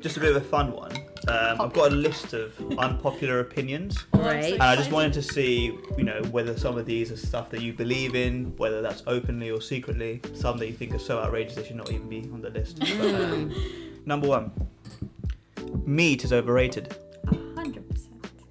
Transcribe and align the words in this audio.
Just 0.00 0.16
a 0.16 0.20
bit 0.20 0.34
of 0.34 0.36
a 0.36 0.44
fun 0.46 0.72
one. 0.72 0.92
Um, 1.26 1.60
I've 1.60 1.72
got 1.72 1.92
a 1.92 1.94
list 1.94 2.32
of 2.32 2.54
unpopular 2.78 3.40
opinions. 3.40 3.98
Great. 4.12 4.54
And 4.54 4.62
I 4.62 4.76
just 4.76 4.92
wanted 4.92 5.12
to 5.14 5.22
see, 5.22 5.76
you 5.96 6.04
know, 6.04 6.22
whether 6.30 6.56
some 6.56 6.78
of 6.78 6.86
these 6.86 7.10
are 7.10 7.16
stuff 7.16 7.50
that 7.50 7.60
you 7.60 7.72
believe 7.72 8.14
in, 8.14 8.56
whether 8.56 8.80
that's 8.80 9.02
openly 9.06 9.50
or 9.50 9.60
secretly, 9.60 10.20
some 10.34 10.56
that 10.58 10.66
you 10.68 10.72
think 10.72 10.94
are 10.94 10.98
so 11.00 11.18
outrageous 11.18 11.56
they 11.56 11.64
should 11.66 11.76
not 11.76 11.90
even 11.90 12.08
be 12.08 12.20
on 12.32 12.40
the 12.40 12.50
list. 12.50 12.78
But, 12.78 13.14
um, 13.14 13.54
number 14.06 14.28
one, 14.28 14.52
meat 15.84 16.24
is 16.24 16.32
overrated. 16.32 16.96
Hundred 17.56 17.88
percent. 17.88 18.08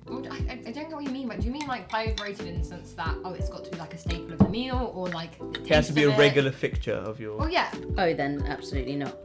I, 0.10 0.36
I 0.36 0.60
I 0.68 0.72
don't 0.72 0.90
get 0.90 0.92
what 0.92 1.04
you 1.06 1.12
mean, 1.12 1.30
but 1.30 1.40
do 1.40 1.46
you 1.48 1.52
mean 1.54 1.66
like 1.68 1.90
by 1.90 2.08
overrated 2.08 2.46
in 2.46 2.60
the 2.60 2.64
sense 2.66 2.92
that 2.94 3.16
oh, 3.24 3.34
it's 3.34 3.50
got 3.50 3.64
to 3.64 3.72
be 3.72 3.78
like 3.78 3.94
a 3.94 3.98
staple 3.98 4.34
of 4.34 4.40
the 4.40 4.50
meal, 4.50 4.92
or 4.94 5.08
like 5.10 5.40
the 5.40 5.62
It 5.62 5.70
has 5.70 5.88
to 5.88 5.94
be 5.94 6.04
of 6.04 6.12
a 6.12 6.16
it? 6.16 6.20
regular 6.20 6.52
fixture 6.52 6.94
of 6.94 7.20
your. 7.22 7.38
Well, 7.38 7.50
yeah. 7.50 7.72
Oh, 7.98 8.14
then 8.14 8.44
absolutely 8.48 8.98
not. 8.98 9.18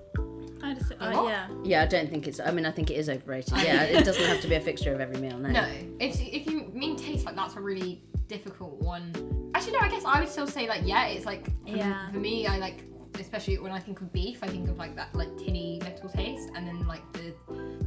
I 1.02 1.12
just, 1.12 1.18
uh, 1.24 1.28
yeah. 1.28 1.48
Yeah, 1.64 1.82
I 1.82 1.86
don't 1.86 2.08
think 2.10 2.26
it's. 2.28 2.40
I 2.40 2.50
mean, 2.50 2.66
I 2.66 2.70
think 2.70 2.90
it 2.90 2.94
is 2.94 3.08
overrated. 3.08 3.54
Yeah, 3.58 3.82
it 3.84 4.04
doesn't 4.08 4.24
have 4.24 4.40
to 4.40 4.48
be 4.48 4.54
a 4.56 4.60
fixture 4.60 4.92
of 4.94 5.00
every 5.00 5.18
meal. 5.20 5.38
No. 5.38 5.48
No, 5.50 5.66
if 6.00 6.20
if 6.20 6.46
you 6.46 6.70
mean 6.74 6.96
taste, 6.96 7.26
like 7.26 7.36
that's 7.36 7.56
a 7.56 7.60
really 7.60 8.02
difficult 8.28 8.80
one. 8.80 9.12
Actually, 9.54 9.72
no, 9.72 9.78
I 9.80 9.88
guess 9.88 10.04
I 10.04 10.20
would 10.20 10.28
still 10.28 10.46
say 10.46 10.68
like 10.68 10.82
yeah, 10.84 11.06
it's 11.06 11.26
like 11.26 11.44
for, 11.46 11.76
Yeah. 11.76 12.10
for 12.10 12.18
me, 12.18 12.46
I 12.46 12.58
like 12.58 12.84
especially 13.20 13.58
when 13.58 13.72
I 13.72 13.78
think 13.78 14.00
of 14.00 14.10
beef, 14.12 14.38
I 14.42 14.46
think 14.48 14.68
of 14.70 14.78
like 14.78 14.96
that 14.96 15.14
like 15.14 15.36
tinny 15.36 15.78
metal 15.82 16.08
taste, 16.08 16.50
and 16.54 16.66
then 16.66 16.86
like 16.86 17.02
the 17.12 17.34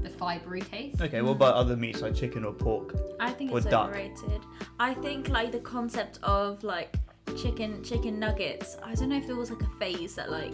the 0.03 0.09
fibery 0.09 0.67
taste. 0.69 1.01
Okay, 1.01 1.21
what 1.21 1.31
about 1.31 1.55
other 1.55 1.75
meats 1.75 2.01
like 2.01 2.13
chicken 2.15 2.45
or 2.45 2.53
pork? 2.53 2.95
I 3.19 3.31
think 3.31 3.51
Or 3.51 3.57
it's 3.57 3.65
duck. 3.67 3.89
overrated. 3.89 4.41
I 4.79 4.93
think 4.93 5.29
like 5.29 5.51
the 5.51 5.59
concept 5.59 6.19
of 6.21 6.63
like 6.63 6.95
chicken 7.41 7.83
chicken 7.83 8.19
nuggets. 8.19 8.77
I 8.83 8.93
don't 8.93 9.09
know 9.09 9.17
if 9.17 9.25
there 9.25 9.35
was 9.35 9.49
like 9.49 9.61
a 9.63 9.69
phase 9.79 10.13
that 10.15 10.29
like 10.29 10.53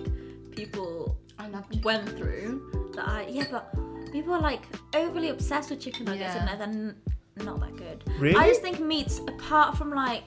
people 0.56 1.18
I 1.42 1.48
love 1.48 1.66
chicken. 1.70 1.82
went 1.84 2.10
through 2.18 2.92
that 2.96 3.08
I 3.08 3.26
yeah, 3.28 3.46
but 3.50 3.74
people 4.12 4.34
are 4.34 4.42
like 4.42 4.64
overly 4.96 5.30
obsessed 5.30 5.70
with 5.70 5.80
chicken 5.80 6.06
nuggets 6.06 6.36
Yeah. 6.36 6.48
and 6.50 6.62
they're 6.62 6.68
n- 6.68 6.96
not 7.46 7.60
that 7.62 7.76
good. 7.76 8.04
Really? 8.20 8.36
I 8.36 8.48
just 8.48 8.62
think 8.62 8.80
meats, 8.80 9.20
apart 9.20 9.78
from 9.78 9.90
like, 9.92 10.24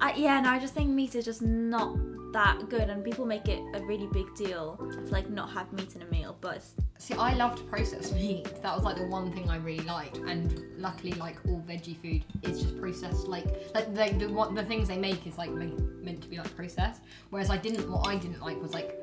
I, 0.00 0.12
yeah, 0.14 0.40
no, 0.40 0.50
I 0.50 0.58
just 0.58 0.74
think 0.74 0.90
meat 0.90 1.14
is 1.14 1.24
just 1.24 1.42
not 1.42 1.96
that 2.32 2.68
good, 2.68 2.90
and 2.90 3.02
people 3.02 3.24
make 3.24 3.48
it 3.48 3.60
a 3.74 3.80
really 3.86 4.06
big 4.12 4.26
deal 4.34 4.76
to 4.92 5.00
like 5.10 5.30
not 5.30 5.48
have 5.50 5.72
meat 5.72 5.96
in 5.96 6.02
a 6.02 6.06
meal, 6.06 6.36
but 6.40 6.56
it's, 6.56 6.74
See, 6.98 7.14
I 7.14 7.34
loved 7.34 7.66
processed 7.70 8.14
meat. 8.14 8.44
That 8.62 8.74
was 8.74 8.82
like 8.84 8.96
the 8.96 9.06
one 9.06 9.32
thing 9.32 9.48
I 9.48 9.56
really 9.56 9.84
liked, 9.84 10.18
and 10.18 10.62
luckily, 10.78 11.12
like 11.12 11.36
all 11.48 11.62
veggie 11.66 11.96
food 12.02 12.22
is 12.42 12.62
just 12.62 12.78
processed. 12.78 13.26
Like, 13.26 13.46
like 13.74 13.94
the 13.94 14.26
the 14.26 14.32
what 14.32 14.54
the 14.54 14.64
things 14.64 14.88
they 14.88 14.98
make 14.98 15.26
is 15.26 15.36
like 15.38 15.50
ma- 15.50 15.80
meant 16.02 16.22
to 16.22 16.28
be 16.28 16.36
like 16.36 16.54
processed. 16.54 17.00
Whereas 17.30 17.48
I 17.50 17.56
didn't. 17.56 17.90
What 17.90 18.06
I 18.06 18.16
didn't 18.16 18.40
like 18.42 18.60
was 18.60 18.72
like 18.74 18.98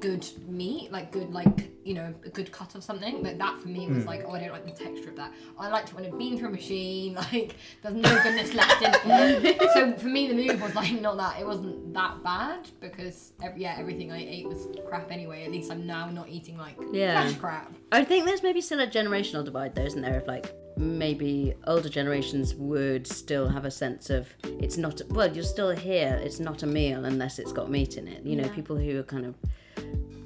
good 0.00 0.26
meat, 0.48 0.90
like 0.90 1.12
good 1.12 1.32
like 1.32 1.70
you 1.84 1.94
know 1.94 2.14
a 2.24 2.28
good 2.30 2.50
cut 2.52 2.74
of 2.74 2.82
something. 2.82 3.22
But 3.22 3.38
that 3.38 3.60
for 3.60 3.68
me 3.68 3.86
was 3.88 4.02
hmm. 4.02 4.08
like, 4.08 4.24
oh, 4.26 4.32
I 4.32 4.40
don't 4.40 4.52
like 4.52 4.64
the 4.64 4.84
texture 4.84 5.10
of 5.10 5.16
that. 5.16 5.32
I 5.58 5.68
liked 5.68 5.90
it 5.90 5.94
when 5.94 6.04
it'd 6.04 6.18
been 6.18 6.38
through 6.38 6.48
a 6.48 6.52
machine. 6.52 7.18
Like, 7.32 7.54
there's 7.82 7.94
no 7.94 8.22
goodness 8.22 8.54
left 8.54 8.82
in 8.82 8.90
it. 9.10 9.62
so 9.74 9.92
for 9.92 10.08
me, 10.08 10.26
the 10.26 10.34
move 10.34 10.60
was 10.60 10.74
like 10.74 11.00
not 11.00 11.16
that. 11.18 11.38
It 11.38 11.46
wasn't 11.46 11.92
that 11.94 12.22
bad 12.24 12.68
because 12.80 13.32
ev 13.42 13.56
yeah, 13.56 13.76
everything 13.78 14.10
I 14.10 14.18
ate 14.18 14.48
was 14.48 14.68
crap 14.88 15.10
anyway. 15.12 15.44
At 15.44 15.50
least 15.50 15.70
I'm 15.70 15.86
now 15.86 16.08
not 16.10 16.28
eating 16.28 16.56
like 16.56 16.76
Yeah. 16.92 17.22
fresh 17.22 17.38
crap. 17.38 17.74
I 17.92 18.04
think 18.04 18.24
there's 18.24 18.42
maybe 18.42 18.60
still 18.60 18.80
a 18.80 18.86
generational 18.86 19.44
divide, 19.44 19.74
though, 19.74 19.84
isn't 19.84 20.00
there? 20.00 20.18
Of 20.18 20.26
like 20.26 20.52
maybe 20.76 21.54
older 21.66 21.88
generations 21.88 22.54
would 22.54 23.06
still 23.06 23.48
have 23.48 23.64
a 23.64 23.70
sense 23.70 24.10
of 24.10 24.28
it's 24.44 24.76
not. 24.76 25.02
Well, 25.10 25.32
you're 25.32 25.44
still 25.44 25.70
here. 25.70 26.18
It's 26.22 26.40
not 26.40 26.62
a 26.62 26.66
meal 26.66 27.04
unless 27.04 27.38
it's 27.38 27.52
got 27.52 27.70
meat 27.70 27.96
in 27.96 28.08
it. 28.08 28.24
You 28.24 28.36
know, 28.36 28.48
people 28.48 28.76
who 28.76 28.98
are 28.98 29.04
kind 29.04 29.26
of 29.26 29.34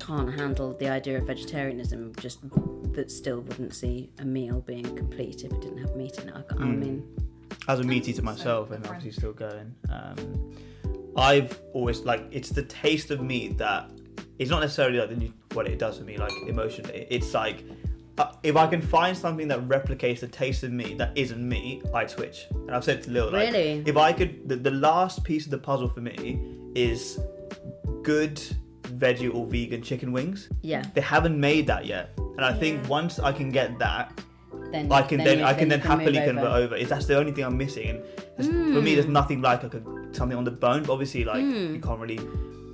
can't 0.06 0.38
handle 0.38 0.74
the 0.74 0.88
idea 0.88 1.18
of 1.18 1.26
vegetarianism 1.26 2.12
just 2.20 2.38
that 2.92 3.10
still 3.10 3.40
wouldn't 3.40 3.74
see 3.74 4.10
a 4.18 4.24
meal 4.24 4.60
being 4.60 4.84
complete 4.96 5.42
if 5.44 5.52
it 5.52 5.60
didn't 5.60 5.78
have 5.78 5.94
meat 5.96 6.18
in 6.18 6.28
it. 6.28 6.34
I, 6.36 6.42
ca- 6.42 6.56
I 6.60 6.64
mean, 6.64 7.04
as 7.68 7.80
a 7.80 7.84
meat 7.84 8.08
eater 8.08 8.18
So 8.18 8.22
myself 8.22 8.70
and 8.70 8.86
obviously 8.86 9.12
still 9.12 9.32
going. 9.32 9.74
Um, 9.90 10.54
i've 11.16 11.60
always 11.72 12.00
like 12.00 12.24
it's 12.32 12.50
the 12.50 12.62
taste 12.64 13.12
of 13.12 13.20
meat 13.20 13.56
that 13.56 13.88
it's 14.40 14.50
not 14.50 14.58
necessarily 14.60 14.98
like 14.98 15.10
the 15.16 15.32
what 15.54 15.66
it 15.68 15.78
does 15.78 15.98
for 15.98 16.04
me 16.04 16.16
like 16.16 16.32
emotionally. 16.48 17.06
It's 17.08 17.32
like 17.32 17.64
uh, 18.18 18.32
if 18.42 18.56
i 18.56 18.66
can 18.66 18.82
find 18.82 19.16
something 19.16 19.46
that 19.48 19.60
replicates 19.68 20.20
the 20.20 20.26
taste 20.28 20.64
of 20.64 20.72
meat 20.72 20.98
that 20.98 21.12
isn't 21.16 21.48
meat 21.48 21.82
i'd 21.94 22.10
switch. 22.10 22.46
And 22.50 22.72
i've 22.72 22.84
said 22.84 23.02
to 23.04 23.10
lil 23.10 23.30
like 23.30 23.52
Really? 23.52 23.82
if 23.86 23.96
i 23.96 24.12
could 24.12 24.48
the, 24.48 24.56
the 24.56 24.70
last 24.72 25.22
piece 25.24 25.44
of 25.44 25.50
the 25.52 25.58
puzzle 25.58 25.88
for 25.88 26.00
me 26.00 26.40
is 26.74 27.20
good 28.02 28.40
veggie 28.98 29.34
or 29.34 29.46
vegan 29.46 29.82
chicken 29.82 30.12
wings 30.12 30.48
yeah. 30.62 30.82
they 30.94 31.00
haven't 31.00 31.38
made 31.38 31.66
that 31.66 31.86
yet 31.86 32.10
and 32.36 32.44
i 32.44 32.52
think 32.52 32.88
once 32.88 33.18
i 33.18 33.32
can 33.32 33.50
get 33.50 33.78
that 33.78 34.12
Then 34.70 34.90
I 34.90 35.02
can 35.02 35.22
then, 35.22 35.38
you- 35.38 35.44
I 35.44 35.54
can 35.54 35.68
then 35.68 35.80
you 35.80 35.88
move 35.88 35.98
happily 35.98 36.18
convert 36.18 36.52
over. 36.62 36.76
Is 36.76 36.88
that's 36.88 37.06
the 37.06 37.16
only 37.16 37.32
thing 37.32 37.44
I'm 37.44 37.56
missing. 37.56 37.88
And 37.90 38.02
there's- 38.36 38.74
for 38.74 38.82
me, 38.82 38.94
there's 38.94 39.06
hmm. 39.06 39.12
nothing 39.12 39.40
like 39.40 39.62
like 39.62 39.74
a, 39.74 39.82
something 40.12 40.36
on 40.36 40.44
the 40.44 40.50
bone. 40.50 40.82
But 40.82 40.92
obviously, 40.92 41.24
like 41.24 41.42
you 41.42 41.76
hmm. 41.76 41.80
can't 41.80 42.00
really. 42.00 42.20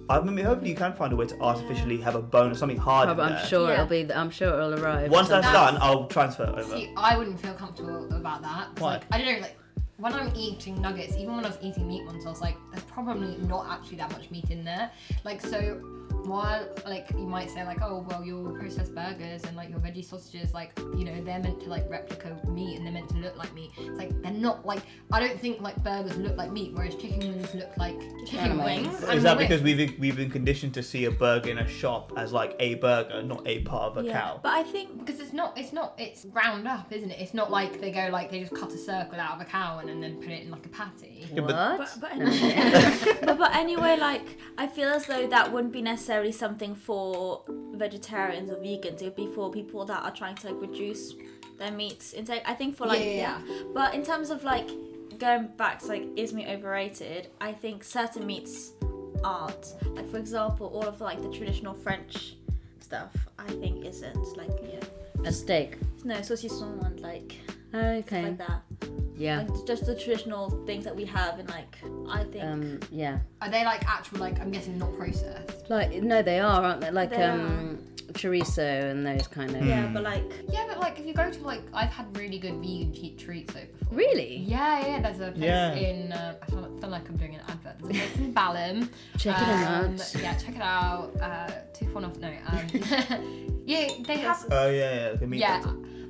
I 0.09 0.19
mean, 0.21 0.45
hopefully 0.45 0.71
you 0.71 0.77
can 0.77 0.93
find 0.95 1.13
a 1.13 1.17
way 1.17 1.27
to 1.27 1.41
artificially 1.41 1.99
have 1.99 2.17
a 2.17 2.23
bone 2.23 2.51
or 2.51 2.55
something 2.55 2.79
hard. 2.79 3.09
in 3.09 3.15
Probably- 3.15 3.35
I'm 3.35 3.39
there. 3.39 3.49
sure 3.49 3.69
Yeah. 3.69 3.75
it'll 3.75 3.87
be. 3.87 4.13
I'm 4.13 4.31
sure 4.31 4.49
it'll 4.49 4.75
arrive. 4.83 5.11
Once 5.11 5.29
that's 5.29 5.47
That's- 5.47 5.73
done, 5.73 5.83
I'll 5.83 6.07
transfer 6.07 6.45
it 6.45 6.59
over. 6.59 6.77
See, 6.77 6.93
I 6.97 7.17
wouldn't 7.17 7.39
feel 7.39 7.55
comfortable 7.55 8.13
about 8.13 8.43
that. 8.43 8.81
Why? 8.81 8.95
Like, 8.95 9.05
I 9.13 9.19
don't 9.19 9.27
know, 9.27 9.41
like 9.43 9.57
when 9.99 10.15
I'm 10.15 10.33
eating 10.35 10.81
nuggets, 10.81 11.17
even 11.17 11.37
when 11.37 11.45
I 11.45 11.49
was 11.49 11.59
eating 11.61 11.87
meat 11.87 12.05
ones, 12.07 12.25
I 12.27 12.31
was 12.31 12.41
like, 12.41 12.57
there's 12.73 12.85
probably 12.85 13.37
not 13.47 13.67
actually 13.69 13.99
that 13.99 14.11
much 14.11 14.31
meat 14.31 14.51
in 14.51 14.65
there. 14.65 14.91
Like 15.25 15.41
so. 15.41 15.81
While 16.27 16.69
like 16.87 17.11
you 17.11 17.27
might 17.27 17.51
say 17.51 17.65
like 17.65 17.83
oh 17.83 18.07
well 18.09 18.25
your 18.25 18.59
processed 18.59 18.95
burgers 18.95 19.45
and 19.45 19.57
like 19.57 19.69
your 19.71 19.81
veggie 19.81 20.05
sausages 20.05 20.55
like 20.55 20.79
you 20.97 21.05
know 21.05 21.23
they're 21.23 21.41
meant 21.41 21.61
to 21.61 21.69
like 21.69 21.89
replica 21.91 22.37
meat 22.49 22.77
and 22.77 22.87
they're 22.87 22.93
meant 22.93 23.09
to 23.11 23.17
look 23.17 23.37
like 23.37 23.53
meat 23.55 23.71
it's 23.79 23.99
like 23.99 24.11
they're 24.23 24.33
not 24.33 24.65
like 24.65 24.83
I 25.13 25.21
don't 25.21 25.39
think 25.39 25.61
like 25.61 25.83
burgers 25.83 26.17
look 26.17 26.37
like 26.37 26.53
meat 26.53 26.73
whereas 26.75 26.95
chicken 26.95 27.21
wings 27.21 27.55
look 27.55 27.77
like 27.77 27.99
chicken 28.27 28.59
wings 28.59 28.71
wings. 28.83 29.03
Is 29.03 29.09
and 29.09 29.23
that 29.23 29.37
wings. 29.37 29.49
because 29.49 29.63
we've 29.63 29.99
we've 29.99 30.17
been 30.17 30.31
conditioned 30.31 30.75
to 30.75 30.83
see 30.83 31.05
a 31.05 31.11
burger 31.11 31.51
in 31.51 31.59
a 31.59 31.69
shop 31.69 32.13
as 32.17 32.33
like 32.33 32.57
a 32.59 32.75
burger, 32.77 33.23
not 33.23 33.47
a 33.47 33.61
part 33.61 33.93
of 33.93 34.05
a 34.05 34.07
yeah. 34.07 34.13
cow? 34.13 34.41
But 34.43 34.53
I 34.53 34.63
think 34.63 34.99
Because 35.05 35.21
it's 35.21 35.33
not, 35.33 35.57
it's 35.59 35.73
not, 35.73 35.95
it's 35.99 36.25
ground 36.25 36.67
up, 36.67 36.93
isn't 36.93 37.11
it? 37.11 37.21
It's 37.21 37.35
not 37.35 37.51
like 37.51 37.81
they 37.81 37.91
go 37.91 38.09
like 38.11 38.31
they 38.31 38.41
just 38.41 38.55
cut 38.55 38.73
a 38.73 38.79
circle 38.79 39.19
out 39.19 39.37
of 39.37 39.41
a 39.41 39.45
cow 39.45 39.79
and, 39.79 39.91
and 39.91 40.03
then 40.03 40.17
put 40.17 40.29
it 40.29 40.43
in 40.43 40.51
like 40.51 40.67
a 40.67 40.71
patty. 40.71 41.29
Yeah, 41.33 41.43
but- 41.43 41.79
what? 41.79 41.79
But, 41.79 42.01
but, 42.01 42.13
anyway, 42.13 43.17
but, 43.23 43.39
but 43.39 43.55
anyway, 43.55 43.97
like 43.99 44.39
I 44.59 44.67
feel 44.67 44.89
as 44.89 45.07
though 45.07 45.27
that 45.27 45.53
wouldn't 45.53 45.73
be 45.73 45.83
necessarily 46.11 46.33
something 46.33 46.75
for 46.75 47.41
vegetarians 47.75 48.51
or 48.51 48.57
vegans. 48.57 49.01
It 49.01 49.05
would 49.05 49.15
be 49.15 49.29
for 49.29 49.49
people 49.49 49.85
that 49.85 50.03
are 50.03 50.11
trying 50.11 50.35
to 50.37 50.49
like 50.49 50.61
reduce 50.61 51.15
their 51.57 51.71
meat 51.71 52.13
intake. 52.17 52.43
I 52.45 52.55
think 52.55 52.77
for 52.77 52.89
like 52.89 52.99
Yeah, 52.99 53.41
yeah, 53.47 53.63
But 53.73 53.95
in 53.95 54.05
terms 54.05 54.31
of 54.31 54.43
like 54.43 54.69
going 55.19 55.47
back 55.57 55.79
to 55.81 55.87
like 55.87 56.03
is 56.17 56.33
meat 56.33 56.49
overrated? 56.49 57.29
I 57.41 57.53
think 57.53 57.85
certain 57.85 58.27
meats 58.27 58.73
aren't. 59.23 59.75
Like 59.95 60.11
for 60.11 60.19
example, 60.19 60.67
all 60.67 60.89
of 60.89 60.99
the 60.99 61.05
like 61.05 61.23
the 61.23 61.31
traditional 61.31 61.75
French 61.75 62.35
stuff. 62.81 63.13
I 63.39 63.47
think 63.63 63.85
isn't 63.87 64.37
like 64.37 64.51
yeah. 64.65 65.29
a 65.29 65.33
steak. 65.33 65.79
No, 66.03 66.17
saucisson 66.17 66.85
and 66.85 66.99
like 66.99 67.37
Okay. 67.75 68.23
like 68.23 68.39
that. 68.39 68.63
Yeah. 69.17 69.43
Like 69.49 69.67
just 69.67 69.85
the 69.87 69.95
traditional 69.95 70.51
things 70.67 70.85
that 70.85 70.97
we 70.97 71.05
have 71.05 71.39
and 71.39 71.49
like 71.51 71.77
I 72.09 72.25
think 72.25 72.45
Um. 72.45 72.81
Yeah. 72.91 73.19
Are 73.43 73.51
they 73.51 73.65
like 73.65 73.85
actual 73.87 74.19
like 74.19 74.41
I'm 74.41 74.51
guessing 74.51 74.79
not 74.79 74.97
processed? 74.97 75.69
Like 75.71 75.93
no, 76.03 76.23
they 76.23 76.41
are, 76.41 76.63
aren't 76.65 76.81
they? 76.81 76.91
Like 76.91 77.11
They 77.11 77.23
um, 77.25 77.79
chorizo 78.13 78.91
and 78.91 79.07
those 79.07 79.29
kind 79.29 79.55
of. 79.55 79.65
yeah, 79.65 79.89
but 79.93 80.03
like 80.03 80.25
Yeah, 80.49 80.65
but 80.69 80.81
like 80.81 80.99
if 80.99 81.07
you 81.07 81.13
go 81.15 81.31
to 81.31 81.41
like 81.43 81.63
I've 81.75 81.91
had 81.91 82.17
really 82.17 82.39
good 82.39 82.55
vegan 82.55 82.93
cheap 82.95 83.19
treats 83.19 83.53
though 83.53 83.61
before. 83.79 83.97
Really? 83.99 84.37
Yeah, 84.39 84.87
yeah. 84.87 85.01
There's 85.03 85.21
a 85.21 85.31
place 85.33 85.45
Yeah. 85.45 85.75
in 85.75 86.13
uh, 86.13 86.35
I 86.43 86.47
feel, 86.47 86.63
feel 86.81 86.89
like 86.91 87.09
I'm 87.09 87.17
doing 87.19 87.35
an 87.35 87.43
advert. 87.49 87.79
There's 87.79 87.97
a 87.97 88.09
place 88.09 88.17
in 88.17 88.33
Balham. 88.33 88.89
Check 89.19 89.37
it 89.37 89.43
Um, 89.43 89.95
out. 89.95 90.15
Yeah, 90.19 90.35
check 90.37 90.57
it 90.57 90.63
out. 90.63 91.11
Uh, 91.21 91.51
too 91.75 91.89
fun 91.91 92.05
off. 92.07 92.17
No. 92.19 92.29
Um, 92.47 93.63
yeah, 93.67 93.89
they 94.07 94.17
have. 94.19 94.47
Oh 94.51 94.71
yeah, 94.71 94.95
yeah, 95.05 95.11
like 95.13 95.23
a 95.23 95.27
meat. 95.27 95.41
Yeah, 95.41 95.63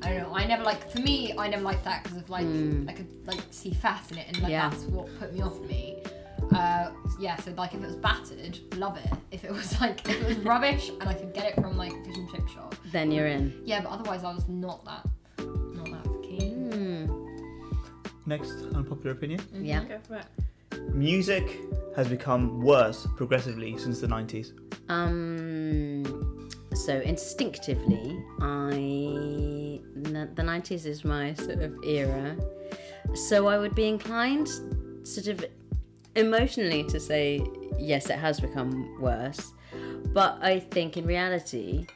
I 0.02 0.08
don't 0.14 0.23
know. 0.23 0.35
I 0.35 0.47
never 0.47 0.62
like. 0.64 0.91
For 0.91 1.00
me, 1.00 1.35
I 1.37 1.49
never 1.49 1.62
liked 1.62 1.85
that 1.85 2.02
because 2.05 2.19
of 2.19 2.31
like 2.31 2.47
Mm. 2.47 2.88
I 2.88 2.93
could 2.93 3.08
like 3.26 3.41
see 3.50 3.73
fat 3.73 4.05
in 4.11 4.19
it, 4.19 4.29
and 4.29 4.41
like 4.43 4.50
Yeah. 4.52 4.69
that's 4.70 4.85
what 4.85 5.06
put 5.19 5.32
me 5.35 5.43
off 5.43 5.61
me. 5.61 6.02
Uh, 6.55 6.91
yeah, 7.20 7.37
so 7.37 7.52
like 7.52 7.75
if 7.75 7.81
it 7.82 7.87
was 7.87 7.97
battered, 7.97 8.58
love 8.76 8.97
it. 8.97 9.11
If 9.31 9.44
it 9.44 9.52
was 9.52 9.79
like 9.81 10.00
if 10.08 10.20
it 10.23 10.26
was 10.26 10.38
rubbish 10.38 10.88
and 11.00 11.08
I 11.08 11.14
could 11.14 11.32
get 11.35 11.44
it 11.44 11.55
from 11.56 11.76
like 11.76 11.93
fish 12.05 12.17
and 12.17 12.29
chip 12.31 12.49
shop, 12.49 12.75
Then 12.93 13.12
you're 13.12 13.26
in. 13.29 13.61
yeah. 13.64 13.82
But 13.82 13.91
otherwise, 13.91 14.25
I 14.25 14.32
was 14.35 14.49
not 14.49 14.85
that 14.87 15.06
not 15.38 15.85
that 15.87 16.23
keen. 16.23 16.73
Hmm. 16.73 18.26
Next 18.26 18.53
unpopular 18.75 19.12
opinion: 19.12 19.41
Yeah. 19.53 19.85
go 19.85 19.99
for 20.08 20.17
it. 20.17 20.26
music 20.94 21.58
has 21.96 22.08
become 22.08 22.61
worse 22.62 23.06
progressively 23.17 23.76
since 23.76 24.00
the 24.00 24.06
90s. 24.08 24.53
Um. 24.88 26.49
So 26.75 26.94
instinctively, 27.00 28.19
I 28.41 28.73
n- 28.73 29.59
the 30.35 30.43
nineties 30.43 30.87
is 30.87 31.05
my 31.05 31.35
sort 31.35 31.61
of 31.61 31.75
era. 31.85 32.37
So 33.14 33.49
I 33.49 33.58
would 33.58 33.75
be 33.75 33.88
inclined, 33.88 34.49
sort 35.02 35.26
of 35.26 35.44
emotionally, 36.14 36.85
to 36.85 37.00
say 37.00 37.44
yes, 37.79 38.11
it 38.11 38.19
has 38.19 38.41
become 38.41 39.00
worse. 39.00 39.52
But 40.12 40.38
I 40.43 40.61
think 40.61 40.97
in 40.97 41.06
reality, 41.06 41.87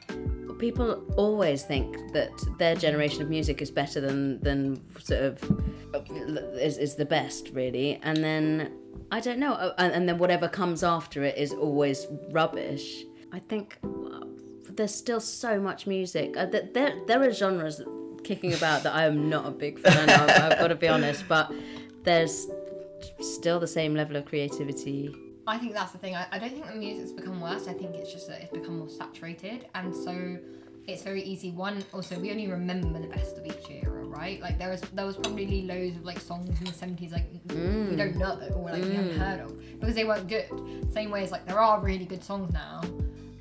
people 0.59 1.03
always 1.17 1.63
think 1.63 2.13
that 2.13 2.31
their 2.59 2.75
generation 2.75 3.23
of 3.23 3.29
music 3.29 3.61
is 3.61 3.71
better 3.71 4.01
than 4.01 4.41
than 4.41 4.81
sort 4.99 5.23
of 5.23 5.63
is, 6.57 6.79
is 6.79 6.95
the 6.95 7.05
best 7.05 7.51
really 7.53 8.01
and 8.03 8.19
then 8.25 8.73
i 9.11 9.21
don't 9.21 9.39
know 9.39 9.75
and, 9.79 9.93
and 9.93 10.09
then 10.09 10.19
whatever 10.19 10.49
comes 10.49 10.83
after 10.83 11.23
it 11.23 11.37
is 11.37 11.53
always 11.53 12.07
rubbish 12.31 13.05
i 13.33 13.39
think 13.39 13.79
uh, 13.85 14.21
there's 14.71 14.95
still 14.95 15.21
so 15.21 15.61
much 15.61 15.87
music 15.87 16.37
uh, 16.37 16.47
there 16.47 16.95
there 17.07 17.23
are 17.23 17.33
genres 17.33 17.83
kicking 18.25 18.53
about 18.55 18.83
that 18.83 18.95
i 18.95 19.05
am 19.05 19.29
not 19.29 19.47
a 19.47 19.51
big 19.51 19.79
fan 19.79 20.09
of 20.09 20.31
i've 20.31 20.59
got 20.63 20.69
to 20.69 20.75
be 20.75 20.89
honest 20.89 21.25
but 21.29 21.53
there's 22.03 22.47
still 23.21 23.61
the 23.61 23.67
same 23.67 23.95
level 23.95 24.17
of 24.17 24.25
creativity 24.25 25.15
I 25.47 25.59
think 25.59 25.75
that's 25.75 25.93
the 25.93 25.99
thing. 25.99 26.15
I, 26.15 26.27
I 26.33 26.39
don't 26.39 26.53
think 26.53 26.67
the 26.67 26.75
music's 26.75 27.13
become 27.13 27.41
worse. 27.41 27.69
I 27.69 27.75
think 27.75 27.95
it's 27.95 28.11
just 28.11 28.29
that 28.29 28.41
it's 28.41 28.51
become 28.51 28.79
more 28.79 28.89
saturated, 28.89 29.67
and 29.75 29.95
so 29.95 30.39
it's 30.87 31.03
very 31.03 31.23
easy. 31.23 31.51
One, 31.51 31.85
also, 31.93 32.19
we 32.19 32.31
only 32.31 32.49
remember 32.49 32.99
the 32.99 33.09
best 33.09 33.37
of 33.37 33.47
each 33.47 33.71
era, 33.71 34.05
right? 34.05 34.41
Like 34.41 34.59
there 34.59 34.71
was 34.71 34.81
there 34.81 35.05
was 35.05 35.17
probably 35.17 35.63
loads 35.63 35.97
of 35.97 36.05
like 36.05 36.21
songs 36.21 36.59
in 36.59 36.65
the 36.65 36.73
seventies 36.73 37.13
like 37.13 37.27
we 37.49 37.97
don't 37.97 38.17
know 38.17 38.39
or 38.55 38.71
like 38.71 38.85
we 38.85 38.95
haven't 38.95 39.19
heard 39.19 39.41
of 39.41 39.81
because 39.81 39.95
they 39.95 40.05
weren't 40.05 40.29
good. 40.29 40.49
Same 40.93 41.11
way 41.11 41.23
as 41.23 41.31
like 41.31 41.47
there 41.47 41.61
are 41.61 41.81
really 41.81 42.07
good 42.07 42.25
songs 42.25 42.53
now. 42.53 42.81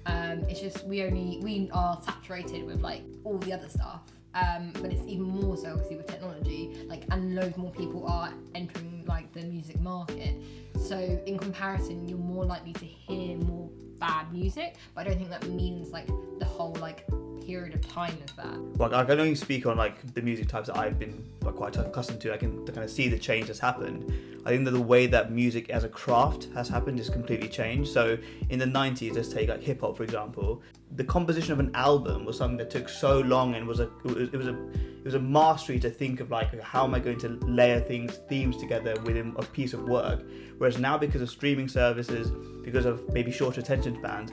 Um, 0.05 0.43
it's 0.49 0.59
just 0.59 0.85
we 0.85 1.03
only 1.03 1.39
we 1.41 1.69
are 1.73 2.01
saturated 2.03 2.65
with 2.65 2.81
like 2.81 3.03
all 3.23 3.37
the 3.39 3.53
other 3.53 3.69
stuff. 3.69 4.01
Um, 4.35 4.71
but 4.81 4.91
it's 4.91 5.05
even 5.07 5.25
more 5.25 5.55
so 5.57 5.71
obviously 5.73 5.97
with 5.97 6.07
technology, 6.07 6.85
like 6.87 7.03
and 7.11 7.35
loads 7.35 7.55
more 7.57 7.71
people 7.71 8.07
are 8.07 8.33
entering 8.55 9.03
like 9.07 9.31
the 9.33 9.41
music 9.41 9.79
market. 9.79 10.35
So 10.79 10.97
in 11.25 11.37
comparison, 11.37 12.07
you're 12.07 12.17
more 12.17 12.45
likely 12.45 12.73
to 12.73 12.85
hear 12.85 13.37
more 13.37 13.69
bad 13.99 14.31
music. 14.33 14.75
But 14.95 15.01
I 15.01 15.09
don't 15.09 15.17
think 15.17 15.29
that 15.29 15.47
means 15.49 15.91
like 15.91 16.07
the 16.39 16.45
whole 16.45 16.75
like 16.79 17.05
period 17.45 17.73
of 17.73 17.87
time 17.87 18.17
is 18.25 18.33
that. 18.33 18.59
Well, 18.77 18.93
I 18.93 19.03
can 19.03 19.19
only 19.19 19.35
speak 19.35 19.65
on 19.65 19.77
like 19.77 20.13
the 20.13 20.21
music 20.21 20.47
types 20.47 20.67
that 20.67 20.77
I've 20.77 20.97
been 20.97 21.23
like, 21.41 21.55
quite 21.55 21.75
accustomed 21.77 22.21
to. 22.21 22.33
I 22.33 22.37
can 22.37 22.65
kind 22.65 22.83
of 22.83 22.89
see 22.89 23.07
the 23.07 23.17
change 23.17 23.47
that's 23.47 23.59
happened. 23.59 24.11
I 24.45 24.49
think 24.49 24.65
that 24.65 24.71
the 24.71 24.81
way 24.81 25.07
that 25.07 25.31
music 25.31 25.69
as 25.69 25.83
a 25.83 25.89
craft 25.89 26.47
has 26.53 26.67
happened 26.67 26.99
is 26.99 27.09
completely 27.09 27.47
changed. 27.47 27.91
So 27.91 28.17
in 28.49 28.59
the 28.59 28.65
90s, 28.65 29.15
let's 29.15 29.29
take 29.29 29.49
like 29.49 29.61
hip 29.61 29.81
hop 29.81 29.97
for 29.97 30.03
example. 30.03 30.61
The 30.95 31.03
composition 31.03 31.53
of 31.53 31.59
an 31.59 31.71
album 31.75 32.25
was 32.25 32.37
something 32.37 32.57
that 32.57 32.69
took 32.69 32.87
so 32.87 33.19
long 33.21 33.55
and 33.55 33.67
was 33.67 33.79
a 33.79 33.83
it 33.83 34.03
was, 34.03 34.29
it 34.33 34.37
was 34.37 34.47
a 34.47 34.71
it 35.03 35.05
was 35.05 35.15
a 35.15 35.19
mastery 35.19 35.79
to 35.79 35.89
think 35.89 36.19
of 36.19 36.31
like 36.31 36.59
how 36.61 36.85
am 36.85 36.93
I 36.93 36.99
going 36.99 37.19
to 37.19 37.29
layer 37.45 37.79
things 37.79 38.19
themes 38.29 38.57
together 38.57 38.95
within 39.03 39.33
a 39.37 39.43
piece 39.43 39.73
of 39.73 39.83
work. 39.83 40.23
Whereas 40.57 40.77
now 40.77 40.97
because 40.97 41.21
of 41.21 41.29
streaming 41.29 41.67
services, 41.67 42.31
because 42.63 42.85
of 42.85 43.11
maybe 43.13 43.31
shorter 43.31 43.59
attention 43.59 43.95
spans, 43.95 44.31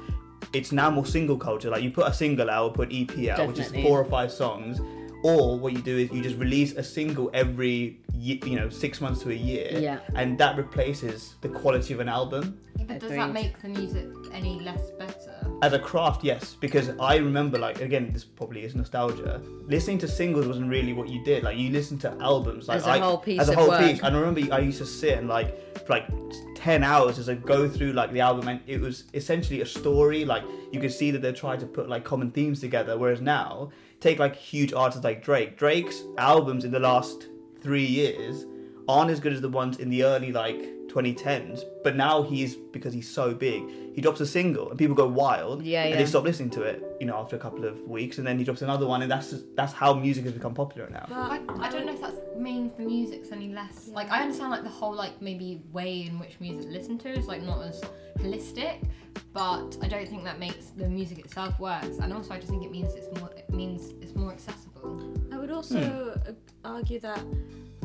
it's 0.53 0.73
now 0.73 0.91
more 0.91 1.07
single 1.07 1.37
culture. 1.37 1.71
Like 1.71 1.83
you 1.83 1.91
put 1.91 2.07
a 2.07 2.13
single 2.13 2.51
out, 2.51 2.71
or 2.71 2.73
put 2.73 2.93
EP 2.93 3.29
out, 3.29 3.49
which 3.49 3.59
is 3.59 3.73
four 3.83 4.01
or 4.01 4.05
five 4.05 4.33
songs, 4.33 4.81
or 5.23 5.59
what 5.59 5.73
you 5.73 5.81
do 5.83 5.97
is 5.99 6.11
you 6.13 6.23
just 6.23 6.37
release 6.37 6.73
a 6.77 6.83
single 6.83 7.31
every 7.35 7.99
you 8.15 8.57
know 8.57 8.69
six 8.69 9.01
months 9.01 9.23
to 9.23 9.31
a 9.31 9.35
year, 9.35 9.71
Yeah. 9.81 9.99
and 10.15 10.37
that 10.39 10.57
replaces 10.57 11.35
the 11.41 11.49
quality 11.49 11.95
of 11.95 12.01
an 12.01 12.09
album. 12.09 12.59
Yeah, 12.77 12.85
but 12.89 13.01
does 13.01 13.11
that 13.11 13.33
make 13.33 13.61
the 13.61 13.69
music 13.69 14.07
any 14.33 14.61
less 14.61 14.91
better? 14.99 15.37
As 15.63 15.73
a 15.75 15.79
craft, 15.79 16.25
yes, 16.25 16.55
because 16.61 16.91
I 16.99 17.17
remember 17.17 17.59
like 17.59 17.81
again, 17.81 18.13
this 18.13 18.25
probably 18.25 18.65
is 18.65 18.75
nostalgia. 18.75 19.41
Listening 19.67 19.99
to 19.99 20.09
singles 20.09 20.47
wasn't 20.47 20.71
really 20.71 20.93
what 20.93 21.09
you 21.09 21.23
did. 21.25 21.43
Like 21.45 21.59
you 21.59 21.71
listened 21.71 22.01
to 22.03 22.17
albums, 22.21 22.69
like 22.69 22.79
As 22.79 22.87
a 22.87 22.91
I, 22.91 22.99
whole 22.99 23.19
piece 23.19 23.41
as 23.41 23.49
a 23.49 23.53
of 23.53 23.59
whole 23.59 23.69
work. 23.69 23.81
piece. 23.81 24.01
And 24.03 24.17
I 24.17 24.19
remember 24.19 24.55
I 24.55 24.59
used 24.61 24.79
to 24.79 24.87
sit 24.87 25.19
and 25.19 25.29
like 25.29 25.79
for 25.87 25.93
like 25.95 26.07
ten 26.55 26.83
hours 26.83 27.19
as 27.19 27.29
I 27.29 27.35
go 27.35 27.69
through 27.69 27.93
like 27.93 28.13
the 28.13 28.21
album, 28.21 28.49
and 28.49 28.61
it 28.67 28.81
was 28.81 29.05
essentially 29.15 29.61
a 29.61 29.67
story. 29.67 30.25
Like 30.25 30.45
you 30.73 30.81
could 30.81 30.93
see 30.93 31.11
that 31.11 31.21
they're 31.23 31.33
trying 31.33 31.61
to 31.61 31.67
put 31.67 31.89
like 31.89 32.05
common 32.05 32.31
themes 32.31 32.61
together. 32.61 32.97
Whereas 32.99 33.21
now, 33.21 33.71
take 34.01 34.19
like 34.19 34.35
huge 34.35 34.73
artists 34.73 35.05
like 35.05 35.23
Drake. 35.23 35.57
Drake's 35.57 36.03
albums 36.19 36.65
in 36.65 36.71
the 36.71 36.81
last 36.81 37.29
three 37.61 37.85
years 37.85 38.47
aren't 38.89 39.11
as 39.11 39.21
good 39.21 39.33
as 39.33 39.41
the 39.41 39.49
ones 39.49 39.79
in 39.79 39.91
the 39.91 40.05
early 40.05 40.33
like 40.33 40.59
2010s. 40.89 41.63
But 41.85 41.97
now 41.97 42.23
he's 42.23 42.57
because 42.57 42.93
he's 42.93 43.09
so 43.09 43.33
big, 43.33 43.63
he 43.95 44.01
drops 44.01 44.21
a 44.21 44.27
single 44.27 44.71
and 44.71 44.79
people 44.79 44.97
go 44.97 45.07
wild. 45.07 45.63
Yeah, 45.63 45.85
yeah. 45.85 45.91
and 45.91 46.01
they 46.01 46.07
stop 46.07 46.25
listening 46.25 46.51
to 46.51 46.63
it, 46.63 46.83
you 47.01 47.07
know, 47.07 47.17
after 47.17 47.37
a 47.37 47.39
couple 47.39 47.65
of 47.65 47.81
weeks, 47.83 48.19
and 48.19 48.27
then 48.27 48.39
he 48.39 48.45
drops 48.45 48.63
another 48.63 48.87
one, 48.87 49.03
and 49.03 49.11
that's 49.11 49.35
that's 49.55 49.73
how 49.73 49.95
music 49.95 50.25
has 50.25 50.33
become 50.33 50.55
popular 50.55 50.89
now. 50.91 51.07
I, 51.11 51.41
I 51.61 51.71
don't 51.71 51.87
know 51.87 51.93
if 51.93 52.01
that 52.01 52.10
means 52.41 52.73
the 52.77 52.83
music's 52.83 53.33
any 53.33 53.53
less. 53.53 53.89
Like 53.89 54.11
I 54.11 54.23
understand 54.23 54.51
like 54.51 54.63
the 54.63 54.69
whole 54.69 54.95
like 54.95 55.21
maybe 55.21 55.63
way 55.73 56.03
in 56.03 56.19
which 56.19 56.41
music 56.41 56.67
is 56.67 56.73
listened 56.73 57.01
to 57.01 57.11
is 57.11 57.27
like 57.27 57.43
not 57.43 57.63
as 57.63 57.83
holistic, 58.19 58.85
but 59.33 59.77
I 59.83 59.89
don't 59.89 60.09
think 60.09 60.25
that 60.25 60.39
makes 60.39 60.67
the 60.77 60.89
music 60.89 61.19
itself 61.19 61.59
worse. 61.59 61.99
And 61.99 62.13
also 62.13 62.35
I 62.35 62.39
just 62.39 62.49
think 62.49 62.65
it 62.65 62.71
means 62.71 62.95
it's 62.95 63.21
more 63.21 63.31
it 63.37 63.51
means 63.51 63.93
it's 64.03 64.15
more 64.15 64.33
accessible. 64.33 65.15
I 65.33 65.39
would 65.39 65.51
also 65.51 66.19
uh, 66.27 66.33
argue 66.65 67.01
that 67.01 67.23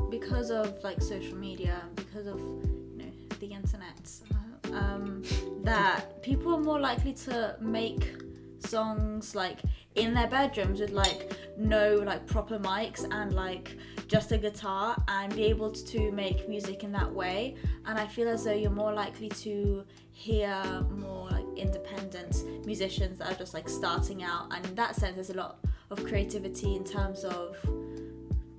because 0.09 0.51
of 0.51 0.83
like 0.83 1.01
social 1.01 1.35
media, 1.35 1.81
because 1.95 2.27
of 2.27 2.39
you 2.39 2.97
know 2.97 3.37
the 3.39 3.47
internet, 3.47 4.09
uh, 4.33 4.77
um, 4.77 5.23
that 5.63 6.21
people 6.21 6.55
are 6.55 6.61
more 6.61 6.79
likely 6.79 7.13
to 7.13 7.55
make 7.59 8.15
songs 8.59 9.35
like 9.35 9.59
in 9.95 10.13
their 10.13 10.27
bedrooms 10.27 10.79
with 10.79 10.91
like 10.91 11.31
no 11.57 11.95
like 12.05 12.25
proper 12.27 12.59
mics 12.59 13.05
and 13.11 13.33
like 13.33 13.77
just 14.07 14.31
a 14.31 14.37
guitar 14.37 14.95
and 15.07 15.35
be 15.35 15.45
able 15.45 15.71
to 15.71 16.11
make 16.11 16.47
music 16.47 16.83
in 16.83 16.91
that 16.91 17.11
way. 17.11 17.55
And 17.85 17.97
i 17.97 18.05
feel 18.05 18.27
as 18.27 18.43
though 18.43 18.53
you're 18.53 18.71
more 18.71 18.93
likely 18.93 19.29
to 19.29 19.83
hear 20.11 20.61
more 20.89 21.29
like 21.29 21.45
independent 21.55 22.43
musicians 22.65 23.19
that 23.19 23.31
are 23.31 23.35
just 23.35 23.53
like 23.53 23.67
starting 23.67 24.23
out. 24.23 24.47
And 24.51 24.65
in 24.65 24.75
that 24.75 24.95
sense 24.95 25.15
there's 25.15 25.29
a 25.29 25.37
lot 25.37 25.59
of 25.89 26.03
creativity 26.03 26.75
in 26.75 26.83
terms 26.83 27.23
of 27.23 27.57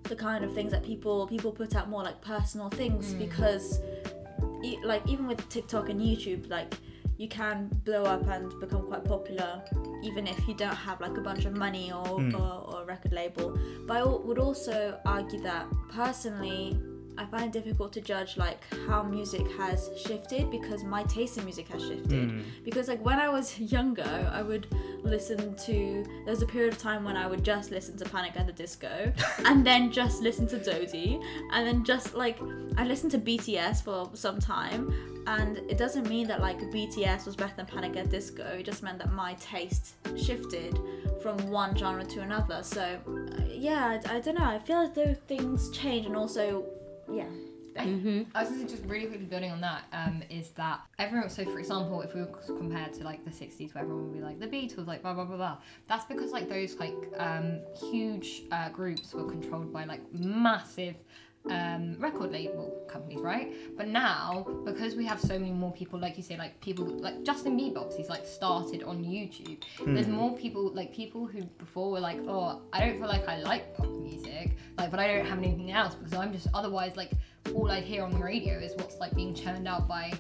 the 0.05 0.17
kind 0.17 0.45
of 0.45 0.55
things 0.55 0.71
that 0.73 0.85
people 0.85 1.27
people 1.27 1.51
put 1.51 1.75
out 1.75 1.89
more 1.89 2.03
like 2.03 2.21
personal 2.21 2.69
things. 2.69 3.15
Mm. 3.15 3.19
Because 3.19 3.81
e- 4.63 4.79
like 4.85 5.07
even 5.09 5.27
with 5.27 5.49
TikTok 5.49 5.89
and 5.89 6.01
YouTube 6.01 6.49
like 6.51 6.75
you 7.19 7.29
can 7.29 7.69
blow 7.85 8.05
up 8.05 8.27
and 8.27 8.53
become 8.61 8.87
quite 8.87 9.05
popular 9.05 9.63
even 10.03 10.27
if 10.27 10.47
you 10.47 10.55
don't 10.55 10.75
have 10.75 11.01
like 11.01 11.17
a 11.17 11.21
bunch 11.21 11.45
of 11.47 11.57
money 11.57 11.91
or, 11.91 12.05
hmm. 12.05 12.35
or, 12.35 12.65
or 12.69 12.83
a 12.83 12.85
record 12.85 13.13
label. 13.13 13.59
But 13.87 13.97
I 13.97 14.05
would 14.05 14.39
also 14.39 14.99
argue 15.05 15.41
that 15.41 15.67
personally 15.91 16.79
I 17.19 17.25
find 17.27 17.55
it 17.55 17.65
difficult 17.65 17.93
to 17.95 18.01
judge 18.01 18.37
like 18.37 18.63
how 18.87 19.03
music 19.03 19.47
has 19.59 19.91
shifted 19.97 20.51
because 20.51 20.85
my 20.85 21.03
taste 21.05 21.39
in 21.39 21.45
music 21.45 21.69
has 21.69 21.83
shifted. 21.83 22.45
Because 22.65 22.89
like 22.89 23.05
when 23.05 23.19
I 23.19 23.29
was 23.29 23.59
younger 23.77 24.31
I 24.33 24.43
would 24.43 24.67
listen 25.03 25.55
to 25.57 26.05
there 26.25 26.33
was 26.33 26.43
a 26.43 26.47
period 26.47 26.73
of 26.73 26.79
time 26.79 27.05
when 27.05 27.17
I 27.17 27.27
would 27.27 27.45
just 27.45 27.71
listen 27.71 27.97
to 27.99 28.05
Panic 28.05 28.33
at 28.37 28.47
the 28.47 28.53
Disco 28.53 29.13
and 29.45 29.65
then 29.65 29.93
just 29.93 30.23
listen 30.23 30.47
to 30.49 30.59
Dodie 30.59 31.21
and 31.53 31.67
then 31.67 31.85
just 31.85 32.15
like 32.15 32.39
I 32.77 32.85
listened 32.85 33.13
to 33.13 33.19
BTS 33.19 33.83
for 33.83 34.11
some 34.15 34.41
time 34.41 34.93
and 35.27 35.59
it 35.69 35.77
doesn't 35.79 36.09
mean 36.09 36.29
that 36.29 36.41
like 36.41 36.59
BTS 36.59 37.27
was 37.27 37.35
better 37.35 37.55
than 37.57 37.67
Panic 37.67 37.97
at 37.97 38.05
the 38.05 38.11
Disco. 38.11 38.45
It 38.45 38.65
just 38.65 38.83
meant 38.83 38.99
that 38.99 39.13
my 39.13 39.35
taste 39.35 39.95
shifted 40.17 40.79
from 41.21 41.37
one 41.51 41.77
genre 41.77 42.05
to 42.05 42.21
another. 42.21 42.63
So 42.63 42.83
uh, 42.83 43.43
yeah 43.49 44.01
I, 44.07 44.17
I 44.17 44.21
don't 44.21 44.39
know. 44.39 44.45
I 44.45 44.59
feel 44.59 44.79
as 44.79 44.93
though 44.93 45.15
things 45.27 45.71
change 45.71 46.07
and 46.07 46.17
also 46.17 46.65
yeah 47.13 47.27
I 47.79 48.43
was 48.43 48.71
just 48.71 48.85
really 48.85 49.07
quickly 49.07 49.27
building 49.27 49.51
on 49.51 49.61
that 49.61 49.85
um, 49.93 50.23
is 50.31 50.51
that 50.51 50.81
everyone. 50.99 51.29
So, 51.29 51.45
for 51.45 51.59
example, 51.59 52.03
if 52.03 52.15
we 52.15 52.21
were 52.21 52.27
compared 52.27 52.93
to 52.95 53.05
like 53.05 53.25
the 53.25 53.31
'60s, 53.31 53.75
where 53.75 53.83
everyone 53.85 54.05
would 54.05 54.15
be 54.15 54.21
like 54.21 54.41
the 54.41 54.47
Beatles, 54.47 54.87
like 54.87 55.03
blah 55.03 55.15
blah 55.15 55.25
blah 55.25 55.37
blah. 55.37 55.59
That's 55.89 56.05
because 56.05 56.33
like 56.33 56.49
those 56.49 56.77
like 56.77 56.95
um, 57.19 57.61
huge 57.91 58.43
uh, 58.51 58.71
groups 58.71 59.13
were 59.13 59.25
controlled 59.25 59.73
by 59.73 59.85
like 59.85 60.01
massive 60.13 60.97
um, 61.51 61.97
record 61.99 62.33
label 62.33 62.85
companies, 62.89 63.21
right? 63.21 63.53
But 63.77 63.89
now, 63.89 64.47
because 64.65 64.95
we 64.95 65.05
have 65.07 65.21
so 65.21 65.39
many 65.39 65.53
more 65.53 65.73
people, 65.73 65.99
like 65.99 66.17
you 66.17 66.23
say, 66.23 66.37
like 66.37 66.61
people 66.61 66.85
like 66.85 67.23
Justin 67.25 67.59
Bieber, 67.59 67.79
obviously, 67.79 68.03
he's 68.03 68.11
like 68.11 68.27
started 68.27 68.83
on 68.83 69.05
YouTube. 69.05 69.63
There's 69.85 70.09
more 70.09 70.37
people, 70.37 70.73
like 70.73 70.93
people 70.93 71.27
who 71.27 71.43
before 71.59 71.91
were 71.91 72.01
like, 72.01 72.19
oh, 72.27 72.63
I 72.73 72.81
don't 72.81 72.99
feel 72.99 73.09
like 73.09 73.29
I 73.29 73.39
like 73.41 73.77
pop 73.77 73.89
music, 73.89 74.57
like, 74.79 74.91
but 74.91 75.01
I 75.01 75.07
don't 75.07 75.27
have 75.27 75.39
anything 75.39 75.73
else 75.73 75.95
because 75.95 76.15
I'm 76.15 76.33
just 76.33 76.49
otherwise 76.55 76.97
like 76.97 77.13
all 77.55 77.71
I'd 77.71 77.85
hear 77.85 78.03
on 78.03 78.13
the 78.13 78.19
radio 78.19 78.59
is 78.59 78.75
what's 78.77 78.99
like 78.99 79.15
being 79.15 79.35
churned 79.35 79.67
out 79.69 79.87
by 79.89 80.13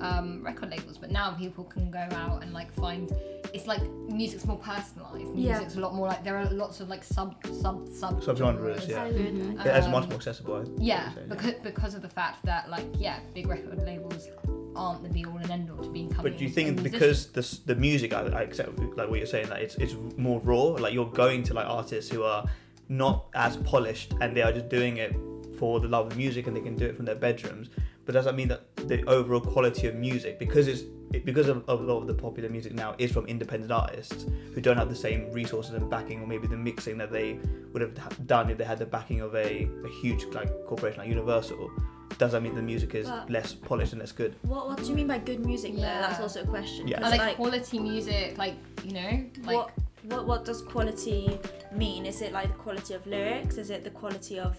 um, 0.00 0.44
record 0.44 0.70
labels. 0.70 0.98
But 0.98 1.10
now 1.10 1.32
people 1.32 1.64
can 1.64 1.90
go 1.90 2.06
out 2.12 2.42
and 2.42 2.52
like 2.52 2.72
find. 2.74 3.10
It's 3.54 3.66
like 3.66 3.82
music's 4.08 4.44
more 4.44 4.58
personalized. 4.58 5.34
Yeah. 5.34 5.52
Music's 5.58 5.76
a 5.76 5.80
lot 5.80 5.94
more 5.94 6.08
like 6.08 6.22
there 6.22 6.36
are 6.36 6.50
lots 6.50 6.80
of 6.80 6.88
like 6.88 7.02
sub 7.02 7.34
sub 7.46 7.88
sub 7.88 8.20
Subgenres, 8.22 8.86
yeah. 8.88 9.06
Mm-hmm. 9.08 9.60
Yeah, 9.64 9.78
it's 9.78 9.86
much 9.88 10.04
Um, 10.04 10.08
more 10.10 10.16
accessible. 10.18 10.56
I 10.56 10.64
Yeah, 10.78 11.14
say, 11.14 11.22
because 11.28 11.54
because 11.62 11.94
of 11.94 12.02
the 12.02 12.08
fact 12.10 12.44
that 12.44 12.68
like 12.68 12.86
yeah, 12.98 13.20
big 13.34 13.48
record 13.48 13.82
labels 13.82 14.28
aren't 14.76 15.02
the 15.02 15.08
be 15.08 15.24
all 15.24 15.38
and 15.38 15.50
end 15.50 15.70
all 15.70 15.82
to 15.82 15.88
becoming. 15.88 16.22
But 16.22 16.36
do 16.38 16.44
you 16.44 16.50
think 16.50 16.82
because 16.82 17.28
the 17.32 17.42
the 17.66 17.74
music, 17.74 18.12
I, 18.12 18.20
I 18.26 18.42
accept 18.42 18.78
like 18.96 19.08
what 19.08 19.18
you're 19.18 19.26
saying, 19.26 19.48
that 19.48 19.62
it's 19.62 19.76
it's 19.76 19.94
more 20.16 20.40
raw. 20.40 20.64
Like 20.84 20.92
you're 20.92 21.10
going 21.10 21.42
to 21.44 21.54
like 21.54 21.66
artists 21.66 22.10
who 22.12 22.22
are 22.24 22.44
not 22.90 23.26
as 23.34 23.56
polished 23.58 24.14
and 24.20 24.36
they 24.36 24.42
are 24.42 24.52
just 24.52 24.68
doing 24.68 24.96
it 24.98 25.14
for 25.58 25.80
the 25.80 25.88
love 25.88 26.06
of 26.06 26.16
music 26.16 26.46
and 26.46 26.56
they 26.56 26.60
can 26.60 26.76
do 26.76 26.86
it 26.86 26.96
from 26.96 27.04
their 27.04 27.14
bedrooms. 27.16 27.68
But 28.06 28.12
does 28.12 28.24
that 28.24 28.34
mean 28.34 28.48
that 28.48 28.74
the 28.88 29.04
overall 29.04 29.40
quality 29.40 29.86
of 29.86 29.94
music 29.94 30.38
because 30.38 30.66
it's 30.66 30.82
it, 31.12 31.24
because 31.24 31.48
of, 31.48 31.66
of 31.68 31.80
a 31.80 31.82
lot 31.82 32.00
of 32.00 32.06
the 32.06 32.14
popular 32.14 32.48
music 32.48 32.72
now 32.74 32.94
is 32.98 33.10
from 33.12 33.26
independent 33.26 33.72
artists 33.72 34.26
who 34.54 34.60
don't 34.60 34.76
have 34.76 34.88
the 34.88 34.96
same 34.96 35.30
resources 35.32 35.74
and 35.74 35.90
backing 35.90 36.20
or 36.22 36.26
maybe 36.26 36.46
the 36.46 36.56
mixing 36.56 36.96
that 36.98 37.10
they 37.12 37.38
would 37.72 37.82
have 37.82 38.26
done 38.26 38.48
if 38.50 38.56
they 38.58 38.64
had 38.64 38.78
the 38.78 38.86
backing 38.86 39.20
of 39.20 39.34
a, 39.34 39.68
a 39.84 39.88
huge 40.00 40.24
like 40.34 40.48
corporation 40.66 41.00
like 41.00 41.08
Universal. 41.08 41.70
Does 42.18 42.32
that 42.32 42.42
mean 42.42 42.54
the 42.54 42.62
music 42.62 42.94
is 42.94 43.06
But- 43.08 43.30
less 43.30 43.52
polished 43.54 43.92
and 43.92 44.00
less 44.00 44.12
good? 44.12 44.34
What 44.42 44.68
What 44.68 44.78
do 44.78 44.84
you 44.88 44.94
mean 44.94 45.06
by 45.06 45.18
good 45.18 45.44
music? 45.44 45.74
Though 45.74 45.82
that's 45.82 46.20
also 46.20 46.42
a 46.42 46.46
question. 46.46 46.88
Yeah. 46.88 47.00
'cause, 47.00 47.12
I 47.12 47.16
like, 47.18 47.36
quality 47.36 47.78
music, 47.78 48.36
like 48.38 48.54
you 48.84 48.92
know, 48.92 49.24
like 49.44 49.56
what, 49.56 49.70
what 50.04 50.26
what 50.26 50.44
does 50.44 50.62
quality 50.62 51.38
mean? 51.72 52.06
Is 52.06 52.22
it 52.22 52.32
like 52.32 52.48
the 52.48 52.58
quality 52.66 52.94
of 52.94 53.06
lyrics? 53.06 53.56
Is 53.58 53.68
it 53.70 53.84
the 53.84 53.90
quality 53.90 54.38
of 54.40 54.56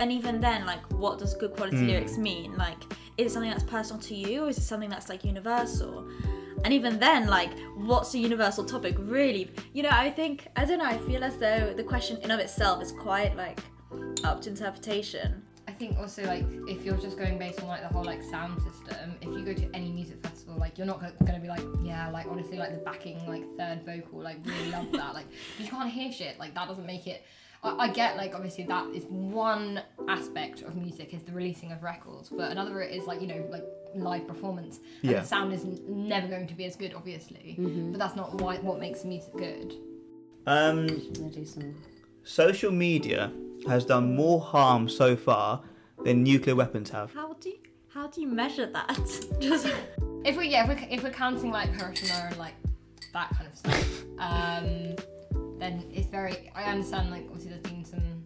and 0.00 0.12
even 0.12 0.40
then 0.40 0.64
like 0.66 0.80
what 0.92 1.18
does 1.18 1.34
good 1.34 1.54
quality 1.56 1.76
Mm. 1.78 1.86
lyrics 1.88 2.16
mean? 2.18 2.56
Like 2.56 2.78
is 3.16 3.26
it 3.26 3.30
something 3.32 3.50
that's 3.50 3.64
personal 3.64 4.00
to 4.02 4.14
you 4.14 4.44
or 4.44 4.48
is 4.48 4.58
it 4.58 4.62
something 4.62 4.90
that's 4.90 5.08
like 5.08 5.24
universal? 5.24 6.08
And 6.64 6.72
even 6.74 6.98
then 6.98 7.26
like 7.26 7.50
what's 7.76 8.14
a 8.14 8.18
universal 8.18 8.64
topic 8.64 8.96
really? 8.98 9.50
You 9.72 9.82
know, 9.84 9.90
I 9.92 10.10
think 10.10 10.48
I 10.56 10.64
don't 10.64 10.78
know, 10.78 10.84
I 10.84 10.98
feel 10.98 11.22
as 11.24 11.36
though 11.38 11.72
the 11.76 11.84
question 11.84 12.18
in 12.22 12.30
of 12.30 12.40
itself 12.40 12.82
is 12.82 12.92
quite 12.92 13.36
like 13.36 13.60
up 14.24 14.40
to 14.42 14.50
interpretation. 14.50 15.42
I 15.66 15.72
think 15.72 15.98
also 15.98 16.24
like 16.24 16.44
if 16.66 16.84
you're 16.84 16.96
just 16.96 17.18
going 17.18 17.38
based 17.38 17.60
on 17.60 17.68
like 17.68 17.82
the 17.82 17.88
whole 17.88 18.04
like 18.04 18.22
sound 18.22 18.60
system, 18.62 19.14
if 19.20 19.28
you 19.28 19.44
go 19.44 19.52
to 19.54 19.70
any 19.74 19.90
music 19.92 20.18
festival, 20.22 20.56
like 20.58 20.76
you're 20.78 20.86
not 20.86 21.00
gonna 21.24 21.40
be 21.40 21.46
like, 21.48 21.62
yeah, 21.82 22.08
like 22.10 22.26
honestly, 22.26 22.56
like 22.58 22.70
the 22.72 22.78
backing 22.78 23.18
like 23.28 23.44
third 23.56 23.84
vocal, 23.84 24.20
like 24.20 24.38
really 24.44 24.70
love 24.70 24.90
that. 24.92 25.14
Like 25.18 25.26
you 25.58 25.66
can't 25.68 25.90
hear 25.90 26.10
shit. 26.10 26.38
Like 26.38 26.54
that 26.54 26.66
doesn't 26.68 26.86
make 26.86 27.06
it. 27.06 27.22
I, 27.62 27.76
I 27.84 27.88
get 27.88 28.16
like 28.16 28.34
obviously 28.34 28.64
that 28.64 28.86
is 28.94 29.04
one 29.06 29.80
aspect 30.08 30.62
of 30.62 30.76
music 30.76 31.12
is 31.14 31.22
the 31.22 31.32
releasing 31.32 31.72
of 31.72 31.82
records, 31.82 32.28
but 32.28 32.50
another 32.50 32.80
is 32.82 33.06
like 33.06 33.20
you 33.20 33.26
know 33.26 33.46
like 33.50 33.64
live 33.94 34.26
performance. 34.28 34.78
And 35.02 35.10
Yeah. 35.12 35.20
the 35.20 35.26
sound 35.26 35.52
is 35.52 35.64
n- 35.64 35.80
never 36.08 36.28
going 36.28 36.46
to 36.46 36.54
be 36.54 36.64
as 36.66 36.76
good, 36.76 36.94
obviously, 36.94 37.56
but 37.58 37.98
that's 37.98 38.16
not 38.16 38.40
why 38.40 38.56
what 38.58 38.78
makes 38.78 39.04
music 39.04 39.32
good. 39.36 39.74
Um, 40.46 40.86
do 40.86 41.44
some. 41.44 41.74
social 42.24 42.70
media 42.72 43.30
has 43.66 43.84
done 43.84 44.14
more 44.14 44.40
harm 44.40 44.88
so 44.88 45.14
far 45.16 45.60
than 46.04 46.22
nuclear 46.22 46.54
weapons 46.56 46.90
have. 46.90 47.12
How 47.12 47.34
do 47.34 47.48
you 47.50 47.56
how 47.88 48.06
do 48.06 48.20
you 48.20 48.28
measure 48.28 48.66
that? 48.66 48.96
Just 49.40 49.66
If 50.24 50.36
we 50.36 50.48
yeah, 50.48 50.62
if 50.62 50.68
we're, 50.80 50.88
if 50.90 51.02
we're 51.02 51.10
counting 51.10 51.50
like 51.50 51.70
Hiroshima 51.74 52.28
and 52.28 52.36
like 52.36 52.54
that 53.12 53.30
kind 53.30 53.46
of 53.50 53.56
stuff, 53.56 54.04
um, 54.18 54.94
then 55.58 55.84
it's 55.92 56.06
very. 56.06 56.50
I 56.54 56.64
understand 56.64 57.10
like 57.10 57.24
obviously 57.26 57.50
there's 57.50 57.62
been 57.62 57.84
some. 57.84 58.24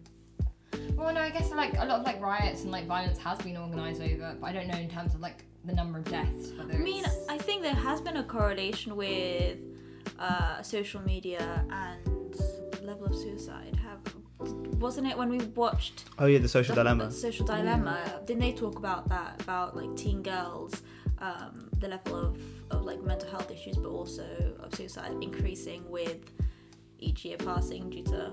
Well, 0.95 1.13
no, 1.13 1.21
I 1.21 1.29
guess 1.29 1.51
like 1.51 1.73
a 1.73 1.85
lot 1.85 1.99
of 1.99 2.05
like 2.05 2.21
riots 2.21 2.61
and 2.63 2.71
like 2.71 2.85
violence 2.87 3.17
has 3.19 3.39
been 3.39 3.57
organised 3.57 4.01
over, 4.01 4.35
but 4.39 4.47
I 4.47 4.53
don't 4.53 4.67
know 4.67 4.77
in 4.77 4.89
terms 4.89 5.13
of 5.15 5.21
like 5.21 5.45
the 5.65 5.73
number 5.73 5.97
of 5.99 6.05
deaths. 6.05 6.51
Whether 6.57 6.73
I 6.75 6.77
mean, 6.77 6.99
it's- 6.99 7.25
I 7.29 7.37
think 7.37 7.61
there 7.63 7.73
has 7.73 8.01
been 8.01 8.17
a 8.17 8.23
correlation 8.23 8.95
with 8.95 9.57
uh, 10.19 10.61
social 10.61 11.01
media 11.01 11.65
and 11.71 12.35
level 12.83 13.05
of 13.05 13.15
suicide. 13.15 13.75
Have 13.83 13.99
wasn't 14.79 15.07
it 15.07 15.17
when 15.17 15.29
we 15.29 15.37
watched 15.55 16.05
Oh 16.19 16.25
yeah, 16.25 16.39
the 16.39 16.49
social 16.49 16.75
the, 16.75 16.83
dilemma. 16.83 17.05
the 17.05 17.11
social 17.11 17.45
dilemma? 17.45 18.21
Didn't 18.25 18.41
they 18.41 18.51
talk 18.51 18.77
about 18.77 19.07
that 19.09 19.41
about 19.41 19.75
like 19.77 19.95
teen 19.95 20.21
girls, 20.21 20.81
um, 21.19 21.69
the 21.79 21.87
level 21.87 22.15
of, 22.17 22.37
of 22.71 22.81
like 22.83 23.01
mental 23.01 23.29
health 23.29 23.49
issues, 23.51 23.77
but 23.77 23.89
also 23.89 24.25
of 24.59 24.75
suicide 24.75 25.13
increasing 25.21 25.89
with 25.89 26.17
each 27.03 27.25
year 27.25 27.37
passing 27.37 27.89
due 27.89 28.03
to 28.03 28.31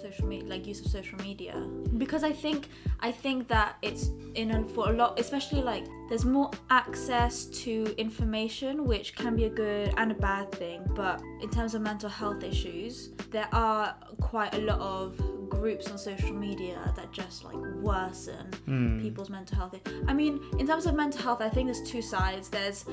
social 0.00 0.26
media 0.26 0.48
like 0.48 0.66
use 0.66 0.80
of 0.80 0.90
social 0.90 1.18
media. 1.18 1.54
Because 1.98 2.22
i 2.22 2.32
think 2.32 2.68
i 3.00 3.10
think 3.10 3.48
that 3.48 3.76
it's 3.82 4.10
in 4.34 4.66
for 4.68 4.90
a 4.90 4.92
lot 4.92 5.18
especially 5.18 5.62
like 5.62 5.84
there's 6.08 6.24
more 6.24 6.50
access 6.70 7.46
to 7.46 7.94
information 7.98 8.84
which 8.84 9.14
can 9.16 9.34
be 9.34 9.44
a 9.44 9.50
good 9.50 9.92
and 9.96 10.12
a 10.12 10.14
bad 10.14 10.52
thing. 10.52 10.82
But 10.94 11.20
in 11.42 11.50
terms 11.50 11.74
of 11.74 11.82
mental 11.82 12.08
health 12.08 12.42
issues 12.42 13.10
there 13.30 13.48
are 13.52 13.94
quite 14.20 14.54
a 14.54 14.58
lot 14.58 14.80
of 14.80 15.20
groups 15.48 15.90
on 15.90 15.98
social 15.98 16.32
media 16.32 16.78
that 16.96 17.12
just 17.12 17.44
like 17.44 17.56
worsen 17.80 18.46
Hmm. 18.66 19.00
people's 19.00 19.30
mental 19.30 19.56
health. 19.56 19.74
I 20.08 20.12
mean 20.14 20.40
in 20.58 20.66
terms 20.66 20.86
of 20.86 20.94
mental 20.94 21.22
health 21.22 21.40
i 21.40 21.48
think 21.48 21.66
there's 21.68 21.82
two 21.88 22.02
sides. 22.02 22.48
There's 22.48 22.84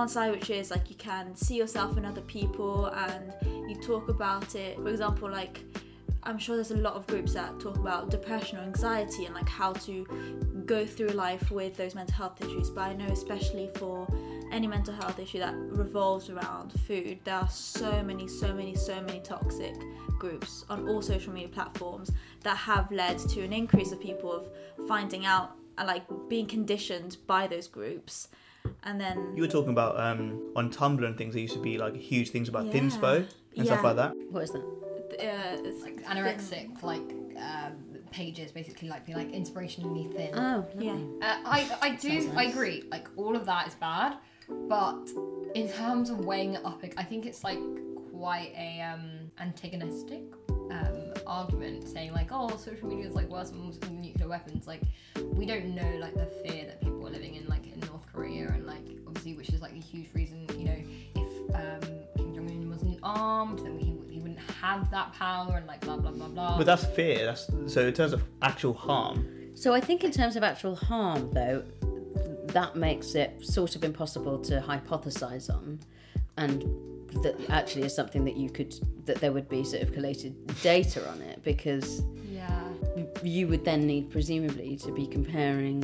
one 0.00 0.08
side 0.08 0.30
which 0.32 0.50
is 0.50 0.70
like 0.70 0.90
you 0.90 0.96
can 0.96 1.34
see 1.36 1.56
yourself 1.56 1.96
in 1.96 2.04
other 2.04 2.22
people 2.22 2.86
and 2.86 3.32
you 3.68 3.76
talk 3.82 4.08
about 4.08 4.54
it. 4.54 4.76
For 4.76 4.88
example 4.88 5.30
like 5.30 5.60
i'm 6.24 6.38
sure 6.38 6.54
there's 6.54 6.70
a 6.70 6.76
lot 6.76 6.94
of 6.94 7.04
groups 7.08 7.32
that 7.34 7.58
talk 7.58 7.76
about 7.76 8.08
depression 8.08 8.56
or 8.58 8.62
anxiety 8.62 9.24
and 9.24 9.34
like 9.34 9.48
how 9.48 9.72
to 9.72 10.04
go 10.66 10.86
through 10.86 11.08
life 11.08 11.50
with 11.50 11.76
those 11.76 11.94
mental 11.96 12.14
health 12.14 12.40
issues. 12.40 12.70
But 12.70 12.82
i 12.82 12.92
know 12.94 13.06
especially 13.06 13.68
for 13.76 14.06
any 14.52 14.66
mental 14.66 14.94
health 14.94 15.18
issue 15.18 15.38
that 15.38 15.54
revolves 15.56 16.28
around 16.30 16.72
food 16.86 17.18
there 17.24 17.36
are 17.36 17.48
so 17.48 18.02
many 18.02 18.28
so 18.28 18.52
many 18.54 18.74
so 18.76 19.00
many 19.00 19.20
toxic 19.20 19.74
groups 20.22 20.64
on 20.70 20.88
all 20.88 21.02
social 21.02 21.32
media 21.32 21.48
platforms 21.48 22.12
that 22.46 22.56
have 22.56 22.86
led 22.92 23.18
to 23.34 23.38
an 23.42 23.52
increase 23.52 23.90
of 23.94 23.98
people 24.00 24.30
of 24.32 24.44
finding 24.86 25.26
out 25.26 25.48
and 25.78 25.88
like 25.88 26.04
being 26.28 26.46
conditioned 26.46 27.16
by 27.26 27.46
those 27.48 27.66
groups 27.66 28.28
and 28.84 29.00
then 29.00 29.16
You 29.36 29.42
were 29.42 29.48
talking 29.58 29.72
about 29.78 29.98
um, 29.98 30.22
on 30.54 30.70
Tumblr 30.70 31.04
and 31.04 31.16
things. 31.18 31.34
There 31.34 31.42
used 31.42 31.54
to 31.54 31.60
be 31.70 31.76
like 31.78 31.96
huge 31.96 32.30
things 32.30 32.48
about 32.48 32.66
Yeah. 32.66 32.74
thinspo 32.74 33.12
and 33.56 33.66
stuff 33.66 33.82
like 33.82 33.96
that. 33.96 34.12
What 34.30 34.42
is 34.44 34.52
that? 34.52 34.62
uh, 34.62 35.68
it's 35.68 35.82
like 35.82 35.98
anorexic 36.12 36.82
like 36.82 37.08
um, 37.48 37.74
pages 38.10 38.50
basically 38.52 38.88
like 38.88 39.04
be 39.04 39.14
like 39.14 39.30
inspirationally 39.32 40.04
thin. 40.16 40.32
Oh, 40.34 40.64
yeah 40.78 40.98
Uh, 41.26 41.38
I 41.56 41.58
I 41.86 41.88
do 41.96 42.20
Sounds 42.22 42.36
I 42.36 42.44
agree. 42.44 42.78
Like 42.94 43.06
all 43.16 43.34
of 43.40 43.44
that 43.46 43.66
is 43.70 43.74
bad, 43.74 44.12
but 44.74 45.02
in 45.60 45.66
terms 45.80 46.06
of 46.10 46.16
weighing 46.30 46.54
it 46.58 46.64
up, 46.64 46.80
I 46.96 47.04
think 47.10 47.26
it's 47.26 47.42
like 47.44 47.62
quite 48.10 48.52
a 48.56 48.70
um, 48.90 49.21
antagonistic 49.38 50.22
um, 50.70 51.12
argument, 51.26 51.88
saying 51.88 52.12
like, 52.12 52.28
oh, 52.30 52.56
social 52.56 52.88
media 52.88 53.06
is 53.06 53.14
like 53.14 53.28
worse 53.28 53.50
than 53.50 53.78
than 53.80 54.00
nuclear 54.00 54.28
weapons. 54.28 54.66
Like 54.66 54.82
we 55.16 55.46
don't 55.46 55.74
know 55.74 55.98
like 56.00 56.14
the 56.14 56.26
fear 56.26 56.66
that 56.66 56.80
people 56.80 57.06
are 57.06 57.10
living 57.10 57.34
in 57.34 57.46
like 57.46 57.66
in 57.66 57.80
North 57.80 58.06
Korea 58.12 58.48
and 58.48 58.66
like 58.66 58.86
obviously 59.06 59.34
which 59.34 59.50
is 59.50 59.60
like 59.60 59.72
a 59.72 59.80
huge 59.80 60.08
reason. 60.14 60.46
You 60.56 60.64
know, 60.64 60.84
if 61.16 61.54
um, 61.54 61.80
Kim 62.16 62.34
Jong 62.34 62.50
Un 62.50 62.70
wasn't 62.70 62.98
armed, 63.02 63.60
then 63.60 63.78
he 63.78 63.96
he 64.12 64.20
wouldn't 64.20 64.40
have 64.60 64.90
that 64.90 65.12
power 65.14 65.56
and 65.56 65.66
like 65.66 65.80
blah 65.80 65.96
blah 65.96 66.10
blah 66.10 66.28
blah. 66.28 66.58
But 66.58 66.66
that's 66.66 66.84
fear. 66.84 67.26
That's 67.26 67.50
so 67.66 67.86
in 67.86 67.94
terms 67.94 68.12
of 68.12 68.22
actual 68.40 68.74
harm. 68.74 69.28
So 69.54 69.74
I 69.74 69.80
think 69.80 70.02
in 70.02 70.10
terms 70.10 70.36
of 70.36 70.42
actual 70.42 70.74
harm, 70.74 71.30
though, 71.32 71.62
that 72.48 72.74
makes 72.74 73.14
it 73.14 73.44
sort 73.44 73.76
of 73.76 73.84
impossible 73.84 74.38
to 74.40 74.60
hypothesize 74.60 75.52
on, 75.52 75.78
and 76.36 76.64
that 77.22 77.36
actually 77.50 77.82
is 77.82 77.94
something 77.94 78.24
that 78.24 78.36
you 78.36 78.50
could 78.50 78.74
that 79.06 79.20
there 79.20 79.32
would 79.32 79.48
be 79.48 79.64
sort 79.64 79.82
of 79.82 79.92
collated 79.92 80.34
data 80.62 81.08
on 81.10 81.20
it 81.22 81.42
because 81.42 82.02
yeah. 82.28 82.62
you 83.22 83.48
would 83.48 83.64
then 83.64 83.86
need 83.86 84.10
presumably 84.10 84.76
to 84.76 84.92
be 84.92 85.06
comparing 85.06 85.82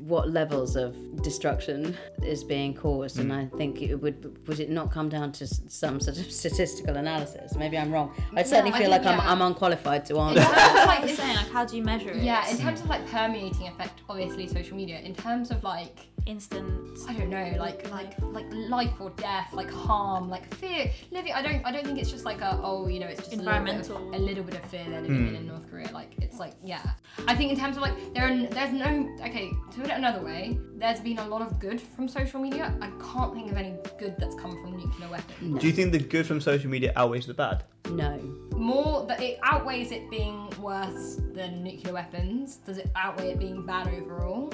what 0.00 0.30
levels 0.30 0.76
of 0.76 0.96
destruction 1.22 1.96
is 2.22 2.42
being 2.42 2.72
caused 2.72 3.18
and 3.18 3.30
hmm. 3.30 3.38
i 3.38 3.46
think 3.58 3.82
it 3.82 3.96
would 3.96 4.38
would 4.46 4.60
it 4.60 4.70
not 4.70 4.90
come 4.90 5.08
down 5.08 5.30
to 5.32 5.46
some 5.46 6.00
sort 6.00 6.16
of 6.18 6.30
statistical 6.42 6.96
analysis 6.96 7.54
maybe 7.56 7.76
i'm 7.76 7.92
wrong 7.92 8.14
i 8.34 8.42
certainly 8.42 8.72
I 8.72 8.78
feel 8.78 8.90
think, 8.90 9.04
like 9.04 9.20
I'm. 9.20 9.20
I'm 9.20 9.42
unqualified 9.42 10.06
to 10.06 10.18
answer 10.18 10.40
terms 10.40 10.56
of, 10.56 10.86
like 10.86 10.98
like, 11.00 11.08
you're 11.08 11.16
saying 11.16 11.36
like 11.36 11.50
how 11.50 11.64
do 11.64 11.76
you 11.76 11.82
measure 11.82 12.10
it 12.10 12.16
Yeah, 12.22 12.48
in 12.48 12.58
terms 12.58 12.80
of 12.80 12.88
like 12.88 13.06
permeating 13.08 13.68
effect, 13.68 14.02
obviously 14.08 14.46
social 14.48 14.76
media. 14.76 15.00
In 15.00 15.14
terms 15.14 15.50
of 15.50 15.62
like 15.62 16.08
instant 16.28 16.98
I 17.08 17.14
don't 17.14 17.30
know, 17.30 17.54
like 17.58 17.90
like 17.90 18.14
like 18.20 18.46
life 18.52 19.00
or 19.00 19.10
death, 19.10 19.52
like 19.52 19.70
harm, 19.70 20.28
like 20.28 20.52
fear. 20.54 20.90
Living, 21.10 21.32
I 21.32 21.42
don't 21.42 21.64
I 21.64 21.72
don't 21.72 21.84
think 21.84 21.98
it's 21.98 22.10
just 22.10 22.24
like 22.24 22.40
a 22.40 22.60
oh 22.62 22.86
you 22.86 23.00
know 23.00 23.06
it's 23.06 23.20
just 23.20 23.32
a 23.32 23.36
little 23.36 23.64
bit 23.64 23.74
of- 23.74 23.90
Environmental. 23.90 24.14
a 24.14 24.20
little 24.20 24.44
bit 24.44 24.54
of 24.56 24.64
fear 24.66 24.84
they're 24.88 25.00
living 25.00 25.28
hmm. 25.28 25.28
in 25.28 25.36
in 25.36 25.46
North 25.46 25.68
Korea. 25.70 25.90
Like 25.92 26.12
it's 26.20 26.38
like 26.38 26.54
yeah. 26.62 26.82
I 27.26 27.34
think 27.34 27.52
in 27.52 27.58
terms 27.58 27.76
of 27.76 27.82
like 27.82 27.94
there 28.14 28.24
are, 28.24 28.46
there's 28.46 28.72
no 28.72 29.16
okay 29.20 29.50
to 29.72 29.80
put 29.80 29.86
it 29.86 29.96
another 29.96 30.22
way. 30.24 30.58
There's 30.76 31.00
been 31.00 31.18
a 31.18 31.26
lot 31.26 31.42
of 31.42 31.58
good 31.58 31.80
from 31.80 32.08
social 32.08 32.40
media. 32.40 32.76
I 32.80 32.90
can't 33.12 33.34
think 33.34 33.50
of 33.50 33.56
any 33.56 33.74
good 33.98 34.16
that's 34.18 34.34
come 34.34 34.52
from 34.62 34.76
nuclear 34.76 35.08
weapons. 35.08 35.60
Do 35.60 35.66
you 35.66 35.72
think 35.72 35.92
the 35.92 35.98
good 35.98 36.26
from 36.26 36.40
social 36.40 36.70
media 36.70 36.92
outweighs 36.96 37.26
the 37.26 37.34
bad? 37.34 37.64
no 37.90 38.18
More 38.54 39.06
that 39.06 39.22
it 39.22 39.38
outweighs 39.42 39.92
it 39.92 40.10
being 40.10 40.50
worse 40.60 41.20
than 41.32 41.62
nuclear 41.62 41.94
weapons. 41.94 42.56
Does 42.56 42.78
it 42.78 42.90
outweigh 42.94 43.30
it 43.30 43.38
being 43.38 43.64
bad 43.64 43.88
overall? 43.88 44.52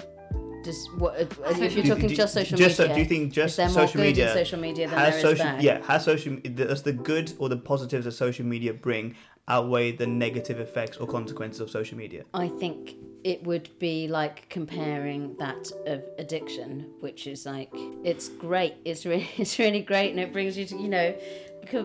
Just 0.64 0.92
what 0.94 1.20
if 1.20 1.38
you're 1.74 1.84
talking 1.84 2.08
do- 2.08 2.16
just 2.16 2.34
social 2.34 2.58
just 2.58 2.76
so- 2.76 2.82
media 2.84 2.94
do 2.94 3.00
you 3.00 3.06
think 3.06 3.32
just 3.32 3.52
is 3.52 3.56
there 3.56 3.66
more 3.66 3.74
social 3.86 4.00
good 4.00 4.06
media 4.08 4.28
in 4.30 4.38
social 4.44 4.58
media 4.58 4.88
than 4.88 4.98
has 4.98 5.14
there 5.22 5.32
is 5.32 5.38
social 5.38 5.60
yeah 5.60 5.82
has 5.84 6.04
social 6.04 6.36
does 6.36 6.82
the 6.82 6.92
good 6.92 7.32
or 7.38 7.48
the 7.48 7.56
positives 7.56 8.04
that 8.04 8.12
social 8.12 8.44
media 8.44 8.72
bring 8.72 9.14
outweigh 9.48 9.92
the 9.92 10.06
negative 10.06 10.58
effects 10.58 10.96
or 10.96 11.06
consequences 11.06 11.60
of 11.60 11.70
social 11.70 11.98
media? 11.98 12.24
I 12.32 12.48
think 12.48 12.94
it 13.24 13.42
would 13.44 13.68
be 13.78 14.08
like 14.08 14.48
comparing 14.48 15.36
that 15.38 15.70
of 15.86 16.02
addiction, 16.18 16.90
which 17.00 17.26
is 17.26 17.46
like 17.46 17.70
it's 18.02 18.28
great. 18.28 18.74
It's 18.84 19.04
really 19.04 19.28
it's 19.36 19.58
really 19.58 19.82
great, 19.82 20.10
and 20.10 20.20
it 20.20 20.32
brings 20.32 20.56
you 20.56 20.64
to 20.66 20.76
you 20.76 20.88
know, 20.88 21.14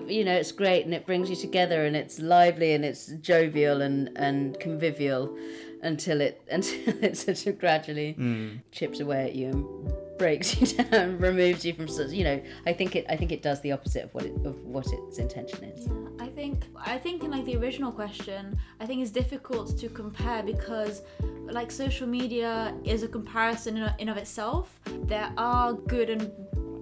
you 0.07 0.23
know 0.23 0.33
it's 0.33 0.51
great, 0.51 0.85
and 0.85 0.93
it 0.93 1.05
brings 1.05 1.29
you 1.29 1.35
together, 1.35 1.85
and 1.85 1.95
it's 1.95 2.19
lively, 2.19 2.73
and 2.73 2.85
it's 2.85 3.07
jovial 3.07 3.81
and 3.81 4.09
and 4.17 4.59
convivial, 4.59 5.35
until 5.81 6.21
it 6.21 6.41
until 6.51 7.03
it 7.03 7.17
sort 7.17 7.45
of 7.47 7.59
gradually 7.59 8.15
mm. 8.17 8.59
chips 8.71 8.99
away 8.99 9.25
at 9.25 9.35
you 9.35 9.47
and 9.47 10.17
breaks 10.19 10.59
you 10.61 10.83
down, 10.83 11.17
removes 11.17 11.65
you 11.65 11.73
from 11.73 11.87
such. 11.87 12.11
You 12.11 12.23
know, 12.25 12.41
I 12.67 12.73
think 12.73 12.95
it. 12.95 13.05
I 13.09 13.15
think 13.15 13.31
it 13.31 13.41
does 13.41 13.61
the 13.61 13.71
opposite 13.71 14.03
of 14.03 14.13
what 14.13 14.25
it 14.25 14.33
of 14.45 14.61
what 14.63 14.85
its 14.91 15.17
intention 15.17 15.63
is. 15.63 15.87
Yeah, 15.87 15.93
I 16.19 16.27
think 16.27 16.65
I 16.77 16.97
think 16.97 17.23
in 17.23 17.31
like 17.31 17.45
the 17.45 17.55
original 17.55 17.91
question, 17.91 18.57
I 18.79 18.85
think 18.85 19.01
it's 19.01 19.11
difficult 19.11 19.79
to 19.79 19.89
compare 19.89 20.43
because 20.43 21.01
like 21.45 21.71
social 21.71 22.07
media 22.07 22.75
is 22.83 23.01
a 23.01 23.07
comparison 23.07 23.77
in, 23.77 23.91
in 23.97 24.09
of 24.09 24.17
itself. 24.17 24.79
There 25.05 25.31
are 25.37 25.73
good 25.73 26.09
and 26.09 26.31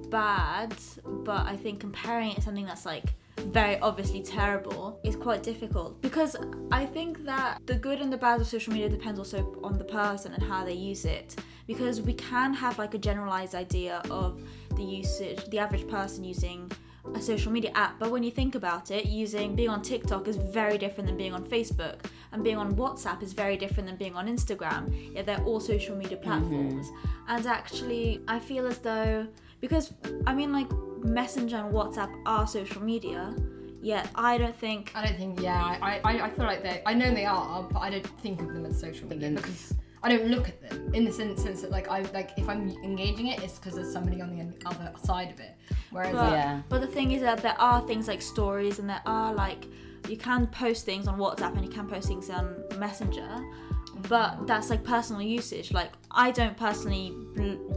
bad, 0.10 0.76
but 1.06 1.46
I 1.46 1.56
think 1.56 1.80
comparing 1.80 2.32
it 2.32 2.36
to 2.36 2.42
something 2.42 2.66
that's 2.66 2.86
like 2.86 3.14
very 3.38 3.80
obviously 3.80 4.22
terrible 4.22 5.00
is 5.04 5.16
quite 5.16 5.44
difficult. 5.44 6.02
Because 6.02 6.36
I 6.72 6.86
think 6.86 7.26
that 7.26 7.60
the 7.66 7.76
good 7.76 8.02
and 8.02 8.12
the 8.12 8.18
bad 8.18 8.42
of 8.42 8.48
social 8.48 8.74
media 8.74 8.90
depends 8.90 9.20
also 9.20 9.58
on 9.64 9.78
the 9.78 9.86
person 9.86 10.34
and 10.34 10.44
how 10.44 10.66
they 10.66 10.74
use 10.74 11.06
it. 11.06 11.36
Because 11.66 12.02
we 12.02 12.14
can 12.14 12.54
have 12.54 12.78
like 12.78 12.94
a 12.94 12.98
generalized 12.98 13.56
idea 13.56 14.02
of 14.10 14.42
the 14.78 14.84
usage 14.84 15.44
the 15.50 15.60
average 15.60 15.88
person 15.90 16.24
using 16.24 16.72
a 17.16 17.22
social 17.22 17.52
media 17.52 17.72
app 17.74 17.98
but 18.00 18.12
when 18.12 18.22
you 18.22 18.30
think 18.30 18.54
about 18.56 18.92
it 18.92 19.06
using 19.06 19.56
being 19.56 19.70
on 19.70 19.82
TikTok 19.82 20.28
is 20.28 20.36
very 20.36 20.78
different 20.78 21.08
than 21.08 21.18
being 21.18 21.34
on 21.34 21.44
Facebook 21.44 22.00
and 22.32 22.44
being 22.44 22.58
on 22.58 22.76
WhatsApp 22.76 23.24
is 23.24 23.34
very 23.34 23.58
different 23.58 23.88
than 23.88 23.96
being 23.96 24.16
on 24.16 24.28
Instagram. 24.28 24.84
Yeah 25.16 25.24
they're 25.24 25.44
all 25.46 25.60
social 25.60 25.96
media 25.96 26.18
mm-hmm. 26.18 26.30
platforms. 26.30 26.92
And 27.28 27.46
actually 27.46 28.22
I 28.28 28.40
feel 28.40 28.68
as 28.68 28.78
though 28.80 29.28
because 29.62 29.94
I 30.28 30.34
mean 30.34 30.52
like 30.52 30.70
Messenger 31.04 31.58
and 31.58 31.74
WhatsApp 31.74 32.14
are 32.26 32.48
social 32.48 32.82
media 32.82 33.36
yet 33.82 34.10
I 34.16 34.38
don't 34.38 34.56
think 34.56 34.92
I 34.96 35.06
don't 35.06 35.18
think. 35.18 35.40
Yeah, 35.42 35.78
I, 35.82 36.00
I, 36.04 36.26
I 36.26 36.30
feel 36.32 36.46
like 36.46 36.64
they. 36.64 36.82
I 36.86 36.94
know 36.94 37.14
they 37.14 37.26
are, 37.26 37.64
but 37.64 37.80
I 37.80 37.90
don't 37.90 38.06
think 38.22 38.42
of 38.42 38.54
them 38.54 38.66
as 38.66 38.80
social 38.80 39.08
media 39.08 39.32
because 39.32 39.74
I 40.04 40.10
don't 40.10 40.28
look 40.28 40.48
at 40.50 40.62
them 40.62 40.94
in 40.94 41.06
the 41.06 41.12
sense, 41.12 41.42
sense 41.42 41.62
that 41.62 41.72
like 41.72 41.88
I 41.90 42.02
like 42.14 42.32
if 42.38 42.48
I'm 42.50 42.70
engaging 42.84 43.28
it, 43.28 43.42
it's 43.44 43.58
because 43.58 43.76
there's 43.76 43.92
somebody 43.92 44.22
on 44.22 44.36
the 44.36 44.68
other 44.68 44.92
side 45.04 45.32
of 45.32 45.40
it. 45.40 45.56
Whereas 45.92 46.14
But, 46.14 46.32
Yeah. 46.32 46.62
but 46.70 46.82
the 46.82 46.88
thing 46.88 47.12
is 47.12 47.22
that 47.22 47.42
there 47.42 47.60
are 47.60 47.82
things 47.88 48.08
like 48.08 48.22
stories 48.22 48.80
and 48.80 48.90
there 48.90 49.02
are 49.06 49.34
like 49.34 49.66
you 50.08 50.18
can 50.18 50.48
post 50.48 50.86
things 50.86 51.08
on 51.08 51.18
WhatsApp 51.18 51.56
and 51.56 51.66
you 51.66 51.72
can 51.72 51.88
post 51.88 52.08
things 52.08 52.30
on 52.30 52.64
Messenger, 52.78 53.30
but 54.10 54.48
that's 54.48 54.70
like 54.70 54.84
personal 54.84 55.22
usage. 55.22 55.72
Like 55.72 55.92
I 56.12 56.32
don't 56.32 56.58
personally 56.58 57.14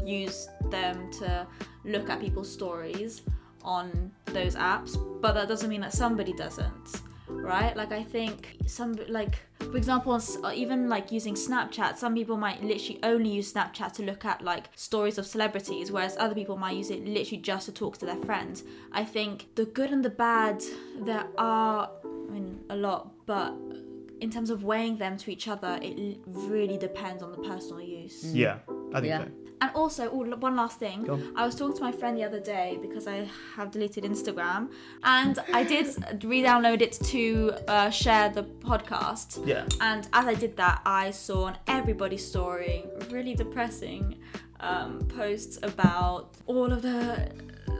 use 0.04 0.48
them 0.70 1.10
to 1.12 1.46
look 1.84 2.08
at 2.10 2.20
people's 2.20 2.52
stories 2.52 3.22
on 3.62 4.10
those 4.26 4.56
apps, 4.56 4.96
but 5.20 5.32
that 5.32 5.48
doesn't 5.48 5.68
mean 5.68 5.80
that 5.82 5.92
somebody 5.92 6.32
doesn't. 6.32 7.02
Right? 7.28 7.76
Like 7.76 7.92
I 7.92 8.02
think 8.02 8.56
some 8.66 8.96
like 9.08 9.38
for 9.70 9.76
example, 9.76 10.12
uh, 10.42 10.52
even 10.54 10.88
like 10.88 11.12
using 11.12 11.34
Snapchat, 11.34 11.96
some 11.96 12.14
people 12.14 12.36
might 12.36 12.62
literally 12.62 12.98
only 13.02 13.30
use 13.30 13.52
Snapchat 13.52 13.92
to 13.94 14.02
look 14.02 14.24
at 14.24 14.42
like 14.42 14.68
stories 14.74 15.16
of 15.16 15.26
celebrities, 15.26 15.92
whereas 15.92 16.16
other 16.18 16.34
people 16.34 16.56
might 16.56 16.76
use 16.76 16.90
it 16.90 17.04
literally 17.04 17.40
just 17.40 17.66
to 17.66 17.72
talk 17.72 17.98
to 17.98 18.06
their 18.06 18.16
friends. 18.16 18.64
I 18.90 19.04
think 19.04 19.46
the 19.54 19.66
good 19.66 19.92
and 19.92 20.04
the 20.04 20.10
bad, 20.10 20.62
there 20.98 21.26
are, 21.38 21.90
I 22.04 22.32
mean, 22.32 22.60
a 22.68 22.74
lot, 22.74 23.12
but 23.26 23.54
in 24.20 24.30
terms 24.30 24.50
of 24.50 24.62
weighing 24.64 24.96
them 24.98 25.16
to 25.18 25.30
each 25.30 25.46
other, 25.48 25.78
it 25.82 25.94
l- 25.98 26.14
really 26.50 26.78
depends 26.78 27.22
on 27.22 27.30
the 27.32 27.38
personal 27.38 27.80
use. 27.80 28.24
Yeah, 28.34 28.58
I 28.94 29.00
think 29.00 29.06
Yeah. 29.06 29.24
so. 29.24 29.30
And 29.62 29.70
also, 29.74 30.08
oh, 30.10 30.22
l- 30.24 30.38
one 30.38 30.56
last 30.56 30.78
thing. 30.78 31.02
Go 31.04 31.14
on. 31.14 31.32
I 31.36 31.44
was 31.44 31.54
talking 31.54 31.76
to 31.76 31.82
my 31.82 31.92
friend 31.92 32.16
the 32.16 32.24
other 32.24 32.40
day 32.40 32.78
because 32.80 33.06
I 33.06 33.28
have 33.56 33.70
deleted 33.70 34.04
Instagram, 34.04 34.70
and 35.04 35.38
I 35.52 35.64
did 35.64 35.86
re-download 36.24 36.80
it 36.80 36.92
to 37.12 37.52
uh, 37.68 37.90
share 37.90 38.30
the 38.30 38.44
podcast. 38.70 39.28
Yeah. 39.46 39.66
And 39.82 40.08
as 40.14 40.26
I 40.26 40.34
did 40.34 40.56
that, 40.56 40.80
I 40.86 41.10
saw 41.10 41.44
on 41.44 41.58
everybody's 41.66 42.26
story 42.26 42.84
really 43.10 43.34
depressing 43.34 44.16
um, 44.60 45.00
posts 45.18 45.58
about 45.62 46.30
all 46.46 46.72
of 46.72 46.80
the 46.82 47.30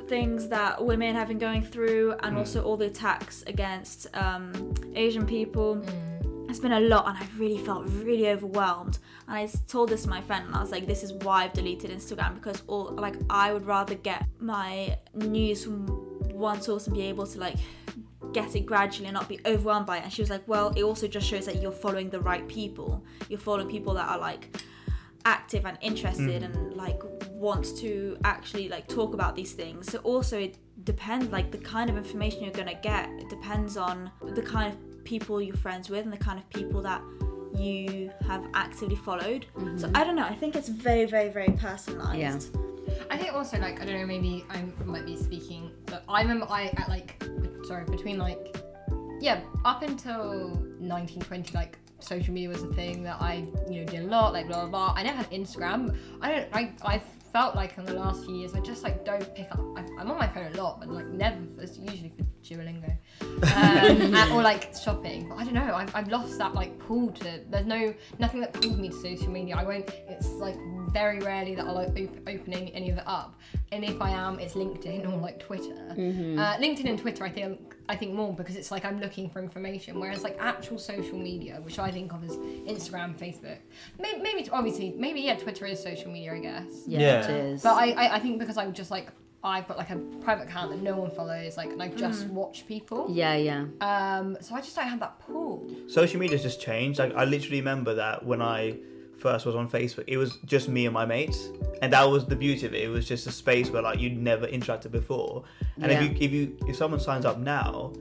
things 0.08 0.48
that 0.48 0.84
women 0.84 1.14
have 1.14 1.28
been 1.28 1.38
going 1.38 1.62
through, 1.62 2.14
and 2.22 2.36
also 2.36 2.62
all 2.62 2.76
the 2.76 2.86
attacks 2.86 3.42
against 3.46 4.06
um, 4.14 4.52
Asian 4.94 5.24
people. 5.26 5.82
It's 6.50 6.58
been 6.58 6.72
a 6.72 6.80
lot, 6.80 7.06
and 7.06 7.16
I 7.16 7.26
really 7.38 7.58
felt 7.58 7.86
really 7.86 8.28
overwhelmed. 8.28 8.98
And 9.28 9.36
I 9.36 9.48
told 9.68 9.88
this 9.88 10.02
to 10.02 10.08
my 10.08 10.20
friend, 10.20 10.46
and 10.46 10.54
I 10.54 10.60
was 10.60 10.72
like, 10.72 10.86
"This 10.86 11.04
is 11.04 11.12
why 11.12 11.44
I've 11.44 11.52
deleted 11.52 11.90
Instagram 11.90 12.34
because 12.34 12.62
all 12.66 12.86
like 12.90 13.14
I 13.30 13.52
would 13.52 13.66
rather 13.66 13.94
get 13.94 14.26
my 14.40 14.98
news 15.14 15.64
from 15.64 15.86
one 16.32 16.60
source 16.60 16.88
and 16.88 16.96
be 16.96 17.02
able 17.02 17.26
to 17.28 17.38
like 17.38 17.56
get 18.32 18.54
it 18.56 18.66
gradually 18.66 19.06
and 19.06 19.14
not 19.14 19.28
be 19.28 19.38
overwhelmed 19.46 19.86
by 19.86 19.98
it." 19.98 20.04
And 20.04 20.12
she 20.12 20.22
was 20.22 20.30
like, 20.30 20.46
"Well, 20.48 20.72
it 20.76 20.82
also 20.82 21.06
just 21.06 21.28
shows 21.28 21.46
that 21.46 21.62
you're 21.62 21.70
following 21.70 22.10
the 22.10 22.20
right 22.20 22.46
people. 22.48 23.04
You're 23.28 23.38
following 23.38 23.68
people 23.68 23.94
that 23.94 24.08
are 24.08 24.18
like 24.18 24.60
active 25.24 25.66
and 25.66 25.78
interested 25.80 26.42
mm. 26.42 26.46
and 26.46 26.74
like 26.74 27.00
want 27.30 27.76
to 27.76 28.16
actually 28.24 28.68
like 28.68 28.88
talk 28.88 29.12
about 29.12 29.36
these 29.36 29.52
things 29.52 29.90
so 29.90 29.98
also 29.98 30.38
it 30.38 30.56
depends 30.84 31.30
like 31.30 31.50
the 31.50 31.58
kind 31.58 31.90
of 31.90 31.96
information 31.96 32.42
you're 32.42 32.52
gonna 32.52 32.80
get 32.82 33.08
it 33.10 33.28
depends 33.28 33.76
on 33.76 34.10
the 34.34 34.40
kind 34.40 34.72
of 34.72 34.89
people 35.04 35.40
you're 35.40 35.56
friends 35.56 35.90
with 35.90 36.04
and 36.04 36.12
the 36.12 36.16
kind 36.16 36.38
of 36.38 36.48
people 36.50 36.82
that 36.82 37.02
you 37.54 38.10
have 38.26 38.46
actively 38.54 38.96
followed 38.96 39.46
so 39.54 39.62
mm-hmm. 39.62 39.96
i 39.96 40.04
don't 40.04 40.16
know 40.16 40.24
i 40.24 40.34
think 40.34 40.54
it's 40.54 40.68
very 40.68 41.04
very 41.04 41.28
very 41.28 41.52
personalized 41.52 42.54
Yeah. 42.54 42.60
I 43.10 43.16
think 43.16 43.34
also 43.34 43.58
like 43.58 43.80
I 43.80 43.84
don't 43.84 44.00
know 44.00 44.06
maybe 44.06 44.44
I 44.50 44.62
might 44.84 45.06
be 45.06 45.16
speaking, 45.16 45.70
but 45.86 46.04
I 46.08 46.22
remember 46.22 46.46
I 46.48 46.72
at 46.76 46.88
like 46.88 47.22
sorry 47.64 47.84
between 47.84 48.18
like 48.18 48.56
yeah 49.20 49.40
up 49.64 49.82
until 49.82 50.50
1920 50.78 51.54
like 51.54 51.78
social 52.00 52.32
media 52.32 52.48
was 52.48 52.62
a 52.62 52.72
thing 52.74 53.02
that 53.02 53.20
I 53.20 53.46
you 53.68 53.80
know 53.80 53.84
did 53.84 54.00
a 54.00 54.06
lot 54.06 54.32
like 54.32 54.48
blah 54.48 54.66
blah 54.66 54.70
blah. 54.70 54.94
I 54.96 55.02
never 55.02 55.18
had 55.18 55.30
Instagram. 55.30 55.96
I 56.20 56.32
don't 56.32 56.48
I 56.52 56.72
I 56.82 57.02
felt 57.32 57.54
like 57.54 57.76
in 57.78 57.84
the 57.84 57.94
last 57.94 58.24
few 58.24 58.34
years 58.36 58.54
I 58.54 58.60
just 58.60 58.82
like 58.82 59.04
don't 59.04 59.34
pick 59.34 59.50
up. 59.52 59.60
I, 59.76 59.80
I'm 59.98 60.10
on 60.10 60.18
my 60.18 60.28
phone 60.28 60.52
a 60.52 60.62
lot, 60.62 60.80
but 60.80 60.88
like 60.88 61.06
never. 61.06 61.38
It's 61.58 61.78
usually 61.78 62.12
for 62.16 62.24
Duolingo 62.42 62.96
um, 63.20 64.14
and- 64.14 64.32
or 64.32 64.42
like 64.42 64.74
shopping. 64.74 65.28
But 65.28 65.36
I 65.38 65.44
don't 65.44 65.54
know. 65.54 65.74
I've, 65.74 65.94
I've 65.94 66.08
lost 66.08 66.38
that 66.38 66.54
like 66.54 66.78
pull 66.78 67.08
to. 67.12 67.40
There's 67.50 67.66
no 67.66 67.94
nothing 68.18 68.40
that 68.40 68.52
pulls 68.52 68.76
me 68.76 68.88
to 68.88 68.94
social 68.94 69.28
media. 69.30 69.56
I 69.56 69.64
won't. 69.64 69.88
It's 70.08 70.28
like 70.28 70.56
very 70.92 71.20
rarely 71.20 71.54
that 71.54 71.66
I'll 71.66 71.74
like, 71.74 71.88
op- 71.90 72.28
open 72.28 72.52
any, 72.52 72.90
of 72.90 72.98
it 72.98 73.04
up. 73.06 73.38
And 73.72 73.84
if 73.84 74.00
I 74.02 74.10
am, 74.10 74.40
it's 74.40 74.54
LinkedIn 74.54 75.06
or 75.10 75.16
like 75.18 75.38
Twitter. 75.38 75.76
Uh, 75.92 76.56
LinkedIn 76.56 76.88
and 76.88 76.98
Twitter, 76.98 77.24
I 77.24 77.28
think 77.30 77.76
I 77.88 77.96
think 77.96 78.14
more 78.14 78.32
because 78.34 78.56
it's 78.56 78.70
like 78.70 78.84
I'm 78.84 79.00
looking 79.00 79.28
for 79.30 79.40
information. 79.40 80.00
Whereas 80.00 80.22
like 80.24 80.36
actual 80.40 80.78
social 80.78 81.18
media, 81.18 81.60
which 81.62 81.78
I 81.78 81.90
think 81.90 82.12
of 82.12 82.24
as 82.24 82.36
Instagram, 82.36 83.16
Facebook, 83.16 83.58
maybe, 83.98 84.20
maybe 84.20 84.48
obviously 84.50 84.94
maybe 84.96 85.20
yeah, 85.20 85.36
Twitter 85.36 85.66
is 85.66 85.80
social 85.82 86.10
media, 86.10 86.34
I 86.34 86.38
guess. 86.38 86.64
Yeah, 86.86 86.98
Yeah. 87.00 87.19
It 87.28 87.44
is. 87.54 87.62
But 87.62 87.74
I, 87.74 87.90
I, 87.92 88.14
I 88.16 88.18
think 88.18 88.38
because 88.38 88.56
I'm 88.56 88.72
just 88.72 88.90
like 88.90 89.08
I've 89.42 89.66
got 89.66 89.78
like 89.78 89.90
a 89.90 89.96
private 90.20 90.44
account 90.48 90.70
that 90.70 90.82
no 90.82 90.96
one 90.96 91.10
follows, 91.10 91.56
like, 91.56 91.70
and 91.70 91.82
I 91.82 91.88
just 91.88 92.26
watch 92.26 92.66
people. 92.66 93.06
yeah, 93.10 93.34
yeah. 93.36 93.64
Um, 93.80 94.36
so 94.40 94.54
I 94.54 94.60
just 94.60 94.76
don't 94.76 94.86
have 94.86 95.00
that 95.00 95.18
pull. 95.20 95.66
Social 95.88 96.20
media's 96.20 96.42
just 96.42 96.60
changed. 96.60 96.98
Like 96.98 97.14
I 97.14 97.24
literally 97.24 97.60
remember 97.60 97.94
that 97.94 98.24
when 98.24 98.42
I 98.42 98.76
first 99.18 99.44
was 99.46 99.54
on 99.54 99.68
Facebook, 99.68 100.04
it 100.06 100.16
was 100.18 100.36
just 100.44 100.68
me 100.68 100.84
and 100.86 100.92
my 100.94 101.06
mates, 101.06 101.48
and 101.80 101.92
that 101.92 102.04
was 102.04 102.26
the 102.26 102.36
beauty 102.36 102.66
of 102.66 102.74
it. 102.74 102.82
It 102.82 102.88
was 102.88 103.06
just 103.08 103.26
a 103.26 103.32
space 103.32 103.70
where 103.70 103.80
like 103.82 103.98
you'd 103.98 104.18
never 104.18 104.46
interacted 104.46 104.90
before. 104.90 105.44
And 105.80 105.90
Yeah. 105.90 106.02
if 106.02 106.10
you 106.20 106.26
if 106.26 106.32
you 106.32 106.56
if 106.68 106.76
someone 106.76 107.00
signs 107.00 107.24
up 107.24 107.38
now, 107.38 107.94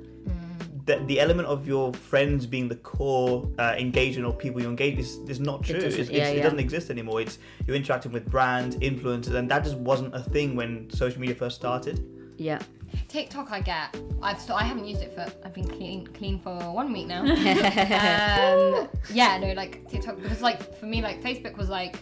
the, 0.90 1.04
the 1.06 1.20
element 1.20 1.48
of 1.48 1.68
your 1.68 1.94
friends 1.94 2.46
being 2.48 2.68
the 2.68 2.76
core 2.76 3.48
uh, 3.60 3.76
engagement 3.78 4.26
or 4.26 4.34
people 4.34 4.60
you 4.62 4.68
engage 4.68 4.98
is, 4.98 5.18
is 5.28 5.40
not 5.40 5.64
true. 5.64 5.80
doesn't- 5.80 6.00
It's, 6.00 6.10
yeah, 6.10 6.24
it's, 6.24 6.32
yeah. 6.34 6.40
It 6.40 6.44
doesn't 6.44 6.60
exist 6.60 6.90
anymore. 6.90 7.22
It's 7.22 7.38
you're 7.68 7.76
interacting 7.76 8.12
with 8.12 8.26
brands, 8.30 8.76
influencers, 8.78 9.36
and 9.36 9.50
that 9.52 9.64
just 9.64 9.78
wasn't 9.78 10.16
a 10.16 10.20
thing 10.22 10.56
when 10.56 10.90
social 10.90 11.20
media 11.22 11.36
first 11.36 11.56
started. 11.56 12.04
Yeah. 12.38 12.60
TikTok, 13.08 13.52
I 13.52 13.62
get. 13.62 13.96
I've 14.24 14.40
still, 14.42 14.56
I 14.56 14.64
haven't 14.64 14.86
used 14.88 15.04
it 15.04 15.14
for. 15.14 15.26
I've 15.46 15.54
been 15.54 15.68
clean 15.68 16.08
clean 16.08 16.40
for 16.40 16.56
one 16.74 16.92
week 16.92 17.06
now. 17.06 17.22
um, 17.22 18.90
yeah, 19.14 19.38
no, 19.38 19.54
like 19.54 19.88
TikTok 19.90 20.16
because 20.20 20.42
like 20.42 20.60
for 20.80 20.88
me, 20.88 21.02
like 21.04 21.22
Facebook 21.22 21.56
was 21.56 21.70
like 21.70 21.96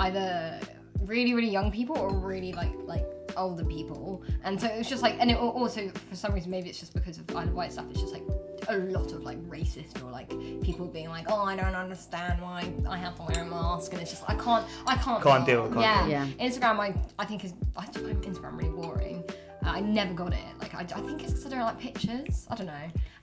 either 0.00 0.58
really 1.02 1.34
really 1.34 1.50
young 1.50 1.70
people 1.70 1.98
or 1.98 2.08
really 2.16 2.52
like 2.54 2.72
like 2.86 3.04
older 3.36 3.64
people, 3.64 4.22
and 4.42 4.60
so 4.60 4.66
it 4.66 4.78
was 4.78 4.88
just 4.88 5.02
like, 5.02 5.16
and 5.20 5.30
it 5.30 5.36
also 5.36 5.88
for 5.88 6.16
some 6.16 6.32
reason 6.34 6.50
maybe 6.50 6.68
it's 6.68 6.80
just 6.80 6.94
because 6.94 7.18
of 7.18 7.30
Isle 7.34 7.48
of 7.48 7.54
Wight 7.54 7.72
stuff. 7.72 7.86
It's 7.90 8.00
just 8.00 8.12
like 8.12 8.22
a 8.68 8.76
lot 8.76 9.12
of 9.12 9.22
like 9.22 9.38
racist 9.48 10.02
or 10.02 10.10
like 10.10 10.30
people 10.62 10.86
being 10.86 11.08
like, 11.08 11.26
oh, 11.30 11.42
I 11.42 11.56
don't 11.56 11.74
understand 11.74 12.40
why 12.40 12.72
I 12.88 12.96
have 12.96 13.16
to 13.16 13.22
wear 13.22 13.42
a 13.42 13.46
mask, 13.46 13.92
and 13.92 14.00
it's 14.00 14.10
just 14.10 14.24
I 14.28 14.34
can't, 14.34 14.66
I 14.86 14.96
can't, 14.96 15.22
Can't 15.22 15.46
deal, 15.46 15.68
can't 15.68 16.08
yeah. 16.10 16.26
deal. 16.26 16.48
Instagram, 16.48 16.78
I, 16.78 16.94
I 17.18 17.24
think 17.24 17.44
is 17.44 17.52
I 17.76 17.86
find 17.86 18.22
Instagram 18.24 18.58
really 18.58 18.70
boring. 18.70 19.24
I 19.64 19.80
never 19.80 20.14
got 20.14 20.32
it. 20.32 20.38
Like 20.60 20.74
I, 20.74 20.80
I 20.80 21.00
think 21.00 21.22
it's 21.22 21.32
because 21.32 21.46
I 21.46 21.48
don't 21.50 21.60
like 21.60 21.78
pictures. 21.78 22.46
I 22.50 22.54
don't 22.54 22.66
know. 22.66 22.72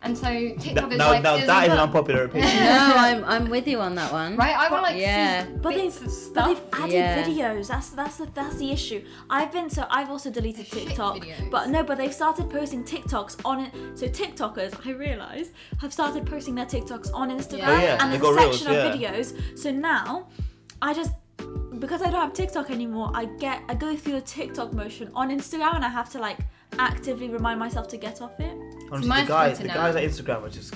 And 0.03 0.17
so 0.17 0.25
TikTok 0.25 0.75
That, 0.89 0.91
is 0.93 0.97
now, 0.97 1.09
like 1.11 1.23
now 1.23 1.35
is 1.35 1.45
that 1.45 1.67
is 1.67 1.73
an 1.73 1.79
unpopular 1.79 2.23
opinion. 2.29 2.55
No, 2.55 2.93
I'm 2.97 3.23
I'm 3.25 3.49
with 3.49 3.67
you 3.67 3.79
on 3.79 3.95
that 3.95 4.11
one. 4.11 4.35
right. 4.35 4.55
I 4.57 4.69
want 4.71 4.83
like 4.83 4.97
Yeah. 4.99 5.45
see 5.45 5.51
But 5.61 5.73
bits 5.75 5.99
they've- 5.99 6.33
But 6.33 6.45
they've 6.47 6.61
added 6.73 6.93
Yeah. 6.93 7.23
videos. 7.23 7.67
That's 7.67 7.89
that's 7.89 8.17
the 8.17 8.25
that's 8.33 8.57
the 8.57 8.71
issue. 8.71 9.05
I've 9.29 9.51
been 9.51 9.69
so 9.69 9.85
I've 9.89 10.09
also 10.09 10.31
deleted 10.31 10.65
Shit 10.67 10.87
TikTok, 10.87 11.17
videos. 11.17 11.49
but 11.51 11.69
no, 11.69 11.83
but 11.83 11.97
they've 11.97 12.13
started 12.13 12.49
posting 12.49 12.83
TikToks 12.83 13.41
on 13.45 13.59
it. 13.65 13.71
So 13.97 14.07
TikTokers, 14.07 14.85
I 14.85 14.91
realise, 14.91 15.49
have 15.79 15.93
started 15.93 16.25
posting 16.25 16.55
their 16.55 16.65
TikToks 16.65 17.11
on 17.13 17.29
Instagram, 17.29 17.67
Oh, 17.67 17.81
yeah, 17.81 17.97
and 18.01 18.11
they've 18.11 18.19
there's 18.21 18.33
a 18.33 18.37
got 18.39 18.43
reels, 18.45 18.59
section 18.61 18.75
of 18.75 18.99
yeah. 18.99 19.11
videos. 19.13 19.57
So 19.59 19.69
now, 19.71 20.27
I 20.81 20.93
just 20.95 21.11
because 21.81 22.01
I 22.01 22.09
don't 22.09 22.21
have 22.21 22.33
TikTok 22.33 22.69
anymore, 22.71 23.11
I 23.13 23.25
get 23.25 23.61
I 23.67 23.75
go 23.75 23.95
through 23.95 24.17
a 24.17 24.21
TikTok 24.21 24.71
motion 24.73 25.11
on 25.13 25.29
Instagram, 25.29 25.75
and 25.75 25.83
I 25.83 25.89
have 25.89 26.09
to 26.11 26.19
like 26.19 26.39
actively 26.79 27.27
remind 27.29 27.59
myself 27.59 27.87
to 27.89 27.97
get 27.97 28.21
off 28.21 28.39
it. 28.39 28.53
Honestly, 28.91 29.01
the 29.01 29.07
mine's 29.07 29.27
guys, 29.27 29.57
Twitter 29.57 29.73
the 29.73 29.79
guys 29.79 29.95
at 29.95 30.03
Instagram 30.03 30.43
are 30.43 30.49
just 30.49 30.75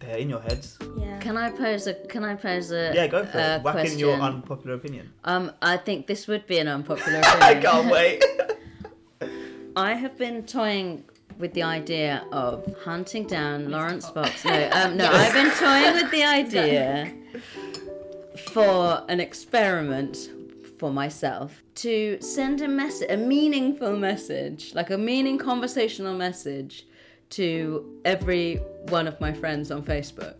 they're 0.00 0.16
in 0.16 0.28
your 0.28 0.40
heads. 0.40 0.78
Yeah. 0.98 1.18
Can 1.20 1.36
I 1.36 1.50
pose 1.50 1.86
a 1.86 1.94
Can 1.94 2.24
I 2.24 2.34
pose 2.34 2.72
a 2.72 2.92
Yeah, 2.94 3.06
go 3.06 3.24
for 3.24 3.38
a 3.38 3.56
it. 3.56 3.62
Whack 3.62 3.74
question? 3.74 3.92
in 3.92 3.98
your 3.98 4.14
unpopular 4.14 4.74
opinion. 4.76 5.12
um, 5.24 5.52
I 5.62 5.76
think 5.76 6.06
this 6.06 6.26
would 6.26 6.46
be 6.46 6.58
an 6.58 6.68
unpopular 6.68 7.20
I 7.24 7.54
can't 7.54 7.90
wait. 7.90 8.24
I 9.76 9.92
have 9.94 10.16
been 10.16 10.44
toying 10.44 11.04
with 11.38 11.52
the 11.52 11.62
idea 11.62 12.24
of 12.32 12.64
hunting 12.82 13.26
down 13.26 13.70
Laurence 13.70 14.08
Fox. 14.08 14.42
No, 14.42 14.70
um, 14.72 14.96
no, 14.96 15.06
I've 15.12 15.34
been 15.34 15.50
toying 15.50 15.94
with 15.94 16.10
the 16.10 16.24
idea 16.24 17.12
for 18.52 19.04
an 19.08 19.20
experiment 19.20 20.30
for 20.78 20.90
myself 20.92 21.62
to 21.76 22.18
send 22.20 22.60
a 22.60 22.68
message, 22.68 23.10
a 23.10 23.16
meaningful 23.16 23.96
message, 23.96 24.74
like 24.74 24.90
a 24.90 24.98
meaning 24.98 25.38
conversational 25.38 26.14
message 26.14 26.86
to 27.30 28.00
every 28.04 28.56
one 28.88 29.06
of 29.08 29.20
my 29.20 29.32
friends 29.32 29.70
on 29.70 29.82
Facebook. 29.82 30.36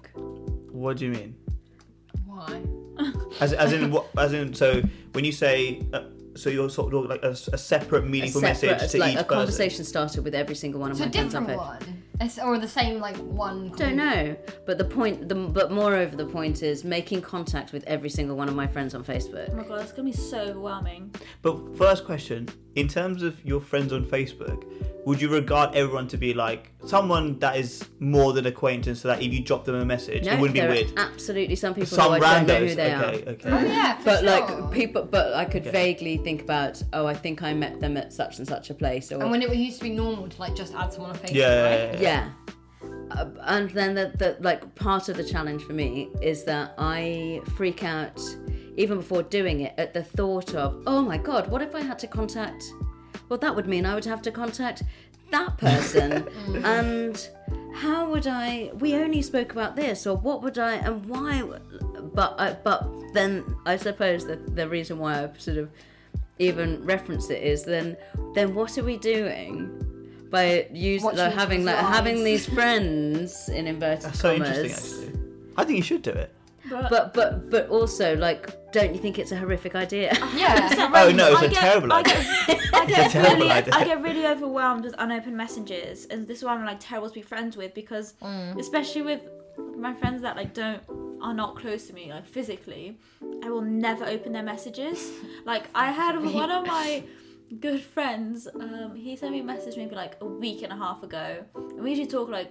what 0.71 0.97
do 0.99 1.07
you 1.07 1.13
mean? 1.13 1.35
Why? 2.27 2.63
As, 3.41 3.53
as 3.53 3.73
in 3.73 3.91
what? 3.91 4.07
As 4.17 4.33
in 4.33 4.55
so 4.55 4.81
when 5.13 5.25
you 5.25 5.33
say 5.33 5.83
uh, 5.93 6.05
so 6.35 6.49
you're 6.49 6.71
sort 6.71 6.95
of 6.95 7.05
like 7.07 7.23
a, 7.23 7.31
a 7.31 7.59
separate 7.59 8.05
A 8.05 8.07
meaningful 8.07 8.41
separate- 8.41 8.73
message 8.73 8.91
to 8.93 8.99
like 8.99 9.13
each 9.15 9.19
a 9.21 9.25
person. 9.25 9.37
conversation 9.39 9.85
started 9.85 10.25
with 10.25 10.35
every 10.35 10.55
single 10.55 10.81
one 10.81 10.91
of 10.91 10.97
So 10.97 11.05
my 11.05 11.11
friends 11.11 11.35
on 11.35 11.45
different 11.47 11.61
Facebook. 11.61 11.81
one, 11.89 11.96
It's- 12.21 12.39
or 12.43 12.59
the 12.59 12.69
same 12.69 12.99
like 13.01 13.17
one. 13.17 13.71
Don't 13.77 13.97
know, 13.97 14.37
but 14.65 14.79
the 14.79 14.85
point, 14.85 15.29
the, 15.29 15.35
but 15.35 15.71
moreover, 15.71 16.17
the 16.17 16.25
point 16.27 16.63
is 16.63 16.83
making 16.85 17.21
contact 17.23 17.73
with 17.73 17.85
every 17.87 18.09
single 18.09 18.37
one 18.37 18.49
of 18.49 18.55
my 18.55 18.67
friends 18.67 18.95
on 18.95 19.05
Facebook. 19.05 19.51
Oh 19.53 19.57
my 19.57 19.65
god, 19.65 19.81
it's 19.83 19.93
gonna 19.93 20.09
be 20.09 20.13
so 20.17 20.39
overwhelming. 20.39 21.15
But 21.43 21.77
first 21.77 22.05
question, 22.07 22.49
in 22.75 22.89
terms 22.89 23.23
of 23.23 23.43
your 23.45 23.61
friends 23.61 23.93
on 23.93 24.05
Facebook, 24.05 24.65
would 25.05 25.21
you 25.21 25.29
regard 25.29 25.75
everyone 25.75 26.09
to 26.09 26.17
be 26.17 26.35
like 26.35 26.73
someone 26.85 27.39
that 27.39 27.57
is 27.57 27.85
more 28.01 28.33
than 28.33 28.47
acquaintance, 28.47 29.01
so 29.03 29.09
that 29.09 29.23
if 29.23 29.33
you 29.33 29.41
drop 29.41 29.65
them 29.65 29.77
a 29.77 29.85
message, 29.85 30.25
No, 30.25 30.33
it 30.33 30.41
wouldn't 30.41 30.59
be 30.59 30.67
weird? 30.67 30.99
are 30.99 31.05
absolutely 31.13 31.55
some 31.57 31.75
people 31.75 31.87
Some 31.89 32.09
who 32.15 32.25
I 32.25 32.45
don't 32.45 32.47
know 32.49 32.67
who 32.67 32.75
they 32.75 32.95
okay, 32.95 33.23
are. 33.25 33.31
okay. 33.33 33.51
Oh 33.51 33.61
yeah, 33.61 33.99
But 34.05 34.21
sure. 34.21 34.29
like 34.31 34.73
people, 34.73 35.03
but 35.05 35.35
I 35.35 35.45
could 35.45 35.63
Okay. 35.63 35.71
vaguely 35.71 36.17
think 36.19 36.43
about, 36.43 36.83
oh, 36.93 37.07
I 37.07 37.15
think 37.15 37.43
I 37.43 37.53
met 37.55 37.81
them 37.81 37.97
at 37.97 38.13
such 38.13 38.39
and 38.39 38.47
such 38.49 38.71
a 38.71 38.75
place, 38.75 39.13
or 39.13 39.21
And 39.23 39.31
when 39.31 39.43
it 39.43 39.55
used 39.55 39.79
to 39.79 39.85
be 39.85 39.91
normal 39.91 40.29
to 40.29 40.41
like 40.41 40.55
just 40.57 40.75
add 40.75 40.93
someone 40.93 41.11
on 41.13 41.19
Facebook, 41.19 41.35
Yeah, 41.35 41.63
right? 41.91 42.01
yeah. 42.01 42.06
Uh, 43.11 43.27
and 43.43 43.71
then 43.71 43.95
the, 43.95 44.13
the 44.19 44.37
like 44.41 44.75
part 44.75 45.09
of 45.09 45.17
the 45.17 45.25
challenge 45.25 45.63
for 45.63 45.73
me 45.73 46.09
is 46.21 46.45
that 46.45 46.75
I 46.77 47.41
freak 47.57 47.85
out 47.85 48.21
even 48.77 48.99
before 48.99 49.23
doing 49.23 49.61
it 49.61 49.75
at 49.79 49.95
the 49.95 50.03
thought 50.03 50.55
of, 50.55 50.83
oh 50.87 51.03
my 51.03 51.17
god, 51.17 51.49
what 51.49 51.63
if 51.63 51.75
I 51.75 51.81
had 51.81 51.99
to 52.01 52.07
contact? 52.07 52.65
Well, 53.29 53.39
that 53.39 53.55
would 53.55 53.67
mean 53.67 53.87
I 53.87 53.95
would 53.95 54.05
have 54.05 54.23
to 54.23 54.31
contact 54.31 54.83
that 55.31 55.57
person, 55.59 56.29
and 56.65 57.29
how 57.75 58.09
would 58.11 58.27
I? 58.27 58.71
We 58.79 58.95
only 58.95 59.23
spoke 59.23 59.53
about 59.53 59.77
this, 59.77 60.07
or 60.07 60.17
what 60.17 60.43
would 60.43 60.59
I, 60.59 60.75
and 60.75 61.05
why? 61.07 61.43
But 62.15 62.35
I, 62.39 62.53
but 62.53 62.89
then 63.13 63.45
I 63.65 63.77
suppose 63.77 64.27
that 64.27 64.55
the 64.55 64.69
reason 64.69 64.99
why 64.99 65.25
I 65.25 65.31
sort 65.39 65.59
of 65.59 65.71
even 66.39 66.85
reference 66.85 67.31
it 67.31 67.43
is 67.43 67.65
then 67.65 67.97
then 68.35 68.55
what 68.55 68.77
are 68.79 68.85
we 68.85 68.99
doing? 68.99 69.96
By 70.31 70.67
using 70.73 71.15
like, 71.17 71.33
having 71.35 71.69
other's 71.69 71.83
like 71.83 71.95
having 71.95 72.25
these 72.25 72.47
friends 72.59 73.49
in 73.49 73.67
inverted 73.67 74.05
That's 74.07 74.19
so 74.21 74.33
commas. 74.35 74.59
interesting, 74.59 75.09
actually. 75.09 75.21
I 75.57 75.65
think 75.65 75.77
you 75.77 75.83
should 75.83 76.03
do 76.03 76.11
it. 76.11 76.33
But, 76.69 76.91
But 76.91 77.15
but 77.15 77.49
but 77.51 77.69
also 77.69 78.17
like, 78.17 78.73
don't 78.73 78.93
you 78.93 79.01
think 79.01 79.21
it's 79.21 79.31
a 79.31 79.37
horrific 79.37 79.75
idea? 79.77 80.13
Yeah. 80.35 80.91
Oh 80.97 81.11
no, 81.13 81.31
it's 81.33 81.43
I 81.43 81.45
a 81.45 81.49
get- 81.51 81.61
terrible 81.61 81.93
I 81.93 82.01
idea. 82.01 82.15
get, 82.15 82.75
I 82.75 82.87
get 82.87 82.99
It's 83.07 83.15
a 83.15 83.19
terrible 83.19 83.37
really, 83.43 83.51
idea. 83.53 83.75
I 83.75 83.85
get 83.85 84.03
really 84.03 84.27
overwhelmed 84.27 84.85
with 84.85 84.95
unopened 84.99 85.37
messages, 85.37 86.07
and 86.11 86.27
this 86.27 86.39
is 86.39 86.45
why 86.45 86.55
I'm 86.55 86.65
like 86.65 86.79
terrible 86.81 87.09
to 87.09 87.15
be 87.15 87.23
friends 87.23 87.57
with 87.57 87.73
because, 87.75 88.15
Mm. 88.21 88.59
especially 88.59 89.03
with 89.03 89.21
my 89.77 89.95
friends 89.95 90.23
that 90.23 90.35
like 90.37 90.53
don't 90.55 90.83
are 91.23 91.33
not 91.35 91.55
close 91.57 91.87
to 91.87 91.93
me 91.95 92.11
like 92.13 92.27
physically, 92.27 92.99
I 93.45 93.49
will 93.51 93.63
never 93.63 94.05
open 94.05 94.33
their 94.33 94.43
messages. 94.43 94.99
Like 95.45 95.65
I 95.75 95.87
had 95.93 96.15
one 96.21 96.51
of 96.51 96.67
my 96.67 97.05
good 97.61 97.81
friends, 97.83 98.49
um, 98.55 98.95
he 98.95 99.17
sent 99.17 99.33
me 99.33 99.41
a 99.41 99.45
message 99.45 99.77
maybe 99.77 99.95
like 99.95 100.17
a 100.21 100.27
week 100.27 100.63
and 100.63 100.73
a 100.73 100.77
half 100.77 101.03
ago, 101.03 101.45
and 101.55 101.81
we 101.83 101.91
usually 101.91 102.09
talk 102.09 102.29
like 102.29 102.51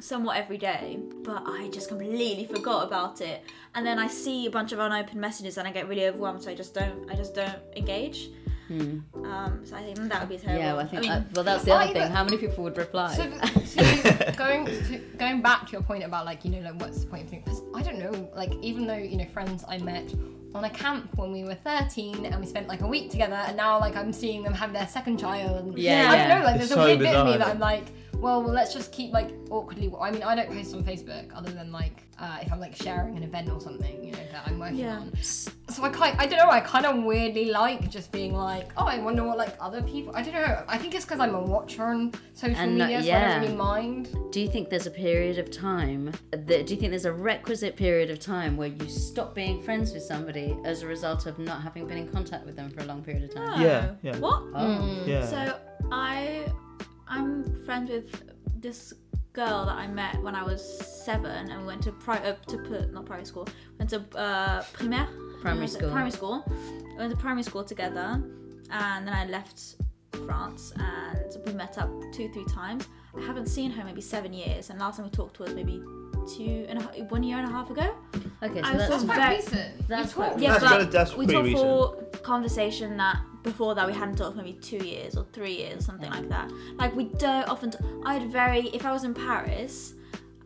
somewhat 0.00 0.36
every 0.36 0.58
day, 0.58 0.98
but 1.24 1.42
I 1.46 1.68
just 1.72 1.88
completely 1.88 2.44
forgot 2.46 2.86
about 2.86 3.20
it. 3.20 3.42
And 3.74 3.84
then 3.86 3.98
I 3.98 4.06
see 4.06 4.46
a 4.46 4.50
bunch 4.50 4.72
of 4.72 4.78
unopened 4.78 5.20
messages 5.20 5.58
and 5.58 5.66
I 5.66 5.72
get 5.72 5.88
really 5.88 6.06
overwhelmed, 6.06 6.42
so 6.42 6.50
I 6.50 6.54
just 6.54 6.72
don't 6.74 7.10
I 7.10 7.14
just 7.14 7.34
don't 7.34 7.58
engage. 7.76 8.30
Um, 8.70 9.62
so 9.64 9.76
I 9.76 9.82
think 9.82 9.96
that 10.10 10.20
would 10.20 10.28
be 10.28 10.36
terrible. 10.36 10.60
Hmm. 10.60 10.66
yeah, 10.66 10.72
well, 10.74 10.84
I 10.84 10.88
think 10.88 11.02
mean, 11.02 11.10
uh, 11.10 11.24
well 11.34 11.42
that's 11.42 11.64
the 11.64 11.72
I 11.72 11.84
other 11.84 11.92
thing. 11.94 12.02
either- 12.02 12.12
How 12.14 12.22
many 12.24 12.36
people 12.36 12.64
would 12.64 12.76
reply? 12.76 13.14
So, 13.64 13.82
so 13.82 14.32
going 14.36 14.66
to, 14.66 14.98
going 15.18 15.40
back 15.42 15.66
to 15.66 15.72
your 15.72 15.82
point 15.82 16.04
about 16.04 16.24
like 16.26 16.44
you 16.44 16.50
know 16.50 16.60
like 16.60 16.80
what's 16.80 17.00
the 17.00 17.06
point 17.06 17.24
of 17.24 17.30
thing? 17.30 17.42
Because 17.44 17.62
I 17.74 17.82
don't 17.82 17.98
know 17.98 18.30
like 18.36 18.52
even 18.62 18.86
though 18.86 18.96
you 18.96 19.16
know 19.16 19.24
friends 19.26 19.64
I 19.68 19.78
met 19.78 20.12
on 20.54 20.64
a 20.64 20.70
camp 20.70 21.16
when 21.16 21.32
we 21.32 21.44
were 21.44 21.54
13 21.54 22.24
and 22.24 22.40
we 22.40 22.46
spent 22.46 22.68
like 22.68 22.80
a 22.80 22.86
week 22.86 23.10
together 23.10 23.34
and 23.34 23.56
now 23.56 23.78
like 23.78 23.96
I'm 23.96 24.12
seeing 24.12 24.42
them 24.42 24.54
have 24.54 24.72
their 24.72 24.86
second 24.86 25.18
child. 25.18 25.66
And, 25.66 25.78
Yeah, 25.78 26.10
I 26.10 26.16
don't 26.16 26.28
know 26.28 26.44
like 26.44 26.56
It's 26.56 26.68
there's 26.68 26.70
a 26.70 26.74
so 26.74 26.84
weird 26.84 26.98
bit 27.00 27.14
of 27.14 27.26
me 27.26 27.36
that 27.36 27.48
I'm 27.48 27.58
like 27.58 27.86
well 28.18 28.42
let's 28.42 28.72
just 28.74 28.92
keep 28.92 29.12
like 29.12 29.30
awkwardly. 29.50 29.92
I 30.00 30.10
mean 30.10 30.22
I 30.22 30.34
don't 30.34 30.48
post 30.50 30.74
on 30.74 30.82
Facebook 30.84 31.30
other 31.34 31.50
than 31.50 31.70
like 31.72 32.02
uh, 32.20 32.38
if 32.42 32.52
I'm 32.52 32.58
like 32.58 32.74
sharing 32.74 33.16
an 33.16 33.22
event 33.22 33.48
or 33.48 33.60
something 33.60 34.02
you 34.04 34.10
know 34.10 34.18
that 34.32 34.42
I'm 34.46 34.58
working 34.58 34.78
Yeah. 34.78 34.96
on. 34.98 35.12
So 35.22 35.84
I 35.84 35.88
kind 35.90 36.16
I 36.18 36.26
don't 36.26 36.38
know 36.38 36.50
I 36.50 36.60
kind 36.60 36.84
of 36.84 37.04
weirdly 37.04 37.46
like 37.52 37.88
just 37.90 38.10
being 38.10 38.34
like 38.34 38.72
oh 38.76 38.86
I 38.86 38.98
wonder 38.98 39.22
what 39.24 39.38
like 39.38 39.54
other 39.60 39.82
people 39.82 40.12
I 40.16 40.22
don't 40.22 40.34
know 40.34 40.64
I 40.66 40.78
think 40.78 40.94
it's 40.96 41.04
because 41.04 41.20
I'm 41.20 41.34
a 41.36 41.40
watcher 41.40 41.84
on 41.84 42.12
social 42.34 42.56
And, 42.60 42.82
uh, 42.82 42.86
media 42.86 42.98
so 43.02 43.04
I 43.04 43.06
yeah. 43.06 43.28
don't 43.34 43.42
really 43.42 43.54
mind. 43.56 44.16
do 44.32 44.40
you 44.40 44.48
think 44.50 44.68
there's 44.68 44.86
a 44.86 44.90
period 44.90 45.38
of 45.38 45.50
time? 45.52 46.12
That, 46.32 46.66
do 46.66 46.74
you 46.74 46.80
think 46.80 46.90
there's 46.90 47.04
a 47.04 47.12
requisite 47.12 47.76
period 47.76 48.10
of 48.10 48.18
time 48.18 48.56
where 48.56 48.68
you 48.68 48.88
stop 48.88 49.34
being 49.34 49.62
friends 49.62 49.92
with 49.92 50.02
somebody 50.02 50.56
as 50.64 50.82
a 50.82 50.86
result 50.88 51.26
of 51.26 51.38
not 51.38 51.62
having 51.62 51.86
been 51.86 51.98
in 51.98 52.08
contact 52.08 52.44
with 52.46 52.56
them 52.56 52.68
for 52.70 52.80
a 52.80 52.84
long 52.86 53.02
period 53.02 53.22
of 53.24 53.34
time? 53.34 53.60
no. 53.60 53.64
Yeah, 53.66 53.90
yeah. 54.02 54.18
What? 54.18 54.42
Oh. 54.54 55.02
Yeah. 55.06 55.24
So 55.24 55.56
I 55.92 56.46
I'm 57.08 57.64
friends 57.64 57.90
with 57.90 58.22
this 58.60 58.92
girl 59.32 59.66
that 59.66 59.76
I 59.76 59.86
met 59.86 60.20
when 60.22 60.34
I 60.34 60.42
was 60.42 60.62
seven, 61.04 61.50
and 61.50 61.60
we 61.60 61.66
went 61.66 61.82
to 61.82 61.92
pri- 61.92 62.18
uh, 62.18 62.34
to 62.48 62.58
put 62.58 62.92
not 62.92 63.06
primary 63.06 63.26
school, 63.26 63.46
went 63.78 63.90
to 63.90 64.04
uh, 64.18 64.62
primaire, 64.62 65.08
Primary 65.40 65.54
We 65.54 65.60
went 65.60 65.72
to 65.72 65.78
school. 65.78 65.90
Primary 65.90 66.10
school. 66.10 66.44
We 66.90 66.96
went 66.96 67.10
to 67.10 67.16
primary 67.16 67.42
school 67.44 67.64
together, 67.64 68.22
and 68.70 69.06
then 69.06 69.14
I 69.14 69.26
left 69.26 69.76
France, 70.26 70.72
and 70.76 71.36
we 71.46 71.52
met 71.52 71.78
up 71.78 71.90
two, 72.12 72.28
three 72.32 72.46
times. 72.46 72.88
I 73.16 73.22
haven't 73.22 73.46
seen 73.46 73.70
her 73.70 73.84
maybe 73.84 74.00
seven 74.00 74.32
years, 74.32 74.70
and 74.70 74.78
last 74.78 74.96
time 74.96 75.06
we 75.06 75.10
talked 75.10 75.38
was 75.38 75.54
maybe 75.54 75.80
two 76.36 76.66
and 76.68 76.78
a 76.78 76.82
half, 76.82 76.96
one 77.10 77.22
year 77.22 77.38
and 77.38 77.48
a 77.48 77.50
half 77.50 77.70
ago. 77.70 77.94
Okay, 78.42 78.60
so 78.62 78.68
I 78.68 78.76
that's 78.76 78.78
was 78.78 78.88
That's 78.88 79.04
quite 79.04 79.16
very- 79.18 79.36
recent. 79.36 79.88
that's 79.88 80.08
You 80.10 80.14
quite 80.14 80.28
talk- 80.32 80.40
Yeah, 80.40 80.50
That's 80.52 80.64
but 80.64 80.70
very- 80.70 80.84
that's 80.84 81.16
we 81.16 81.26
talked 81.26 81.50
for 82.12 82.18
conversation 82.22 82.96
that 82.98 83.18
before 83.42 83.74
that 83.74 83.86
we 83.86 83.92
hadn't 83.94 84.16
talked 84.16 84.36
for 84.36 84.42
maybe 84.42 84.58
two 84.60 84.84
years 84.84 85.16
or 85.16 85.24
three 85.32 85.56
years, 85.56 85.84
something 85.84 86.10
like 86.10 86.28
that. 86.28 86.50
Like 86.76 86.94
we 86.94 87.04
don't 87.04 87.48
often. 87.48 87.70
T- 87.70 87.78
I'd 88.04 88.30
very 88.30 88.68
if 88.68 88.84
I 88.84 88.92
was 88.92 89.04
in 89.04 89.14
Paris 89.14 89.94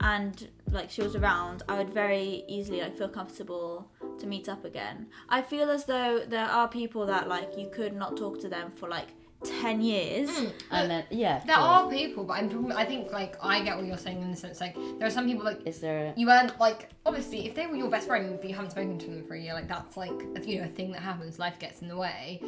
and 0.01 0.49
like 0.71 0.91
she 0.91 1.03
was 1.03 1.15
around, 1.17 1.63
I 1.69 1.77
would 1.79 1.91
very 1.91 2.45
easily 2.49 2.81
like 2.81 2.97
feel 2.97 3.09
comfortable 3.09 3.91
to 4.19 4.27
meet 4.27 4.49
up 4.49 4.65
again. 4.65 5.07
I 5.29 5.43
feel 5.43 5.71
as 5.71 5.85
though 5.85 6.21
there 6.27 6.47
are 6.47 6.69
people 6.69 7.07
that 7.07 7.29
like 7.29 7.57
you 7.59 7.69
could 7.71 7.95
not 7.95 8.17
talk 8.17 8.41
to 8.41 8.49
them 8.49 8.73
for 8.75 8.89
like 8.89 9.09
ten 9.45 9.81
years. 9.81 10.31
Hmm, 10.31 10.47
and 10.71 10.91
then 10.91 11.05
yeah. 11.11 11.43
There 11.47 11.57
cool. 11.57 11.65
are 11.65 11.91
people, 11.91 12.25
but 12.25 12.35
I'm 12.35 12.49
talking. 12.49 12.73
I 12.73 12.85
think 12.85 13.13
like 13.13 13.37
I 13.43 13.61
get 13.63 13.77
what 13.77 13.87
you're 13.87 13.99
saying 13.99 14.21
in 14.23 14.31
the 14.31 14.37
sense 14.37 14.61
like 14.61 14.75
there 14.99 15.07
are 15.07 15.11
some 15.11 15.27
people 15.27 15.45
like 15.45 15.67
Is 15.67 15.81
there? 15.81 16.07
A, 16.07 16.15
you 16.21 16.27
weren't 16.27 16.59
like 16.61 16.91
obviously 17.05 17.47
if 17.47 17.55
they 17.55 17.67
were 17.67 17.77
your 17.77 17.91
best 17.91 18.07
friend 18.07 18.39
but 18.41 18.49
you 18.49 18.55
haven't 18.55 18.71
spoken 18.71 18.99
to 18.99 19.07
them 19.07 19.25
for 19.25 19.35
a 19.35 19.41
year 19.41 19.55
like 19.55 19.69
that's 19.69 19.97
like 19.97 20.13
you 20.45 20.59
know 20.59 20.65
a 20.65 20.69
thing 20.69 20.93
that 20.93 21.03
happens. 21.03 21.39
Life 21.39 21.59
gets 21.59 21.83
in 21.83 21.89
the 21.89 21.97
way. 21.97 22.41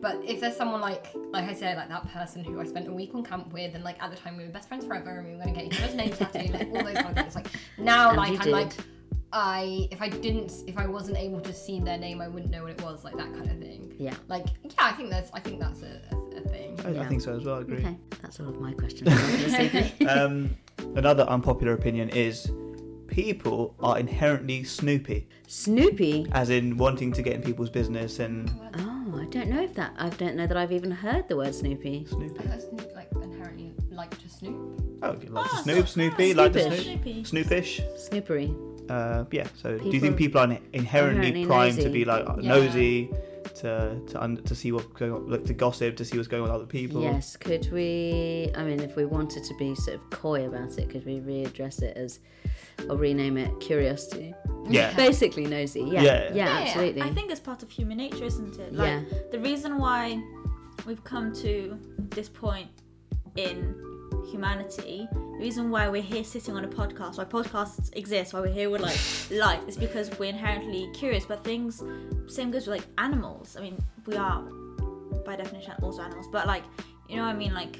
But 0.00 0.22
if 0.24 0.40
there's 0.40 0.56
someone 0.56 0.80
like 0.80 1.06
like 1.30 1.48
I 1.48 1.54
said 1.54 1.76
like 1.76 1.88
that 1.88 2.06
person 2.12 2.44
who 2.44 2.60
I 2.60 2.64
spent 2.64 2.86
a 2.88 2.92
week 2.92 3.14
on 3.14 3.22
camp 3.24 3.52
with 3.52 3.74
and 3.74 3.82
like 3.82 4.00
at 4.02 4.10
the 4.10 4.16
time 4.16 4.36
we 4.36 4.44
were 4.44 4.50
best 4.50 4.68
friends 4.68 4.84
forever 4.84 5.18
and 5.18 5.26
we 5.28 5.32
were 5.36 5.38
gonna 5.44 5.52
get 5.54 5.64
each 5.64 5.80
other's 5.80 5.94
names 5.94 6.18
tattooed 6.18 6.50
like 6.50 6.68
all 6.68 6.84
those 6.84 6.94
kind 6.94 7.08
of 7.08 7.16
things 7.16 7.34
like 7.34 7.48
now 7.78 8.08
And 8.10 8.18
like 8.18 8.32
I'm 8.32 8.38
did. 8.38 8.52
like 8.52 8.72
I 9.32 9.88
if 9.90 10.00
I 10.00 10.08
didn't 10.08 10.52
if 10.66 10.78
I 10.78 10.86
wasn't 10.86 11.18
able 11.18 11.40
to 11.40 11.52
see 11.52 11.80
their 11.80 11.98
name 11.98 12.20
I 12.20 12.28
wouldn't 12.28 12.50
know 12.50 12.62
what 12.62 12.70
it 12.72 12.82
was 12.82 13.04
like 13.04 13.16
that 13.16 13.32
kind 13.34 13.50
of 13.50 13.58
thing. 13.58 13.94
yeah. 13.98 14.14
Like 14.28 14.46
yeah 14.64 14.70
I 14.80 14.92
think 14.92 15.10
that's 15.10 15.30
I 15.34 15.40
think 15.40 15.60
that's 15.60 15.82
a, 15.82 16.00
a, 16.12 16.36
a 16.38 16.40
thing. 16.48 16.78
I, 16.84 17.00
I 17.02 17.06
think 17.06 17.20
so 17.22 17.36
as 17.36 17.44
well. 17.44 17.56
I 17.56 17.60
agree. 17.60 17.78
Okay, 17.78 17.96
that's 18.22 18.38
all 18.40 18.48
of 18.48 18.60
my 18.60 18.72
questions 18.72 19.12
for 19.12 19.26
this 19.36 19.58
evening. 19.60 20.08
Um, 20.08 20.56
another 20.94 21.24
unpopular 21.24 21.72
opinion 21.74 22.08
is 22.10 22.50
people 23.08 23.74
are 23.80 23.98
inherently 23.98 24.62
snoopy, 24.64 25.28
Snoopy. 25.48 26.26
as 26.32 26.50
in 26.50 26.76
wanting 26.76 27.12
to 27.12 27.22
get 27.22 27.34
in 27.34 27.42
people's 27.42 27.70
business 27.70 28.18
and 28.20 28.50
Oh, 28.78 29.18
I 29.20 29.24
don't 29.26 29.48
know 29.48 29.62
if 29.62 29.74
that. 29.74 29.92
I 29.98 30.08
don't 30.10 30.36
know 30.36 30.46
that 30.46 30.56
I've 30.56 30.72
even 30.72 30.90
heard 30.90 31.28
the 31.28 31.36
word 31.36 31.54
Snoopy. 31.54 32.06
snoopy. 32.08 32.40
Like, 32.48 32.94
like 32.94 33.08
inherently 33.22 33.74
like 33.90 34.16
to 34.22 34.28
snoop. 34.28 34.80
Oh, 35.02 35.16
you 35.20 35.28
like 35.30 35.50
to 35.50 35.56
Ah, 35.56 35.62
snoop, 35.62 35.86
so- 35.88 35.92
snoopy, 35.94 36.32
ah, 36.32 36.36
like 36.36 36.52
to 36.54 36.80
snoop, 36.82 37.26
snoopish. 37.26 37.80
Snoopery. 38.08 38.54
Uh, 38.88 39.24
yeah. 39.32 39.46
So, 39.56 39.78
do 39.78 39.88
you 39.90 40.00
think 40.00 40.16
people 40.16 40.40
are 40.40 40.44
inherently 40.44 41.28
Inherently 41.28 41.46
primed 41.46 41.80
to 41.80 41.88
be 41.88 42.04
like 42.04 42.24
Yeah. 42.40 42.48
nosy, 42.54 43.10
to 43.56 43.98
to 44.08 44.22
un- 44.22 44.36
to 44.44 44.54
see 44.54 44.70
what's 44.72 44.86
going 44.98 45.12
on, 45.12 45.30
like 45.30 45.44
to 45.44 45.54
gossip, 45.54 45.96
to 45.96 46.04
see 46.04 46.16
what's 46.16 46.28
going 46.28 46.42
on 46.42 46.48
with 46.48 46.54
other 46.54 46.66
people. 46.66 47.02
Yes, 47.02 47.36
could 47.36 47.70
we? 47.72 48.50
I 48.54 48.62
mean, 48.64 48.80
if 48.80 48.96
we 48.96 49.04
wanted 49.06 49.44
to 49.44 49.54
be 49.56 49.74
sort 49.74 49.96
of 49.96 50.10
coy 50.10 50.46
about 50.46 50.76
it, 50.78 50.90
could 50.90 51.04
we 51.06 51.20
readdress 51.20 51.82
it 51.82 51.96
as, 51.96 52.20
or 52.90 52.96
rename 52.96 53.38
it 53.38 53.58
curiosity? 53.60 54.34
Yeah. 54.68 54.94
Basically 55.06 55.46
nosy. 55.46 55.80
Yeah, 55.82 56.02
Yeah. 56.02 56.34
yeah, 56.34 56.48
absolutely. 56.66 57.02
I 57.02 57.10
think 57.14 57.30
it's 57.30 57.40
part 57.40 57.62
of 57.62 57.70
human 57.70 57.96
nature, 57.96 58.24
isn't 58.24 58.58
it? 58.58 58.74
Like 58.74 58.88
yeah, 58.88 59.02
the 59.30 59.38
reason 59.40 59.78
why 59.78 60.20
we've 60.86 61.02
come 61.04 61.32
to 61.36 61.78
this 62.10 62.28
point 62.28 62.68
in 63.36 63.74
humanity, 64.30 65.08
the 65.12 65.38
reason 65.38 65.70
why 65.70 65.88
we're 65.88 66.02
here 66.02 66.24
sitting 66.24 66.56
on 66.56 66.64
a 66.64 66.68
podcast, 66.68 67.18
why 67.18 67.24
podcasts 67.24 67.94
exist, 67.96 68.32
why 68.32 68.40
we're 68.40 68.48
here 68.52 68.70
with 68.70 68.80
like 68.80 68.98
light, 69.30 69.62
is 69.68 69.76
because 69.76 70.10
we're 70.18 70.30
inherently 70.30 70.88
curious. 70.94 71.26
But 71.26 71.44
things, 71.44 71.82
same 72.26 72.50
goes 72.50 72.66
with 72.66 72.78
like 72.78 72.86
animals. 72.98 73.56
I 73.56 73.60
mean, 73.62 73.78
we 74.06 74.16
are 74.16 74.42
by 75.24 75.36
definition 75.36 75.74
also 75.82 76.02
animals, 76.02 76.28
but 76.32 76.46
like 76.46 76.62
you 77.08 77.16
know 77.16 77.22
what 77.22 77.34
I 77.34 77.38
mean, 77.38 77.54
like 77.54 77.78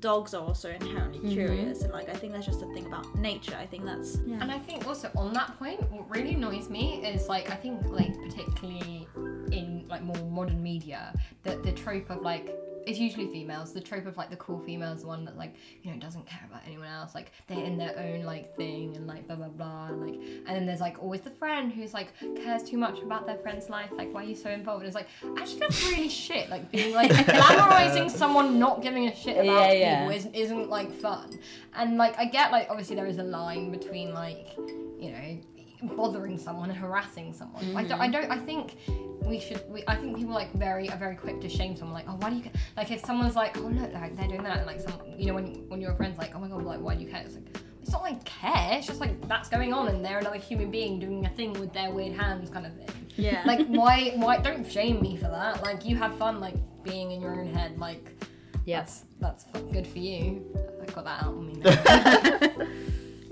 dogs 0.00 0.34
are 0.34 0.42
also 0.44 0.68
inherently 0.70 1.20
Mhm. 1.20 1.32
curious, 1.32 1.82
and 1.82 1.92
like 1.92 2.08
I 2.08 2.14
think 2.14 2.32
that's 2.32 2.46
just 2.46 2.62
a 2.62 2.66
thing 2.74 2.86
about 2.86 3.14
nature. 3.16 3.56
I 3.56 3.66
think 3.66 3.84
that's 3.84 4.18
yeah. 4.26 4.38
And 4.40 4.50
I 4.50 4.58
think 4.58 4.86
also 4.86 5.10
on 5.16 5.32
that 5.34 5.56
point, 5.58 5.80
what 5.92 6.08
really 6.10 6.34
annoys 6.34 6.68
me 6.70 7.04
is 7.04 7.28
like 7.28 7.50
I 7.50 7.54
think 7.56 7.84
like 7.86 8.12
particularly 8.22 9.06
in 9.52 9.84
like 9.88 10.02
more 10.02 10.16
modern 10.30 10.62
media, 10.62 11.12
that 11.42 11.62
the 11.62 11.72
trope 11.72 12.10
of 12.10 12.22
like 12.22 12.50
it's 12.86 12.98
usually 12.98 13.26
females. 13.28 13.72
The 13.72 13.80
trope 13.80 14.06
of 14.06 14.16
like 14.16 14.30
the 14.30 14.36
cool 14.36 14.58
female 14.60 14.92
is 14.92 15.02
the 15.02 15.06
one 15.06 15.24
that 15.24 15.36
like 15.36 15.54
you 15.82 15.90
know 15.92 15.98
doesn't 15.98 16.26
care 16.26 16.40
about 16.48 16.62
anyone 16.66 16.86
else. 16.88 17.14
Like 17.14 17.32
they're 17.46 17.62
in 17.64 17.78
their 17.78 17.98
own 17.98 18.24
like 18.24 18.56
thing 18.56 18.96
and 18.96 19.06
like 19.06 19.26
blah 19.26 19.36
blah 19.36 19.48
blah. 19.48 19.86
And 19.88 20.00
like 20.00 20.14
and 20.46 20.56
then 20.56 20.66
there's 20.66 20.80
like 20.80 21.02
always 21.02 21.20
the 21.20 21.30
friend 21.30 21.72
who's 21.72 21.94
like 21.94 22.12
cares 22.36 22.62
too 22.62 22.76
much 22.78 23.00
about 23.00 23.26
their 23.26 23.38
friend's 23.38 23.68
life. 23.68 23.90
Like 23.92 24.12
why 24.12 24.22
are 24.22 24.26
you 24.26 24.34
so 24.36 24.50
involved? 24.50 24.84
And 24.84 24.88
it's 24.88 24.94
like 24.96 25.08
actually 25.40 25.60
that's 25.60 25.84
really 25.90 26.08
shit. 26.24 26.50
Like 26.50 26.70
being 26.70 26.94
like 26.94 27.10
glamorizing 27.46 28.10
someone 28.10 28.58
not 28.58 28.82
giving 28.82 29.08
a 29.08 29.14
shit 29.14 29.36
about 29.36 29.44
Yeah, 29.44 29.72
yeah. 29.72 29.98
people 30.00 30.16
isn't 30.16 30.34
isn't 30.34 30.70
like 30.70 30.92
fun. 30.92 31.38
And 31.74 31.96
like 31.96 32.18
I 32.18 32.24
get 32.24 32.52
like 32.52 32.68
obviously 32.70 32.96
there 32.96 33.06
is 33.06 33.18
a 33.18 33.22
line 33.24 33.70
between 33.70 34.12
like 34.14 34.48
you 34.98 35.10
know 35.10 35.38
bothering 35.82 36.38
someone 36.38 36.70
and 36.70 36.78
harassing 36.78 37.32
someone. 37.32 37.64
I, 37.76 37.84
don't, 37.84 38.00
I 38.00 38.08
mm-hmm. 38.08 38.12
don't. 38.12 38.30
I 38.30 38.38
think 38.38 38.76
we 39.26 39.38
should. 39.38 39.62
We, 39.68 39.82
I 39.86 39.96
think 39.96 40.16
people 40.16 40.34
like 40.34 40.52
very 40.52 40.88
are 40.90 40.96
very 40.96 41.16
quick 41.16 41.40
to 41.40 41.48
shame 41.48 41.76
someone. 41.76 41.94
Like, 41.94 42.06
oh, 42.08 42.16
why 42.16 42.30
do 42.30 42.36
you 42.36 42.42
ca-? 42.42 42.50
like 42.76 42.90
if 42.90 43.04
someone's 43.04 43.36
like, 43.36 43.56
oh 43.58 43.62
look, 43.62 43.92
like 43.92 44.16
they're 44.16 44.28
doing 44.28 44.42
that, 44.44 44.58
and 44.58 44.66
like 44.66 44.80
some, 44.80 45.00
you 45.16 45.26
know, 45.26 45.34
when 45.34 45.68
when 45.68 45.80
your 45.80 45.94
friend's 45.94 46.18
like, 46.18 46.34
oh 46.34 46.38
my 46.38 46.48
god, 46.48 46.64
like 46.64 46.80
why 46.80 46.94
do 46.94 47.02
you 47.02 47.10
care? 47.10 47.22
It's 47.24 47.34
like 47.34 47.44
it's 47.80 47.92
not 47.92 48.02
like 48.02 48.24
care. 48.24 48.78
It's 48.78 48.86
just 48.86 49.00
like 49.00 49.28
that's 49.28 49.48
going 49.48 49.72
on, 49.72 49.88
and 49.88 50.04
they're 50.04 50.18
another 50.18 50.38
human 50.38 50.70
being 50.70 50.98
doing 50.98 51.26
a 51.26 51.30
thing 51.30 51.52
with 51.54 51.72
their 51.72 51.90
weird 51.90 52.16
hands, 52.16 52.50
kind 52.50 52.66
of 52.66 52.74
thing. 52.74 53.06
yeah. 53.16 53.42
Like 53.44 53.66
why 53.68 54.12
why 54.16 54.38
don't 54.38 54.70
shame 54.70 55.00
me 55.00 55.16
for 55.16 55.28
that? 55.28 55.62
Like 55.62 55.84
you 55.84 55.96
have 55.96 56.16
fun 56.16 56.40
like 56.40 56.54
being 56.82 57.10
in 57.12 57.20
your 57.20 57.40
own 57.40 57.52
head. 57.52 57.78
Like 57.78 58.10
yeah. 58.64 58.80
that's 58.80 59.04
that's 59.20 59.44
good 59.72 59.86
for 59.86 59.98
you. 59.98 60.44
I 60.80 60.86
got 60.92 61.04
that 61.04 61.22
out 61.22 61.34
on 61.34 61.46
me. 61.46 61.54
now. 61.54 62.66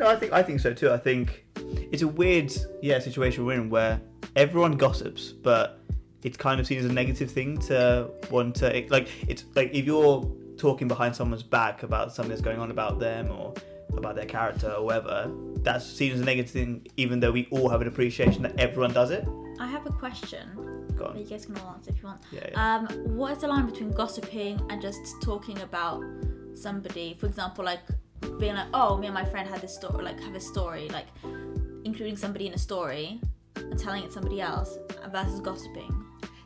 No, 0.00 0.06
I 0.08 0.16
think 0.16 0.32
I 0.32 0.42
think 0.42 0.60
so 0.60 0.72
too. 0.72 0.90
I 0.90 0.96
think 0.96 1.44
it's 1.90 2.03
a 2.03 2.09
weird 2.09 2.53
yeah 2.83 2.98
situation 2.98 3.44
we're 3.44 3.55
in 3.55 3.70
where 3.70 4.00
everyone 4.37 4.72
gossips, 4.72 5.33
but 5.33 5.81
it's 6.22 6.37
kind 6.37 6.61
of 6.61 6.66
seen 6.66 6.79
as 6.79 6.85
a 6.85 6.92
negative 6.92 7.31
thing 7.31 7.59
to 7.59 8.11
want 8.31 8.55
to 8.57 8.87
like 8.90 9.09
it's 9.29 9.44
like 9.55 9.70
if 9.72 9.85
you're 9.85 10.31
talking 10.59 10.87
behind 10.88 11.16
someone's 11.16 11.42
back 11.42 11.83
about 11.83 12.12
something 12.12 12.29
that's 12.29 12.42
going 12.42 12.59
on 12.59 12.70
about 12.70 12.98
them 12.98 13.31
or 13.31 13.55
about 13.96 14.14
their 14.14 14.26
character 14.26 14.70
or 14.70 14.85
whatever, 14.85 15.31
that's 15.62 15.85
seen 15.85 16.12
as 16.12 16.20
a 16.20 16.24
negative 16.24 16.50
thing, 16.50 16.87
even 16.96 17.18
though 17.18 17.33
we 17.33 17.48
all 17.50 17.68
have 17.68 17.81
an 17.81 17.88
appreciation 17.88 18.42
that 18.42 18.59
everyone 18.61 18.92
does 18.92 19.11
it. 19.11 19.26
I 19.59 19.66
have 19.66 19.87
a 19.87 19.90
question. 19.90 20.87
Go 20.96 21.07
on. 21.07 21.18
You 21.18 21.24
guys 21.24 21.46
can 21.46 21.57
all 21.59 21.74
answer 21.74 21.90
if 21.90 22.03
you 22.03 22.09
want. 22.09 22.20
Yeah, 22.31 22.46
yeah. 22.50 22.76
Um, 22.76 22.87
what 23.16 23.33
is 23.33 23.38
the 23.38 23.48
line 23.48 23.66
between 23.66 23.90
gossiping 23.90 24.61
and 24.70 24.81
just 24.81 25.00
talking 25.22 25.59
about 25.62 26.05
somebody? 26.55 27.16
For 27.18 27.26
example, 27.26 27.64
like 27.64 27.81
being 28.38 28.55
like, 28.55 28.68
"Oh, 28.74 28.96
me 28.96 29.07
and 29.07 29.14
my 29.14 29.24
friend 29.24 29.48
had 29.48 29.61
this 29.61 29.74
story," 29.74 30.05
like 30.05 30.20
have 30.20 30.35
a 30.35 30.40
story, 30.40 30.88
like 30.90 31.07
including 31.84 32.16
somebody 32.16 32.46
in 32.46 32.54
a 32.54 32.58
story 32.58 33.20
and 33.56 33.78
telling 33.78 34.04
it 34.04 34.06
to 34.08 34.12
somebody 34.12 34.40
else, 34.40 34.78
versus 35.12 35.40
gossiping. 35.40 35.96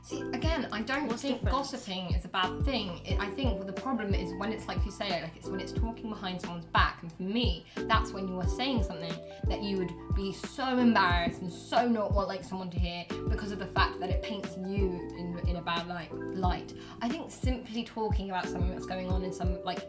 See, 0.02 0.20
again, 0.34 0.68
I 0.70 0.82
don't 0.82 1.06
What's 1.08 1.22
think 1.22 1.36
different? 1.36 1.56
gossiping 1.56 2.14
is 2.14 2.26
a 2.26 2.28
bad 2.28 2.62
thing. 2.66 3.00
It, 3.06 3.18
I 3.18 3.30
think 3.30 3.64
the 3.64 3.72
problem 3.72 4.12
is 4.12 4.34
when 4.38 4.52
it's 4.52 4.68
like 4.68 4.84
you 4.84 4.90
say, 4.90 5.08
like 5.22 5.34
it's 5.34 5.48
when 5.48 5.60
it's 5.60 5.72
talking 5.72 6.10
behind 6.10 6.42
someone's 6.42 6.66
back. 6.66 6.98
And 7.00 7.10
for 7.10 7.22
me, 7.22 7.64
that's 7.74 8.12
when 8.12 8.28
you 8.28 8.38
are 8.38 8.46
saying 8.46 8.82
something 8.82 9.14
that 9.48 9.62
you 9.62 9.78
would 9.78 9.92
be 10.14 10.30
so 10.34 10.76
embarrassed 10.76 11.40
and 11.40 11.50
so 11.50 11.88
not 11.88 12.12
want 12.12 12.28
like 12.28 12.44
someone 12.44 12.68
to 12.72 12.78
hear 12.78 13.06
because 13.30 13.50
of 13.50 13.58
the 13.58 13.66
fact 13.68 13.98
that 14.00 14.10
it 14.10 14.22
paints 14.22 14.50
you 14.58 15.08
in, 15.18 15.40
in 15.48 15.56
a 15.56 15.62
bad 15.62 15.88
light. 15.88 16.12
Light. 16.14 16.74
I 17.00 17.08
think 17.08 17.30
simply 17.30 17.82
talking 17.82 18.28
about 18.28 18.44
something 18.44 18.72
that's 18.72 18.86
going 18.86 19.08
on 19.08 19.24
in 19.24 19.32
some 19.32 19.62
like. 19.64 19.88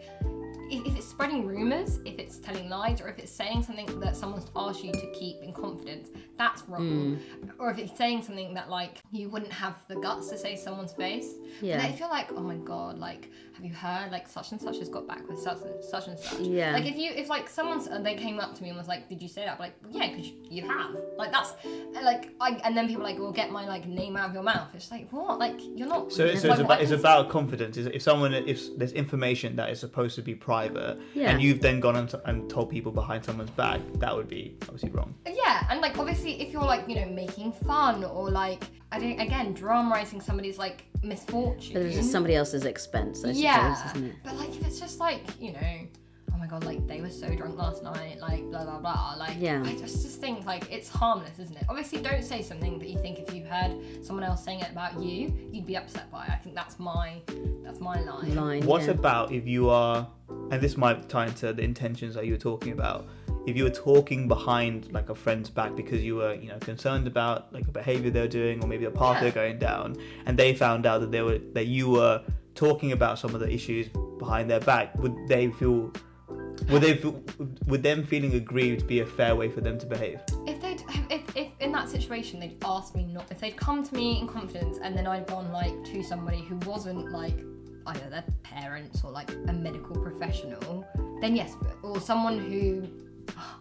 If 0.69 0.85
if 0.85 0.95
it's 0.97 1.07
spreading 1.07 1.45
rumors, 1.45 1.99
if 2.05 2.17
it's 2.19 2.37
telling 2.39 2.69
lies, 2.69 3.01
or 3.01 3.07
if 3.09 3.19
it's 3.19 3.31
saying 3.31 3.63
something 3.63 3.99
that 3.99 4.15
someone's 4.15 4.49
asked 4.55 4.83
you 4.83 4.91
to 4.91 5.11
keep 5.11 5.41
in 5.41 5.53
confidence, 5.53 6.09
that's 6.37 6.63
wrong. 6.67 7.15
Hmm. 7.15 7.49
Or 7.59 7.69
if 7.71 7.77
it's 7.77 7.97
saying 7.97 8.23
something 8.23 8.53
that 8.53 8.69
like 8.69 8.97
you 9.11 9.29
wouldn't 9.29 9.53
have 9.53 9.75
the 9.87 9.95
guts 9.95 10.29
to 10.29 10.37
say 10.37 10.55
to 10.55 10.61
someone's 10.61 10.93
face, 10.93 11.33
Yeah. 11.61 11.73
and 11.73 11.81
then 11.83 11.91
if 11.93 11.99
you're 11.99 12.09
like, 12.09 12.31
oh 12.31 12.41
my 12.41 12.55
god, 12.57 12.97
like, 12.99 13.29
have 13.53 13.63
you 13.63 13.73
heard 13.73 14.11
like 14.11 14.27
such 14.27 14.51
and 14.51 14.59
such 14.61 14.77
has 14.79 14.89
got 14.89 15.07
back 15.07 15.27
with 15.29 15.39
such 15.39 15.61
and 15.61 15.83
such 15.83 16.07
and 16.07 16.19
such? 16.19 16.39
Yeah. 16.39 16.73
Like 16.73 16.85
if 16.85 16.97
you 16.97 17.11
if 17.11 17.29
like 17.29 17.47
someone's 17.47 17.87
and 17.87 18.05
they 18.05 18.15
came 18.15 18.39
up 18.39 18.55
to 18.55 18.63
me 18.63 18.69
and 18.69 18.77
was 18.77 18.87
like, 18.87 19.07
did 19.07 19.21
you 19.21 19.29
say 19.29 19.45
that? 19.45 19.53
I'm 19.53 19.59
like, 19.59 19.75
well, 19.83 19.91
yeah, 19.93 20.09
because 20.09 20.27
you, 20.27 20.35
you 20.49 20.67
have. 20.67 20.95
Like 21.17 21.31
that's 21.31 21.53
like 22.01 22.33
I 22.41 22.59
and 22.63 22.75
then 22.75 22.87
people 22.87 23.03
are 23.03 23.09
like, 23.09 23.19
well, 23.19 23.31
get 23.31 23.51
my 23.51 23.65
like 23.67 23.85
name 23.87 24.17
out 24.17 24.29
of 24.29 24.33
your 24.33 24.43
mouth. 24.43 24.69
It's 24.73 24.91
like 24.91 25.09
what? 25.11 25.39
Like 25.39 25.59
you're 25.75 25.87
not. 25.87 26.11
So, 26.11 26.35
so 26.35 26.51
it's 26.51 26.59
about 26.59 26.81
it's 26.81 26.91
about 26.91 27.29
confidence. 27.29 27.77
Is 27.77 27.85
If 27.87 28.01
someone 28.01 28.33
if 28.33 28.77
there's 28.77 28.91
information 28.93 29.55
that 29.57 29.69
is 29.69 29.79
supposed 29.79 30.15
to 30.15 30.21
be 30.21 30.35
private, 30.35 30.54
Yeah. 31.13 31.31
and 31.31 31.41
you've 31.41 31.61
then 31.61 31.79
gone 31.79 31.95
and, 31.95 32.09
t- 32.09 32.17
and 32.25 32.49
told 32.49 32.69
people 32.69 32.91
behind 32.91 33.23
someone's 33.23 33.51
back, 33.51 33.81
that 33.95 34.15
would 34.15 34.27
be 34.27 34.55
obviously 34.63 34.89
wrong. 34.89 35.13
Yeah, 35.25 35.67
and 35.69 35.81
like 35.81 35.97
obviously, 35.97 36.41
if 36.41 36.51
you're 36.51 36.61
like 36.63 36.87
you 36.87 36.95
know 36.95 37.05
making 37.07 37.51
fun 37.51 38.03
or 38.03 38.29
like 38.29 38.63
I 38.91 38.99
don't 38.99 39.19
again 39.19 39.53
dramatizing 39.53 40.21
somebody's 40.21 40.57
like 40.57 40.85
misfortune. 41.03 41.73
But 41.73 41.83
it's 41.83 41.97
at 41.97 42.05
somebody 42.05 42.35
else's 42.35 42.65
expense, 42.65 43.19
I 43.19 43.29
suppose, 43.29 43.39
yeah, 43.41 43.91
isn't 43.91 44.05
it? 44.05 44.15
but 44.23 44.35
like 44.35 44.49
if 44.49 44.65
it's 44.65 44.79
just 44.79 44.99
like 44.99 45.21
you 45.39 45.53
know, 45.53 45.87
my 46.45 46.51
god, 46.51 46.63
like 46.63 46.85
they 46.87 47.01
were 47.01 47.09
so 47.09 47.33
drunk 47.33 47.57
last 47.57 47.83
night, 47.83 48.19
like 48.19 48.43
blah 48.49 48.63
blah 48.63 48.79
blah. 48.79 49.15
Like 49.17 49.37
Yeah. 49.39 49.63
I 49.65 49.73
just 49.75 50.03
just 50.03 50.19
think 50.19 50.45
like 50.45 50.71
it's 50.71 50.89
harmless, 50.89 51.39
isn't 51.39 51.57
it? 51.57 51.63
Obviously, 51.69 52.01
don't 52.01 52.23
say 52.23 52.41
something 52.41 52.77
that 52.79 52.87
you 52.87 52.99
think 52.99 53.19
if 53.19 53.33
you 53.33 53.43
heard 53.45 54.05
someone 54.05 54.23
else 54.23 54.43
saying 54.43 54.59
it 54.59 54.71
about 54.71 55.01
you, 55.01 55.33
you'd 55.51 55.65
be 55.65 55.77
upset 55.77 56.11
by. 56.11 56.25
it. 56.25 56.31
I 56.31 56.35
think 56.35 56.55
that's 56.55 56.77
my 56.79 57.21
that's 57.63 57.79
my 57.79 57.99
line. 58.01 58.35
Line. 58.35 58.65
What 58.65 58.83
yeah. 58.83 58.91
about 58.91 59.31
if 59.31 59.47
you 59.47 59.69
are, 59.69 60.07
and 60.51 60.61
this 60.61 60.77
might 60.77 61.09
tie 61.09 61.27
into 61.27 61.51
the 61.53 61.63
intentions 61.63 62.15
that 62.15 62.25
you 62.25 62.33
were 62.33 62.37
talking 62.51 62.73
about. 62.73 63.07
If 63.47 63.55
you 63.55 63.63
were 63.63 63.69
talking 63.69 64.27
behind 64.27 64.91
like 64.91 65.09
a 65.09 65.15
friend's 65.15 65.51
back 65.51 65.75
because 65.75 66.03
you 66.03 66.15
were, 66.15 66.33
you 66.33 66.49
know, 66.49 66.57
concerned 66.57 67.05
about 67.05 67.53
like 67.53 67.67
a 67.67 67.71
behavior 67.71 68.09
they're 68.09 68.27
doing 68.27 68.59
or 68.63 68.67
maybe 68.67 68.85
a 68.85 68.91
path 68.91 69.15
Yeah. 69.15 69.21
they're 69.21 69.31
going 69.31 69.59
down, 69.59 69.97
and 70.25 70.37
they 70.37 70.53
found 70.55 70.85
out 70.85 71.01
that 71.01 71.11
they 71.11 71.21
were 71.21 71.39
that 71.53 71.67
you 71.67 71.89
were 71.89 72.23
talking 72.55 72.91
about 72.91 73.19
some 73.19 73.33
of 73.35 73.39
the 73.41 73.51
issues 73.51 73.87
behind 74.17 74.49
their 74.49 74.59
back, 74.61 74.95
would 74.97 75.15
they 75.27 75.49
feel? 75.51 75.91
Would 76.69 76.81
they 76.81 76.99
would 77.67 77.83
them 77.83 78.03
feeling 78.03 78.33
aggrieved 78.33 78.87
be 78.87 79.01
a 79.01 79.05
fair 79.05 79.35
way 79.35 79.49
for 79.49 79.61
them 79.61 79.77
to 79.77 79.85
behave? 79.85 80.19
If 80.47 80.61
they'd 80.61 80.83
if, 81.09 81.35
if 81.35 81.49
in 81.59 81.71
that 81.71 81.89
situation 81.89 82.39
they'd 82.39 82.57
asked 82.63 82.95
me 82.95 83.05
not 83.05 83.29
if 83.31 83.39
they'd 83.39 83.57
come 83.57 83.83
to 83.83 83.95
me 83.95 84.19
in 84.19 84.27
confidence 84.27 84.79
and 84.81 84.97
then 84.97 85.05
I'd 85.07 85.27
gone 85.27 85.51
like 85.51 85.83
to 85.85 86.03
somebody 86.03 86.41
who 86.41 86.55
wasn't 86.67 87.11
like 87.11 87.37
either 87.87 88.09
their 88.09 88.23
parents 88.43 89.03
or 89.03 89.11
like 89.11 89.31
a 89.47 89.53
medical 89.53 89.95
professional, 89.95 90.85
then 91.21 91.35
yes, 91.35 91.53
or 91.83 91.99
someone 91.99 92.39
who 92.39 92.87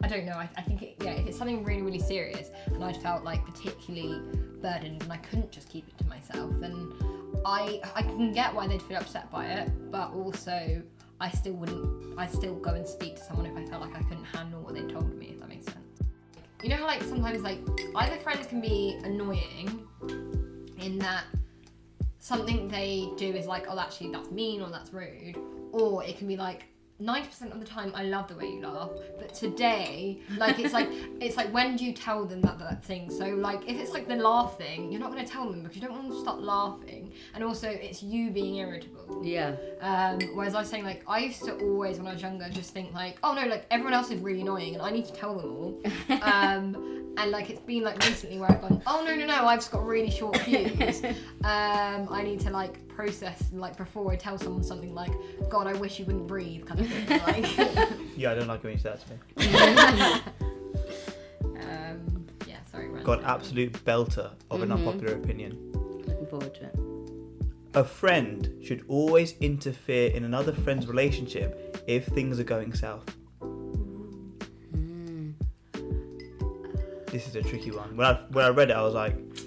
I 0.03 0.09
don't 0.09 0.27
know. 0.27 0.33
I, 0.33 0.49
I 0.57 0.63
think 0.63 0.83
it, 0.83 0.97
yeah, 1.01 1.13
if 1.13 1.27
it's 1.27 1.39
something 1.39 1.65
really 1.65 1.83
really 1.83 1.99
serious 1.99 2.51
and 2.67 2.83
I'd 2.83 2.97
felt 2.97 3.25
like 3.25 3.45
particularly 3.45 4.21
burdened 4.61 5.03
and 5.03 5.13
I 5.13 5.19
couldn't 5.19 5.51
just 5.51 5.69
keep 5.69 5.87
it 5.89 5.99
to 5.99 6.07
myself, 6.07 6.51
then 6.61 6.93
I 7.45 7.81
I 7.95 8.03
can 8.03 8.33
get 8.33 8.55
why 8.55 8.67
they'd 8.67 8.83
feel 8.83 8.99
upset 8.99 9.31
by 9.31 9.47
it, 9.47 9.71
but 9.91 10.13
also 10.13 10.83
I 11.25 11.31
still 11.31 11.55
wouldn't. 11.55 12.19
I'd 12.19 12.31
still 12.31 12.57
go 12.57 12.75
and 12.75 12.87
speak 12.87 13.17
to 13.17 13.23
someone 13.23 13.47
if 13.47 13.57
I 13.57 13.65
felt 13.65 13.81
like 13.81 13.97
I 13.97 14.03
couldn't 14.03 14.25
handle 14.25 14.61
what 14.61 14.75
they 14.75 14.83
told 14.83 15.17
me. 15.19 15.31
If 15.31 15.41
that 15.41 15.49
makes 15.49 15.65
sense. 15.65 15.79
You 16.63 16.69
know 16.69 16.77
how 16.77 16.87
like 16.87 17.03
sometimes 17.03 17.41
like 17.41 17.61
either 17.97 18.19
friends 18.19 18.47
can 18.47 18.61
be 18.61 19.01
annoying 19.05 19.87
in 20.79 20.99
that 20.99 21.25
something 22.19 22.69
they 22.69 23.09
do 23.17 23.33
is 23.33 23.47
like, 23.47 23.65
oh, 23.71 23.79
actually 23.79 24.13
that's 24.13 24.31
mean 24.31 24.61
or 24.61 24.69
that's 24.69 24.93
rude, 24.93 25.39
or 25.73 26.05
it 26.05 26.19
can 26.19 26.29
be 26.29 26.37
like. 26.37 26.67
90% 27.03 27.53
of 27.53 27.59
the 27.59 27.67
time 27.67 27.91
I 27.93 28.05
love 28.05 28.29
the 28.29 28.37
way 28.37 28.47
you 28.47 28.61
laugh, 28.61 28.91
but 29.19 29.35
today, 29.35 30.21
like 30.39 30.61
it's 30.61 30.73
like 30.73 30.89
it's 31.21 31.37
like 31.37 31.53
when 31.53 31.75
do 31.77 31.85
you 31.85 31.93
tell 31.93 32.25
them 32.25 32.41
that 32.43 32.59
that 32.61 32.85
thing? 32.85 33.11
So 33.11 33.27
like 33.27 33.69
if 33.69 33.79
it's 33.79 33.93
like 33.93 34.07
the 34.07 34.15
laugh 34.15 34.57
thing, 34.57 34.93
you're 34.93 35.01
not 35.01 35.11
gonna 35.11 35.27
tell 35.27 35.51
them 35.51 35.63
because 35.63 35.77
you 35.77 35.83
don't 35.83 35.91
want 35.91 36.05
them 36.05 36.13
to 36.13 36.21
start 36.21 36.41
laughing. 36.41 37.13
And 37.35 37.43
also 37.43 37.69
it's 37.69 38.03
you 38.03 38.31
being 38.31 38.57
irritable. 38.57 39.23
Yeah. 39.25 39.57
Um, 39.81 40.21
whereas 40.35 40.55
I 40.55 40.61
was 40.61 40.69
saying 40.69 40.85
like 40.85 41.03
I 41.09 41.19
used 41.19 41.43
to 41.45 41.57
always 41.57 41.99
when 41.99 42.07
I 42.07 42.13
was 42.13 42.23
younger 42.23 42.49
just 42.51 42.73
think 42.73 42.95
like 42.95 43.19
oh 43.25 43.35
no 43.35 43.45
like 43.47 43.67
everyone 43.73 43.93
else 43.93 44.11
is 44.13 44.21
really 44.21 44.43
annoying 44.43 44.75
and 44.75 44.83
I 44.83 44.91
need 44.91 45.07
to 45.07 45.13
tell 45.13 45.37
them 45.37 45.51
all. 45.51 45.83
um, 46.23 47.13
and 47.17 47.31
like 47.31 47.51
it's 47.51 47.61
been 47.61 47.83
like 47.83 48.05
recently 48.05 48.39
where 48.39 48.51
I've 48.51 48.61
gone, 48.61 48.83
oh 48.87 49.05
no 49.05 49.15
no 49.17 49.27
no, 49.27 49.47
I've 49.47 49.59
just 49.59 49.73
got 49.73 49.85
really 49.85 50.11
short 50.11 50.37
fuse. 50.43 51.03
um, 51.05 52.09
I 52.11 52.23
need 52.23 52.41
to 52.41 52.51
like 52.51 52.79
process 52.95 53.43
like 53.53 53.77
before 53.77 54.13
I 54.13 54.17
tell 54.17 54.39
someone 54.39 54.63
something 54.63 54.95
like, 54.95 55.13
God, 55.49 55.67
I 55.67 55.75
wish 55.75 55.99
you 55.99 56.05
wouldn't 56.05 56.27
breathe, 56.27 56.65
kind 56.67 56.81
of 56.81 56.89
thing. 56.89 57.09
Like, 57.09 57.91
Yeah, 58.17 58.33
I 58.33 58.35
don't 58.35 58.47
like 58.49 58.63
when 58.63 58.73
you 58.75 58.79
say 58.79 58.91
that 58.95 59.01
to 59.05 59.11
me. 59.11 59.19
um, 61.61 62.27
yeah, 62.47 62.57
sorry. 62.71 62.87
random. 62.89 63.05
Got 63.05 63.25
absolute 63.25 63.73
belter 63.85 64.31
of 64.51 64.63
an 64.63 64.69
Mhm. 64.71 64.75
unpopular 64.79 65.15
opinion. 65.15 65.59
Looking 66.07 66.27
forward 66.27 66.55
to 66.55 66.65
it. 66.67 66.75
A 67.75 67.83
friend 67.85 68.51
should 68.63 68.85
always 68.89 69.35
interfere 69.41 70.11
in 70.13 70.25
another 70.25 70.53
friend's 70.53 70.87
relationship 70.87 71.83
if 71.89 72.07
things 72.07 72.39
are 72.39 72.45
going 72.45 72.73
south. 72.73 73.05
Mm. 74.73 75.35
This 77.11 77.27
is 77.27 77.35
a 77.35 77.43
tricky 77.43 77.73
one. 77.73 77.97
When 77.97 78.07
I 78.07 78.15
when 78.31 78.45
I 78.45 78.49
read 78.51 78.71
it, 78.71 78.77
I 78.77 78.83
was 78.83 78.95
like, 78.95 79.17
So, 79.37 79.45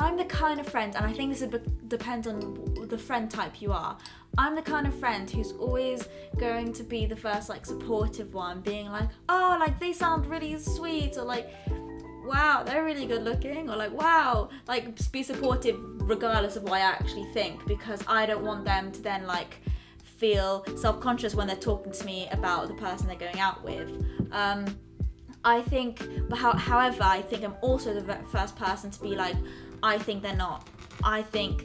I'm 0.00 0.16
the 0.16 0.24
kind 0.24 0.58
of 0.58 0.66
friend, 0.66 0.96
and 0.96 1.04
I 1.04 1.12
think 1.12 1.30
this 1.30 1.42
would 1.42 1.88
depend 1.90 2.26
on 2.26 2.86
the 2.88 2.96
friend 2.96 3.30
type 3.30 3.60
you 3.60 3.70
are. 3.70 3.98
I'm 4.38 4.54
the 4.54 4.62
kind 4.62 4.86
of 4.86 4.94
friend 4.94 5.28
who's 5.30 5.52
always 5.52 6.08
going 6.38 6.72
to 6.72 6.82
be 6.82 7.04
the 7.04 7.14
first, 7.14 7.50
like, 7.50 7.66
supportive 7.66 8.32
one, 8.32 8.62
being 8.62 8.88
like, 8.88 9.10
oh, 9.28 9.58
like, 9.60 9.78
they 9.78 9.92
sound 9.92 10.24
really 10.24 10.58
sweet, 10.58 11.18
or 11.18 11.24
like, 11.24 11.50
wow, 12.24 12.62
they're 12.64 12.82
really 12.82 13.04
good 13.04 13.22
looking, 13.24 13.68
or 13.68 13.76
like, 13.76 13.92
wow, 13.92 14.48
like, 14.66 15.12
be 15.12 15.22
supportive 15.22 15.78
regardless 16.08 16.56
of 16.56 16.62
what 16.62 16.72
I 16.72 16.80
actually 16.80 17.26
think, 17.34 17.66
because 17.66 18.02
I 18.06 18.24
don't 18.24 18.42
want 18.42 18.64
them 18.64 18.90
to 18.92 19.02
then, 19.02 19.26
like, 19.26 19.58
feel 20.02 20.64
self 20.76 20.98
conscious 21.00 21.34
when 21.34 21.46
they're 21.46 21.56
talking 21.56 21.92
to 21.92 22.04
me 22.06 22.26
about 22.32 22.68
the 22.68 22.74
person 22.74 23.06
they're 23.06 23.16
going 23.16 23.38
out 23.38 23.62
with. 23.62 23.90
Um, 24.32 24.64
I 25.44 25.60
think, 25.60 26.06
but 26.28 26.38
how, 26.38 26.52
however, 26.52 27.02
I 27.02 27.20
think 27.20 27.44
I'm 27.44 27.56
also 27.60 27.92
the 27.92 28.14
first 28.30 28.56
person 28.56 28.90
to 28.90 29.00
be 29.00 29.14
like, 29.14 29.36
I 29.82 29.98
think 29.98 30.22
they're 30.22 30.36
not. 30.36 30.68
I 31.02 31.22
think 31.22 31.64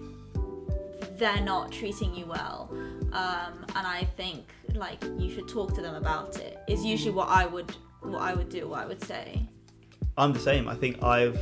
they're 1.17 1.41
not 1.41 1.71
treating 1.71 2.15
you 2.15 2.25
well, 2.25 2.69
um, 3.13 3.65
and 3.75 3.87
I 3.87 4.07
think 4.17 4.45
like 4.73 5.03
you 5.17 5.29
should 5.33 5.47
talk 5.47 5.73
to 5.75 5.81
them 5.81 5.95
about 5.95 6.37
it. 6.39 6.57
Is 6.67 6.83
usually 6.83 7.13
what 7.13 7.29
I 7.29 7.45
would 7.45 7.75
what 8.01 8.21
I 8.21 8.33
would 8.33 8.49
do. 8.49 8.67
What 8.67 8.79
I 8.83 8.85
would 8.85 9.03
say. 9.03 9.41
I'm 10.17 10.31
the 10.31 10.39
same. 10.39 10.67
I 10.69 10.75
think 10.75 11.03
I've 11.03 11.39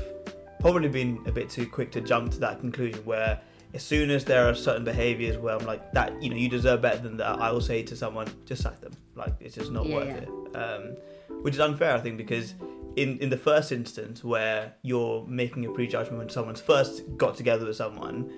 probably 0.59 0.89
been 0.89 1.19
a 1.27 1.31
bit 1.31 1.49
too 1.49 1.67
quick 1.67 1.91
to 1.91 2.01
jump 2.01 2.31
to 2.31 2.39
that 2.39 2.59
conclusion 2.59 3.03
where 3.05 3.39
as 3.75 3.83
soon 3.83 4.09
as 4.09 4.23
there 4.23 4.47
are 4.49 4.55
certain 4.55 4.83
behaviors 4.83 5.37
where 5.37 5.55
I'm 5.55 5.65
like 5.65 5.91
that, 5.93 6.21
you 6.21 6.29
know, 6.29 6.35
you 6.35 6.47
deserve 6.49 6.81
better 6.81 6.99
than 6.99 7.17
that, 7.17 7.39
I 7.39 7.51
will 7.51 7.61
say 7.61 7.83
to 7.83 7.95
someone, 7.95 8.27
just 8.45 8.63
sack 8.63 8.79
them. 8.81 8.93
Like 9.15 9.33
it's 9.39 9.55
just 9.55 9.71
not 9.71 9.85
Yeah, 9.85 9.95
worth 9.95 10.07
yeah. 10.07 10.15
it. 10.21 10.55
Um, 10.55 10.97
which 11.43 11.55
is 11.55 11.59
unfair, 11.59 11.93
I 11.95 11.99
think, 11.99 12.17
because 12.17 12.53
in 12.95 13.17
in 13.19 13.29
the 13.29 13.37
first 13.37 13.71
instance 13.71 14.23
where 14.23 14.73
you're 14.83 15.25
making 15.27 15.65
a 15.65 15.71
prejudgment 15.71 16.17
when 16.19 16.29
someone's 16.29 16.61
first 16.61 17.03
got 17.17 17.35
together 17.37 17.65
with 17.65 17.75
someone, 17.75 18.31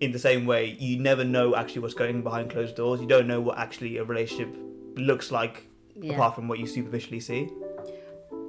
in 0.00 0.12
the 0.12 0.18
same 0.18 0.46
way, 0.46 0.76
you 0.78 0.98
never 0.98 1.24
know 1.24 1.54
actually 1.56 1.82
what's 1.82 1.94
going 1.94 2.22
behind 2.22 2.50
closed 2.50 2.76
doors. 2.76 3.00
You 3.00 3.06
don't 3.06 3.26
know 3.26 3.40
what 3.40 3.58
actually 3.58 3.96
a 3.98 4.04
relationship 4.04 4.54
looks 4.96 5.30
like 5.30 5.66
Yeah. 5.96 6.14
apart 6.14 6.34
from 6.34 6.48
what 6.48 6.58
you 6.58 6.66
superficially 6.66 7.20
see. 7.20 7.48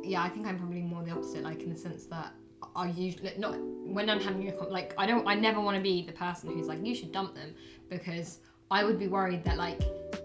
yeah, 0.03 0.21
I 0.23 0.29
think 0.29 0.45
I'm 0.47 0.57
probably 0.57 0.81
more 0.81 1.03
the 1.03 1.11
opposite, 1.11 1.43
like 1.43 1.61
in 1.63 1.69
the 1.69 1.77
sense 1.77 2.05
that 2.05 2.33
I 2.75 2.89
usually 2.89 3.31
not 3.37 3.55
when 3.59 4.09
I'm 4.09 4.19
having 4.19 4.47
a 4.49 4.53
like 4.77 4.93
I 4.97 5.05
don't 5.05 5.27
I 5.27 5.35
never 5.35 5.59
want 5.61 5.75
to 5.77 5.83
be 5.83 6.03
the 6.05 6.11
person 6.13 6.49
who's 6.53 6.67
like 6.67 6.85
you 6.85 6.93
should 6.95 7.11
dump 7.11 7.33
them 7.35 7.53
because 7.89 8.39
I 8.71 8.83
would 8.83 8.99
be 8.99 9.07
worried 9.07 9.43
that 9.45 9.57
like 9.57 9.81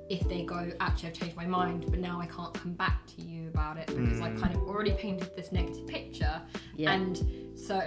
if 0.08 0.28
they 0.28 0.42
go 0.42 0.70
actually 0.80 1.08
I've 1.08 1.14
changed 1.14 1.36
my 1.36 1.46
mind 1.46 1.86
but 1.88 1.98
now 1.98 2.20
I 2.20 2.26
can't 2.26 2.52
come 2.52 2.74
back 2.74 3.06
to 3.16 3.22
you 3.22 3.48
about 3.48 3.78
it 3.78 3.86
because 3.86 4.20
I've 4.20 4.38
kind 4.40 4.54
of 4.54 4.62
already 4.62 4.92
painted 4.92 5.34
this 5.36 5.52
negative 5.52 5.86
picture. 5.86 6.40
Yeah. 6.76 6.92
and 6.92 7.58
so 7.58 7.80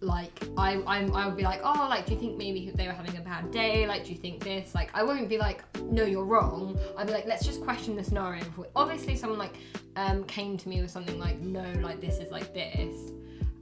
like 0.00 0.44
I 0.58 0.82
I'm, 0.86 1.14
I 1.14 1.26
would 1.26 1.36
be 1.36 1.42
like 1.42 1.60
oh 1.64 1.86
like 1.88 2.06
do 2.06 2.12
you 2.12 2.20
think 2.20 2.36
maybe 2.36 2.70
they 2.74 2.86
were 2.86 2.92
having 2.92 3.16
a 3.16 3.20
bad 3.20 3.50
day? 3.50 3.86
Like 3.86 4.04
do 4.04 4.12
you 4.12 4.18
think 4.18 4.42
this? 4.42 4.74
Like 4.74 4.90
I 4.94 5.02
wouldn't 5.02 5.28
be 5.28 5.38
like 5.38 5.62
no 5.82 6.04
you're 6.04 6.24
wrong. 6.24 6.78
I'd 6.96 7.06
be 7.06 7.12
like 7.12 7.26
let's 7.26 7.44
just 7.44 7.62
question 7.62 7.96
the 7.96 8.04
scenario 8.04 8.44
before 8.44 8.66
obviously 8.76 9.16
someone 9.16 9.38
like 9.38 9.54
um 9.96 10.24
came 10.24 10.56
to 10.58 10.68
me 10.68 10.82
with 10.82 10.90
something 10.90 11.18
like 11.18 11.40
no 11.40 11.64
like 11.80 12.00
this 12.00 12.18
is 12.18 12.30
like 12.30 12.52
this 12.52 13.12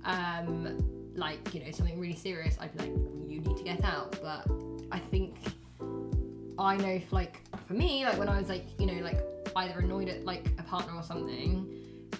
um 0.04 0.78
like 1.14 1.54
you 1.54 1.64
know 1.64 1.70
something 1.70 1.98
really 2.00 2.16
serious 2.16 2.56
I'd 2.60 2.76
be 2.76 2.78
like 2.84 2.96
you 3.28 3.40
need 3.40 3.56
to 3.56 3.64
get 3.64 3.84
out 3.84 4.18
but 4.20 4.46
I 4.90 4.98
think 4.98 5.36
I 6.58 6.76
know 6.76 6.88
if 6.88 7.12
like 7.12 7.40
for 7.72 7.78
me 7.78 8.04
like 8.04 8.18
when 8.18 8.28
I 8.28 8.38
was 8.38 8.48
like 8.48 8.66
you 8.78 8.86
know 8.86 9.02
like 9.02 9.18
either 9.56 9.80
annoyed 9.80 10.08
at 10.08 10.24
like 10.24 10.46
a 10.58 10.62
partner 10.62 10.94
or 10.94 11.02
something 11.02 11.66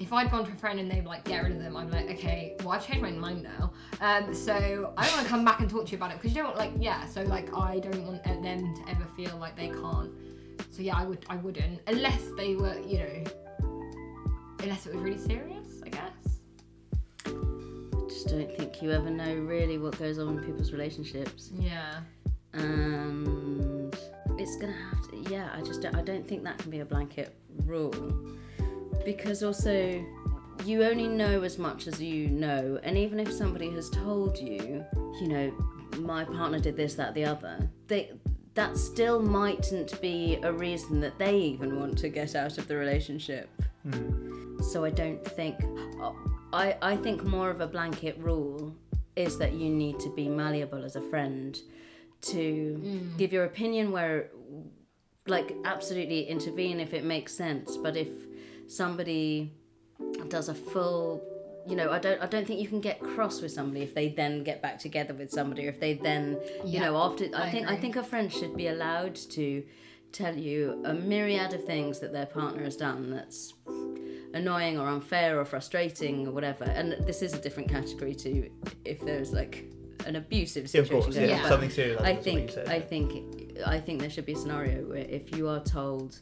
if 0.00 0.10
I'd 0.12 0.30
gone 0.30 0.46
to 0.46 0.50
a 0.50 0.54
friend 0.54 0.80
and 0.80 0.90
they'd 0.90 1.04
like 1.04 1.24
get 1.24 1.42
rid 1.44 1.52
of 1.52 1.62
them, 1.62 1.76
I'd 1.76 1.88
be 1.88 1.96
like, 1.96 2.10
okay, 2.12 2.56
well 2.60 2.70
I've 2.70 2.84
changed 2.84 3.02
my 3.02 3.10
mind 3.12 3.42
now. 3.42 3.72
Um, 4.00 4.34
so 4.34 4.94
I 4.96 5.04
don't 5.04 5.14
want 5.14 5.26
to 5.26 5.28
come 5.28 5.44
back 5.44 5.60
and 5.60 5.68
talk 5.70 5.84
to 5.84 5.92
you 5.92 5.98
about 5.98 6.10
it 6.10 6.16
because 6.16 6.34
you 6.34 6.42
don't 6.42 6.56
like, 6.56 6.72
yeah. 6.78 7.04
So 7.06 7.22
like 7.22 7.54
I 7.54 7.78
don't 7.78 8.04
want 8.06 8.24
them 8.24 8.74
to 8.74 8.90
ever 8.90 9.06
feel 9.14 9.36
like 9.36 9.54
they 9.54 9.68
can't. 9.68 10.10
So 10.70 10.80
yeah, 10.82 10.96
I 10.96 11.04
would, 11.04 11.24
I 11.28 11.36
wouldn't 11.36 11.82
unless 11.86 12.22
they 12.38 12.56
were, 12.56 12.80
you 12.80 12.98
know, 12.98 13.94
unless 14.60 14.86
it 14.86 14.94
was 14.94 15.02
really 15.04 15.18
serious, 15.18 15.82
I 15.84 15.90
guess. 15.90 16.40
I 17.26 18.08
just 18.08 18.28
don't 18.28 18.50
think 18.56 18.82
you 18.82 18.92
ever 18.92 19.10
know 19.10 19.34
really 19.34 19.76
what 19.76 19.96
goes 19.98 20.18
on 20.18 20.38
in 20.38 20.44
people's 20.44 20.72
relationships. 20.72 21.50
Yeah. 21.52 22.00
and 22.54 23.71
it's 24.42 24.56
gonna 24.56 24.72
have 24.72 25.08
to 25.08 25.16
yeah 25.30 25.48
i 25.54 25.62
just 25.62 25.80
don't, 25.80 25.94
i 25.94 26.02
don't 26.02 26.26
think 26.26 26.42
that 26.42 26.58
can 26.58 26.70
be 26.70 26.80
a 26.80 26.84
blanket 26.84 27.34
rule. 27.64 27.92
Because 29.04 29.42
also 29.42 30.04
you 30.64 30.84
only 30.84 31.08
know 31.08 31.42
as 31.42 31.58
much 31.58 31.86
as 31.86 32.00
you 32.00 32.28
know 32.28 32.78
and 32.82 32.96
even 32.96 33.18
if 33.18 33.32
somebody 33.32 33.70
has 33.70 33.90
told 33.90 34.38
you 34.38 34.84
you 35.20 35.28
know 35.28 35.52
my 35.98 36.24
partner 36.24 36.58
did 36.58 36.76
this 36.76 36.94
that 36.94 37.14
the 37.14 37.24
other 37.24 37.68
they 37.88 38.12
that 38.54 38.76
still 38.76 39.20
mightn't 39.20 40.00
be 40.00 40.38
a 40.42 40.52
reason 40.52 41.00
that 41.00 41.18
they 41.18 41.36
even 41.36 41.80
want 41.80 41.96
to 41.98 42.10
get 42.10 42.34
out 42.34 42.58
of 42.58 42.68
the 42.68 42.76
relationship. 42.76 43.48
Hmm. 43.82 44.60
So 44.60 44.84
i 44.84 44.90
don't 44.90 45.24
think 45.24 45.56
i 46.52 46.76
i 46.82 46.96
think 46.96 47.24
more 47.24 47.50
of 47.50 47.60
a 47.60 47.66
blanket 47.66 48.16
rule 48.18 48.74
is 49.16 49.38
that 49.38 49.52
you 49.52 49.68
need 49.68 49.98
to 50.00 50.10
be 50.10 50.28
malleable 50.28 50.84
as 50.84 50.96
a 50.96 51.00
friend 51.00 51.60
to 52.22 52.80
mm. 52.82 53.16
give 53.16 53.32
your 53.32 53.44
opinion 53.44 53.92
where 53.92 54.30
like 55.26 55.54
absolutely 55.64 56.22
intervene 56.22 56.80
if 56.80 56.92
it 56.94 57.04
makes 57.04 57.34
sense. 57.34 57.76
But 57.76 57.96
if 57.96 58.08
somebody 58.66 59.52
does 60.28 60.48
a 60.48 60.54
full 60.54 61.22
you 61.64 61.76
know 61.76 61.92
i 61.92 61.98
don't 61.98 62.20
i 62.20 62.26
don't 62.26 62.44
think 62.44 62.58
you 62.58 62.66
can 62.66 62.80
get 62.80 62.98
cross 62.98 63.40
with 63.40 63.52
somebody 63.52 63.82
if 63.82 63.94
they 63.94 64.08
then 64.08 64.42
get 64.42 64.60
back 64.60 64.80
together 64.80 65.14
with 65.14 65.30
somebody 65.30 65.64
or 65.66 65.68
if 65.68 65.78
they 65.78 65.94
then 65.94 66.36
you 66.64 66.72
Yeah, 66.72 66.86
know 66.86 66.96
after 66.96 67.26
i, 67.36 67.44
I 67.44 67.50
think 67.50 67.68
i 67.68 67.76
think 67.76 67.94
a 67.94 68.02
friend 68.02 68.32
should 68.32 68.56
be 68.56 68.66
allowed 68.66 69.14
to 69.14 69.62
tell 70.12 70.36
you 70.36 70.82
a 70.84 70.92
myriad 70.92 71.54
of 71.54 71.64
things 71.64 72.00
that 72.00 72.12
their 72.12 72.26
partner 72.26 72.64
has 72.64 72.76
done 72.76 73.10
that's 73.10 73.54
annoying 74.34 74.78
or 74.78 74.88
unfair 74.88 75.38
or 75.38 75.44
frustrating 75.44 76.26
or 76.26 76.30
whatever. 76.30 76.64
And 76.64 76.92
this 77.06 77.22
is 77.22 77.34
a 77.34 77.38
different 77.38 77.68
category 77.68 78.14
to 78.16 78.50
if 78.84 79.00
there's 79.00 79.32
like 79.32 79.66
an 80.06 80.16
abusive 80.16 80.62
Yeah, 80.72 80.80
of 80.80 80.86
situation 80.86 81.02
course, 81.02 81.14
going 81.16 81.28
yeah. 81.28 81.48
Something 81.48 81.70
serious. 81.70 82.00
I 82.00 82.14
that's 82.14 82.26
what 82.26 82.34
you 82.34 82.46
think 82.48 82.68
I 82.68 82.80
think 82.80 83.58
I 83.66 83.78
think 83.80 84.00
there 84.00 84.10
should 84.10 84.26
be 84.26 84.32
a 84.32 84.36
scenario 84.36 84.82
where 84.82 85.06
if 85.08 85.36
you 85.36 85.48
are 85.48 85.60
told 85.60 86.20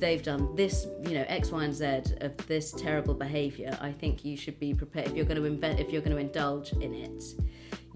they've 0.00 0.22
done 0.22 0.54
this, 0.56 0.86
you 1.02 1.14
know, 1.14 1.24
X, 1.28 1.50
Y, 1.50 1.64
and 1.64 1.74
Z 1.74 2.14
of 2.20 2.36
this 2.46 2.72
terrible 2.72 3.14
behaviour, 3.14 3.76
I 3.80 3.92
think 3.92 4.24
you 4.24 4.36
should 4.36 4.58
be 4.58 4.74
prepared. 4.74 5.08
If 5.08 5.16
you're 5.16 5.26
going 5.26 5.36
to 5.36 5.44
invent, 5.44 5.80
if 5.80 5.90
you're 5.90 6.02
going 6.02 6.16
to 6.16 6.20
indulge 6.20 6.72
in 6.72 6.94
it, 6.94 7.22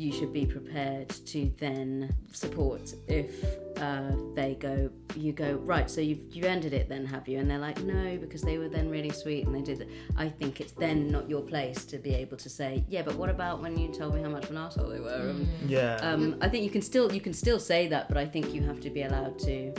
you 0.03 0.12
should 0.12 0.32
be 0.32 0.44
prepared 0.44 1.09
to 1.09 1.50
then 1.59 2.12
support 2.32 2.92
if 3.07 3.44
uh, 3.80 4.11
they 4.34 4.57
go. 4.59 4.90
You 5.14 5.32
go 5.32 5.53
right. 5.64 5.88
So 5.88 6.00
you've 6.00 6.34
you 6.34 6.44
ended 6.44 6.72
it 6.72 6.88
then, 6.88 7.07
have 7.07 7.28
you? 7.28 7.38
And 7.38 7.48
they're 7.48 7.59
like, 7.59 7.80
no, 7.82 8.16
because 8.18 8.42
they 8.42 8.59
were 8.59 8.68
then 8.68 8.90
really 8.90 9.11
sweet 9.11 9.46
and 9.46 9.55
they 9.55 9.61
did 9.61 9.82
it. 9.82 9.88
I 10.16 10.28
think 10.28 10.61
it's 10.61 10.72
then 10.72 11.11
not 11.11 11.28
your 11.28 11.42
place 11.42 11.84
to 11.86 11.98
be 11.98 12.14
able 12.14 12.36
to 12.38 12.48
say, 12.48 12.84
yeah, 12.88 13.03
but 13.03 13.14
what 13.14 13.30
about 13.30 13.62
when 13.62 13.78
you 13.78 13.88
told 13.92 14.14
me 14.14 14.22
how 14.22 14.28
much 14.28 14.44
of 14.44 14.50
an 14.50 14.57
asshole 14.57 14.88
they 14.88 15.00
were? 15.00 15.28
And, 15.30 15.46
Yeah. 15.70 15.96
um, 16.03 16.36
I 16.40 16.48
think 16.48 16.64
you 16.64 16.70
can 16.70 16.82
still 16.82 17.12
you 17.12 17.20
can 17.20 17.32
still 17.32 17.61
say 17.61 17.86
that, 17.88 18.09
but 18.09 18.16
I 18.16 18.26
think 18.26 18.53
you 18.53 18.62
have 18.62 18.80
to 18.80 18.90
be 18.90 19.03
allowed 19.03 19.38
to. 19.40 19.72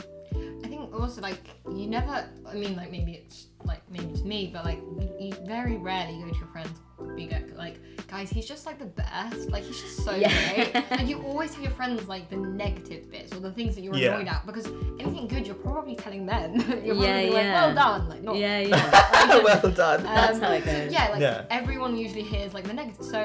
I 0.64 0.68
think 0.68 0.94
also 0.94 1.20
like 1.20 1.42
you 1.68 1.86
never. 1.86 2.26
I 2.46 2.54
mean, 2.54 2.76
like 2.76 2.90
maybe 2.90 3.12
it's 3.12 3.48
like 3.66 3.80
maybe 3.90 4.06
it's 4.06 4.22
me, 4.22 4.50
but 4.52 4.64
like 4.64 4.78
you, 5.00 5.10
you 5.28 5.32
very 5.46 5.76
rarely 5.76 6.18
go 6.20 6.28
to 6.30 6.38
your 6.38 6.48
friends. 6.48 6.78
You 7.16 7.28
go 7.28 7.36
like, 7.56 7.78
guys, 8.08 8.30
he's 8.30 8.46
just 8.46 8.66
like 8.66 8.78
the 8.78 8.86
best. 8.86 9.50
Like 9.50 9.64
he's 9.64 9.80
just 9.80 10.04
so 10.04 10.14
Yeah. 10.14 10.30
great. 10.54 10.84
And 10.90 11.08
you 11.08 11.22
always 11.22 11.52
tell 11.52 11.62
your 11.62 11.72
friends 11.72 12.06
like 12.08 12.30
the 12.30 12.36
negative 12.36 13.10
bits 13.10 13.32
or 13.34 13.40
the 13.40 13.52
things 13.52 13.74
that 13.74 13.82
you're 13.82 13.96
Yeah. 13.96 14.14
annoyed 14.14 14.28
at 14.28 14.46
because 14.46 14.66
anything 14.98 15.26
good, 15.28 15.46
you're 15.46 15.54
probably 15.56 15.96
telling 15.96 16.24
them. 16.26 16.54
you're 16.84 16.94
probably 16.94 17.04
Yeah, 17.04 17.16
like, 17.16 17.32
yeah. 17.32 17.52
well 17.52 17.74
done. 17.74 18.08
Like 18.08 18.22
not. 18.22 18.36
Yeah, 18.36 18.58
yeah. 18.60 19.42
well 19.42 19.70
done. 19.70 20.02
That's 20.04 20.36
Um, 20.36 20.42
how 20.42 20.52
it 20.52 20.64
so 20.64 20.72
goes. 20.72 20.92
yeah, 20.92 21.08
like 21.08 21.20
Yeah. 21.20 21.44
everyone 21.50 21.96
usually 21.96 22.22
hears 22.22 22.54
like 22.54 22.64
the 22.64 22.74
negative. 22.74 23.04
So 23.04 23.18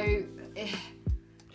eh, 0.56 0.68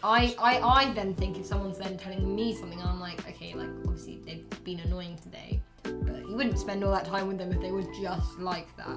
I, 0.02 0.36
I 0.38 0.58
I 0.60 0.92
then 0.92 1.14
think 1.14 1.38
if 1.38 1.46
someone's 1.46 1.78
then 1.78 1.96
telling 1.96 2.34
me 2.34 2.54
something, 2.54 2.80
I'm 2.80 3.00
like, 3.00 3.26
okay, 3.28 3.54
like 3.54 3.68
obviously 3.86 4.20
they've 4.26 4.44
been 4.64 4.80
annoying 4.80 5.16
today, 5.22 5.60
but 5.62 5.63
you 5.84 6.34
wouldn't 6.36 6.58
spend 6.58 6.82
all 6.84 6.90
that 6.92 7.04
time 7.04 7.28
with 7.28 7.38
them 7.38 7.52
if 7.52 7.60
they 7.60 7.70
were 7.70 7.84
just 8.00 8.38
like 8.38 8.74
that. 8.76 8.88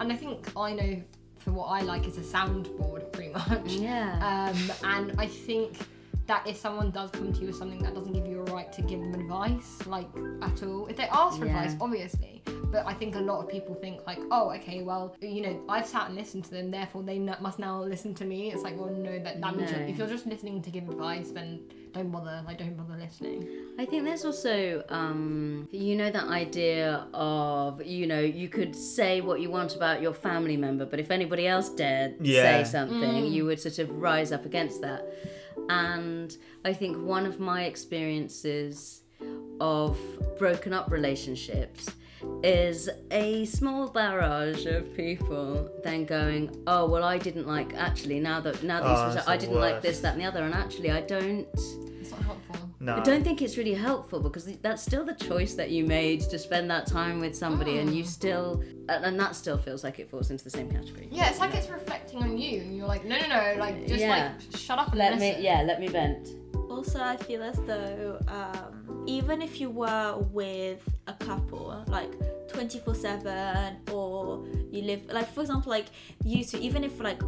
And 0.00 0.12
I 0.12 0.16
think 0.16 0.48
I 0.56 0.72
know 0.72 1.02
for 1.38 1.52
what 1.52 1.66
I 1.66 1.80
like 1.82 2.06
is 2.06 2.16
a 2.18 2.22
soundboard, 2.22 3.12
pretty 3.12 3.32
much. 3.32 3.72
Yeah. 3.72 4.50
Um, 4.52 4.72
and 4.84 5.20
I 5.20 5.26
think 5.26 5.78
that 6.26 6.44
if 6.46 6.56
someone 6.56 6.90
does 6.90 7.10
come 7.12 7.32
to 7.32 7.40
you 7.40 7.46
with 7.48 7.56
something 7.56 7.80
that 7.82 7.94
doesn't 7.94 8.12
give 8.12 8.26
you 8.26 8.40
a 8.40 8.44
right 8.52 8.72
to 8.72 8.82
give 8.82 9.00
them 9.00 9.14
advice, 9.14 9.86
like 9.86 10.08
at 10.42 10.62
all, 10.64 10.86
if 10.88 10.96
they 10.96 11.04
ask 11.04 11.38
for 11.38 11.46
Yeah. 11.46 11.62
advice, 11.62 11.76
obviously. 11.80 12.35
But 12.70 12.84
I 12.86 12.94
think 12.94 13.14
a 13.14 13.20
lot 13.20 13.40
of 13.42 13.48
people 13.48 13.74
think 13.74 14.06
like, 14.06 14.18
oh, 14.30 14.50
okay, 14.56 14.82
well, 14.82 15.14
you 15.20 15.40
know, 15.40 15.60
I've 15.68 15.86
sat 15.86 16.08
and 16.08 16.16
listened 16.16 16.44
to 16.44 16.50
them, 16.50 16.70
therefore 16.70 17.02
they 17.04 17.16
n- 17.16 17.36
must 17.40 17.58
now 17.58 17.82
listen 17.82 18.12
to 18.16 18.24
me. 18.24 18.52
It's 18.52 18.62
like, 18.62 18.76
well, 18.78 18.90
no, 18.90 19.18
that, 19.20 19.40
that 19.40 19.56
means 19.56 19.70
No. 19.72 19.78
you're, 19.78 19.86
if 19.88 19.98
you're 19.98 20.06
just 20.08 20.26
listening 20.26 20.60
to 20.62 20.70
give 20.70 20.88
advice, 20.88 21.30
then 21.30 21.60
don't 21.92 22.10
bother. 22.10 22.42
Like, 22.44 22.58
don't 22.58 22.76
bother 22.76 22.96
listening. 23.00 23.48
I 23.78 23.84
think 23.86 24.04
there's 24.04 24.24
also, 24.24 24.82
um, 24.88 25.68
you 25.70 25.96
know, 25.96 26.10
that 26.10 26.24
idea 26.24 27.06
of, 27.14 27.82
you 27.86 28.06
know, 28.06 28.20
you 28.20 28.48
could 28.48 28.74
say 28.74 29.20
what 29.20 29.40
you 29.40 29.48
want 29.50 29.76
about 29.76 30.02
your 30.02 30.12
family 30.12 30.56
member, 30.56 30.84
but 30.84 30.98
if 30.98 31.10
anybody 31.10 31.46
else 31.46 31.68
dared 31.70 32.16
Yeah. 32.20 32.64
say 32.64 32.70
something, 32.70 33.26
you 33.26 33.44
would 33.46 33.60
sort 33.60 33.78
of 33.78 33.90
rise 33.90 34.32
up 34.32 34.44
against 34.44 34.82
that. 34.82 35.06
And 35.70 36.36
I 36.64 36.72
think 36.72 36.96
one 36.98 37.26
of 37.26 37.38
my 37.40 37.64
experiences 37.64 39.02
of 39.60 39.96
broken 40.38 40.72
up 40.74 40.90
relationships 40.90 41.88
is 42.42 42.88
a 43.10 43.44
small 43.46 43.88
barrage 43.88 44.66
of 44.66 44.94
people 44.96 45.70
then 45.82 46.04
going, 46.04 46.62
oh 46.66 46.86
well, 46.88 47.04
I 47.04 47.18
didn't 47.18 47.46
like 47.46 47.74
actually 47.74 48.20
now 48.20 48.40
that 48.40 48.62
now 48.62 48.80
that 48.80 48.86
Oh, 48.88 49.06
this 49.08 49.16
was 49.16 49.28
I 49.28 49.36
didn't 49.36 49.56
like 49.60 49.82
this 49.82 50.00
that 50.00 50.12
and 50.14 50.20
the 50.22 50.26
other, 50.26 50.42
and 50.44 50.54
actually 50.54 50.90
I 50.90 51.00
don't. 51.02 51.46
It's 52.00 52.10
not 52.12 52.22
helpful. 52.22 52.56
No. 52.78 52.96
I 52.96 53.00
don't 53.00 53.24
think 53.24 53.40
it's 53.42 53.56
really 53.56 53.74
helpful 53.74 54.20
because 54.20 54.44
that's 54.58 54.82
still 54.82 55.04
the 55.04 55.14
choice 55.14 55.54
that 55.54 55.70
you 55.70 55.84
made 55.86 56.20
to 56.20 56.38
spend 56.38 56.70
that 56.70 56.86
time 56.86 57.20
with 57.20 57.34
somebody, 57.36 57.78
and 57.78 57.92
you 57.94 58.04
Mm. 58.04 58.06
still, 58.06 58.62
and 58.88 59.04
and 59.04 59.18
that 59.18 59.34
still 59.34 59.58
feels 59.58 59.82
like 59.82 59.98
it 59.98 60.10
falls 60.10 60.30
into 60.30 60.44
the 60.44 60.50
same 60.50 60.70
category. 60.70 61.08
Yeah, 61.10 61.30
it's 61.30 61.40
like 61.40 61.54
it's 61.54 61.68
reflecting 61.68 62.22
on 62.22 62.38
you, 62.38 62.60
and 62.60 62.76
you're 62.76 62.86
like, 62.86 63.04
no, 63.04 63.18
no, 63.18 63.26
no, 63.28 63.54
like 63.58 63.86
just 63.86 64.00
Yeah. 64.00 64.34
like 64.50 64.56
shut 64.60 64.78
up 64.78 64.88
and 64.90 64.98
Let 64.98 65.18
me, 65.18 65.36
yeah, 65.40 65.62
let 65.62 65.80
me 65.80 65.88
vent. 65.88 66.28
Also, 66.76 67.00
I 67.02 67.16
feel 67.16 67.42
as 67.42 67.58
though 67.62 68.18
um, 68.28 69.04
even 69.06 69.40
if 69.40 69.60
you 69.60 69.70
were 69.70 70.18
with 70.30 70.86
a 71.06 71.14
couple, 71.14 71.82
like 71.88 72.12
24 72.48 72.94
7, 72.94 73.76
or 73.92 74.44
you 74.70 74.82
live, 74.82 75.00
like 75.10 75.32
for 75.32 75.40
example, 75.40 75.70
like 75.70 75.86
you 76.22 76.44
two, 76.44 76.58
even 76.58 76.84
if 76.84 77.00
like 77.00 77.18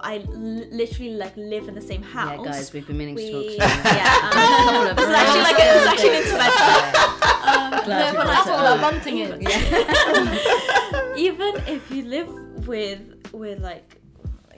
I 0.00 0.16
l- 0.26 0.66
literally 0.72 1.12
like 1.12 1.36
live 1.36 1.68
in 1.68 1.74
the 1.74 1.80
same 1.82 2.02
house. 2.02 2.38
Yeah, 2.38 2.52
guys, 2.52 2.72
we've 2.72 2.86
been 2.86 2.96
meaning 2.96 3.16
to 3.16 3.32
talk 3.32 3.44
to 3.44 3.50
you. 3.52 3.56
yeah, 3.60 4.88
um, 4.88 4.96
this 4.96 5.06
is 5.06 5.14
actually 5.14 5.42
like 5.42 5.58
a, 5.58 5.64
this 5.74 5.82
is 5.82 5.88
actually 5.88 6.16
an 6.16 6.22
intervention. 6.24 7.06
Um, 7.40 7.70
Glad 7.84 8.12
no, 8.14 8.20
but 8.20 8.26
That's 8.26 8.46
it 8.46 8.50
what 8.50 8.64
up. 8.66 8.80
bunting 8.80 9.18
is. 9.18 9.30
Yeah. 9.40 11.14
even 11.16 11.56
if 11.66 11.90
you 11.90 12.02
live 12.04 12.28
with 12.68 13.00
with 13.32 13.58
like 13.60 13.96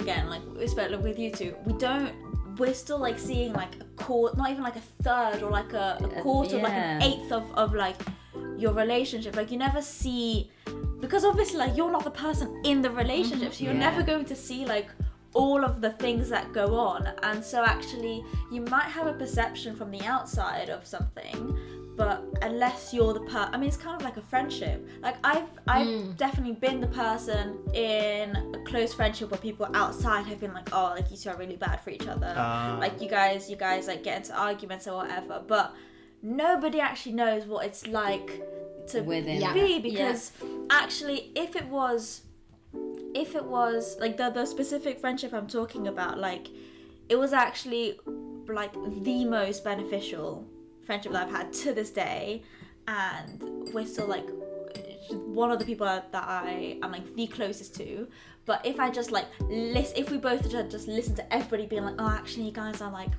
again 0.00 0.28
like 0.28 0.42
especially 0.60 0.96
with 0.98 1.18
you 1.18 1.30
two 1.30 1.54
we 1.64 1.72
don't 1.74 2.12
we're 2.58 2.74
still 2.74 2.98
like 2.98 3.18
seeing 3.18 3.52
like 3.52 3.74
a 3.80 3.84
quarter 4.02 4.36
not 4.36 4.50
even 4.50 4.62
like 4.62 4.76
a 4.76 4.80
third 5.02 5.42
or 5.42 5.50
like 5.50 5.72
a, 5.72 5.98
a 6.00 6.06
Uh, 6.06 6.22
quarter 6.22 6.58
like 6.58 6.72
an 6.72 7.02
eighth 7.02 7.30
of, 7.32 7.44
of 7.54 7.74
like 7.74 7.96
your 8.58 8.72
relationship. 8.72 9.36
Like 9.36 9.50
you 9.50 9.58
never 9.58 9.82
see 9.82 10.50
because 11.00 11.24
obviously 11.24 11.58
like 11.58 11.76
you're 11.76 11.90
not 11.90 12.04
the 12.04 12.10
person 12.26 12.48
in 12.64 12.80
the 12.82 12.90
relationship 12.90 13.52
so 13.54 13.64
you're 13.64 13.72
Yeah. 13.74 13.90
never 13.90 14.02
going 14.02 14.24
to 14.26 14.36
see 14.36 14.64
like 14.66 14.88
all 15.34 15.64
of 15.64 15.80
the 15.80 15.90
things 15.90 16.28
that 16.28 16.52
go 16.52 16.74
on. 16.76 17.06
And 17.22 17.42
so 17.44 17.64
actually 17.64 18.22
you 18.50 18.60
might 18.62 18.90
have 18.96 19.06
a 19.06 19.14
perception 19.14 19.74
from 19.74 19.90
the 19.90 20.02
outside 20.02 20.68
of 20.68 20.86
something 20.86 21.38
but 21.96 22.24
unless 22.42 22.94
you're 22.94 23.12
the 23.12 23.20
per 23.20 23.48
I 23.52 23.56
mean 23.58 23.68
it's 23.68 23.76
kind 23.76 23.96
of 23.96 24.02
like 24.02 24.16
a 24.16 24.22
friendship 24.22 24.86
like 25.02 25.16
I've 25.24 25.48
I've 25.68 25.86
Mm. 25.86 26.16
definitely 26.16 26.54
been 26.54 26.80
the 26.80 26.86
person 26.86 27.58
in 27.74 28.34
a 28.54 28.58
close 28.64 28.94
friendship 28.94 29.30
where 29.30 29.38
people 29.40 29.66
outside 29.74 30.24
have 30.26 30.40
been 30.40 30.54
like 30.54 30.68
oh 30.72 30.94
like 30.96 31.10
you 31.10 31.16
two 31.16 31.28
are 31.30 31.36
really 31.36 31.56
bad 31.56 31.80
for 31.82 31.90
each 31.90 32.06
other 32.06 32.32
Ah. 32.36 32.76
like 32.80 33.00
you 33.02 33.08
guys 33.08 33.50
you 33.50 33.56
guys 33.56 33.86
like 33.88 34.02
get 34.02 34.16
into 34.18 34.34
arguments 34.34 34.86
or 34.88 34.94
whatever 34.96 35.42
but 35.46 35.74
nobody 36.22 36.80
actually 36.80 37.12
knows 37.12 37.44
what 37.46 37.66
it's 37.66 37.86
like 37.86 38.40
to 38.88 39.00
Within. 39.02 39.40
Yeah. 39.40 39.52
be 39.52 39.78
because 39.78 40.32
actually 40.70 41.30
if 41.34 41.56
it 41.56 41.66
was 41.66 42.22
if 43.14 43.34
it 43.34 43.44
was 43.44 43.96
like 44.00 44.16
the 44.16 44.30
the 44.30 44.46
specific 44.46 44.98
friendship 44.98 45.34
I'm 45.34 45.46
talking 45.46 45.86
about 45.88 46.18
like 46.18 46.48
it 47.08 47.16
was 47.16 47.32
actually 47.32 48.00
like 48.48 48.72
the 49.04 49.24
most 49.26 49.62
beneficial 49.64 50.46
friendship 50.84 51.12
that 51.12 51.26
I've 51.26 51.34
had 51.34 51.52
to 51.52 51.72
this 51.72 51.90
day 51.90 52.42
and 52.88 53.42
we're 53.72 53.86
still 53.86 54.06
like 54.06 54.28
one 55.10 55.50
of 55.50 55.58
the 55.58 55.64
people 55.64 55.86
that 55.86 56.08
I 56.14 56.78
am 56.82 56.92
like 56.92 57.14
the 57.14 57.26
closest 57.26 57.74
to. 57.76 58.08
But 58.44 58.64
if 58.66 58.80
I 58.80 58.90
just 58.90 59.10
like 59.10 59.26
list 59.40 59.96
if 59.96 60.10
we 60.10 60.18
both 60.18 60.48
just, 60.50 60.70
just 60.70 60.88
listen 60.88 61.14
to 61.16 61.32
everybody 61.32 61.66
being 61.66 61.84
like 61.84 61.94
oh 61.98 62.08
actually 62.08 62.44
you 62.44 62.52
guys 62.52 62.80
are 62.80 62.90
like 62.90 63.10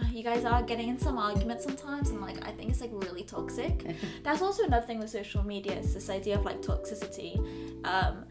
uh, 0.00 0.06
you 0.12 0.22
guys 0.22 0.44
are 0.44 0.62
getting 0.62 0.88
in 0.88 0.98
some 0.98 1.18
arguments 1.18 1.64
sometimes 1.64 2.10
and 2.10 2.20
like 2.20 2.46
I 2.46 2.52
think 2.52 2.70
it's 2.70 2.80
like 2.80 2.90
really 2.92 3.24
toxic. 3.24 3.84
That's 4.22 4.42
also 4.42 4.64
another 4.64 4.86
thing 4.86 5.00
with 5.00 5.10
social 5.10 5.42
media 5.42 5.78
is 5.78 5.94
this 5.94 6.10
idea 6.10 6.38
of 6.38 6.44
like 6.44 6.62
toxicity. 6.62 7.36
Um, 7.84 8.24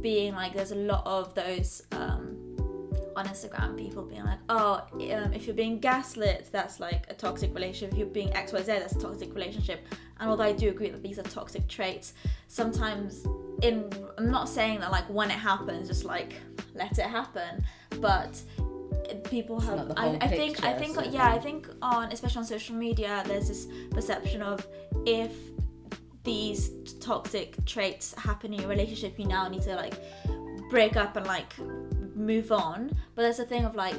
being 0.00 0.34
like 0.34 0.54
there's 0.54 0.72
a 0.72 0.76
lot 0.76 1.06
of 1.06 1.34
those 1.34 1.82
um, 1.92 2.19
on 3.16 3.26
Instagram 3.26 3.76
people 3.76 4.02
being 4.02 4.24
like 4.24 4.38
oh 4.48 4.82
um, 4.92 5.32
if 5.32 5.46
you're 5.46 5.56
being 5.56 5.78
gaslit 5.78 6.48
that's 6.52 6.80
like 6.80 7.06
a 7.08 7.14
toxic 7.14 7.54
relationship. 7.54 7.92
If 7.92 7.98
you're 7.98 8.06
being 8.08 8.30
XYZ 8.30 8.66
that's 8.66 8.94
a 8.94 9.00
toxic 9.00 9.34
relationship. 9.34 9.86
And 10.18 10.28
although 10.28 10.44
I 10.44 10.52
do 10.52 10.68
agree 10.68 10.90
that 10.90 11.02
these 11.02 11.18
are 11.18 11.22
toxic 11.22 11.66
traits 11.68 12.14
sometimes 12.48 13.24
in 13.62 13.90
I'm 14.18 14.30
not 14.30 14.48
saying 14.48 14.80
that 14.80 14.90
like 14.90 15.04
when 15.08 15.30
it 15.30 15.38
happens 15.38 15.88
just 15.88 16.04
like 16.04 16.34
let 16.74 16.98
it 16.98 17.06
happen 17.06 17.64
but 18.00 18.40
people 19.24 19.60
have 19.60 19.92
I, 19.96 20.18
I 20.20 20.28
think 20.28 20.64
I 20.64 20.72
think 20.74 20.96
of 20.96 21.06
yeah 21.12 21.28
I 21.28 21.38
think 21.38 21.68
on 21.82 22.12
especially 22.12 22.40
on 22.40 22.44
social 22.44 22.76
media 22.76 23.22
there's 23.26 23.48
this 23.48 23.66
perception 23.90 24.42
of 24.42 24.66
if 25.06 25.32
these 26.22 26.70
toxic 27.00 27.64
traits 27.64 28.14
happen 28.14 28.52
in 28.52 28.60
your 28.60 28.68
relationship 28.68 29.18
you 29.18 29.26
now 29.26 29.48
need 29.48 29.62
to 29.62 29.74
like 29.74 29.94
break 30.68 30.96
up 30.96 31.16
and 31.16 31.26
like 31.26 31.52
move 32.20 32.52
on 32.52 32.90
but 33.14 33.22
there's 33.22 33.38
a 33.38 33.44
thing 33.44 33.64
of 33.64 33.74
like 33.74 33.96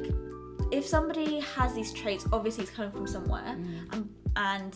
if 0.71 0.85
somebody 0.85 1.39
has 1.39 1.73
these 1.73 1.91
traits 1.93 2.25
obviously 2.31 2.63
it's 2.63 2.71
coming 2.71 2.91
from 2.91 3.07
somewhere 3.07 3.57
and, 3.91 4.09
and 4.35 4.75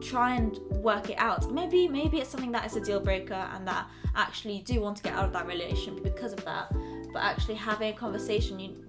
try 0.00 0.34
and 0.34 0.58
work 0.82 1.10
it 1.10 1.18
out. 1.18 1.50
Maybe 1.52 1.88
maybe 1.88 2.18
it's 2.18 2.30
something 2.30 2.52
that 2.52 2.66
is 2.66 2.76
a 2.76 2.80
deal 2.80 3.00
breaker 3.00 3.34
and 3.34 3.66
that 3.66 3.88
actually 4.14 4.56
you 4.56 4.62
do 4.62 4.80
want 4.80 4.96
to 4.98 5.02
get 5.02 5.14
out 5.14 5.24
of 5.24 5.32
that 5.32 5.46
relationship 5.46 6.02
because 6.02 6.32
of 6.32 6.44
that 6.44 6.72
but 7.12 7.22
actually 7.22 7.54
having 7.54 7.92
a 7.92 7.96
conversation 7.96 8.58
you 8.58 8.82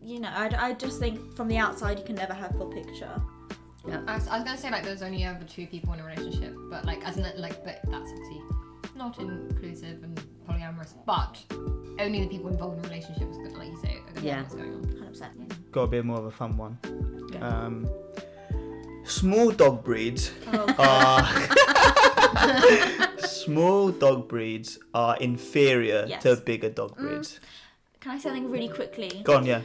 you 0.00 0.20
know 0.20 0.30
I, 0.32 0.68
I 0.68 0.72
just 0.74 1.00
think 1.00 1.34
from 1.34 1.48
the 1.48 1.56
outside 1.56 1.98
you 1.98 2.04
can 2.04 2.14
never 2.16 2.32
have 2.32 2.52
full 2.52 2.68
picture. 2.68 3.10
I 3.84 4.14
was, 4.14 4.28
I 4.28 4.36
was 4.36 4.44
gonna 4.44 4.56
say 4.56 4.70
like 4.70 4.84
there's 4.84 5.02
only 5.02 5.24
ever 5.24 5.44
two 5.44 5.66
people 5.66 5.92
in 5.92 6.00
a 6.00 6.04
relationship, 6.04 6.54
but 6.70 6.84
like 6.84 7.06
as 7.06 7.16
in 7.16 7.24
like 7.40 7.64
but 7.64 7.80
that's 7.90 8.10
obviously 8.10 8.42
not 8.94 9.18
inclusive 9.18 10.04
and 10.04 10.22
polyamorous, 10.48 10.94
but 11.06 11.42
only 11.98 12.20
the 12.22 12.28
people 12.28 12.48
involved 12.48 12.76
in 12.76 12.82
the 12.82 12.88
relationship 12.88 13.28
is 13.30 13.36
gonna 13.38 13.58
like 13.58 13.68
you 13.70 13.78
say 13.82 13.96
are 13.96 14.12
gonna 14.14 14.26
Yeah. 14.26 14.36
know 14.36 14.42
what's 14.42 14.54
going 14.54 14.74
on. 14.74 14.82
100% 15.12 15.72
Got 15.72 15.82
a 15.82 15.86
bit 15.88 16.04
more 16.04 16.18
of 16.18 16.24
a 16.26 16.30
fun 16.30 16.56
one. 16.56 16.78
Yeah. 17.32 17.48
Um, 17.48 17.88
small 19.04 19.50
dog 19.50 19.84
breeds 19.84 20.30
oh, 20.52 20.74
are 20.78 21.26
small 23.26 23.90
dog 23.90 24.28
breeds 24.28 24.78
are 24.94 25.16
inferior 25.18 26.04
Yes. 26.08 26.22
to 26.22 26.36
bigger 26.36 26.70
dog 26.70 26.96
breeds. 26.96 27.40
can 28.00 28.12
I 28.12 28.16
say 28.18 28.24
something 28.24 28.50
really 28.50 28.68
quickly 28.68 29.22
Go 29.24 29.36
on, 29.36 29.46
yeah. 29.46 29.62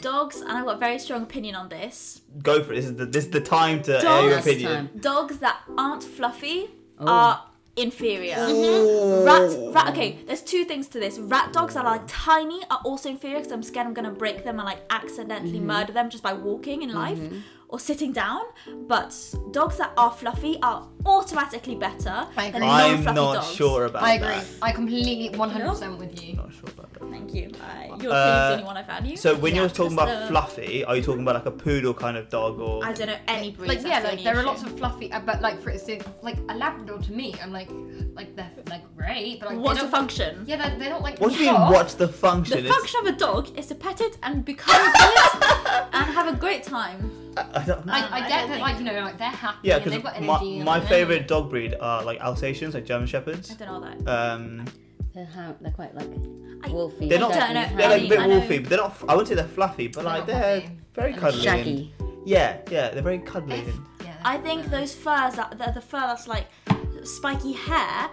dogs 0.00 0.40
and 0.40 0.50
I've 0.52 0.64
got 0.64 0.76
a 0.76 0.78
very 0.78 0.98
strong 0.98 1.22
opinion 1.22 1.54
on 1.54 1.68
this 1.68 2.20
Go 2.42 2.62
for 2.62 2.72
it. 2.72 2.76
This 2.76 2.84
is 2.86 2.96
the 2.96 3.06
this 3.06 3.24
is 3.26 3.30
the 3.30 3.40
time 3.40 3.82
to 3.84 3.96
air 3.96 4.02
Dogs- 4.02 4.28
your 4.30 4.38
opinion. 4.38 4.72
time. 4.72 4.90
dogs 5.00 5.38
that 5.38 5.60
aren't 5.76 6.02
fluffy 6.04 6.70
Oh. 7.00 7.06
are 7.06 7.44
inferior 7.78 8.36
Oh. 8.38 9.24
Rat, 9.24 9.74
rat. 9.74 9.88
Okay, 9.92 10.18
there's 10.26 10.42
two 10.42 10.64
things 10.64 10.88
to 10.88 11.00
this. 11.00 11.18
Rat 11.18 11.52
dogs 11.52 11.74
that 11.74 11.84
are 11.84 11.92
like 11.92 12.02
tiny 12.06 12.62
are 12.70 12.80
also 12.84 13.08
inferior 13.08 13.38
because 13.38 13.52
I'm 13.52 13.62
scared 13.62 13.86
I'm 13.86 13.94
gonna 13.94 14.10
break 14.10 14.44
them 14.44 14.58
and 14.58 14.66
like 14.66 14.80
accidentally 14.90 15.58
mm-hmm. 15.58 15.66
murder 15.66 15.92
them 15.92 16.10
just 16.10 16.22
by 16.22 16.32
walking 16.32 16.82
in 16.82 16.92
life 16.92 17.18
mm-hmm. 17.18 17.38
or 17.68 17.78
sitting 17.78 18.12
down. 18.12 18.42
But 18.86 19.14
dogs 19.52 19.78
that 19.78 19.92
are 19.96 20.12
fluffy 20.12 20.58
are 20.62 20.88
automatically 21.06 21.76
better 21.76 22.26
I 22.36 22.50
than 22.50 22.62
agree. 22.62 22.68
I'm 22.68 23.04
non-fluffy 23.04 23.14
not 23.14 23.34
dogs. 23.34 23.54
sure 23.54 23.84
about 23.86 24.02
that. 24.02 24.08
I 24.08 24.14
agree. 24.14 24.28
that. 24.28 24.46
I 24.62 24.72
completely 24.72 25.30
100% 25.38 25.98
with 25.98 26.22
you. 26.22 26.34
Not 26.34 26.52
sure 26.52 26.68
about 26.70 26.87
that. 27.00 27.10
Thank 27.10 27.34
you. 27.34 27.50
Uh, 27.60 27.96
your 28.02 28.12
opinion's 28.12 28.12
Uh, 28.12 28.46
the 28.48 28.52
only 28.54 28.64
one 28.64 28.76
I 28.76 28.82
value. 28.82 29.16
So 29.16 29.34
when 29.36 29.54
Yeah, 29.54 29.60
you're 29.62 29.70
talking 29.70 29.92
about 29.94 30.08
uh, 30.08 30.26
fluffy, 30.28 30.84
are 30.84 30.96
you 30.96 31.02
talking 31.02 31.22
about 31.22 31.34
like 31.36 31.46
a 31.46 31.50
poodle 31.50 31.94
kind 31.94 32.16
of 32.16 32.28
dog 32.28 32.58
or? 32.60 32.84
I 32.84 32.92
don't 32.92 33.06
know 33.08 33.16
any 33.28 33.50
breeds. 33.50 33.74
Like 33.84 33.86
yeah, 33.86 34.00
like 34.00 34.12
only 34.12 34.24
there 34.24 34.38
are 34.38 34.42
lots 34.42 34.62
of 34.62 34.76
fluffy, 34.78 35.12
uh, 35.12 35.20
but 35.20 35.40
like 35.40 35.60
for 35.60 35.70
instance, 35.70 36.04
like 36.22 36.36
a 36.48 36.54
Labrador 36.54 36.98
to 36.98 37.12
me, 37.12 37.34
I'm 37.42 37.52
like, 37.52 37.68
like 38.14 38.34
they're 38.36 38.50
like 38.68 38.82
great, 38.96 39.40
but 39.40 39.50
like 39.50 39.58
What's 39.58 39.80
the 39.82 39.88
function? 39.88 40.44
Yeah, 40.46 40.56
they're, 40.56 40.78
they 40.78 40.88
don't 40.88 41.02
like. 41.02 41.18
What 41.20 41.32
do 41.32 41.38
you 41.44 41.52
mean? 41.52 41.60
What's 41.70 41.94
the 41.94 42.08
function? 42.08 42.52
The 42.58 42.64
It's- 42.64 42.74
function 42.74 43.00
of 43.06 43.14
a 43.14 43.16
dog 43.18 43.58
is 43.58 43.66
to 43.66 43.74
pet 43.74 44.00
it 44.00 44.18
and 44.22 44.44
become 44.44 44.74
good 44.92 45.18
and 45.92 46.04
have 46.18 46.28
a 46.32 46.36
great 46.36 46.62
time. 46.62 47.10
I, 47.36 47.60
I 47.60 47.64
don't 47.64 47.86
know. 47.86 47.92
I, 47.92 48.00
Um, 48.00 48.12
I 48.12 48.16
I 48.16 48.20
get 48.20 48.28
that, 48.30 48.48
think- 48.48 48.60
like 48.60 48.78
you 48.78 48.84
know, 48.84 49.00
like 49.00 49.18
they're 49.18 49.28
happy 49.28 49.58
Yeah, 49.68 49.76
and 49.76 49.84
they've 49.84 50.02
because 50.02 50.14
got 50.14 50.22
my, 50.22 50.34
energy. 50.36 50.56
and, 50.56 50.64
my 50.64 50.80
favorite 50.80 51.28
dog 51.28 51.50
breed 51.50 51.74
are 51.80 52.02
like 52.02 52.20
Alsatians, 52.20 52.74
like 52.74 52.84
German 52.84 53.06
Shepherds. 53.06 53.50
I 53.52 53.54
don't 53.54 53.80
know 53.80 53.88
that. 54.04 54.32
Um, 54.34 54.64
They're, 55.14 55.24
how, 55.26 55.56
they're 55.60 55.72
quite 55.72 55.94
like 55.94 56.06
I- 56.62 56.68
wolfy. 56.68 57.08
they're 57.08 57.18
not. 57.18 57.32
Don't 57.32 57.54
know. 57.54 57.68
They're 57.76 57.88
like 57.88 58.02
a 58.02 58.08
bit 58.08 58.18
I 58.18 58.26
know- 58.26 58.40
wolfy, 58.40 58.60
but 58.62 58.68
they're 58.68 58.78
not. 58.78 58.96
I 59.08 59.12
wouldn't 59.14 59.28
say 59.28 59.34
they're 59.34 59.44
fluffy, 59.48 59.88
but 59.88 60.02
They're 60.02 60.04
like 60.04 60.18
not 60.20 60.26
they're 60.26 60.60
fluffy. 60.60 60.76
very 60.94 61.12
They're 61.12 61.20
cuddly. 61.20 61.38
and- 61.48 61.58
shaggy. 61.58 61.94
yeah, 62.24 62.56
yeah, 62.70 62.90
they're 62.90 63.02
very 63.02 63.18
cuddly. 63.18 63.56
If- 63.56 63.68
and- 63.74 63.86
yeah, 64.00 64.04
they're- 64.06 64.16
I 64.24 64.36
think 64.38 64.66
they're- 64.66 64.80
those 64.80 64.94
furs 64.94 65.34
that 65.34 65.58
the, 65.58 65.72
the 65.72 65.80
fur 65.80 66.00
that's 66.00 66.28
like 66.28 66.46
spiky 67.04 67.52
hair. 67.52 68.10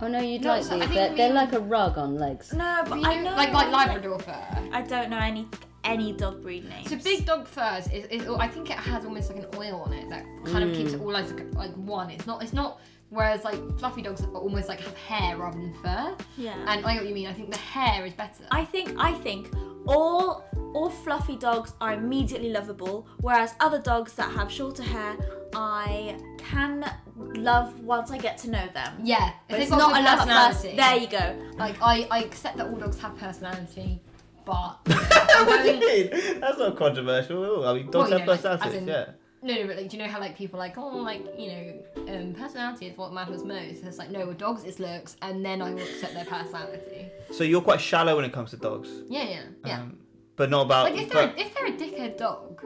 Oh 0.00 0.08
no, 0.08 0.18
you'd 0.20 0.42
No, 0.42 0.48
like 0.48 0.64
so 0.64 0.74
I 0.74 0.78
these. 0.80 0.88
think 0.88 0.94
They're, 0.94 1.10
we- 1.10 1.16
they're 1.16 1.32
like 1.32 1.52
a 1.52 1.60
rug 1.60 1.96
on 1.96 2.16
legs. 2.18 2.52
No, 2.52 2.80
but 2.82 2.90
But 2.90 2.98
you 3.00 3.06
I 3.06 3.14
know, 3.16 3.30
know 3.30 3.36
like 3.36 3.52
like 3.52 3.70
Labrador 3.72 4.18
fur. 4.18 4.46
I 4.72 4.82
don't 4.82 5.08
know 5.10 5.18
any 5.18 5.46
any 5.84 6.12
dog 6.12 6.42
breed 6.42 6.68
names. 6.68 6.88
So 6.90 6.96
big 6.96 7.24
dog 7.26 7.46
furs 7.46 7.86
is, 7.88 8.06
is 8.06 8.26
I 8.28 8.48
think 8.48 8.70
it 8.70 8.78
has 8.78 9.04
almost 9.04 9.30
like 9.30 9.44
an 9.44 9.48
oil 9.56 9.82
on 9.86 9.92
it 9.92 10.08
that 10.10 10.24
kind 10.46 10.64
of 10.64 10.74
keeps 10.74 10.92
Mm. 10.92 10.94
it 10.94 11.00
all 11.02 11.16
as 11.16 11.30
like, 11.32 11.54
like 11.54 11.74
one. 11.74 12.10
It's 12.10 12.26
not 12.26 12.42
it's 12.42 12.52
not 12.54 12.80
whereas 13.10 13.44
like 13.44 13.58
fluffy 13.78 14.02
dogs 14.02 14.22
almost 14.34 14.68
like 14.68 14.80
have 14.80 14.96
hair 14.96 15.36
rather 15.36 15.58
than 15.58 15.74
fur. 15.82 16.16
Yeah. 16.36 16.54
And 16.66 16.84
I 16.84 16.94
know 16.94 17.00
what 17.00 17.08
you 17.08 17.14
mean. 17.14 17.26
I 17.28 17.32
think 17.32 17.50
the 17.50 17.58
hair 17.58 18.04
is 18.06 18.12
better. 18.14 18.44
I 18.50 18.64
think 18.64 18.94
I 18.98 19.12
think 19.12 19.50
all 19.86 20.44
all 20.74 20.90
fluffy 20.90 21.36
dogs 21.36 21.72
are 21.80 21.92
immediately 21.92 22.50
lovable, 22.50 23.06
whereas 23.20 23.54
other 23.60 23.78
dogs 23.80 24.14
that 24.14 24.30
have 24.32 24.50
shorter 24.50 24.82
hair, 24.82 25.16
I 25.54 26.16
can 26.38 26.84
love 27.16 27.78
once 27.80 28.10
I 28.10 28.18
get 28.18 28.38
to 28.38 28.50
know 28.50 28.66
them. 28.74 28.94
yeah, 29.04 29.28
if 29.28 29.34
But 29.48 29.52
they've 29.54 29.60
it's 29.62 29.70
got 29.70 29.78
not 29.78 30.00
a 30.00 30.04
love 30.04 30.28
at 30.28 30.52
first. 30.52 30.64
personality. 30.64 30.76
There 30.76 30.96
you 30.96 31.08
go. 31.42 31.56
Like 31.58 31.76
I, 31.80 32.08
I 32.10 32.18
accept 32.24 32.56
that 32.56 32.66
all 32.66 32.76
dogs 32.76 32.98
have 33.00 33.16
personality, 33.16 34.00
but 34.44 34.78
what 34.86 35.62
do 35.62 35.70
you 35.74 35.80
mean? 35.80 36.40
That's 36.40 36.58
not 36.58 36.76
controversial. 36.76 37.64
I 37.66 37.74
mean, 37.74 37.90
dogs 37.90 37.94
Well, 37.94 38.18
have 38.18 38.20
you 38.20 38.26
know, 38.26 38.32
like, 38.32 38.40
personalities. 38.42 38.74
in- 38.82 38.88
yeah. 38.88 39.04
No, 39.44 39.54
no, 39.54 39.66
but 39.66 39.76
like, 39.76 39.88
do 39.90 39.96
you 39.96 40.02
know 40.02 40.08
how 40.08 40.18
like 40.18 40.36
people 40.36 40.58
like, 40.58 40.76
oh, 40.78 40.96
like 40.96 41.22
you 41.38 41.48
know, 41.48 42.14
um, 42.14 42.34
personality 42.34 42.86
is 42.86 42.96
what 42.98 43.12
matters 43.12 43.44
most. 43.44 43.84
It's 43.84 43.98
like 43.98 44.10
no, 44.10 44.26
with 44.26 44.38
dogs 44.38 44.64
it's 44.64 44.78
looks, 44.80 45.16
and 45.22 45.44
then 45.44 45.62
I 45.62 45.72
will 45.74 45.82
accept 45.82 46.14
their 46.14 46.24
personality. 46.24 47.08
So 47.32 47.44
you're 47.44 47.60
quite 47.60 47.80
shallow 47.80 48.16
when 48.16 48.24
it 48.24 48.32
comes 48.32 48.50
to 48.50 48.56
dogs. 48.56 48.88
Yeah, 49.08 49.22
yeah, 49.24 49.42
yeah. 49.66 49.80
Um, 49.82 49.98
but 50.36 50.50
not 50.50 50.62
about. 50.66 50.90
like 50.90 51.00
if 51.00 51.10
they're 51.10 51.28
but 51.28 51.38
a, 51.38 51.40
if 51.40 51.54
they're 51.54 51.66
a 51.66 51.72
dickhead 51.72 52.16
dog, 52.18 52.60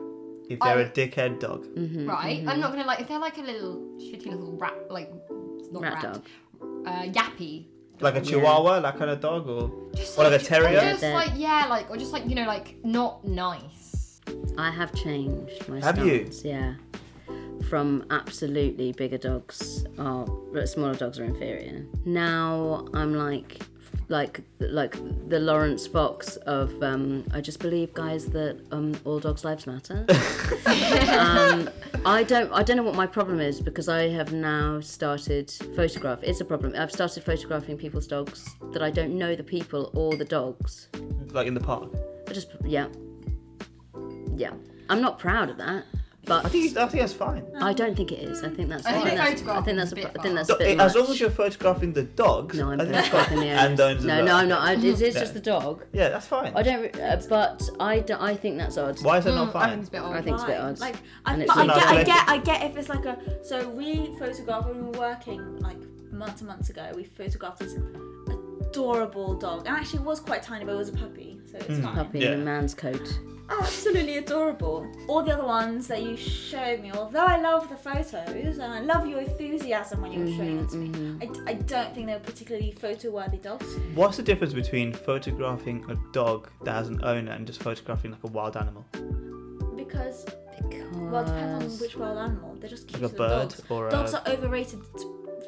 if 0.48 0.58
they're 0.60 0.78
I- 0.78 0.82
a 0.82 0.90
dickhead 0.90 1.40
dog. 1.40 1.66
Mm-hmm. 1.66 2.08
right? 2.08 2.44
I'm 2.46 2.60
not 2.60 2.70
gonna 2.72 2.86
like 2.86 3.00
if 3.00 3.08
they're 3.08 3.18
like 3.18 3.38
a 3.38 3.42
little 3.42 3.76
shitty 3.98 4.26
little 4.26 4.56
rat, 4.56 4.74
like 4.90 5.12
not 5.72 5.82
Rat 5.82 5.94
rat, 5.94 6.02
dog. 6.14 6.26
uh, 6.86 7.02
yappy. 7.18 7.66
Like 8.00 8.14
a 8.14 8.20
chihuahua, 8.20 8.78
that 8.80 8.96
kind 8.96 9.10
of 9.10 9.20
dog, 9.20 9.48
or 9.48 9.90
Just 9.96 10.16
Or 10.16 10.22
like 10.30 10.40
a 10.40 10.44
terrier? 10.44 10.78
Or 10.78 10.80
just 10.80 11.02
like 11.02 11.32
yeah, 11.34 11.66
like 11.68 11.90
or 11.90 11.96
just 11.96 12.12
like 12.12 12.28
you 12.28 12.36
know, 12.36 12.46
like 12.46 12.76
not 12.84 13.24
nice. 13.26 13.77
I 14.58 14.70
have 14.70 14.92
changed 14.92 15.68
my 15.68 15.80
Have 15.80 16.04
you? 16.04 16.28
Yeah. 16.42 16.74
From 17.70 18.04
absolutely 18.10 18.92
bigger 18.92 19.18
dogs 19.18 19.86
are 19.98 20.26
smaller 20.66 20.94
dogs 20.94 21.20
are 21.20 21.24
inferior. 21.24 21.86
Now 22.04 22.84
I'm 22.92 23.14
like 23.14 23.62
like 24.08 24.40
like 24.58 24.96
the 25.28 25.38
Laurence 25.38 25.86
Fox 25.86 26.36
of 26.38 26.82
um, 26.82 27.24
I 27.32 27.40
just 27.40 27.60
believe 27.60 27.94
guys 27.94 28.26
that 28.30 28.60
um, 28.72 28.96
all 29.04 29.20
dogs' 29.20 29.44
lives 29.44 29.66
matter. 29.66 30.04
um, 30.66 31.70
I 32.04 32.24
don't 32.26 32.50
I 32.52 32.64
don't 32.64 32.76
know 32.76 32.82
what 32.82 32.96
my 32.96 33.06
problem 33.06 33.38
is 33.40 33.60
because 33.60 33.88
I 33.88 34.08
have 34.08 34.32
now 34.32 34.80
started 34.80 35.50
photograph. 35.76 36.20
It's 36.22 36.40
a 36.40 36.44
problem. 36.44 36.74
I've 36.76 36.92
started 36.92 37.22
photographing 37.22 37.76
people's 37.76 38.08
dogs 38.08 38.56
that 38.72 38.82
I 38.82 38.90
don't 38.90 39.16
know 39.16 39.36
the 39.36 39.44
people 39.44 39.90
or 39.94 40.16
the 40.16 40.24
dogs. 40.24 40.88
like 41.32 41.46
in 41.46 41.54
the 41.54 41.60
park. 41.60 41.92
I 42.26 42.32
just 42.32 42.50
yeah, 42.64 42.88
yeah. 44.38 44.52
I'm 44.88 45.02
not 45.02 45.18
proud 45.18 45.50
of 45.50 45.58
that, 45.58 45.84
but 46.24 46.46
I 46.46 46.48
think 46.48 46.76
I 46.76 46.86
think 46.88 47.00
that's 47.02 47.12
fine. 47.12 47.44
I 47.60 47.72
don't 47.74 47.94
think 47.94 48.10
it 48.12 48.20
is. 48.20 48.42
I 48.42 48.48
think 48.48 48.68
that's. 48.70 48.86
I 48.86 48.92
think 49.02 49.16
that's, 49.18 49.42
I 49.46 49.60
think 49.62 49.76
that's. 49.78 49.92
a 49.92 49.94
A, 49.94 49.96
bit 49.96 50.06
I 50.18 50.22
think 50.22 50.34
that's 50.36 50.48
a 50.50 50.56
bit 50.56 50.80
as 50.80 50.94
much. 50.94 51.02
long 51.02 51.10
as 51.12 51.20
you're 51.20 51.30
photographing 51.30 51.92
the 51.92 52.04
dogs, 52.04 52.56
no, 52.58 52.70
I'm 52.70 52.80
I 52.80 52.84
think 52.84 52.94
that's 52.94 53.08
photographing 53.08 53.40
the 53.44 53.46
and 53.48 53.80
owners. 53.80 54.04
No, 54.04 54.24
no, 54.24 54.34
I'm 54.36 54.48
not. 54.48 54.62
I, 54.66 54.72
it's 54.74 55.00
it's 55.02 55.14
Yeah. 55.14 55.20
just 55.20 55.34
the 55.34 55.40
dog. 55.40 55.84
Yeah, 55.92 56.08
that's 56.08 56.26
fine. 56.26 56.52
I 56.54 56.62
don't. 56.62 56.98
Uh, 56.98 57.20
but 57.28 57.68
I, 57.80 58.00
do, 58.00 58.16
I 58.18 58.34
think 58.34 58.56
that's 58.56 58.78
odd. 58.78 59.02
Why 59.02 59.18
is 59.18 59.24
that 59.24 59.34
not 59.34 59.52
Mm, 59.52 59.56
I 59.56 59.66
think 59.66 59.70
fine? 59.70 59.78
it's 59.80 59.88
a 59.88 59.92
bit 59.92 60.00
odd. 60.00 60.16
I 60.16 60.22
think 60.22 60.34
it's 60.36 60.44
a 60.44 60.46
bit 60.46 60.60
odd. 60.60 60.78
Like, 60.80 60.96
I, 61.26 61.32
And 61.34 61.46
but 61.46 61.56
it's 61.56 61.56
I 61.58 61.66
get, 61.66 61.86
I 61.88 62.04
get, 62.04 62.28
I 62.28 62.38
get 62.38 62.70
if 62.70 62.76
it's 62.78 62.88
like 62.88 63.04
a. 63.04 63.44
So 63.44 63.68
we 63.68 64.16
photographed 64.18 64.68
when 64.68 64.76
we 64.76 64.90
were 64.90 64.98
working 64.98 65.58
like 65.58 65.78
months 66.12 66.40
and 66.40 66.48
months 66.48 66.70
ago. 66.70 66.90
We 66.94 67.04
photographed 67.04 67.58
this 67.60 67.74
adorable 68.60 69.34
dog, 69.34 69.66
and 69.66 69.76
actually 69.76 70.00
it 70.00 70.04
was 70.04 70.20
quite 70.20 70.42
tiny, 70.42 70.64
but 70.64 70.72
it 70.72 70.76
was 70.78 70.88
a 70.90 70.92
puppy, 70.92 71.40
so 71.50 71.56
it's 71.58 71.66
Mm. 71.68 71.82
fine. 71.82 71.94
Puppy 71.94 72.18
Yeah. 72.20 72.32
in 72.32 72.40
a 72.42 72.44
man's 72.44 72.74
coat. 72.74 73.18
Absolutely 73.50 74.18
adorable. 74.18 74.86
All 75.08 75.22
the 75.22 75.32
other 75.32 75.44
ones 75.44 75.86
that 75.88 76.02
you 76.02 76.16
showed 76.16 76.80
me, 76.80 76.92
although 76.92 77.24
I 77.24 77.40
love 77.40 77.68
the 77.68 77.76
photos 77.76 78.12
and 78.58 78.62
I 78.72 78.80
love 78.80 79.06
your 79.06 79.20
enthusiasm 79.20 80.02
when 80.02 80.12
you 80.12 80.20
were 80.20 80.26
showing 80.36 80.56
them 80.58 80.68
to 80.68 80.76
me, 80.76 80.88
Mm-hmm, 80.88 81.46
I, 81.48 81.50
I 81.50 81.54
don't 81.54 81.94
think 81.94 82.06
they 82.06 82.12
were 82.12 82.18
particularly 82.20 82.72
photo 82.72 83.10
worthy 83.10 83.38
dogs. 83.38 83.66
What's 83.94 84.16
the 84.18 84.22
difference 84.22 84.52
between 84.52 84.92
photographing 84.92 85.84
a 85.90 85.96
dog 86.12 86.48
that 86.64 86.72
has 86.72 86.88
an 86.88 87.00
owner 87.04 87.32
and 87.32 87.46
just 87.46 87.62
photographing 87.62 88.10
like 88.12 88.24
a 88.24 88.28
wild 88.28 88.56
animal, 88.56 88.84
Because, 89.76 90.24
Because. 90.56 90.94
well, 90.96 91.22
it 91.22 91.26
depends 91.26 91.74
on 91.74 91.80
which 91.80 91.96
wild 91.96 92.18
animal. 92.18 92.54
They're 92.60 92.68
just 92.70 92.88
cute 92.88 93.02
like 93.02 93.12
a 93.12 93.14
bird 93.16 93.48
dogs. 93.48 93.62
or 93.70 93.88
a? 93.88 93.90
Dogs 93.90 94.14
are 94.14 94.22
overrated, 94.26 94.80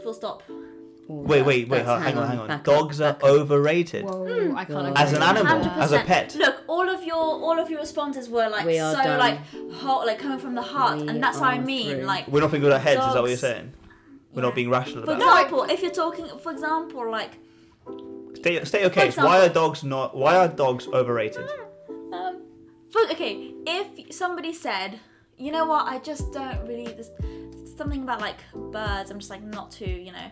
full 0.03 0.15
stop. 0.15 0.43
Oh, 0.49 1.23
Wait, 1.23 1.39
that- 1.39 1.47
wait, 1.47 1.69
wait. 1.69 1.85
Hang 1.85 2.17
on, 2.17 2.29
hang 2.29 2.39
on. 2.39 2.47
back 2.49 2.59
up, 2.61 2.65
Dogs 2.65 3.01
are 3.01 3.13
back 3.15 3.25
up. 3.25 3.29
overrated 3.31 4.05
Whoa, 4.05 4.55
I 4.55 4.65
can't. 4.65 4.69
God. 4.69 4.93
as 4.97 5.13
an 5.13 5.23
agree. 5.23 5.41
animal, 5.51 5.71
as 5.83 5.91
a 5.93 6.01
pet. 6.01 6.35
Look, 6.37 6.60
all 6.81 6.89
of 6.97 7.03
your 7.05 7.16
all 7.16 7.59
of 7.59 7.68
your 7.70 7.81
responses 7.81 8.28
were 8.28 8.49
like 8.49 8.66
We 8.66 8.78
so 8.78 8.93
done. 8.95 9.18
like 9.18 9.39
hot, 9.72 10.07
like 10.07 10.18
coming 10.18 10.39
from 10.39 10.55
the 10.55 10.62
heart, 10.62 10.99
We 11.01 11.09
and 11.09 11.22
that's 11.22 11.39
what 11.39 11.51
I 11.55 11.59
mean. 11.59 11.97
through. 11.97 12.05
Like, 12.05 12.26
We're 12.28 12.41
not 12.41 12.51
thinking 12.51 12.64
with 12.68 12.72
our 12.72 12.78
heads. 12.89 13.01
Is 13.07 13.12
that 13.14 13.20
what 13.22 13.28
you're 13.28 13.37
saying? 13.51 13.72
We're 14.33 14.43
Yeah. 14.43 14.49
not 14.49 14.55
being 14.55 14.70
rational 14.70 15.05
for 15.05 15.12
about 15.12 15.20
it. 15.20 15.24
example, 15.47 15.62
if 15.74 15.83
you're 15.83 15.91
talking, 16.05 16.26
for 16.45 16.53
example, 16.53 17.11
like 17.11 17.33
Stay, 18.37 18.64
stay 18.64 18.85
okay. 18.87 19.07
example- 19.07 19.28
why 19.31 19.45
are 19.45 19.49
dogs 19.49 19.83
not? 19.85 20.16
Why 20.16 20.37
are 20.37 20.49
dogs 20.49 20.87
overrated? 20.89 21.47
Um, 22.12 22.43
for, 22.91 23.03
okay, 23.12 23.55
if 23.66 24.12
somebody 24.12 24.53
said, 24.53 24.99
you 25.37 25.53
know 25.53 25.64
what, 25.64 25.87
I 25.87 25.99
just 26.01 26.33
don't 26.33 26.61
really, 26.66 26.87
there's 26.87 27.11
something 27.76 28.03
about 28.03 28.20
like 28.20 28.39
birds, 28.72 29.11
I'm 29.12 29.18
just 29.20 29.31
like 29.31 29.45
not 29.45 29.70
too, 29.70 29.89
you 30.07 30.11
know, 30.11 30.28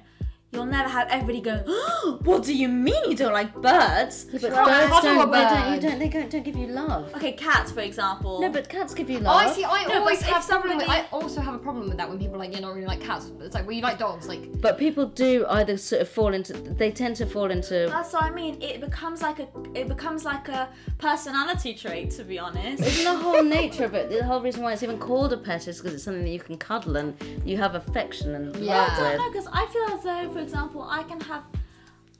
you'll 0.52 0.64
never 0.66 0.88
have 0.88 1.08
everybody 1.10 1.40
going, 1.40 1.62
oh, 1.66 2.18
what 2.24 2.42
do 2.42 2.54
you 2.54 2.68
mean 2.68 3.02
you 3.10 3.14
don't 3.16 3.32
like 3.32 3.54
birds? 3.54 4.26
Yeah, 4.32 4.38
but 4.40 4.50
birds 4.50 4.92
I 4.92 5.00
do 5.00 5.06
don't, 5.08 5.28
a 5.28 5.32
they 5.32 5.42
don't, 5.44 5.74
you 5.74 5.80
don't, 5.80 5.98
they 5.98 6.08
don't, 6.08 6.30
don't 6.30 6.44
give 6.44 6.56
you 6.56 6.66
love. 6.68 7.14
Okay, 7.14 7.32
cats, 7.32 7.70
for 7.72 7.80
example. 7.80 8.40
No, 8.40 8.50
but 8.50 8.68
cats 8.68 8.94
give 8.94 9.10
you 9.10 9.18
oh, 9.18 9.22
love. 9.22 9.42
Oh, 9.42 9.46
love. 9.46 9.52
I 9.52 9.54
see. 9.54 9.64
I 9.64 9.84
No, 9.86 10.00
always 10.00 10.18
but 10.20 10.28
if 10.28 10.34
have 10.34 10.48
problem 10.48 10.76
with. 10.78 10.88
I 10.88 11.06
also 11.12 11.40
have 11.40 11.54
a 11.54 11.58
problem 11.58 11.88
with 11.88 11.98
that 11.98 12.08
when 12.08 12.18
people 12.18 12.36
are 12.36 12.38
like, 12.38 12.52
"You're 12.52 12.62
not 12.62 12.74
really 12.74 12.86
like 12.86 13.00
cats." 13.00 13.30
It's 13.40 13.54
like, 13.54 13.66
well, 13.66 13.76
you 13.76 13.82
like 13.82 13.98
dogs. 13.98 14.26
Like, 14.28 14.60
But 14.60 14.78
people 14.78 15.06
do 15.06 15.44
either 15.50 15.76
sort 15.76 16.02
of 16.02 16.08
fall 16.08 16.32
into. 16.34 16.54
They 16.54 16.90
tend 16.90 17.16
to 17.16 17.26
fall 17.26 17.50
into. 17.50 17.86
That's 17.88 18.12
what 18.12 18.22
I 18.24 18.30
mean. 18.30 18.60
It 18.62 18.80
becomes 18.80 19.22
like 19.22 19.38
a, 19.40 19.48
it 19.74 19.88
becomes 19.88 20.24
like 20.24 20.48
a 20.48 20.68
personality 20.98 21.74
trait, 21.74 22.10
to 22.12 22.24
be 22.24 22.38
honest. 22.38 22.82
Isn't 22.82 23.04
the 23.04 23.18
whole 23.22 23.42
nature 23.58 23.84
of 23.84 23.94
it? 23.94 24.10
The 24.10 24.24
whole 24.24 24.40
reason 24.40 24.62
why 24.62 24.72
it's 24.72 24.82
even 24.82 24.98
called 24.98 25.32
a 25.32 25.36
pet 25.36 25.68
is 25.68 25.78
because 25.78 25.94
it's 25.94 26.04
something 26.04 26.24
that 26.24 26.30
you 26.30 26.40
can 26.40 26.56
cuddle 26.56 26.96
and 26.96 27.16
you 27.44 27.56
have 27.56 27.74
affection 27.74 28.34
and 28.34 28.54
Yeah. 28.56 28.82
love 28.82 28.90
I 28.92 28.96
don't 28.96 29.10
with. 29.10 29.18
know 29.20 29.30
because 29.30 29.48
I 29.52 29.66
feel 29.66 29.84
as 29.96 30.02
though, 30.04 30.34
for 30.38 30.44
example, 30.44 30.82
I 30.88 31.02
can 31.02 31.20
have, 31.22 31.42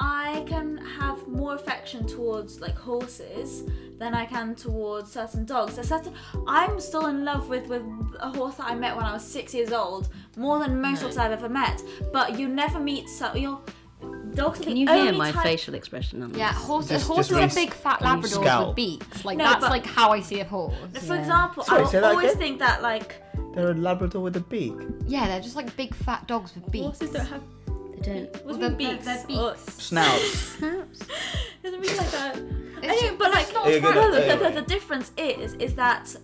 I 0.01 0.45
can 0.49 0.77
have 0.79 1.27
more 1.29 1.55
affection 1.55 2.05
towards 2.07 2.61
like 2.61 2.77
horses 2.77 3.63
than 3.99 4.13
I 4.13 4.27
can 4.27 4.57
towards 4.57 5.13
certain 5.13 5.45
dogs. 5.45 5.77
There's 5.77 5.89
certain, 5.89 6.15
I'm 6.49 6.81
still 6.81 7.07
in 7.07 7.25
love 7.25 7.49
with 7.49 7.69
with 7.69 7.83
a 8.19 8.31
horse 8.31 8.57
that 8.57 8.67
I 8.71 8.75
met 8.75 8.97
when 8.97 9.05
I 9.05 9.13
was 9.13 9.23
six 9.25 9.55
years 9.55 9.71
old, 9.73 10.09
more 10.37 10.59
than 10.59 10.81
most 10.81 11.03
dogs 11.03 11.17
I've 11.17 11.31
ever 11.31 11.49
met. 11.49 11.81
But 12.13 12.37
you 12.39 12.49
never 12.49 12.81
meet 12.81 13.09
so 13.09 13.35
you'll. 13.37 13.63
Dogs 14.35 14.61
are 14.61 14.65
Can 14.65 14.75
the 14.75 14.81
you 14.81 14.87
hear 14.89 15.13
my 15.15 15.33
type- 15.33 15.43
facial 15.43 15.75
expression 15.75 16.23
on 16.23 16.29
this? 16.31 16.39
yeah, 16.39 16.53
horses. 16.53 16.91
Just- 16.91 17.07
horses 17.09 17.29
just 17.29 17.33
are 17.33 17.47
really 17.61 17.67
big 17.67 17.75
fat 17.75 18.01
really 18.01 18.23
Labradors 18.23 18.67
with 18.69 18.77
beaks. 18.77 19.25
Like 19.25 19.39
No, 19.39 19.45
that's 19.45 19.61
but- 19.61 19.71
like 19.71 19.87
how 19.87 20.11
I 20.13 20.21
see 20.21 20.39
a 20.41 20.45
horse. 20.45 20.75
For 20.95 21.15
Yeah. 21.15 21.21
example, 21.21 21.65
Sorry, 21.65 21.83
I 21.83 21.87
say 21.89 22.01
always 22.01 22.27
again? 22.27 22.39
think 22.39 22.59
that 22.61 22.83
like 22.83 23.21
They're 23.55 23.71
a 23.73 23.75
Labrador 23.75 24.23
with 24.23 24.37
a 24.37 24.41
beak. 24.41 24.75
Yeah, 25.09 25.27
they're 25.27 25.41
just 25.41 25.57
like 25.57 25.75
big 25.77 25.93
fat 25.95 26.29
dogs 26.29 26.55
with 26.55 26.71
beaks. 26.71 26.85
horses 26.85 27.11
don't 27.11 27.27
have 27.27 27.43
They 28.03 28.13
don't. 28.13 28.35
what 28.45 28.45
Well, 28.45 28.57
do 28.59 28.65
you 28.85 28.91
beaks. 28.93 29.05
they're 29.05 29.25
Or- 29.39 29.53
beaks. 29.53 29.75
Snout. 29.83 30.19
Snaps. 30.21 30.99
doesn't 31.63 31.81
mean 31.81 31.97
like 31.97 32.11
that. 32.11 32.37
It's 32.37 32.87
Anyway, 32.87 33.01
just- 33.01 33.19
but 33.19 33.33
like 33.33 33.43
it's 33.45 33.53
not 33.55 33.69
Yeah, 33.69 33.79
good, 33.81 33.95
no, 33.95 34.11
the, 34.13 34.21
the, 34.37 34.45
the, 34.51 34.61
the 34.61 34.67
difference 34.67 35.13
is 35.17 35.55
is 35.55 35.75
that 35.75 36.15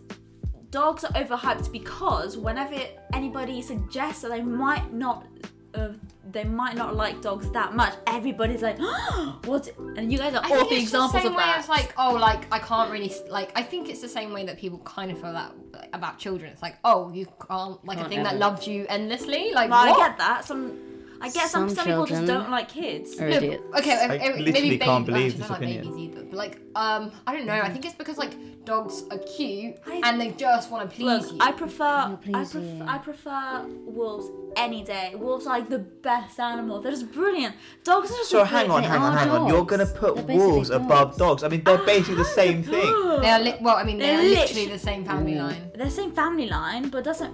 dogs 0.71 1.05
are 1.05 1.13
overhyped 1.13 1.71
because 1.73 2.37
whenever 2.37 2.77
anybody 3.13 3.61
suggests 3.63 4.23
that 4.23 4.31
they 4.31 4.43
might 4.43 4.93
not 4.93 5.27
uh, 5.75 5.89
they 6.31 6.45
might 6.45 6.77
not 6.77 6.95
like 6.95 7.21
dogs 7.21 7.51
that 7.51 7.75
much, 7.75 7.95
everybody's 8.07 8.63
like, 8.63 8.79
what? 9.45 9.69
And 9.97 10.13
you 10.13 10.19
guys 10.19 10.33
are 10.35 10.41
I 10.45 10.51
all 10.57 10.69
the 10.69 10.77
examples 10.77 11.13
the 11.15 11.19
same 11.23 11.27
of 11.33 11.37
way 11.37 11.43
that. 11.43 11.59
It's 11.59 11.69
like, 11.69 11.93
oh, 11.99 12.15
like 12.15 12.47
I 12.53 12.61
can't 12.61 12.93
really 12.93 13.13
like. 13.29 13.51
I 13.57 13.63
think 13.63 13.89
it's 13.89 14.01
the 14.01 14.09
same 14.09 14.33
way 14.33 14.45
that 14.47 14.57
people 14.57 14.79
kind 14.81 15.11
of 15.11 15.21
feel 15.21 15.33
that 15.33 15.51
like, 15.73 15.91
about 15.93 16.19
children. 16.19 16.53
It's 16.53 16.63
like, 16.63 16.77
oh, 16.85 17.11
you 17.13 17.27
can't 17.49 17.85
like 17.85 17.97
a 17.99 18.03
Can't 18.03 18.09
thing 18.09 18.23
that 18.23 18.35
ever. 18.35 18.39
loves 18.39 18.69
you 18.69 18.87
endlessly. 18.89 19.51
Like 19.53 19.69
Well, 19.69 19.85
what? 19.91 20.01
I 20.01 20.09
get 20.09 20.19
that. 20.19 20.45
Some, 20.45 20.79
I 21.25 21.29
get 21.31 21.49
some 21.49 21.69
Some 21.69 21.77
some 21.77 21.87
people 21.87 22.07
just 22.07 22.27
don't 22.27 22.51
like 22.51 22.69
kids. 22.69 23.19
Are 23.21 23.29
No, 23.29 23.37
idiots. 23.37 23.63
okay, 23.79 23.93
I 23.93 24.07
literally 24.09 24.53
maybe 24.53 24.79
can't 24.79 25.07
baby- 25.07 25.13
believe 25.19 25.33
actually, 25.33 25.41
this 25.41 25.45
I 25.45 25.49
don't 25.49 25.51
like 25.51 25.61
opinion. 25.63 25.83
babies 25.85 25.99
either, 26.07 26.23
but 26.31 26.37
like, 26.37 26.55
um, 26.77 27.03
I 27.27 27.31
don't 27.35 27.47
know. 27.47 27.55
I 27.55 27.71
think 27.71 27.85
it's 27.87 27.95
because 27.95 28.19
like 28.19 28.35
dogs 28.65 29.05
are 29.11 29.19
cute 29.37 29.77
I- 29.87 30.01
and 30.05 30.21
they 30.21 30.31
just 30.33 30.71
want 30.71 30.89
to 30.89 30.95
please 30.97 31.05
Look, 31.05 31.33
you. 31.33 31.39
I 31.41 31.53
prefer 31.53 31.85
I 31.85 32.17
prefer 32.17 32.59
yeah. 32.61 32.95
I 32.95 32.99
prefer 32.99 33.65
wolves 33.99 34.27
any 34.57 34.83
day. 34.85 35.15
Wolves 35.17 35.47
are 35.47 35.59
like 35.59 35.69
the 35.69 35.79
best 35.79 36.39
animal. 36.41 36.81
They're 36.81 36.93
just 36.93 37.11
brilliant. 37.13 37.55
Dogs 37.85 38.11
are 38.11 38.15
just 38.17 38.31
So 38.31 38.45
hang 38.45 38.71
on, 38.71 38.83
hang 38.83 39.01
on, 39.01 39.13
are 39.13 39.19
hang 39.19 39.31
on. 39.31 39.49
You're 39.49 39.65
gonna 39.65 39.87
put 39.87 40.15
They're 40.17 40.25
basically 40.25 40.47
wolves 40.53 40.71
above 40.71 41.17
dogs. 41.17 41.41
dogs. 41.41 41.45
I 41.45 41.49
mean, 41.49 41.63
they're 41.65 41.79
basically 41.85 42.17
the 42.17 42.25
same 42.41 42.63
thing. 42.63 42.91
they 43.23 43.31
are 43.31 43.41
li- 43.41 43.57
well, 43.61 43.77
I 43.77 43.85
mean, 43.85 43.99
they 43.99 44.07
They're 44.07 44.19
are 44.21 44.23
literally 44.41 44.67
the 44.67 44.79
same 44.79 45.05
family 45.05 45.35
line. 45.37 45.71
They're 45.75 45.87
the 45.87 45.91
same 46.03 46.13
family 46.13 46.49
line, 46.49 46.89
but 46.89 47.05
doesn't 47.05 47.33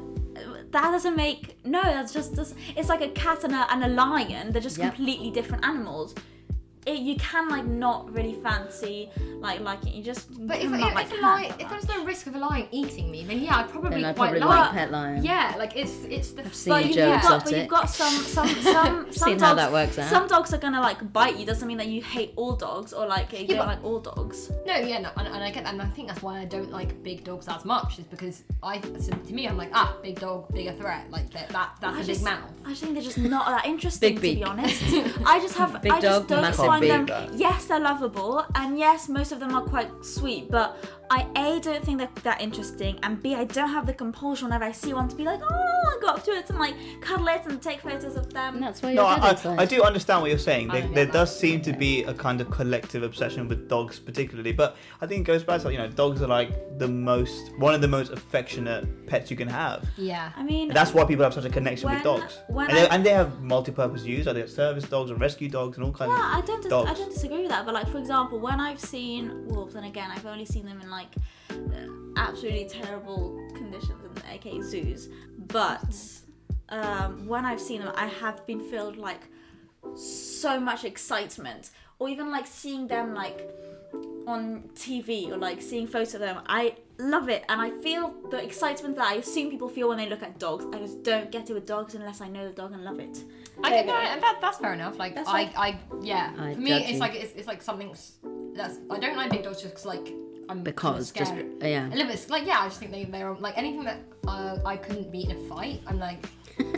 that 0.70 0.91
doesn't 0.91 1.16
make 1.16 1.64
no? 1.64 1.82
That's 1.82 2.12
just 2.12 2.38
it's 2.76 2.88
like 2.88 3.01
a 3.01 3.09
cat 3.09 3.45
and 3.45 3.55
a, 3.55 3.66
and 3.72 3.84
a 3.84 3.88
lion. 3.88 4.53
They're 4.53 4.62
just 4.62 4.78
Yep. 4.78 4.95
completely 4.95 5.30
different 5.30 5.64
animals. 5.64 6.14
It, 6.86 7.00
you 7.00 7.16
can 7.16 7.48
like 7.50 7.66
not 7.66 8.10
really 8.10 8.34
fancy 8.42 9.10
like 9.40 9.60
like 9.60 9.86
it. 9.86 9.92
You 9.92 10.02
just 10.02 10.28
But 10.46 10.60
if, 10.62 10.70
not 10.70 10.88
if, 10.88 10.94
like 10.94 11.06
if, 11.06 11.12
a 11.12 11.20
lion, 11.20 11.54
if 11.58 11.68
there's 11.68 11.86
no 11.88 12.04
risk 12.06 12.26
of 12.26 12.34
a 12.34 12.38
lion 12.38 12.68
eating 12.70 13.10
me, 13.10 13.22
then 13.24 13.40
yeah, 13.40 13.58
I'd 13.58 13.68
probably 13.68 13.90
Then 14.00 14.04
I'd 14.06 14.16
quite 14.16 14.28
probably 14.30 14.40
like. 14.40 14.60
like 14.60 14.72
pet 14.72 14.90
lion. 14.90 15.22
Yeah, 15.22 15.54
like 15.58 15.76
it's 15.76 15.92
it's 16.08 16.32
the. 16.32 16.42
I've 16.42 16.54
seen 16.54 16.70
But, 16.72 16.84
a 16.84 16.88
you, 16.88 17.00
have 17.02 17.22
got, 17.22 17.44
but 17.44 17.56
you've 17.56 17.68
got 17.68 17.90
some 17.90 18.12
some 18.36 18.48
some 18.48 19.12
some 19.12 19.30
dogs. 19.32 19.42
how 19.42 19.54
that 19.54 19.72
works 19.72 19.98
out. 19.98 20.08
Some 20.10 20.26
dogs 20.26 20.54
are 20.54 20.58
gonna 20.58 20.80
like 20.80 21.12
bite 21.12 21.36
you. 21.36 21.44
Doesn't 21.44 21.68
mean 21.68 21.76
that 21.78 21.88
you 21.88 22.00
hate 22.02 22.32
all 22.36 22.56
dogs 22.56 22.94
or 22.94 23.06
like 23.06 23.32
you 23.32 23.40
Yeah, 23.40 23.46
don't 23.48 23.58
but- 23.58 23.66
like 23.66 23.84
all 23.84 24.00
dogs. 24.00 24.50
No, 24.66 24.76
yeah, 24.76 25.00
no, 25.00 25.10
and, 25.18 25.28
and 25.28 25.44
I 25.44 25.50
get 25.50 25.64
that, 25.64 25.74
and 25.74 25.82
I 25.82 25.86
think 25.86 26.08
that's 26.08 26.22
why 26.22 26.40
I 26.40 26.44
don't 26.46 26.70
like 26.70 27.02
big 27.02 27.24
dogs 27.24 27.46
as 27.48 27.64
much, 27.66 27.98
is 27.98 28.06
because 28.06 28.42
I, 28.62 28.80
so 28.98 29.12
to 29.12 29.32
me, 29.34 29.46
I'm 29.48 29.56
like, 29.58 29.70
ah, 29.74 29.96
big 30.02 30.18
dog, 30.18 30.52
bigger 30.54 30.72
threat, 30.72 31.10
like 31.10 31.30
that, 31.34 31.50
that 31.50 31.76
that's 31.80 31.96
I 31.96 32.00
a 32.00 32.04
just- 32.04 32.20
big 32.20 32.24
mouth. 32.32 32.50
I 32.64 32.70
just 32.70 32.82
think 32.82 32.94
they're 32.94 33.02
just 33.02 33.18
not 33.18 33.46
that 33.46 33.66
interesting 33.72 34.14
to 34.16 34.20
be 34.20 34.42
honest. 34.44 34.82
I 35.26 35.40
just 35.40 35.56
have 35.58 35.80
Big 35.82 35.92
I 35.92 36.00
just 36.00 36.20
dog, 36.20 36.28
don't 36.28 36.42
massive 36.42 36.70
find 36.88 37.08
them. 37.08 37.30
Yes, 37.34 37.66
they're 37.66 37.80
lovable, 37.80 38.44
and 38.54 38.78
yes, 38.78 39.08
most 39.08 39.32
of 39.32 39.40
them 39.40 39.54
are 39.54 39.62
quite 39.64 39.90
sweet. 40.04 40.50
But 40.50 40.76
I 41.11 41.26
a 41.36 41.58
don't 41.61 41.84
think 41.84 41.98
they're 41.98 42.08
that 42.22 42.40
interesting, 42.40 42.98
and 43.02 43.20
b 43.22 43.34
I 43.34 43.44
don't 43.44 43.68
have 43.70 43.84
the 43.86 43.92
compulsion 43.92 44.46
whenever 44.46 44.64
I 44.64 44.72
see 44.72 44.92
one 44.94 45.08
to 45.08 45.16
be 45.16 45.24
like, 45.24 45.40
oh, 45.42 45.82
I 45.92 46.00
go 46.00 46.08
up 46.08 46.22
to 46.24 46.30
it 46.30 46.48
and 46.50 46.58
like 46.58 46.74
cuddle 47.00 47.26
it 47.28 47.42
and 47.46 47.61
take 47.61 47.80
photos 47.80 48.14
of 48.16 48.32
them. 48.32 48.54
And 48.54 48.62
that's 48.62 48.80
why 48.82 48.94
No, 48.94 49.02
you're 49.02 49.24
I, 49.24 49.36
I, 49.44 49.62
I 49.62 49.64
do 49.66 49.82
understand 49.82 50.22
what 50.22 50.30
you're 50.30 50.38
saying. 50.38 50.70
I 50.70 50.74
There, 50.74 50.82
don't 50.82 50.94
there 50.94 51.06
does 51.06 51.32
that. 51.32 51.40
seem 51.40 51.62
to 51.62 51.72
be 51.72 52.04
a 52.04 52.14
kind 52.14 52.40
of 52.40 52.50
collective 52.50 53.02
obsession 53.02 53.48
with 53.48 53.68
dogs, 53.68 53.98
particularly. 53.98 54.52
But 54.52 54.76
I 55.00 55.06
think 55.08 55.22
it 55.22 55.24
goes 55.32 55.42
back 55.42 55.62
to 55.62 55.72
you 55.72 55.78
know, 55.78 55.88
dogs 55.88 56.22
are 56.22 56.28
like 56.28 56.78
the 56.78 56.86
most, 56.88 57.56
one 57.58 57.74
of 57.74 57.80
the 57.80 57.88
most 57.88 58.12
affectionate 58.12 59.06
pets 59.08 59.30
you 59.32 59.36
can 59.36 59.48
have. 59.48 59.84
Yeah. 59.96 60.30
I 60.36 60.42
mean, 60.44 60.68
And 60.68 60.76
that's 60.76 60.94
why 60.94 61.04
people 61.04 61.24
have 61.24 61.34
such 61.34 61.44
a 61.44 61.50
connection 61.50 61.90
with 61.90 62.02
dogs. 62.04 62.38
And 62.48 62.70
they, 62.70 62.88
I- 62.88 62.94
and 62.94 63.04
they 63.04 63.11
have 63.11 63.40
multi-purpose 63.42 64.04
use. 64.04 64.26
Like 64.26 64.34
they 64.36 64.40
have 64.42 64.50
service 64.50 64.84
dogs 64.84 65.11
and 65.11 65.20
rescue 65.20 65.48
dogs 65.48 65.76
and 65.76 65.84
all 65.86 65.92
kinds 65.92 66.12
Yeah, 66.16 66.38
of 66.38 66.44
I 66.44 66.46
don't. 66.46 66.62
Dis- 66.62 66.70
dogs. 66.70 66.90
I 66.90 66.94
don't 66.94 67.11
disagree 67.12 67.40
with 67.40 67.48
that. 67.50 67.64
But 67.66 67.74
like, 67.74 67.88
for 67.90 67.98
example, 67.98 68.38
when 68.38 68.61
I've 68.61 68.78
seen 68.80 69.46
wolves, 69.48 69.74
and 69.74 69.84
again, 69.86 70.08
I've 70.12 70.26
only 70.26 70.44
seen 70.44 70.66
them 70.66 70.80
in 70.80 70.88
like 70.90 70.99
uh, 71.51 71.55
absolutely 72.16 72.66
terrible 72.66 73.36
conditions, 73.55 74.05
in 74.05 74.14
the 74.14 74.22
aka 74.32 74.61
zoos. 74.62 75.09
But 75.38 75.94
um, 76.68 77.26
when 77.26 77.44
I've 77.44 77.61
seen 77.61 77.80
them, 77.80 77.92
I 77.96 78.07
have 78.07 78.46
been 78.46 78.61
filled 78.61 78.96
like 78.96 79.22
so 79.94 80.61
much 80.61 80.84
excitement, 80.84 81.70
or 81.98 82.09
even 82.09 82.30
like 82.30 82.46
seeing 82.46 82.86
them 82.86 83.14
like 83.14 83.48
on 84.26 84.62
TV 84.74 85.30
or 85.30 85.36
like 85.36 85.61
seeing 85.61 85.86
photos 85.86 86.14
of 86.14 86.20
them. 86.20 86.40
I 86.46 86.76
love 86.98 87.28
it, 87.28 87.44
and 87.48 87.61
I 87.61 87.70
feel 87.82 88.14
the 88.30 88.42
excitement 88.42 88.96
that 88.96 89.07
I 89.07 89.14
assume 89.14 89.51
people 89.51 89.68
feel 89.68 89.88
when 89.88 89.98
they 89.98 90.09
look 90.09 90.22
at 90.22 90.38
dogs. 90.38 90.64
I 90.72 90.78
just 90.78 91.03
don't 91.03 91.30
get 91.32 91.51
it 91.51 91.55
with 91.55 91.66
dogs 91.66 91.94
unless 91.94 92.20
I 92.20 92.28
know 92.28 92.46
the 92.46 92.55
dog 92.55 92.72
and 92.72 92.84
love 92.84 93.01
it. 93.01 93.24
I 93.62 93.70
get 93.70 93.86
that, 93.86 94.12
and 94.14 94.22
that, 94.22 94.38
that's 94.40 94.59
fair 94.59 94.72
enough. 94.72 94.98
Like, 94.98 95.14
That's 95.14 95.28
I, 95.28 95.32
like- 95.32 95.57
I, 95.59 95.78
yeah. 96.03 96.32
I 96.38 96.55
For 96.55 96.61
me, 96.61 96.72
it's 96.72 96.92
you. 96.92 96.98
like 96.98 97.14
it's, 97.14 97.34
it's 97.34 97.46
like 97.46 97.61
something 97.61 97.94
that's 98.55 98.78
I 98.90 98.98
don't 98.98 99.16
like 99.16 99.30
big 99.30 99.42
dogs 99.42 99.61
just 99.61 99.74
because 99.74 99.84
like 99.86 100.14
I'm 100.49 100.62
because 100.62 101.12
just 101.12 101.34
yeah. 101.61 101.86
a 101.86 101.91
little 101.91 102.07
bit 102.07 102.26
like 102.28 102.47
yeah. 102.47 102.61
I 102.61 102.68
just 102.68 102.80
think 102.80 102.93
they 102.93 103.05
they're 103.05 103.32
like 103.34 103.57
anything 103.57 103.84
that 103.84 104.01
uh, 104.26 104.59
I 104.64 104.76
couldn't 104.76 105.12
beat 105.12 105.28
in 105.30 105.36
a 105.36 105.49
fight. 105.49 105.80
I'm 105.86 105.99
like 105.99 106.24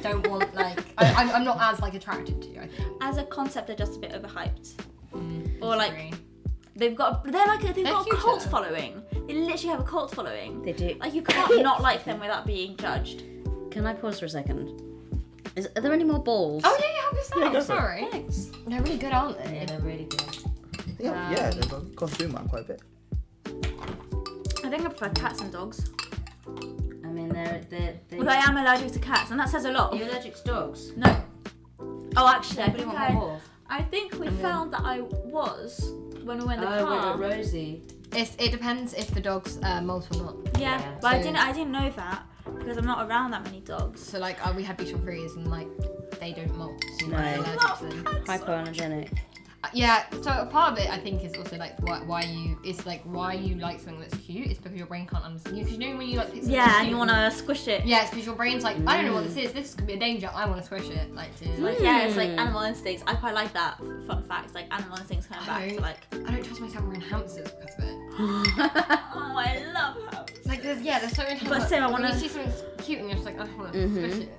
don't 0.03 0.27
want 0.31 0.55
like 0.55 0.79
I, 0.99 1.13
I'm, 1.15 1.31
I'm 1.31 1.45
not 1.45 1.59
as 1.61 1.81
like 1.81 1.95
attracted 1.95 2.43
to. 2.43 2.63
I 2.63 2.67
think. 2.69 2.89
As 3.01 3.19
a 3.19 3.25
concept, 3.25 3.67
they're 3.67 3.77
just 3.77 3.97
a 3.97 3.99
bit 3.99 4.13
overhyped. 4.13 4.75
Mm, 5.15 5.63
Or, 5.63 5.77
like, 5.77 5.93
disagree. 5.93 6.19
They've 6.75 6.97
got 6.97 7.25
they're 7.25 7.47
like 7.47 7.61
they've 7.61 7.75
They're 7.75 7.85
got 7.85 8.07
a 8.07 8.17
cult 8.17 8.43
following. 8.43 9.03
They 9.27 9.35
literally 9.35 9.69
have 9.69 9.81
a 9.81 9.85
cult 9.85 10.15
following. 10.15 10.63
They 10.63 10.73
do. 10.73 10.97
Like 10.99 11.15
you 11.15 11.23
can't 11.23 11.63
not 11.63 11.83
like 11.83 12.05
them 12.05 12.21
without 12.21 12.47
being 12.47 12.77
judged. 12.77 13.25
Can 13.71 13.87
I 13.87 13.95
pause 13.95 14.19
for 14.19 14.27
a 14.27 14.29
second? 14.29 14.81
Is, 15.55 15.69
are 15.77 15.83
there 15.83 15.93
any 15.93 16.05
more 16.05 16.19
balls? 16.19 16.63
Oh 16.65 16.77
yeah, 16.81 16.87
yeah. 16.87 17.01
Help 17.03 17.15
yourself. 17.15 17.41
Yeah, 17.41 17.53
go 17.53 17.61
for 17.61 17.67
sorry. 17.67 18.07
Thanks. 18.11 18.51
They're 18.67 18.81
really 18.81 18.99
good, 18.99 19.13
aren't 19.13 19.43
they? 19.45 19.57
Yeah, 19.57 19.65
they're 19.67 19.81
really 19.81 20.05
good. 20.05 20.39
Yeah, 20.99 21.31
yeah, 21.31 21.51
they've 21.51 21.97
gone 21.97 22.09
through 22.09 22.29
mine 22.29 22.49
quite 22.49 22.63
a 22.63 22.69
bit. 22.69 22.83
I 24.73 24.77
think 24.77 24.87
I 24.89 24.93
prefer 24.95 25.12
cats 25.12 25.43
and 25.43 25.53
dogs. 25.53 25.91
I 27.05 27.09
mean, 27.09 27.29
they're 27.29 27.61
they're. 27.68 27.95
they're 28.09 28.18
But 28.20 28.29
I 28.29 28.37
am 28.37 28.57
allergic 28.57 28.93
to 28.93 28.99
cats, 28.99 29.31
and 29.31 29.39
that 29.39 29.51
says 29.51 29.66
a 29.66 29.70
lot. 29.70 29.95
You're 29.95 30.09
allergic 30.09 30.35
to 30.37 30.45
dogs? 30.45 30.93
No. 30.97 31.14
Oh, 32.16 32.27
actually, 32.27 32.61
I 32.62 32.64
Anybody 32.68 32.85
think 32.85 32.95
want 32.95 33.11
I, 33.11 33.12
balls? 33.12 33.43
I 33.68 33.83
think 33.83 34.14
we 34.18 34.29
And 34.29 34.37
then- 34.39 34.43
found 34.43 34.73
that 34.73 34.81
I 34.83 35.01
was 35.03 35.93
when 36.25 36.39
we 36.39 36.45
went 36.47 36.62
in 36.62 36.70
the 36.70 36.81
Oh, 36.81 36.87
car. 36.87 37.18
wait, 37.18 37.29
wait, 37.29 37.37
Rosie. 37.37 37.83
It's, 38.12 38.35
it 38.39 38.51
depends 38.51 38.95
if 38.95 39.11
the 39.12 39.20
dog's 39.20 39.59
uh, 39.62 39.83
molt 39.83 40.09
or 40.16 40.23
not. 40.23 40.37
Yeah, 40.59 40.79
Yeah, 40.81 40.99
but 41.03 41.09
I 41.14 41.18
so- 41.18 41.25
didn't. 41.25 41.37
I 41.49 41.53
didn't 41.53 41.73
know 41.73 41.91
that 41.91 42.23
because 42.59 42.79
I'm 42.79 42.87
not 42.87 43.07
around 43.07 43.33
that 43.33 43.45
many 43.45 43.61
dogs. 43.61 44.01
So 44.03 44.18
like 44.18 44.39
uh, 44.47 44.55
we 44.57 44.62
have 44.62 44.79
Bichon 44.79 45.05
Frises 45.05 45.37
and 45.37 45.49
like 45.51 45.68
they 46.18 46.33
don't 46.33 46.57
molt. 46.57 46.83
So 46.99 47.07
you're 47.09 47.18
No. 47.18 47.43
not 47.43 47.81
allergic 47.83 48.05
to 48.05 48.11
them. 48.11 48.25
Hypoallergenic. 48.25 49.18
Yeah, 49.75 50.05
so 50.23 50.31
a 50.31 50.47
part 50.47 50.73
of 50.73 50.79
it 50.79 50.91
I 50.91 50.99
think 50.99 51.25
is 51.25 51.35
also 51.35 51.57
like 51.57 51.79
why, 51.81 52.01
why 52.05 52.23
you 52.23 52.59
it's 52.64 52.85
like 52.87 53.03
why 53.05 53.33
you 53.35 53.55
like 53.57 53.81
something 53.81 54.01
that's 54.01 54.14
cute. 54.16 54.49
It's 54.49 54.61
because 54.61 54.77
your 54.77 54.87
brain 54.87 55.07
can't 55.07 55.25
understand 55.25 55.57
you. 55.59 55.64
Because 55.64 55.79
you 55.79 55.91
know 55.91 55.97
when 55.97 56.09
you 56.09 56.16
like 56.18 56.29
pick 56.33 56.43
something 56.43 56.53
Yeah, 56.55 56.66
that's 56.66 56.79
and 56.81 56.91
you 56.91 56.97
want 56.97 57.11
to 57.11 57.31
squish 57.31 57.68
it. 57.68 57.85
Yeah, 57.87 58.03
it's 58.03 58.11
because 58.11 58.27
your 58.27 58.35
brain's 58.35 58.64
like 58.64 58.77
I 58.87 58.97
don't 58.97 59.07
know 59.07 59.14
what 59.14 59.25
this 59.25 59.37
is. 59.37 59.53
This 59.53 59.75
could 59.75 59.87
be 59.87 59.95
a 59.95 59.99
danger. 59.99 60.31
I 60.35 60.47
want 60.47 60.59
to 60.61 60.66
squish 60.66 60.89
it. 60.91 61.14
Like 61.14 61.35
to 61.41 61.49
Like 61.49 61.61
like 61.61 61.81
yeah, 61.81 62.03
it's 62.05 62.16
like 62.16 62.31
Mm. 62.31 62.39
animal 62.39 62.62
instincts. 62.62 63.03
I 63.07 63.14
quite 63.14 63.35
like 63.35 63.53
that. 63.55 63.79
Fun 64.07 64.23
fact, 64.25 64.55
like 64.55 64.66
animal 64.73 64.99
instincts 64.99 65.27
coming 65.27 65.47
back 65.47 65.68
to 65.68 65.81
like. 65.81 65.99
I 66.29 66.33
don't 66.33 66.45
trust 66.45 66.61
myself 66.61 66.85
around 66.85 67.01
hamsters 67.03 67.51
because 67.51 67.79
of 67.79 67.85
it. 67.85 67.97
oh, 68.18 69.35
I 69.37 69.64
love 69.75 69.97
how. 70.12 70.25
It's 70.29 70.47
like 70.47 70.62
there's 70.62 70.83
yeah, 70.83 70.99
there's 70.99 71.14
so 71.16 71.23
many. 71.23 71.41
But 71.49 71.62
still, 71.66 71.83
I 71.83 71.91
wanna- 71.91 72.12
you 72.12 72.18
see 72.18 72.29
something 72.29 72.53
cute 72.79 72.99
and 73.01 73.09
you're 73.09 73.16
just 73.16 73.27
like 73.27 73.39
I 73.41 73.45
want 73.57 73.73
to 73.73 73.89
squish 73.91 74.27
it. 74.29 74.33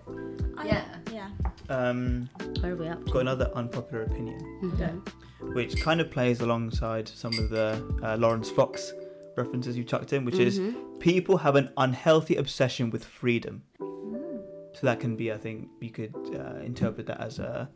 I- 0.58 0.66
Yeah. 0.66 0.86
Yeah. 1.12 1.30
Um, 1.70 2.30
Where 2.60 2.74
are 2.74 2.76
we 2.76 2.88
up 2.88 3.06
to? 3.06 3.12
got 3.12 3.20
another 3.20 3.52
unpopular 3.56 4.04
opinion, 4.04 4.40
Mhm. 4.64 5.54
which 5.54 5.82
kind 5.82 6.02
of 6.02 6.10
plays 6.12 6.42
alongside 6.42 7.08
some 7.08 7.34
of 7.38 7.50
the 7.50 7.84
uh, 8.04 8.16
Laurence 8.18 8.50
Fox 8.50 8.94
references 9.38 9.78
you 9.78 9.84
chucked 9.84 10.14
in, 10.14 10.26
which 10.26 10.38
is 10.40 10.60
Mhm. 10.60 11.00
people 11.00 11.38
have 11.38 11.56
an 11.56 11.70
unhealthy 11.78 12.36
obsession 12.36 12.90
with 12.90 13.04
freedom. 13.04 13.64
So 13.80 14.88
that 14.88 15.00
can 15.00 15.16
be, 15.16 15.32
I 15.32 15.38
think, 15.38 15.70
you 15.82 15.92
could 15.92 16.16
uh, 16.36 16.60
interpret 16.64 17.06
that 17.08 17.22
as 17.22 17.40
a 17.40 17.70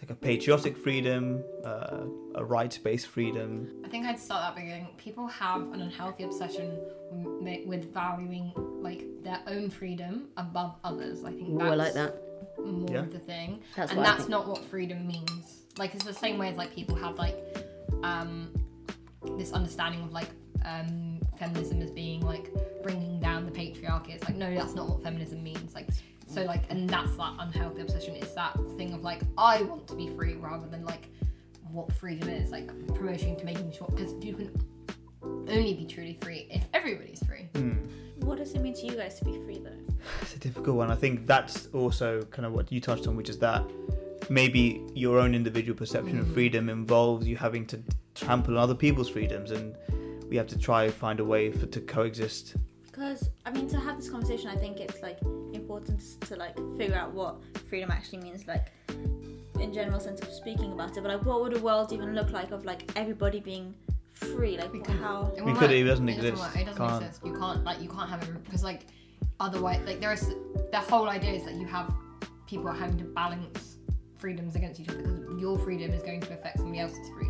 like 0.00 0.10
a 0.10 0.14
patriotic 0.14 0.76
freedom, 0.76 1.42
uh, 1.64 2.04
a 2.36 2.44
rights-based 2.44 3.06
freedom. 3.08 3.68
I 3.84 3.88
think 3.88 4.06
I'd 4.06 4.18
start 4.18 4.42
that 4.54 4.60
beginning. 4.62 4.88
People 4.96 5.26
have 5.26 5.60
an 5.72 5.80
unhealthy 5.80 6.24
obsession 6.24 6.78
with, 7.10 7.66
with 7.66 7.92
valuing 7.92 8.52
like 8.80 9.04
their 9.22 9.40
own 9.46 9.70
freedom 9.70 10.28
above 10.36 10.76
others. 10.84 11.24
I 11.24 11.30
think 11.32 11.48
Ooh, 11.50 11.58
that's 11.58 11.72
I 11.72 11.74
like 11.74 11.94
that. 11.94 12.14
more 12.64 12.86
Yeah. 12.90 12.98
of 13.00 13.12
the 13.12 13.18
thing, 13.18 13.60
That's 13.76 13.90
and 13.92 14.00
that's 14.04 14.18
think. 14.18 14.30
not 14.30 14.46
what 14.48 14.62
freedom 14.64 15.06
means. 15.06 15.62
Like 15.78 15.94
it's 15.94 16.04
the 16.04 16.14
same 16.14 16.38
way 16.38 16.48
as 16.48 16.56
like 16.56 16.74
people 16.74 16.94
have 16.96 17.16
like 17.18 17.36
um, 18.02 18.52
this 19.36 19.52
understanding 19.52 20.02
of 20.02 20.12
like 20.12 20.28
um, 20.64 21.20
feminism 21.38 21.80
as 21.82 21.90
being 21.90 22.20
like 22.20 22.50
bringing 22.82 23.18
down 23.20 23.46
the 23.46 23.52
patriarchy. 23.52 24.10
It's 24.14 24.24
like 24.24 24.36
no, 24.36 24.52
that's 24.54 24.74
not 24.74 24.88
what 24.88 25.02
feminism 25.02 25.42
means. 25.42 25.74
Like 25.74 25.88
so 26.28 26.42
like 26.44 26.62
and 26.70 26.88
that's 26.88 27.16
that 27.16 27.34
unhealthy 27.40 27.80
obsession. 27.82 28.14
It's 28.14 28.34
that 28.34 28.54
thing 28.76 28.92
of 28.92 29.02
like 29.02 29.22
I 29.36 29.62
want 29.62 29.88
to 29.88 29.94
be 29.94 30.08
free 30.16 30.34
rather 30.34 30.66
than 30.68 30.84
like 30.84 31.08
what 31.72 31.92
freedom 31.92 32.28
is. 32.28 32.50
Like 32.50 32.68
promoting 32.94 33.36
to 33.36 33.44
making 33.44 33.72
sure 33.72 33.88
because 33.90 34.12
you 34.24 34.34
can 34.34 34.50
only 35.22 35.74
be 35.74 35.86
truly 35.86 36.18
free 36.22 36.46
if 36.50 36.64
everybody's 36.74 37.22
free. 37.26 37.48
Hmm. 37.54 37.72
What 38.20 38.38
does 38.38 38.52
it 38.52 38.60
mean 38.60 38.74
to 38.74 38.86
you 38.86 38.94
guys 38.96 39.18
to 39.20 39.24
be 39.24 39.38
free 39.44 39.58
though? 39.58 39.94
It's 40.22 40.34
a 40.36 40.38
difficult 40.38 40.76
one. 40.76 40.90
I 40.90 40.94
think 40.96 41.26
that's 41.26 41.66
also 41.68 42.22
kind 42.30 42.46
of 42.46 42.52
what 42.52 42.70
you 42.70 42.80
touched 42.80 43.06
on, 43.06 43.16
which 43.16 43.28
is 43.28 43.38
that 43.38 43.64
maybe 44.28 44.82
your 44.94 45.18
own 45.18 45.34
individual 45.34 45.76
perception 45.76 46.18
of 46.18 46.26
Mm. 46.26 46.34
freedom 46.34 46.68
involves 46.68 47.26
you 47.26 47.36
having 47.36 47.64
to 47.66 47.80
trample 48.14 48.56
on 48.56 48.62
other 48.62 48.74
people's 48.74 49.08
freedoms, 49.08 49.50
and 49.50 49.74
we 50.28 50.36
have 50.36 50.46
to 50.48 50.58
try 50.58 50.88
find 50.88 51.20
a 51.20 51.24
way 51.24 51.50
for 51.50 51.66
to 51.66 51.80
coexist. 51.80 52.56
Because 52.98 53.30
I 53.46 53.52
mean, 53.52 53.68
to 53.68 53.78
have 53.78 53.96
this 53.96 54.10
conversation, 54.10 54.48
I 54.50 54.56
think 54.56 54.80
it's 54.80 55.00
like 55.02 55.18
important 55.52 56.00
to 56.22 56.34
like 56.34 56.56
figure 56.76 56.96
out 56.96 57.12
what 57.12 57.36
freedom 57.68 57.92
actually 57.92 58.18
means, 58.18 58.46
like 58.48 58.72
in 59.60 59.72
general 59.72 60.00
sense 60.00 60.20
of 60.20 60.32
speaking 60.32 60.72
about 60.72 60.96
it. 60.96 61.02
But 61.02 61.12
like, 61.16 61.24
what 61.24 61.40
would 61.42 61.56
a 61.56 61.60
world 61.60 61.92
even 61.92 62.12
look 62.14 62.30
like 62.32 62.50
of 62.50 62.64
like 62.64 62.90
everybody 62.96 63.38
being 63.38 63.72
free? 64.14 64.56
Like, 64.58 64.72
We 64.72 64.80
can- 64.80 64.98
how? 64.98 65.32
It 65.36 65.44
We 65.44 65.52
could- 65.54 65.70
it 65.70 65.84
doesn't 65.84 66.08
It 66.08 66.16
exist. 66.16 66.42
work. 66.42 66.56
It 66.56 66.64
doesn't 66.66 66.86
Can't. 66.88 67.04
exist. 67.04 67.24
You 67.24 67.34
can't 67.38 67.62
like 67.64 67.80
you 67.80 67.88
can't 67.88 68.10
have 68.10 68.20
it 68.22 68.44
because 68.44 68.64
like 68.64 68.86
otherwise 69.38 69.80
like 69.86 70.00
there 70.00 70.12
is 70.12 70.26
the 70.72 70.80
whole 70.90 71.08
idea 71.08 71.32
is 71.34 71.44
that 71.44 71.54
you 71.54 71.66
have 71.66 71.94
people 72.48 72.72
having 72.72 72.98
to 72.98 73.04
balance 73.04 73.76
freedoms 74.16 74.56
against 74.56 74.80
each 74.80 74.88
other 74.88 75.02
because 75.02 75.40
your 75.40 75.56
freedom 75.60 75.92
is 75.92 76.02
going 76.02 76.20
to 76.20 76.32
affect 76.34 76.56
somebody 76.58 76.80
else's 76.80 77.08
freedom. 77.10 77.27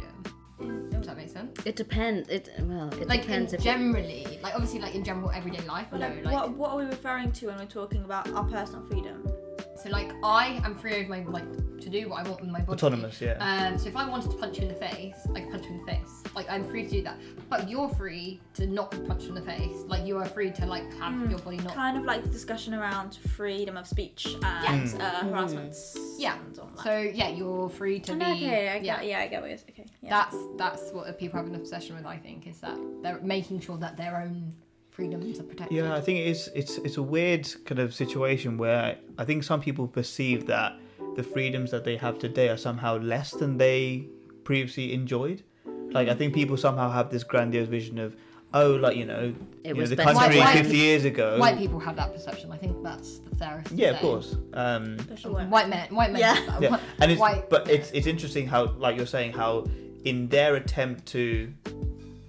Does 0.60 1.06
that 1.06 1.16
make 1.16 1.28
sense? 1.28 1.58
It 1.64 1.76
depends. 1.76 2.28
It 2.28 2.50
well, 2.60 2.92
it 2.94 3.08
Like 3.08 3.22
depends 3.22 3.52
in 3.52 3.58
if 3.58 3.64
generally, 3.64 4.38
like 4.42 4.54
obviously, 4.54 4.80
like 4.80 4.94
in 4.94 5.04
general 5.04 5.30
everyday 5.30 5.60
life. 5.66 5.86
But 5.90 6.00
no, 6.00 6.08
like, 6.08 6.24
like 6.24 6.34
what, 6.34 6.50
what 6.50 6.70
are 6.70 6.76
we 6.78 6.84
referring 6.84 7.32
to 7.32 7.46
when 7.46 7.58
we're 7.58 7.66
talking 7.66 8.04
about 8.04 8.28
our 8.32 8.44
personal 8.44 8.84
freedom? 8.86 9.22
So, 9.82 9.90
like 9.90 10.10
I 10.22 10.60
am 10.64 10.76
free 10.76 11.02
of 11.02 11.08
my 11.08 11.22
like 11.24 11.44
to 11.80 11.88
do 11.88 12.08
what 12.08 12.26
I 12.26 12.28
want 12.28 12.40
with 12.40 12.50
my 12.50 12.60
body. 12.60 12.72
Autonomous, 12.72 13.20
yeah. 13.20 13.36
Um, 13.38 13.78
so 13.78 13.88
if 13.88 13.96
I 13.96 14.08
wanted 14.08 14.30
to 14.32 14.36
punch 14.36 14.56
you 14.58 14.62
in 14.64 14.68
the 14.68 14.74
face, 14.74 15.16
I 15.34 15.40
could 15.40 15.50
punch 15.52 15.64
you 15.66 15.70
in 15.72 15.78
the 15.86 15.92
face. 15.92 16.22
Like 16.34 16.50
I'm 16.50 16.64
free 16.68 16.82
to 16.84 16.90
do 16.90 17.02
that. 17.02 17.18
But 17.48 17.68
you're 17.70 17.88
free 17.90 18.40
to 18.54 18.66
not 18.66 18.90
be 18.90 18.98
punched 18.98 19.26
in 19.26 19.34
the 19.34 19.40
face. 19.42 19.76
Like 19.86 20.04
you 20.06 20.16
are 20.18 20.24
free 20.26 20.50
to 20.50 20.66
like 20.66 20.82
have 20.94 21.12
Mm. 21.12 21.30
your 21.30 21.38
body 21.38 21.56
not. 21.58 21.74
Kind 21.74 21.96
of 21.96 22.04
like 22.04 22.22
the 22.24 22.28
discussion 22.28 22.74
around 22.74 23.14
freedom 23.36 23.76
of 23.76 23.86
speech 23.86 24.26
and 24.44 25.00
uh, 25.00 25.24
harassments. 25.24 25.96
Yeah. 26.18 26.36
and 26.44 26.58
all 26.58 26.66
that. 26.66 26.82
So 26.82 26.98
yeah, 26.98 27.28
you're 27.28 27.68
free 27.70 28.00
to 28.00 28.12
And 28.12 28.20
be. 28.20 28.26
okay, 28.26 28.68
I 28.68 28.74
yeah. 28.74 28.78
get, 28.80 29.06
yeah, 29.06 29.18
I 29.20 29.26
get 29.28 29.40
what 29.40 29.50
you're 29.50 29.58
okay. 29.70 29.86
Yeah. 30.02 30.10
That's 30.10 30.36
that's 30.56 30.90
what 30.92 31.16
people 31.18 31.38
have 31.38 31.46
an 31.48 31.54
obsession 31.54 31.96
with. 31.96 32.04
I 32.06 32.16
think 32.16 32.46
is 32.46 32.58
that 32.60 32.76
they're 33.02 33.20
making 33.20 33.60
sure 33.60 33.76
that 33.78 33.96
their 33.96 34.16
own 34.20 34.52
freedoms 35.02 35.38
are 35.38 35.44
protected. 35.44 35.76
Yeah, 35.76 35.94
I 35.94 36.00
think 36.00 36.18
it 36.18 36.26
is. 36.26 36.50
It's 36.56 36.76
it's 36.78 36.96
a 36.96 37.02
weird 37.02 37.48
kind 37.64 37.78
of 37.78 37.94
situation 37.94 38.58
where 38.58 38.98
I 39.16 39.24
think 39.24 39.44
some 39.44 39.60
people 39.60 39.86
perceive 39.86 40.46
that 40.46 40.72
the 41.14 41.22
freedoms 41.22 41.70
that 41.70 41.84
they 41.84 41.96
have 41.96 42.18
today 42.18 42.48
are 42.48 42.56
somehow 42.56 42.98
less 42.98 43.30
than 43.30 43.58
they 43.58 44.06
previously 44.42 44.92
enjoyed. 44.92 45.44
Like 45.92 46.08
I 46.08 46.14
think 46.14 46.34
people 46.34 46.56
somehow 46.56 46.90
have 46.90 47.10
this 47.10 47.22
grandiose 47.22 47.68
vision 47.68 47.98
of, 48.00 48.16
oh, 48.52 48.72
like 48.72 48.96
you 48.96 49.04
know, 49.06 49.32
It 49.62 49.76
you 49.76 49.82
know 49.82 49.86
the 49.86 49.96
country 49.96 50.38
White- 50.38 50.46
white- 50.56 50.56
50 50.64 50.76
years 50.76 51.04
ago. 51.04 51.38
White 51.38 51.58
people 51.58 51.78
have 51.78 51.94
that 51.96 52.12
perception. 52.12 52.50
I 52.50 52.56
think 52.58 52.82
that's 52.82 53.20
the 53.20 53.36
fairest. 53.36 53.70
yeah, 53.70 53.90
of 53.90 54.00
course. 54.00 54.36
Um, 54.52 54.98
White 55.56 55.68
men, 55.68 55.94
white 55.94 56.10
men. 56.10 56.20
Yeah. 56.20 56.34
have 56.34 56.60
that. 56.60 56.62
yeah, 56.72 56.80
and 57.00 57.12
it's 57.12 57.20
white, 57.20 57.48
but 57.48 57.70
it's 57.70 57.92
it's 57.92 58.08
interesting 58.08 58.48
how 58.48 58.72
like 58.84 58.96
you're 58.96 59.06
saying 59.18 59.32
how 59.32 59.64
in 60.04 60.28
their 60.28 60.56
attempt 60.56 61.06
to 61.06 61.52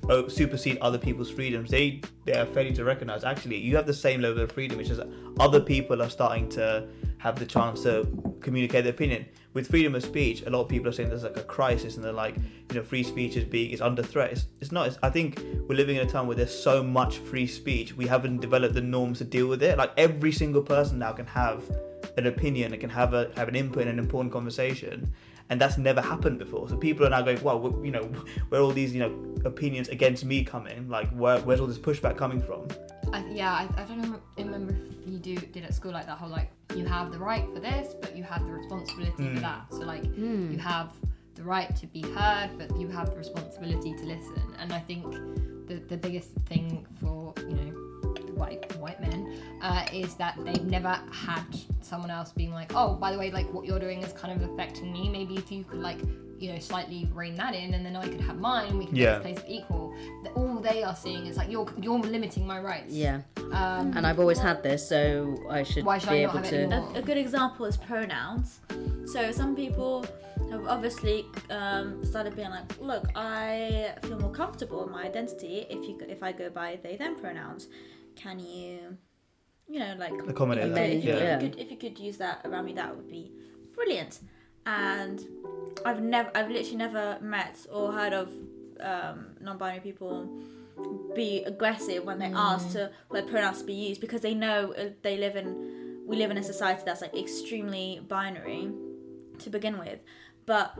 Uh, 0.09 0.27
supersede 0.27 0.75
other 0.81 0.97
people's 0.97 1.29
freedoms 1.29 1.69
they 1.69 2.01
they 2.25 2.33
are 2.33 2.47
failing 2.47 2.73
to 2.73 2.83
recognize. 2.83 3.23
Actually 3.23 3.57
you 3.57 3.75
have 3.75 3.85
the 3.85 3.93
same 3.93 4.21
level 4.21 4.41
of 4.41 4.51
freedom 4.51 4.79
it's 4.79 4.89
just 4.89 5.01
other 5.39 5.59
people 5.59 6.01
are 6.01 6.09
starting 6.09 6.49
to 6.49 6.87
have 7.19 7.37
the 7.37 7.45
chance 7.45 7.83
to 7.83 8.07
communicate 8.41 8.85
their 8.85 8.93
opinion. 8.93 9.23
With 9.53 9.67
freedom 9.69 9.93
of 9.93 10.03
speech 10.03 10.41
a 10.47 10.49
lot 10.49 10.61
of 10.61 10.67
people 10.67 10.89
are 10.89 10.91
saying 10.91 11.09
there's 11.09 11.21
like 11.21 11.37
a 11.37 11.43
crisis 11.43 11.95
and 11.95 12.03
they're 12.03 12.11
like 12.11 12.35
you 12.37 12.75
know 12.75 12.81
free 12.81 13.03
speech 13.03 13.37
is 13.37 13.43
being 13.43 13.69
is 13.69 13.81
under 13.81 14.01
threat. 14.01 14.31
It's, 14.31 14.47
it's 14.61 14.71
not 14.71 14.87
it's, 14.87 14.97
i 15.03 15.11
think 15.11 15.43
we're 15.67 15.75
living 15.75 15.97
in 15.97 16.07
a 16.07 16.09
time 16.09 16.25
where 16.25 16.35
there's 16.35 16.57
so 16.57 16.81
much 16.81 17.19
free 17.19 17.45
speech 17.45 17.95
we 17.95 18.07
haven't 18.07 18.39
developed 18.39 18.73
the 18.73 18.81
norms 18.81 19.19
to 19.19 19.25
deal 19.25 19.45
with 19.45 19.61
it. 19.61 19.77
Like 19.77 19.91
every 19.95 20.31
single 20.31 20.63
person 20.63 20.97
now 20.97 21.11
can 21.11 21.27
have 21.27 21.63
an 22.17 22.25
opinion 22.25 22.71
and 22.73 22.81
can 22.81 22.89
have 22.89 23.13
a 23.13 23.31
have 23.35 23.47
an 23.47 23.55
input 23.55 23.83
in 23.83 23.89
an 23.89 23.99
important 23.99 24.33
conversation 24.33 25.13
and 25.49 25.59
that's 25.59 25.77
never 25.77 26.01
happened 26.01 26.37
before 26.39 26.67
so 26.69 26.75
people 26.77 27.05
are 27.05 27.09
now 27.09 27.21
going 27.21 27.41
well 27.41 27.59
you 27.83 27.91
know 27.91 28.03
where 28.49 28.61
are 28.61 28.63
all 28.63 28.71
these 28.71 28.93
you 28.93 28.99
know 28.99 29.11
opinions 29.45 29.89
against 29.89 30.23
me 30.25 30.43
coming 30.43 30.87
like 30.89 31.09
where, 31.11 31.39
where's 31.41 31.59
all 31.59 31.67
this 31.67 31.77
pushback 31.79 32.17
coming 32.17 32.41
from 32.41 32.67
I, 33.11 33.25
yeah, 33.31 33.51
I, 33.51 33.81
I 33.81 33.85
don't 33.85 34.01
know, 34.03 34.19
remember 34.37 34.71
if 34.73 35.07
you 35.07 35.17
do 35.17 35.35
did 35.35 35.63
at 35.63 35.73
school 35.73 35.91
like 35.91 36.05
that 36.05 36.19
whole 36.19 36.29
like 36.29 36.51
you 36.75 36.85
have 36.85 37.11
the 37.11 37.17
right 37.17 37.43
for 37.51 37.59
this, 37.59 37.95
but 37.99 38.15
you 38.15 38.21
have 38.23 38.45
the 38.45 38.51
responsibility 38.53 39.23
for 39.23 39.39
Mm. 39.39 39.41
that. 39.41 39.61
So 39.71 39.79
like 39.79 40.05
Hmm. 40.13 40.51
you 40.51 40.59
have 40.59 40.93
the 41.33 41.41
right 41.41 41.75
to 41.77 41.87
be 41.87 42.01
heard, 42.01 42.51
but 42.59 42.77
you 42.79 42.87
have 42.89 43.09
the 43.09 43.15
responsibility 43.15 43.95
to 43.95 44.05
listen. 44.05 44.43
And 44.59 44.71
I 44.71 44.79
think 44.79 45.05
the 45.67 45.75
the 45.87 45.97
biggest 45.97 46.31
thing 46.45 46.85
for 47.01 47.33
you 47.49 47.55
know 47.55 47.71
white 48.35 48.63
white 48.77 49.01
men 49.01 49.19
uh, 49.61 49.85
is 49.93 50.15
that 50.15 50.37
they've 50.45 50.63
never 50.65 50.99
had 51.11 51.43
someone 51.81 52.11
else 52.11 52.31
being 52.31 52.51
like, 52.51 52.71
oh, 52.75 52.95
by 52.95 53.11
the 53.11 53.17
way, 53.19 53.31
like 53.31 53.51
what 53.53 53.65
you're 53.65 53.79
doing 53.79 54.01
is 54.03 54.13
kind 54.13 54.41
of 54.41 54.49
affecting 54.49 54.91
me. 54.91 55.09
Maybe 55.09 55.35
if 55.35 55.51
you 55.51 55.63
could 55.63 55.79
like 55.79 55.97
you 56.39 56.53
know 56.53 56.59
slightly 56.59 57.05
rein 57.13 57.35
that 57.35 57.53
in, 57.53 57.73
and 57.73 57.85
then 57.85 57.95
I 57.97 58.07
could 58.07 58.21
have 58.21 58.37
mine. 58.37 58.77
We 58.77 58.85
can 58.85 58.95
Yeah. 58.95 59.05
get 59.05 59.11
to 59.11 59.19
a 59.19 59.21
place 59.33 59.37
of 59.39 59.49
equal. 59.49 59.93
All 60.35 60.55
they 60.59 60.83
are 60.83 60.95
seeing 60.95 61.25
is 61.25 61.35
like 61.35 61.49
you're 61.51 61.67
you're 61.81 61.99
limiting 61.99 62.47
my 62.47 62.59
rights. 62.61 62.93
Yeah, 62.93 63.21
Um, 63.51 63.91
and 63.97 64.07
I've 64.07 64.19
always 64.19 64.39
had 64.39 64.63
this, 64.63 64.87
so 64.87 65.35
I 65.49 65.63
should 65.63 65.83
Why 65.83 65.97
should 65.97 66.09
be 66.11 66.17
I 66.19 66.23
able 66.23 66.33
have 66.37 66.45
it 66.45 66.69
to. 66.69 66.75
a, 66.95 66.99
a 66.99 67.01
good 67.01 67.17
example 67.17 67.65
is 67.65 67.75
pronouns. 67.75 68.59
So 69.11 69.31
some 69.33 69.53
people 69.55 70.05
have 70.51 70.65
obviously 70.65 71.25
um, 71.49 72.05
started 72.05 72.35
being 72.35 72.49
like, 72.51 72.79
look, 72.79 73.05
I 73.15 73.95
feel 74.03 74.17
more 74.19 74.31
comfortable 74.31 74.85
in 74.85 74.91
my 74.91 75.03
identity 75.03 75.65
if 75.69 75.87
you 75.89 75.99
if 76.07 76.23
I 76.23 76.31
go 76.31 76.49
by 76.49 76.79
they 76.81 76.95
them 76.95 77.17
pronouns. 77.19 77.67
Can 78.15 78.39
you, 78.39 78.97
you 79.69 79.79
know, 79.79 79.95
like 79.97 80.13
Accommodate 80.27 80.63
if 80.63 80.69
you, 80.69 80.75
that, 80.75 80.81
could, 80.81 80.97
if, 80.97 81.03
you, 81.03 81.13
yeah. 81.13 81.35
if, 81.35 81.43
you 81.43 81.49
could, 81.49 81.59
if 81.59 81.71
you 81.71 81.77
could 81.77 81.99
use 81.99 82.17
that 82.17 82.41
around 82.45 82.65
me, 82.65 82.73
that 82.73 82.95
would 82.95 83.07
be 83.07 83.31
brilliant. 83.75 84.19
And 84.65 85.23
I've 85.85 86.01
never, 86.01 86.31
I've 86.35 86.49
literally 86.49 86.75
never 86.75 87.17
met 87.21 87.65
or 87.71 87.91
heard 87.91 88.13
of 88.13 88.33
um, 88.79 89.35
non-binary 89.39 89.81
people 89.81 90.29
be 91.15 91.43
aggressive 91.43 92.03
when 92.05 92.19
they're 92.19 92.35
asked 92.35 92.71
to 92.71 92.91
let 93.09 93.27
pronouns 93.27 93.61
be 93.63 93.73
used 93.73 93.99
because 93.99 94.21
they 94.21 94.33
know 94.33 94.73
uh, 94.73 94.89
they 95.01 95.17
live 95.17 95.35
in 95.35 95.99
we 96.07 96.15
live 96.15 96.31
in 96.31 96.37
a 96.37 96.43
society 96.43 96.81
that's 96.85 97.01
like 97.01 97.13
extremely 97.15 97.99
binary 98.07 98.71
to 99.37 99.49
begin 99.49 99.77
with 99.77 99.99
but 100.45 100.73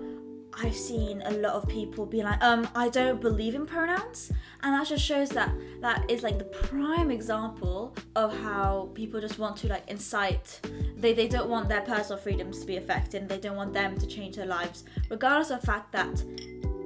I've 0.53 0.75
seen 0.75 1.21
a 1.25 1.31
lot 1.31 1.53
of 1.53 1.67
people 1.67 2.05
be 2.05 2.21
like, 2.23 2.41
um, 2.43 2.67
I 2.75 2.89
don't 2.89 3.21
believe 3.21 3.55
in 3.55 3.65
pronouns, 3.65 4.31
and 4.61 4.73
that 4.73 4.87
just 4.87 5.05
shows 5.05 5.29
that 5.29 5.51
that 5.81 6.09
is 6.09 6.23
like 6.23 6.37
the 6.37 6.45
prime 6.45 7.11
example 7.11 7.95
of 8.15 8.37
how 8.39 8.89
people 8.93 9.21
just 9.21 9.39
want 9.39 9.57
to 9.57 9.67
like 9.67 9.89
incite. 9.89 10.59
They 10.97 11.13
they 11.13 11.27
don't 11.27 11.49
want 11.49 11.69
their 11.69 11.81
personal 11.81 12.17
freedoms 12.17 12.59
to 12.59 12.65
be 12.65 12.77
affected. 12.77 13.29
They 13.29 13.39
don't 13.39 13.55
want 13.55 13.73
them 13.73 13.97
to 13.97 14.07
change 14.07 14.35
their 14.35 14.45
lives, 14.45 14.83
regardless 15.09 15.49
of 15.51 15.61
the 15.61 15.67
fact 15.67 15.91
that 15.93 16.23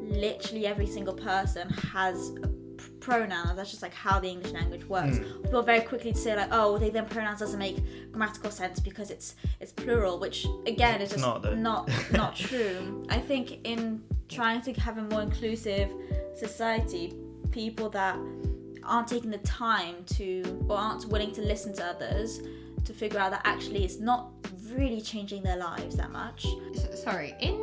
literally 0.01 0.67
every 0.67 0.85
single 0.85 1.15
person 1.15 1.69
has 1.69 2.29
a 2.43 2.52
pronoun. 3.07 3.55
That's 3.55 3.69
just 3.69 3.81
like 3.81 3.93
how 3.93 4.19
the 4.19 4.29
English 4.29 4.51
language 4.53 4.85
works. 4.85 5.17
People 5.43 5.59
are 5.59 5.63
very 5.73 5.81
quickly 5.81 6.11
to 6.13 6.17
say 6.17 6.35
like, 6.35 6.49
oh, 6.51 6.77
they 6.77 6.89
then 6.89 7.05
pronouns 7.05 7.39
doesn't 7.39 7.59
make 7.59 7.77
grammatical 8.11 8.49
sense 8.51 8.79
because 8.79 9.09
it's 9.11 9.35
it's 9.59 9.71
plural, 9.71 10.19
which 10.19 10.45
again 10.65 11.01
is 11.01 11.11
It's 11.13 11.21
just 11.21 11.43
not, 11.43 11.57
not 11.57 11.89
not 12.11 12.35
true. 12.35 13.05
I 13.09 13.19
think 13.19 13.45
in 13.65 14.01
trying 14.29 14.61
to 14.61 14.73
have 14.85 14.97
a 14.97 15.03
more 15.03 15.21
inclusive 15.21 15.89
society, 16.35 17.13
people 17.51 17.89
that 17.89 18.17
aren't 18.83 19.07
taking 19.07 19.31
the 19.31 19.37
time 19.39 19.95
to 20.17 20.43
or 20.69 20.77
aren't 20.77 21.05
willing 21.07 21.31
to 21.33 21.41
listen 21.41 21.73
to 21.73 21.83
others 21.85 22.41
to 22.85 22.93
figure 22.93 23.19
out 23.19 23.31
that 23.31 23.41
actually 23.45 23.83
it's 23.85 23.99
not 23.99 24.29
really 24.73 24.99
changing 25.01 25.41
their 25.43 25.55
lives 25.57 25.95
that 25.95 26.11
much. 26.11 26.45
S- 26.75 27.01
sorry, 27.03 27.33
in 27.39 27.57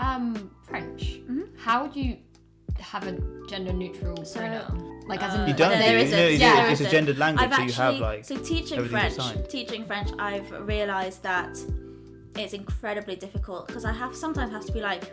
um, 0.00 0.50
French, 0.64 1.20
Mhm. 1.30 1.46
how 1.58 1.86
do 1.86 2.00
you 2.00 2.16
have 2.82 3.06
a 3.06 3.12
gender 3.48 3.72
neutral 3.72 4.24
So, 4.24 4.40
pronoun? 4.40 5.02
Like 5.06 5.22
as 5.22 5.34
in 5.34 5.46
you 5.48 5.54
don't 5.54 5.78
there 5.78 5.98
do, 5.98 6.04
isn't. 6.04 6.32
you 6.32 6.38
Yeah, 6.38 6.62
there 6.62 6.70
it's 6.72 6.80
a 6.80 6.90
gendered 6.90 7.18
language 7.18 7.44
I've 7.44 7.54
so 7.54 7.62
you 7.62 7.72
have 7.72 7.94
actually 7.94 8.00
like 8.00 8.24
so 8.24 8.36
teaching 8.36 8.88
French. 8.88 9.48
Teaching 9.48 9.84
French, 9.84 10.10
I've 10.18 10.50
realised 10.66 11.22
that 11.22 11.56
it's 12.36 12.52
incredibly 12.52 13.16
difficult 13.16 13.66
because 13.68 13.84
I 13.84 13.92
have 13.92 14.14
sometimes 14.16 14.50
have 14.52 14.64
to 14.66 14.72
be 14.72 14.80
like, 14.80 15.04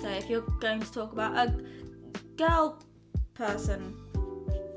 so 0.00 0.08
if 0.08 0.30
you're 0.30 0.46
going 0.60 0.80
to 0.80 0.92
talk 0.92 1.12
about 1.12 1.36
a 1.36 1.52
girl 2.36 2.78
person, 3.34 3.94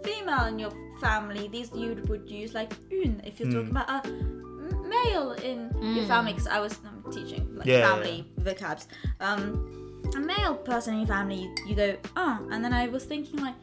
female 0.03 0.45
in 0.45 0.59
your 0.59 0.71
family, 0.99 1.47
these 1.47 1.71
you 1.73 1.95
would 2.07 2.29
use 2.29 2.53
like 2.53 2.73
une. 2.91 3.21
If 3.25 3.39
you're 3.39 3.49
talking 3.51 3.67
Hmm. 3.69 3.77
about 3.77 4.05
a 4.05 4.09
male 4.09 5.31
in 5.33 5.69
your 5.95 6.03
Mm. 6.05 6.07
family, 6.07 6.33
because 6.33 6.47
I 6.47 6.59
was 6.59 6.79
I'm 6.85 7.11
teaching 7.11 7.55
like 7.55 7.67
Yeah, 7.67 7.87
family 7.93 8.25
vocabs. 8.41 8.87
Um, 9.19 9.82
a 10.15 10.19
male 10.19 10.55
person 10.55 10.93
in 10.95 10.99
your 11.01 11.07
family, 11.07 11.41
you, 11.43 11.55
you 11.67 11.75
go 11.75 11.95
ah, 12.15 12.39
and 12.51 12.63
then 12.63 12.73
I 12.73 12.87
was 12.87 13.05
thinking 13.05 13.39
like. 13.41 13.55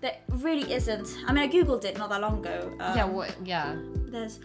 There 0.00 0.16
really 0.28 0.70
isn't. 0.70 1.16
I 1.26 1.32
mean, 1.32 1.44
I 1.44 1.48
googled 1.48 1.84
it 1.86 1.96
not 1.96 2.10
that 2.10 2.20
long 2.20 2.40
ago. 2.40 2.76
Um, 2.78 2.94
yeah, 2.94 3.04
what? 3.06 3.34
Yeah, 3.42 3.74
there's 4.12 4.38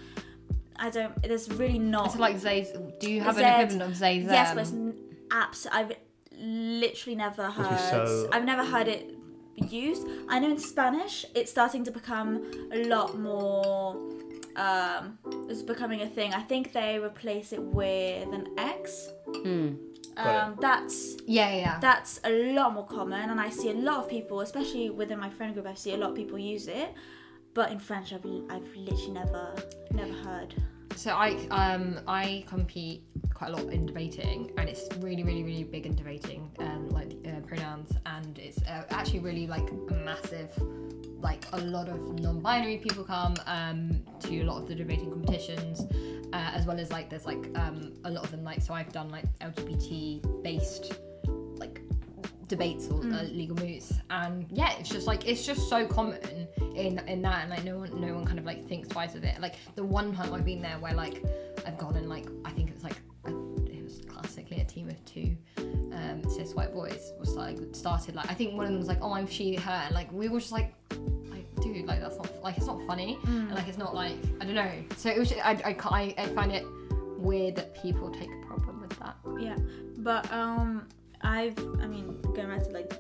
I 0.78 0.90
don't 0.90 1.22
there's 1.22 1.50
really 1.52 1.80
not 1.80 2.06
it's 2.06 2.16
like 2.18 2.38
Zay's. 2.38 2.72
Do 3.02 3.12
you 3.12 3.20
have 3.20 3.36
Zed. 3.36 3.44
an 3.44 3.54
equivalent 3.66 3.92
of 3.92 3.98
Zay 3.98 4.20
them? 4.20 4.32
yes 4.32 4.54
but 4.54 4.62
it's 4.62 4.72
n- 4.72 4.98
abs 5.32 5.68
I've 5.70 5.92
literally 6.38 7.16
never 7.18 7.52
heard 7.52 7.80
so- 7.92 8.30
I've 8.32 8.46
never 8.46 8.64
heard 8.64 8.88
it 8.88 9.14
used 9.58 10.08
I 10.30 10.40
know 10.40 10.50
in 10.52 10.58
Spanish 10.58 11.26
it's 11.36 11.52
starting 11.52 11.84
to 11.84 11.92
become 11.92 12.70
a 12.72 12.86
lot 12.86 13.20
more 13.20 13.98
um 14.56 15.18
it's 15.50 15.62
becoming 15.62 16.02
a 16.02 16.08
thing 16.08 16.34
I 16.34 16.42
think 16.42 16.72
they 16.72 16.98
replace 17.00 17.52
it 17.52 17.62
with 17.62 18.32
an 18.34 18.48
X 18.58 19.10
Got 20.16 20.36
it. 20.36 20.44
um 20.44 20.58
that's 20.60 21.18
yeah, 21.26 21.56
yeah. 21.56 21.80
that's 21.80 22.20
a 22.24 22.54
lot 22.54 22.74
more 22.74 22.86
common 22.86 23.30
and 23.30 23.40
I 23.40 23.50
see 23.50 23.70
a 23.70 23.74
lot 23.74 24.04
of 24.04 24.10
people 24.10 24.42
especially 24.42 24.90
within 24.90 25.20
my 25.20 25.30
friend 25.30 25.54
group 25.54 25.68
I 25.68 25.76
see 25.76 25.94
a 25.94 25.98
lot 25.98 26.10
of 26.12 26.16
people 26.16 26.38
use 26.38 26.68
it 26.68 26.94
but 27.54 27.72
in 27.72 27.80
French 27.80 28.12
I've, 28.14 28.26
I've 28.50 28.76
literally 28.76 29.12
never 29.12 29.56
never 29.92 30.14
heard 30.14 30.56
So 30.96 31.12
I 31.12 31.30
um 31.52 32.00
I 32.08 32.44
compete 32.48 33.04
quite 33.34 33.52
a 33.52 33.56
lot 33.56 33.72
in 33.72 33.86
debating, 33.86 34.52
and 34.58 34.68
it's 34.68 34.90
really 34.98 35.24
really 35.24 35.44
really 35.44 35.64
big 35.64 35.86
in 35.86 35.96
debating, 35.96 36.52
um, 36.60 36.90
like 36.90 37.14
uh, 37.26 37.40
pronouns, 37.48 37.90
and 38.06 38.38
it's 38.38 38.62
uh, 38.64 38.84
actually 38.90 39.20
really 39.20 39.48
like 39.48 39.72
a 39.72 39.94
massive. 39.94 40.52
Like 41.22 41.46
a 41.52 41.58
lot 41.58 41.90
of 41.90 42.20
non-binary 42.20 42.78
people 42.78 43.04
come 43.04 43.36
um, 43.46 44.02
to 44.22 44.42
a 44.42 44.44
lot 44.44 44.62
of 44.62 44.68
the 44.68 44.76
debating 44.76 45.10
competitions, 45.10 45.82
uh, 46.34 46.52
as 46.54 46.66
well 46.66 46.80
as 46.80 46.92
like 46.92 47.10
there's 47.10 47.26
like 47.26 47.50
um, 47.56 47.94
a 48.06 48.12
lot 48.12 48.24
of 48.24 48.32
them 48.32 48.44
like 48.44 48.62
so 48.62 48.74
I've 48.74 48.92
done 48.92 49.10
like 49.10 49.26
LGBT 49.40 50.44
based 50.44 50.94
like 51.58 51.82
debates 52.48 52.88
or 52.88 53.02
uh, 53.02 53.24
legal 53.24 53.56
moves. 53.58 53.94
And 54.10 54.46
yeah 54.50 54.74
it's 54.80 54.90
just 54.90 55.08
like 55.08 55.28
it's 55.28 55.46
just 55.46 55.70
so 55.70 55.86
common 55.86 56.48
in 56.76 57.00
in 57.08 57.22
that 57.22 57.42
and 57.42 57.50
like 57.50 57.64
no 57.64 57.78
one 57.80 58.02
no 58.02 58.14
one 58.14 58.26
kind 58.26 58.40
of 58.40 58.46
like 58.46 58.68
thinks 58.68 58.88
twice 58.90 59.16
of 59.16 59.24
it. 59.24 59.40
Like 59.40 59.56
the 59.76 59.84
one 59.84 60.16
time 60.16 60.34
I've 60.34 60.46
been 60.46 60.62
there 60.62 60.78
where 60.80 60.94
like 60.94 61.24
I've 61.66 61.78
gone 61.78 61.96
and 61.96 62.10
like 62.10 62.28
I 62.46 62.52
think 62.52 62.70
it 62.70 62.76
was 62.76 62.84
like 62.84 63.00
it 63.26 63.84
was 63.84 64.02
classically 64.08 64.62
a 64.62 64.66
team 64.66 64.90
of 64.90 65.04
two 65.06 65.38
um 66.00 66.30
cis 66.30 66.54
white 66.54 66.74
boys 66.74 67.14
was 67.20 67.36
like 67.36 67.58
started 67.74 68.16
like 68.16 68.30
I 68.30 68.34
think 68.34 68.54
one 68.54 68.66
of 68.66 68.72
them 68.72 68.80
was 68.80 68.88
like 68.88 69.00
oh 69.02 69.14
I'm 69.14 69.28
she 69.28 69.56
her 69.56 69.72
and 69.86 69.94
like 69.94 70.12
we 70.12 70.30
were 70.30 70.40
just 70.40 70.52
like 70.52 70.74
like 71.30 71.46
dude 71.62 71.86
like 71.86 72.00
that's 72.02 72.18
not 72.18 72.44
like 72.44 72.58
it's 72.58 72.68
not 72.68 72.82
funny 72.88 73.18
and 73.26 73.54
like 73.54 73.68
it's 73.68 73.78
not 73.78 73.94
like 73.94 74.14
I 74.42 74.46
don't 74.46 74.56
know 74.56 74.72
so 74.98 75.10
it 75.10 75.18
was 75.18 75.32
I 75.34 75.52
I, 75.66 75.76
I, 75.92 76.14
I 76.18 76.26
find 76.28 76.52
it 76.52 76.66
weird 77.18 77.56
that 77.58 77.76
people 77.82 78.10
take 78.12 78.30
a 78.32 78.46
problem 78.48 78.82
with 78.82 78.98
that 79.00 79.16
Yeah, 79.40 79.58
but 79.98 80.32
um, 80.32 80.88
I've 81.22 81.58
I 81.82 81.88
mean 81.88 82.22
going 82.22 82.48
back 82.48 82.64
to 82.64 82.70
like 82.72 82.92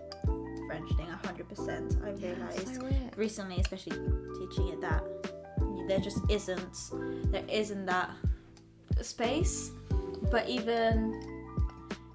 French 0.67 0.91
thing, 0.97 1.07
hundred 1.25 1.47
percent. 1.49 1.97
I 2.03 2.09
realized 2.11 2.81
weird. 2.81 3.17
recently, 3.17 3.57
especially 3.59 3.97
teaching 4.39 4.67
it 4.69 4.81
that 4.81 5.03
there 5.87 5.99
just 5.99 6.19
isn't 6.29 6.77
there 7.31 7.43
isn't 7.49 7.85
that 7.85 8.09
space. 9.01 9.71
But 10.31 10.47
even 10.49 11.28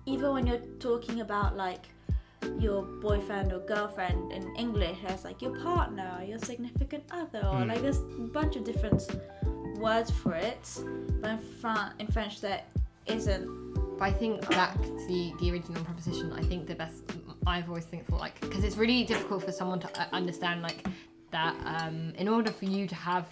even 0.07 0.33
when 0.33 0.47
you're 0.47 0.63
talking 0.81 1.21
about 1.21 1.57
like 1.57 1.85
your 2.59 2.83
boyfriend 2.83 3.53
or 3.53 3.61
girlfriend 3.61 4.33
in 4.33 4.55
English, 4.57 4.99
there's 5.07 5.25
like 5.25 5.41
your 5.41 5.57
partner, 5.63 6.23
your 6.27 6.39
significant 6.39 7.05
other, 7.11 7.41
or 7.47 7.63
Hmm. 7.63 7.69
like 7.69 7.81
there's 7.83 7.99
a 7.99 8.29
bunch 8.33 8.57
of 8.57 8.65
different 8.65 9.03
words 9.79 10.11
for 10.11 10.35
it. 10.35 10.69
But 11.21 11.31
in, 11.31 11.39
Fran- 11.61 11.93
in 11.99 12.07
French, 12.09 12.41
there 12.41 12.63
isn't. 13.07 13.75
But 13.99 14.05
I 14.05 14.13
think 14.13 14.47
back 14.51 14.75
to 14.83 14.89
the, 15.09 15.33
the 15.41 15.51
original 15.53 15.83
proposition, 15.85 16.33
I 16.33 16.43
think 16.43 16.67
the 16.67 16.75
best 16.75 17.03
I've 17.47 17.69
always 17.69 17.85
think 17.85 18.07
for 18.09 18.17
like 18.17 18.41
because 18.41 18.65
it's 18.65 18.77
really 18.77 19.05
difficult 19.05 19.45
for 19.45 19.53
someone 19.53 19.79
to 19.81 20.01
uh, 20.01 20.07
understand 20.13 20.63
like 20.63 20.87
that 21.31 21.55
um, 21.65 22.13
in 22.17 22.27
order 22.29 22.51
for 22.51 22.65
you 22.65 22.87
to 22.89 22.95
have 22.95 23.27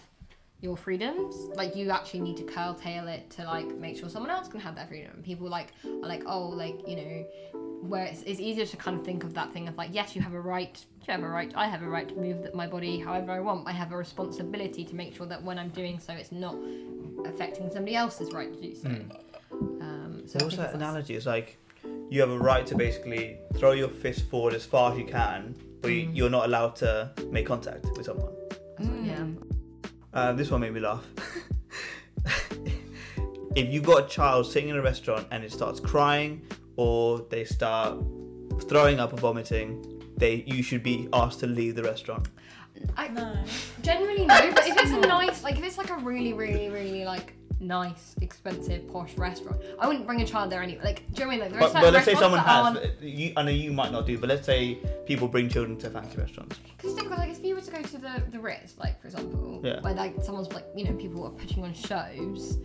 your 0.62 0.76
freedoms, 0.76 1.34
like 1.56 1.74
you 1.76 1.90
actually 1.90 2.20
need 2.20 2.36
to 2.38 2.44
curtail 2.44 3.08
it 3.08 3.28
to 3.30 3.44
like 3.44 3.66
make 3.76 3.98
sure 3.98 4.08
someone 4.08 4.30
else 4.30 4.48
can 4.48 4.60
have 4.60 4.74
that 4.76 4.88
freedom. 4.88 5.20
People 5.22 5.48
like 5.48 5.72
are 5.84 6.08
like 6.08 6.22
oh 6.26 6.48
like 6.48 6.76
you 6.88 6.96
know 6.96 7.26
where 7.82 8.04
it's, 8.04 8.22
it's 8.22 8.38
easier 8.38 8.64
to 8.64 8.76
kind 8.76 8.96
of 8.98 9.04
think 9.04 9.24
of 9.24 9.34
that 9.34 9.52
thing 9.52 9.66
of 9.66 9.76
like 9.76 9.90
yes 9.92 10.14
you 10.14 10.22
have 10.22 10.34
a 10.34 10.40
right 10.40 10.84
you 11.06 11.12
have 11.12 11.22
a 11.24 11.28
right 11.28 11.52
I 11.56 11.66
have 11.66 11.82
a 11.82 11.88
right 11.88 12.08
to 12.08 12.14
move 12.14 12.54
my 12.54 12.68
body 12.68 13.00
however 13.00 13.32
I 13.32 13.40
want 13.40 13.66
I 13.66 13.72
have 13.72 13.90
a 13.90 13.96
responsibility 13.96 14.84
to 14.84 14.94
make 14.94 15.16
sure 15.16 15.26
that 15.26 15.42
when 15.42 15.58
I'm 15.58 15.70
doing 15.70 15.98
so 15.98 16.12
it's 16.12 16.30
not 16.30 16.54
affecting 17.26 17.68
somebody 17.70 17.96
else's 17.96 18.32
right 18.32 18.52
to 18.54 18.60
do 18.60 18.74
so. 18.76 18.88
Um, 19.80 20.22
so 20.26 20.38
So 20.38 20.38
I 20.40 20.44
what's 20.44 20.56
that 20.58 20.74
analogy? 20.74 21.16
It's 21.16 21.26
like 21.26 21.58
you 22.08 22.20
have 22.20 22.30
a 22.30 22.38
right 22.38 22.64
to 22.68 22.76
basically 22.76 23.38
throw 23.56 23.72
your 23.72 23.88
fist 23.88 24.26
forward 24.30 24.54
as 24.54 24.64
far 24.64 24.92
as 24.92 24.98
you 24.98 25.04
can, 25.06 25.56
but 25.80 25.88
you, 25.90 26.06
Mm. 26.06 26.16
you're 26.16 26.30
not 26.30 26.44
allowed 26.46 26.76
to 26.76 27.10
make 27.30 27.46
contact 27.46 27.86
with 27.96 28.06
someone. 28.06 28.32
Yeah. 28.80 29.24
Uh, 30.12 30.32
this 30.32 30.50
one 30.50 30.60
made 30.60 30.72
me 30.74 30.80
laugh. 30.80 31.06
if 33.56 33.72
you've 33.72 33.84
got 33.84 34.04
a 34.04 34.08
child 34.08 34.46
sitting 34.50 34.68
in 34.68 34.76
a 34.76 34.82
restaurant 34.82 35.26
and 35.30 35.42
it 35.44 35.52
starts 35.52 35.80
crying 35.80 36.42
or 36.76 37.24
they 37.30 37.44
start 37.44 37.98
throwing 38.68 39.00
up 39.00 39.12
or 39.12 39.16
vomiting, 39.16 40.02
they 40.16 40.44
you 40.46 40.62
should 40.62 40.82
be 40.82 41.08
asked 41.12 41.40
to 41.40 41.46
leave 41.46 41.74
the 41.74 41.82
restaurant. 41.82 42.28
I 42.96 43.08
No. 43.08 43.44
generally 43.82 44.26
no, 44.26 44.52
but 44.52 44.66
if 44.66 44.76
it's 44.76 44.90
a 44.90 45.00
nice, 45.06 45.42
like 45.44 45.56
if 45.58 45.64
it's 45.64 45.78
like 45.78 45.90
a 45.90 45.96
really, 45.96 46.32
really, 46.32 46.68
really 46.68 47.04
like 47.04 47.34
nice, 47.62 48.14
expensive, 48.20 48.86
posh 48.92 49.16
restaurant, 49.16 49.60
I 49.78 49.86
wouldn't 49.86 50.06
bring 50.06 50.20
a 50.20 50.26
child 50.26 50.50
there 50.50 50.62
anyway. 50.62 50.82
Like, 50.84 51.06
do 51.12 51.22
you 51.22 51.24
know 51.24 51.26
what 51.26 51.28
I 51.28 51.30
mean? 51.30 51.40
Like, 51.40 51.50
there 51.50 51.68
are 51.68 51.72
But, 51.72 51.80
but 51.80 51.92
let's 51.92 52.04
say 52.04 52.14
someone 52.14 52.40
has. 52.40 52.78
You, 53.00 53.32
I 53.36 53.42
know 53.42 53.50
you 53.50 53.72
might 53.72 53.92
not 53.92 54.06
do, 54.06 54.18
but 54.18 54.28
let's 54.28 54.44
say 54.46 54.78
people 55.06 55.28
bring 55.28 55.48
children 55.48 55.78
to 55.78 55.90
fancy 55.90 56.18
restaurants. 56.18 56.58
Because 56.58 56.92
it's 56.92 56.94
difficult. 56.94 57.20
Like, 57.20 57.30
if 57.30 57.42
you 57.44 57.54
were 57.54 57.60
to 57.60 57.70
go 57.70 57.82
to 57.82 57.98
the 57.98 58.22
the 58.30 58.38
Ritz, 58.40 58.76
like 58.78 59.00
for 59.00 59.06
example, 59.06 59.60
Yeah. 59.64 59.80
where 59.80 59.94
like 59.94 60.22
someone's 60.22 60.52
like, 60.52 60.66
you 60.76 60.84
know, 60.84 60.92
people 60.94 61.24
are 61.24 61.30
putting 61.30 61.62
on 61.62 61.72
shows. 61.74 62.58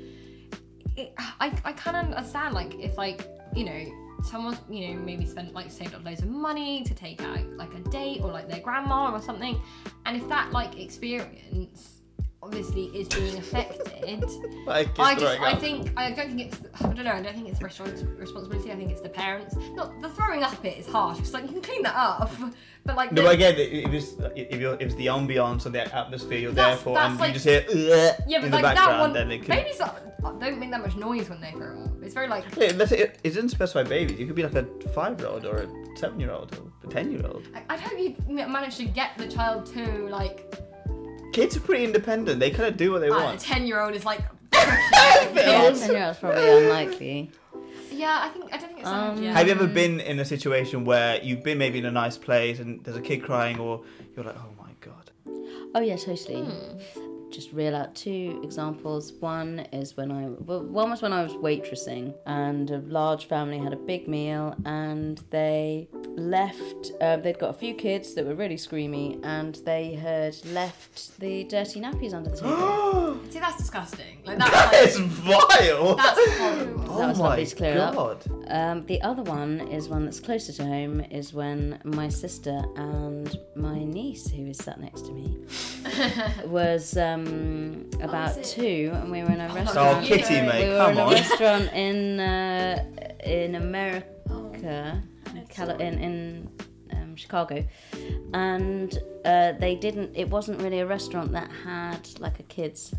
It, 0.95 1.13
I 1.17 1.53
I 1.63 1.73
kind 1.73 1.95
of 1.97 2.05
understand 2.15 2.55
like 2.55 2.73
if 2.75 2.97
like 2.97 3.27
you 3.55 3.65
know 3.65 3.85
someone's 4.23 4.57
you 4.69 4.87
know 4.87 4.99
maybe 5.01 5.25
spent 5.27 5.53
like 5.53 5.69
saved 5.71 5.93
up 5.93 6.03
loads 6.03 6.23
of 6.23 6.27
money 6.29 6.83
to 6.83 6.95
take 6.95 7.21
out 7.21 7.45
like 7.55 7.73
a 7.75 7.79
date 7.89 8.21
or 8.21 8.31
like 8.31 8.49
their 8.49 8.61
grandma 8.61 9.11
or 9.13 9.21
something, 9.21 9.61
and 10.05 10.17
if 10.17 10.27
that 10.27 10.51
like 10.51 10.79
experience 10.79 11.96
obviously 12.47 12.85
is 12.97 13.07
being 13.09 13.37
affected. 13.37 13.83
Like, 14.65 14.97
I 14.99 15.15
just, 15.15 15.39
I 15.39 15.53
up. 15.53 15.59
think, 15.61 15.91
I 15.95 16.11
don't 16.11 16.27
think 16.35 16.41
it's, 16.53 16.59
I 16.81 16.91
don't 16.91 17.05
know, 17.05 17.11
I 17.13 17.21
don't 17.21 17.33
think 17.33 17.47
it's 17.47 17.59
the 17.59 17.65
restaurant's 17.65 18.03
responsibility. 18.03 18.69
I 18.71 18.75
think 18.75 18.91
it's 18.91 18.99
the 19.01 19.07
parents. 19.09 19.55
Not 19.73 20.01
the 20.01 20.09
throwing 20.09 20.43
up 20.43 20.63
It 20.65 20.77
is 20.77 20.87
harsh 20.87 21.17
because 21.17 21.33
like 21.33 21.43
you 21.43 21.49
can 21.53 21.61
clean 21.61 21.83
that 21.83 21.95
up, 21.95 22.29
but 22.85 22.95
like 22.97 23.11
No, 23.13 23.23
the- 23.23 23.29
again, 23.29 23.55
if 23.57 23.93
it's 23.93 24.15
if 24.35 24.59
you're 24.59 24.73
if 24.75 24.81
it's 24.81 24.95
the 24.95 25.05
ambiance 25.07 25.65
or 25.65 25.69
the 25.69 25.93
atmosphere 25.95 26.37
you're 26.39 26.51
there 26.51 26.75
for, 26.75 26.97
and 26.97 27.17
like- 27.17 27.29
you 27.29 27.33
just 27.39 27.45
hear 27.45 27.65
yeah, 28.27 28.41
but 28.41 28.51
like 28.51 28.75
that 28.75 28.99
one, 28.99 29.13
then 29.13 29.29
could. 29.39 29.47
babies 29.47 29.79
are- 29.79 30.01
don't 30.39 30.59
make 30.59 30.71
that 30.71 30.81
much 30.81 30.95
noise 30.97 31.29
when 31.29 31.39
they 31.39 31.51
throw 31.51 31.83
up. 31.83 31.91
It's 32.03 32.13
very 32.13 32.27
like 32.27 32.43
Yeah, 32.57 32.73
let's 32.75 32.89
say 32.91 32.99
it, 32.99 33.19
it 33.23 33.29
doesn't 33.29 33.49
specify 33.49 33.83
babies. 33.83 34.19
You 34.19 34.25
could 34.27 34.35
be 34.35 34.43
like 34.43 34.55
a 34.55 34.65
five-year-old 34.89 35.45
or 35.45 35.57
a 35.59 35.97
seven-year-old 35.97 36.57
or 36.57 36.87
a 36.89 36.91
ten-year-old. 36.91 37.43
I, 37.55 37.75
I 37.75 37.77
hope 37.77 37.97
you 37.99 38.15
manage 38.27 38.75
to 38.77 38.85
get 38.85 39.17
the 39.17 39.27
child 39.27 39.65
to 39.73 39.83
like 40.09 40.53
Kids 41.33 41.55
are 41.57 41.59
pretty 41.59 41.83
independent. 41.83 42.39
They 42.39 42.49
kind 42.51 42.69
of 42.69 42.77
do 42.77 42.91
what 42.91 43.01
they 43.01 43.09
uh, 43.09 43.17
a 43.17 43.23
want. 43.23 43.39
ten 43.39 43.65
year 43.67 43.79
old 43.79 43.95
is 43.95 44.05
like. 44.05 44.21
Yeah, 44.53 45.29
Yeah. 45.35 45.71
ten 45.71 45.91
year 45.91 46.05
olds 46.07 46.19
probably 46.19 46.47
unlikely. 46.49 47.31
yeah, 47.91 48.19
I 48.23 48.29
think 48.29 48.45
I 48.53 48.57
don't 48.57 48.67
think 48.67 48.79
it's. 48.79 48.87
Um, 48.87 49.21
yeah. 49.23 49.33
Have 49.33 49.47
you 49.47 49.53
ever 49.53 49.67
been 49.67 49.99
in 49.99 50.19
a 50.19 50.25
situation 50.25 50.83
where 50.85 51.21
you've 51.23 51.43
been 51.43 51.57
maybe 51.57 51.79
in 51.79 51.85
a 51.85 51.91
nice 51.91 52.17
place 52.17 52.59
and 52.59 52.83
there's 52.83 52.97
a 52.97 53.01
kid 53.01 53.23
crying, 53.23 53.59
or 53.59 53.83
you're 54.15 54.25
like, 54.25 54.35
oh 54.35 54.51
my 54.61 54.71
god. 54.81 55.11
Oh 55.75 55.81
yeah, 55.81 55.95
totally. 55.97 56.47
Just 57.31 57.51
reel 57.51 57.75
out 57.75 57.95
two 57.95 58.41
examples. 58.43 59.13
One 59.19 59.59
is 59.71 59.97
when 59.97 60.11
I 60.11 60.27
well, 60.27 60.63
one 60.63 60.89
was 60.89 61.01
when 61.01 61.13
I 61.13 61.23
was 61.23 61.33
waitressing, 61.33 62.13
and 62.25 62.69
a 62.71 62.79
large 62.79 63.25
family 63.27 63.57
had 63.57 63.73
a 63.73 63.77
big 63.77 64.07
meal, 64.07 64.55
and 64.65 65.21
they 65.29 65.89
left. 66.15 66.91
Uh, 67.01 67.17
they'd 67.17 67.37
got 67.39 67.49
a 67.49 67.57
few 67.57 67.73
kids 67.73 68.13
that 68.13 68.25
were 68.25 68.35
really 68.35 68.55
screamy, 68.55 69.19
and 69.23 69.55
they 69.65 69.93
had 69.93 70.35
left 70.47 71.19
the 71.19 71.43
dirty 71.45 71.79
nappies 71.81 72.13
under 72.13 72.29
the 72.29 72.37
table. 72.37 73.19
See, 73.29 73.39
that's 73.39 73.57
disgusting. 73.57 74.19
Like 74.25 74.37
That 74.39 74.69
that's 74.71 74.95
is 74.95 74.99
vile. 74.99 75.95
that's 75.95 76.37
horrible. 76.37 76.83
That 76.83 76.89
oh 76.89 77.07
was 77.09 77.19
my 77.19 77.27
lovely 77.29 77.45
to 77.45 77.55
clear 77.55 77.71
it 77.73 77.77
up. 77.79 78.23
Um, 78.49 78.85
the 78.85 79.01
other 79.01 79.23
one 79.23 79.59
is 79.67 79.89
one 79.89 80.05
that's 80.05 80.19
closer 80.19 80.53
to 80.53 80.65
home. 80.65 81.01
Is 81.11 81.33
when 81.33 81.79
my 81.83 82.09
sister 82.09 82.63
and 82.77 83.37
my 83.55 83.83
niece, 83.83 84.27
who 84.29 84.45
is 84.47 84.57
sat 84.57 84.79
next 84.79 85.05
to 85.07 85.11
me, 85.11 85.37
was 86.45 86.95
um, 86.97 87.26
about 88.01 88.37
is 88.37 88.53
two, 88.53 88.91
and 88.93 89.11
we 89.11 89.23
were 89.23 89.31
in 89.31 89.41
a 89.41 89.47
Oh, 89.49 89.55
restaurant. 89.55 90.03
Oh, 90.03 90.07
kitty, 90.07 90.41
We 90.41 90.47
mate, 90.47 90.63
we 90.67 90.73
were 90.73 90.77
come 90.79 90.91
in 90.91 90.97
a 90.97 91.03
on. 91.03 91.11
restaurant 91.13 91.73
in 91.73 92.19
uh, 92.19 92.85
in 93.23 93.55
America, 93.55 95.01
Cali- 95.49 95.83
in 95.83 95.99
in 95.99 96.49
um, 96.91 97.15
Chicago, 97.15 97.63
and 98.33 98.97
uh, 99.25 99.53
they 99.59 99.75
didn't. 99.75 100.11
It 100.15 100.29
wasn't 100.29 100.61
really 100.61 100.79
a 100.79 100.85
restaurant 100.85 101.31
that 101.33 101.49
had 101.63 102.07
like 102.19 102.39
a 102.39 102.43
kids 102.43 102.93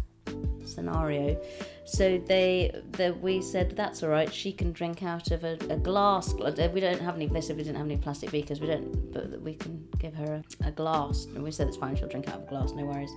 scenario. 0.64 1.40
So 1.86 2.18
they, 2.26 2.70
the, 2.92 3.14
we 3.14 3.40
said 3.40 3.74
that's 3.74 4.02
all 4.02 4.10
right. 4.10 4.30
She 4.32 4.52
can 4.52 4.72
drink 4.72 5.02
out 5.02 5.30
of 5.30 5.42
a, 5.42 5.56
a 5.70 5.76
glass. 5.78 6.34
We 6.34 6.80
don't 6.80 7.00
have 7.00 7.14
any. 7.16 7.26
They 7.26 7.40
said 7.40 7.56
we 7.56 7.62
didn't 7.62 7.76
have 7.78 7.86
any 7.86 7.96
plastic 7.96 8.30
beakers. 8.30 8.60
We 8.60 8.66
don't, 8.66 9.10
but 9.12 9.40
we 9.40 9.54
can 9.54 9.86
give 9.98 10.14
her 10.14 10.42
a, 10.62 10.68
a 10.68 10.70
glass. 10.70 11.24
And 11.34 11.42
we 11.42 11.50
said 11.50 11.66
it's 11.68 11.78
fine. 11.78 11.96
She'll 11.96 12.08
drink 12.08 12.28
out 12.28 12.34
of 12.36 12.42
a 12.42 12.46
glass. 12.46 12.72
No 12.72 12.84
worries. 12.84 13.10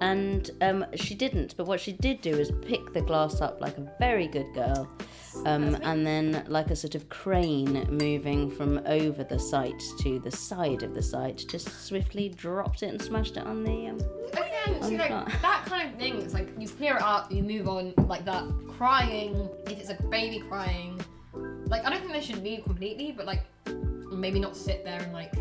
And 0.00 0.50
um, 0.60 0.84
she 0.94 1.14
didn't. 1.14 1.56
But 1.56 1.66
what 1.66 1.80
she 1.80 1.92
did 1.92 2.20
do 2.20 2.30
is 2.30 2.52
pick 2.62 2.92
the 2.92 3.00
glass 3.00 3.40
up 3.40 3.60
like 3.60 3.78
a 3.78 3.92
very 3.98 4.26
good 4.26 4.52
girl, 4.52 4.90
um, 5.46 5.76
and 5.82 6.06
then 6.06 6.44
like 6.48 6.70
a 6.70 6.76
sort 6.76 6.94
of 6.94 7.08
crane 7.08 7.86
moving 7.88 8.50
from 8.50 8.80
over 8.86 9.24
the 9.24 9.38
site 9.38 9.82
to 10.00 10.18
the 10.18 10.30
side 10.30 10.82
of 10.82 10.94
the 10.94 11.02
site, 11.02 11.44
just 11.48 11.86
swiftly 11.86 12.28
dropped 12.28 12.82
it 12.82 12.86
and 12.88 13.00
smashed 13.00 13.36
it 13.36 13.46
on 13.46 13.62
the. 13.62 13.88
Um, 13.88 14.00
Again, 14.32 14.82
see, 14.82 14.98
like 14.98 15.10
that 15.42 15.64
kind 15.66 15.88
of 15.88 15.98
thing. 15.98 16.20
It's 16.20 16.34
like 16.34 16.50
you 16.58 16.68
clear 16.68 16.96
it 16.96 17.02
up, 17.02 17.30
you 17.30 17.42
move 17.42 17.68
on, 17.68 17.94
like 18.06 18.24
that. 18.24 18.44
Crying, 18.68 19.48
if 19.66 19.78
it's 19.78 19.90
a 19.90 20.02
baby 20.10 20.40
crying, 20.48 21.00
like 21.66 21.84
I 21.84 21.90
don't 21.90 22.00
think 22.00 22.12
they 22.12 22.20
should 22.20 22.42
leave 22.42 22.64
completely, 22.64 23.12
but 23.12 23.26
like 23.26 23.44
maybe 24.10 24.40
not 24.40 24.56
sit 24.56 24.84
there 24.84 25.00
and 25.00 25.12
like. 25.12 25.32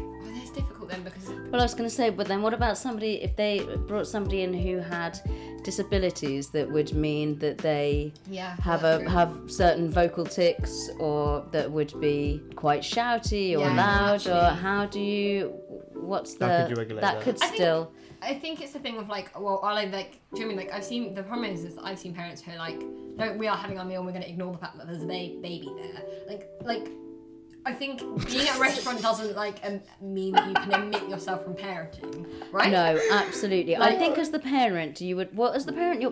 That's 0.54 0.66
difficult 0.68 0.90
then 0.90 1.04
because 1.04 1.30
Well, 1.52 1.62
I 1.62 1.64
was 1.64 1.74
going 1.74 1.90
to 1.90 1.96
say, 1.96 2.10
but 2.10 2.28
then 2.28 2.42
what 2.42 2.54
about 2.54 2.78
somebody 2.78 3.22
if 3.24 3.36
they 3.36 3.60
brought 3.88 4.08
somebody 4.08 4.42
in 4.44 4.54
who 4.54 4.78
had 4.80 5.20
disabilities 5.64 6.50
that 6.50 6.70
would 6.70 6.94
mean 6.94 7.40
that 7.40 7.58
they 7.58 8.14
yeah, 8.30 8.56
have 8.62 8.84
a 8.84 9.00
true. 9.00 9.08
have 9.08 9.40
certain 9.48 9.90
vocal 9.90 10.26
tics 10.26 10.90
or 11.00 11.46
that 11.52 11.72
would 11.72 12.00
be 12.02 12.42
quite 12.56 12.82
shouty 12.82 13.56
or 13.56 13.60
Yeah, 13.62 13.74
loud 13.76 14.28
or 14.28 14.54
how 14.56 14.86
do 14.86 15.00
you 15.00 15.50
what's 15.94 16.36
the 16.36 16.48
How 16.48 16.62
could 16.64 16.70
you 16.72 16.76
regulate 16.76 17.02
that? 17.02 17.22
could 17.22 17.36
I 17.42 17.48
think- 17.48 17.56
still 17.56 17.92
I 18.22 18.34
think 18.36 18.62
it's 18.62 18.72
the 18.72 18.80
thing 18.80 18.98
of 18.98 19.10
like, 19.10 19.38
well, 19.38 19.60
I 19.64 19.74
like, 19.74 19.92
like, 19.92 20.12
do 20.34 20.40
you 20.40 20.46
know 20.48 20.48
what 20.48 20.54
I 20.54 20.56
mean? 20.56 20.58
Like, 20.68 20.74
I've 20.74 20.86
seen, 20.86 21.14
the 21.14 21.24
problem 21.24 21.52
is, 21.52 21.66
is 21.66 21.78
I've 21.78 22.00
seen 22.00 22.14
parents 22.14 22.42
who 22.42 22.54
are 22.54 22.58
like, 22.58 22.82
no, 23.18 23.34
we 23.34 23.50
are 23.50 23.58
having 23.58 23.78
our 23.78 23.84
meal, 23.84 23.98
and 23.98 24.06
we're 24.06 24.14
going 24.14 24.24
to 24.24 24.30
ignore 24.30 24.54
the 24.54 24.60
fact 24.60 24.78
that 24.78 24.88
there's 24.88 25.04
a 25.04 25.06
ba- 25.06 25.42
baby 25.42 25.70
there. 25.76 26.02
Like, 26.26 26.48
like, 26.62 26.88
I 27.66 27.74
think 27.74 28.00
being 28.28 28.48
at 28.48 28.58
a 28.58 28.60
restaurant 28.60 29.02
doesn't 29.02 29.36
like 29.36 29.56
um, 29.64 29.82
mean 30.02 30.34
that 30.34 30.48
you 30.48 30.54
can 30.54 30.74
omit 30.74 31.08
yourself 31.08 31.44
from 31.44 31.56
parenting, 31.56 32.26
right? 32.52 32.70
No, 32.72 33.00
absolutely. 33.12 33.78
I 33.78 33.96
think 33.96 34.18
as 34.18 34.32
the 34.32 34.40
parent, 34.40 35.00
you 35.00 35.16
would. 35.16 35.36
Well, 35.36 35.54
as 35.54 35.66
the 35.66 35.74
parent, 35.74 36.02
you're 36.02 36.12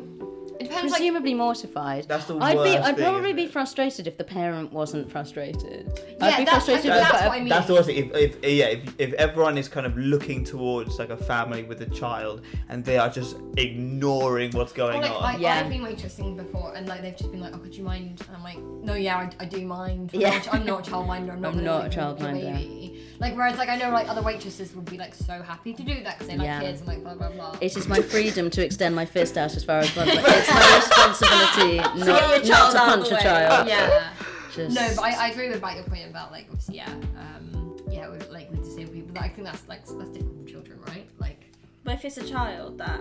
It 0.60 0.66
depends, 0.66 0.92
like, 0.92 1.00
presumably 1.00 1.34
mortified. 1.34 2.08
That's 2.08 2.26
the 2.26 2.38
I'd 2.38 2.54
be. 2.64 2.78
I'd 2.78 2.96
thing, 2.96 3.04
probably 3.06 3.34
be 3.34 3.48
frustrated 3.48 4.06
if 4.06 4.18
the 4.18 4.24
parent 4.24 4.72
wasn't 4.72 5.12
frustrated. 5.12 5.92
Yeah, 6.20 6.26
I'd 6.26 6.38
be 6.38 6.44
that's- 6.46 6.66
frustrated 6.66 6.92
I- 6.92 6.96
with. 7.00 7.08
that's 7.10 7.24
what 7.26 7.32
I 7.32 7.40
mean. 7.40 7.50
That's 7.50 7.68
the 7.68 7.74
worst 7.74 7.86
thing. 7.88 8.12
If, 8.14 8.16
if 8.44 8.44
yeah, 8.54 8.66
if, 8.66 8.96
if 9.00 9.14
everyone 9.14 9.58
is 9.58 9.68
kind 9.68 9.86
of 9.88 9.98
looking 9.98 10.44
towards 10.44 11.00
like 11.00 11.10
a 11.10 11.18
family 11.18 11.64
with 11.64 11.82
a 11.82 11.88
child 11.90 12.42
and 12.70 12.86
they 12.86 12.98
are 13.00 13.10
just 13.10 13.38
ignoring 13.58 14.52
what's 14.52 14.74
going 14.74 15.00
Well, 15.02 15.10
like, 15.20 15.24
on. 15.24 15.36
I, 15.36 15.38
Yeah. 15.38 15.60
I've 15.62 15.70
been 15.70 15.82
waitressing 15.82 16.36
before, 16.38 16.74
and 16.76 16.88
like 16.88 17.02
they've 17.02 17.16
just 17.18 17.32
been 17.32 17.42
like, 17.42 17.54
"Oh, 17.56 17.60
could 17.60 17.76
you 17.76 17.84
mind?" 17.84 18.22
And 18.28 18.38
I'm 18.38 18.44
like, 18.44 18.60
"No, 18.60 18.94
yeah, 18.94 19.18
I, 19.18 19.30
I 19.40 19.46
do 19.46 19.66
mind. 19.66 20.12
I'm, 20.14 20.22
Yeah. 20.22 20.30
not, 20.38 20.54
I'm 20.54 20.66
not 20.66 20.88
a 20.88 20.92
childminder. 20.92 21.32
I'm 21.34 21.42
not. 21.42 21.56
I'm 21.56 21.64
not 21.64 21.84
like, 21.84 21.96
a 21.96 21.98
milk 21.98 22.20
your 22.20 22.30
childminder. 22.30 22.54
baby." 22.54 22.78
Like 23.20 23.36
whereas 23.36 23.56
like 23.60 23.70
I 23.70 23.76
know 23.76 23.92
like 23.92 24.10
other 24.10 24.24
waitresses 24.24 24.74
would 24.76 24.86
be 24.86 24.98
like 24.98 25.14
so 25.14 25.44
happy 25.44 25.74
to 25.76 25.84
do 25.84 26.04
that 26.04 26.18
because 26.18 26.28
they 26.28 26.38
like 26.38 26.46
Yeah. 26.46 26.60
kids 26.62 26.80
and 26.80 26.88
like 26.88 27.04
blah 27.04 27.14
blah 27.14 27.30
blah. 27.30 27.56
It 27.62 27.78
is 27.78 27.88
my 27.88 28.02
freedom 28.02 28.50
to 28.50 28.66
extend 28.66 28.96
my 28.96 29.06
fist 29.06 29.38
out 29.38 29.56
as 29.56 29.64
far 29.64 29.78
as 29.80 29.92
possible. 29.94 30.24
It's 30.42 30.50
my 30.50 30.76
responsibility 30.76 31.78
not, 32.06 32.44
get 32.44 32.48
not 32.48 32.72
child 32.74 33.06
to 33.06 33.10
punch 33.10 33.12
a 33.12 33.24
child. 33.24 33.68
yeah. 33.68 34.14
Just, 34.54 34.76
No, 34.76 34.90
but 34.96 35.04
I, 35.06 35.12
I 35.12 35.28
agree 35.30 35.48
with 35.48 35.58
about 35.58 35.76
your 35.76 35.86
point 35.86 36.10
about 36.10 36.32
like 36.32 36.46
obviously 36.50 36.76
yeah, 36.78 36.92
um, 37.18 37.78
yeah, 37.90 38.08
with 38.10 38.30
like 38.30 38.50
with 38.52 38.64
disabled 38.64 38.94
people. 38.96 39.12
But 39.14 39.24
I 39.24 39.30
think 39.30 39.46
that's 39.48 39.68
like 39.68 39.80
that's 39.86 40.10
different 40.10 40.36
from 40.38 40.46
children, 40.48 40.80
right? 40.88 41.08
Like 41.20 41.40
But 41.86 41.94
if 41.96 42.06
it's 42.06 42.18
a 42.18 42.28
child 42.28 42.78
that 42.80 43.00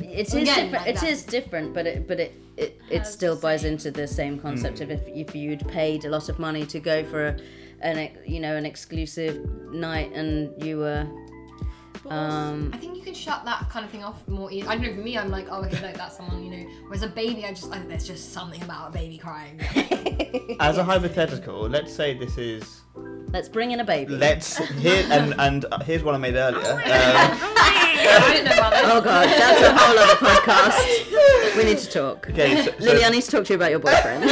it 0.00 0.10
is 0.10 0.34
Again, 0.34 0.44
different. 0.44 0.72
like 0.72 0.86
It 0.88 0.96
that. 1.00 1.08
is 1.08 1.22
different, 1.24 1.72
but 1.74 1.86
it 1.86 2.06
but 2.06 2.20
it 2.20 2.34
it, 2.58 2.78
it 2.90 3.06
still 3.06 3.36
buys 3.36 3.62
same- 3.62 3.72
into 3.72 3.90
the 3.90 4.06
same 4.06 4.38
concept 4.38 4.80
of 4.82 4.90
if 4.90 5.00
if 5.08 5.34
you'd 5.34 5.66
paid 5.68 6.04
a 6.04 6.10
lot 6.10 6.28
of 6.28 6.38
money 6.38 6.66
to 6.66 6.78
go 6.78 7.02
for 7.04 7.28
a, 7.28 7.36
an 7.80 8.10
you 8.26 8.40
know 8.40 8.54
an 8.54 8.66
exclusive 8.66 9.38
night 9.72 10.12
and 10.12 10.52
you 10.62 10.76
were 10.78 11.06
um 12.10 12.70
I 12.72 12.78
think 12.78 12.96
you 12.96 13.02
can 13.02 13.14
shut 13.14 13.44
that 13.44 13.68
kind 13.70 13.84
of 13.84 13.90
thing 13.90 14.02
off 14.02 14.26
more 14.26 14.50
easily. 14.50 14.68
I 14.68 14.76
don't 14.76 14.86
know. 14.86 14.94
For 14.94 15.02
me, 15.02 15.16
I'm 15.16 15.30
like, 15.30 15.46
oh, 15.50 15.62
okay, 15.64 15.80
like 15.82 15.96
that's 15.96 16.16
someone 16.16 16.42
you 16.44 16.50
know. 16.50 16.70
Whereas 16.86 17.02
a 17.02 17.08
baby, 17.08 17.44
I 17.44 17.50
just 17.50 17.72
I, 17.72 17.78
there's 17.80 18.06
just 18.06 18.32
something 18.32 18.62
about 18.62 18.88
a 18.90 18.92
baby 18.92 19.18
crying. 19.18 19.60
As 20.60 20.78
a 20.78 20.84
hypothetical, 20.84 21.68
let's 21.68 21.92
say 21.92 22.14
this 22.14 22.38
is 22.38 22.82
let's 23.28 23.48
bring 23.48 23.70
in 23.70 23.80
a 23.80 23.84
baby. 23.84 24.14
let's 24.14 24.56
here 24.56 25.06
and 25.10 25.34
and 25.38 25.64
uh, 25.70 25.78
here's 25.80 26.02
one 26.02 26.14
I 26.14 26.18
made 26.18 26.34
earlier. 26.34 26.72
Um, 26.72 26.80
I 26.84 28.30
didn't 28.32 28.46
know 28.46 28.52
about 28.52 28.72
this. 28.72 28.82
Oh 28.84 29.00
god, 29.00 29.28
that's 29.28 29.62
a 29.62 29.72
whole 29.76 29.98
other 29.98 30.14
podcast. 30.14 31.56
We 31.56 31.64
need 31.64 31.78
to 31.78 31.90
talk. 31.90 32.28
okay, 32.30 32.64
so, 32.64 32.72
so- 32.72 32.84
Lily, 32.84 33.04
I 33.04 33.10
need 33.10 33.22
to 33.22 33.30
talk 33.30 33.44
to 33.44 33.52
you 33.52 33.56
about 33.56 33.70
your 33.70 33.78
boyfriend. 33.80 34.28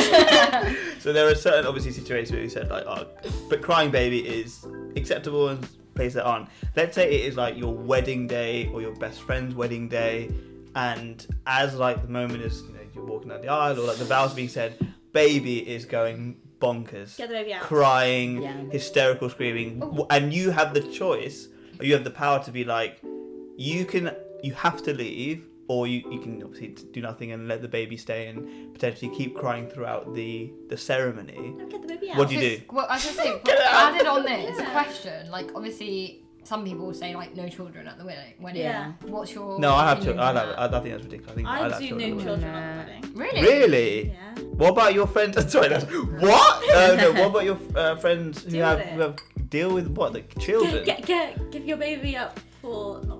So 1.01 1.15
there 1.15 1.27
are 1.27 1.35
certain 1.35 1.67
obviously 1.67 1.93
situations 1.93 2.33
where 2.33 2.43
you 2.43 2.51
said 2.51 2.69
like, 2.69 2.85
oh, 2.87 3.07
but 3.49 3.63
crying 3.63 3.91
baby 3.91 4.19
is 4.19 4.67
acceptable 4.97 5.49
and 5.49 5.67
places 5.95 6.15
that 6.15 6.25
aren't. 6.25 6.49
Let's 6.77 6.95
say 6.95 7.11
it 7.13 7.27
is 7.27 7.37
like 7.37 7.57
your 7.57 7.75
wedding 7.75 8.27
day 8.27 8.69
or 8.73 8.81
your 8.81 8.95
best 8.97 9.21
friend's 9.23 9.55
wedding 9.55 9.89
day, 9.89 10.31
and 10.75 11.27
as 11.47 11.75
like 11.75 12.03
the 12.03 12.09
moment 12.09 12.43
is, 12.43 12.63
you 12.63 12.75
know, 12.75 12.81
you're 12.95 13.05
walking 13.05 13.29
down 13.31 13.41
the 13.41 13.49
aisle 13.49 13.79
or 13.81 13.87
like 13.87 13.97
the 13.99 14.05
vows 14.05 14.35
being 14.35 14.49
said, 14.49 14.75
baby 15.13 15.59
is 15.69 15.85
going 15.85 16.37
bonkers, 16.61 17.17
get 17.17 17.29
the 17.29 17.35
baby 17.35 17.55
out. 17.55 17.63
crying, 17.63 18.43
Yeah. 18.43 18.57
hysterical 18.71 19.29
screaming, 19.31 19.79
oh. 19.83 19.87
w- 19.87 20.07
and 20.11 20.33
you 20.33 20.51
have 20.51 20.75
the 20.75 20.83
choice, 20.83 21.49
or 21.79 21.85
you 21.87 21.95
have 21.95 22.05
the 22.05 22.11
power 22.11 22.43
to 22.45 22.51
be 22.53 22.65
like, 22.65 23.01
you 23.57 23.85
can, 23.85 24.15
you 24.43 24.53
have 24.55 24.83
to 24.85 24.93
leave. 24.95 25.47
Or 25.71 25.87
you, 25.87 26.03
you 26.11 26.19
can 26.19 26.43
obviously 26.43 26.71
do 26.91 27.01
nothing 27.01 27.31
and 27.31 27.47
let 27.47 27.63
the 27.63 27.69
baby 27.69 27.97
stay 27.97 28.27
and 28.27 28.75
potentially 28.75 29.15
keep 29.15 29.37
crying 29.37 29.69
throughout 29.69 30.13
the, 30.17 30.51
the 30.69 30.77
ceremony. 30.77 31.55
Get 31.71 31.83
the 31.83 31.87
baby 31.87 32.11
out. 32.11 32.17
What 32.19 32.29
do 32.29 32.35
you 32.35 32.41
do? 32.41 32.63
Well, 32.73 32.87
I 32.91 32.95
was 32.95 33.05
gonna 33.05 33.17
say, 33.17 33.41
added 33.71 34.07
on 34.09 34.25
this 34.25 34.61
question, 34.73 35.31
like 35.31 35.55
obviously 35.55 36.25
some 36.43 36.65
people 36.65 36.87
will 36.87 36.95
say 36.95 37.15
like 37.15 37.37
no 37.37 37.49
children 37.49 37.87
at 37.87 37.99
the 37.99 38.05
wedding. 38.05 38.35
wedding. 38.41 38.63
Yeah. 38.63 38.95
What's 39.03 39.33
your 39.33 39.61
No, 39.61 39.73
I 39.75 39.91
have 39.91 39.99
opinion 39.99 40.17
to. 40.17 40.23
I 40.25 40.33
have. 40.33 40.73
I, 40.73 40.77
I 40.77 40.81
think 40.81 40.95
that's 40.95 41.05
ridiculous. 41.05 41.31
I 41.31 41.35
think 41.37 41.47
I 41.49 41.65
I'd 41.67 41.71
have 41.71 41.81
do 41.81 41.89
children. 41.89 42.17
no 42.17 42.25
children 42.25 42.53
Nah. 42.53 42.59
on 42.59 42.79
the 42.79 42.85
wedding. 42.93 43.15
Really? 43.15 43.43
Really? 43.43 44.09
Yeah. 44.09 44.43
What 44.61 44.71
about 44.71 44.93
your 44.95 45.07
friends? 45.07 45.53
Sorry, 45.53 45.69
that's 45.69 45.85
what? 45.85 46.65
Uh, 46.75 46.97
no, 46.97 47.13
what 47.13 47.27
about 47.31 47.45
your 47.45 47.59
uh, 47.77 47.95
friends 47.97 48.43
who 48.43 48.59
have, 48.59 48.81
who 48.81 49.01
have 49.01 49.17
deal 49.49 49.73
with 49.73 49.87
what 49.89 50.13
the 50.15 50.23
children? 50.41 50.85
Get, 50.85 51.05
get, 51.07 51.37
get, 51.37 51.51
give 51.53 51.65
your 51.65 51.77
baby 51.77 52.17
up 52.17 52.41
for 52.61 53.01
not 53.05 53.19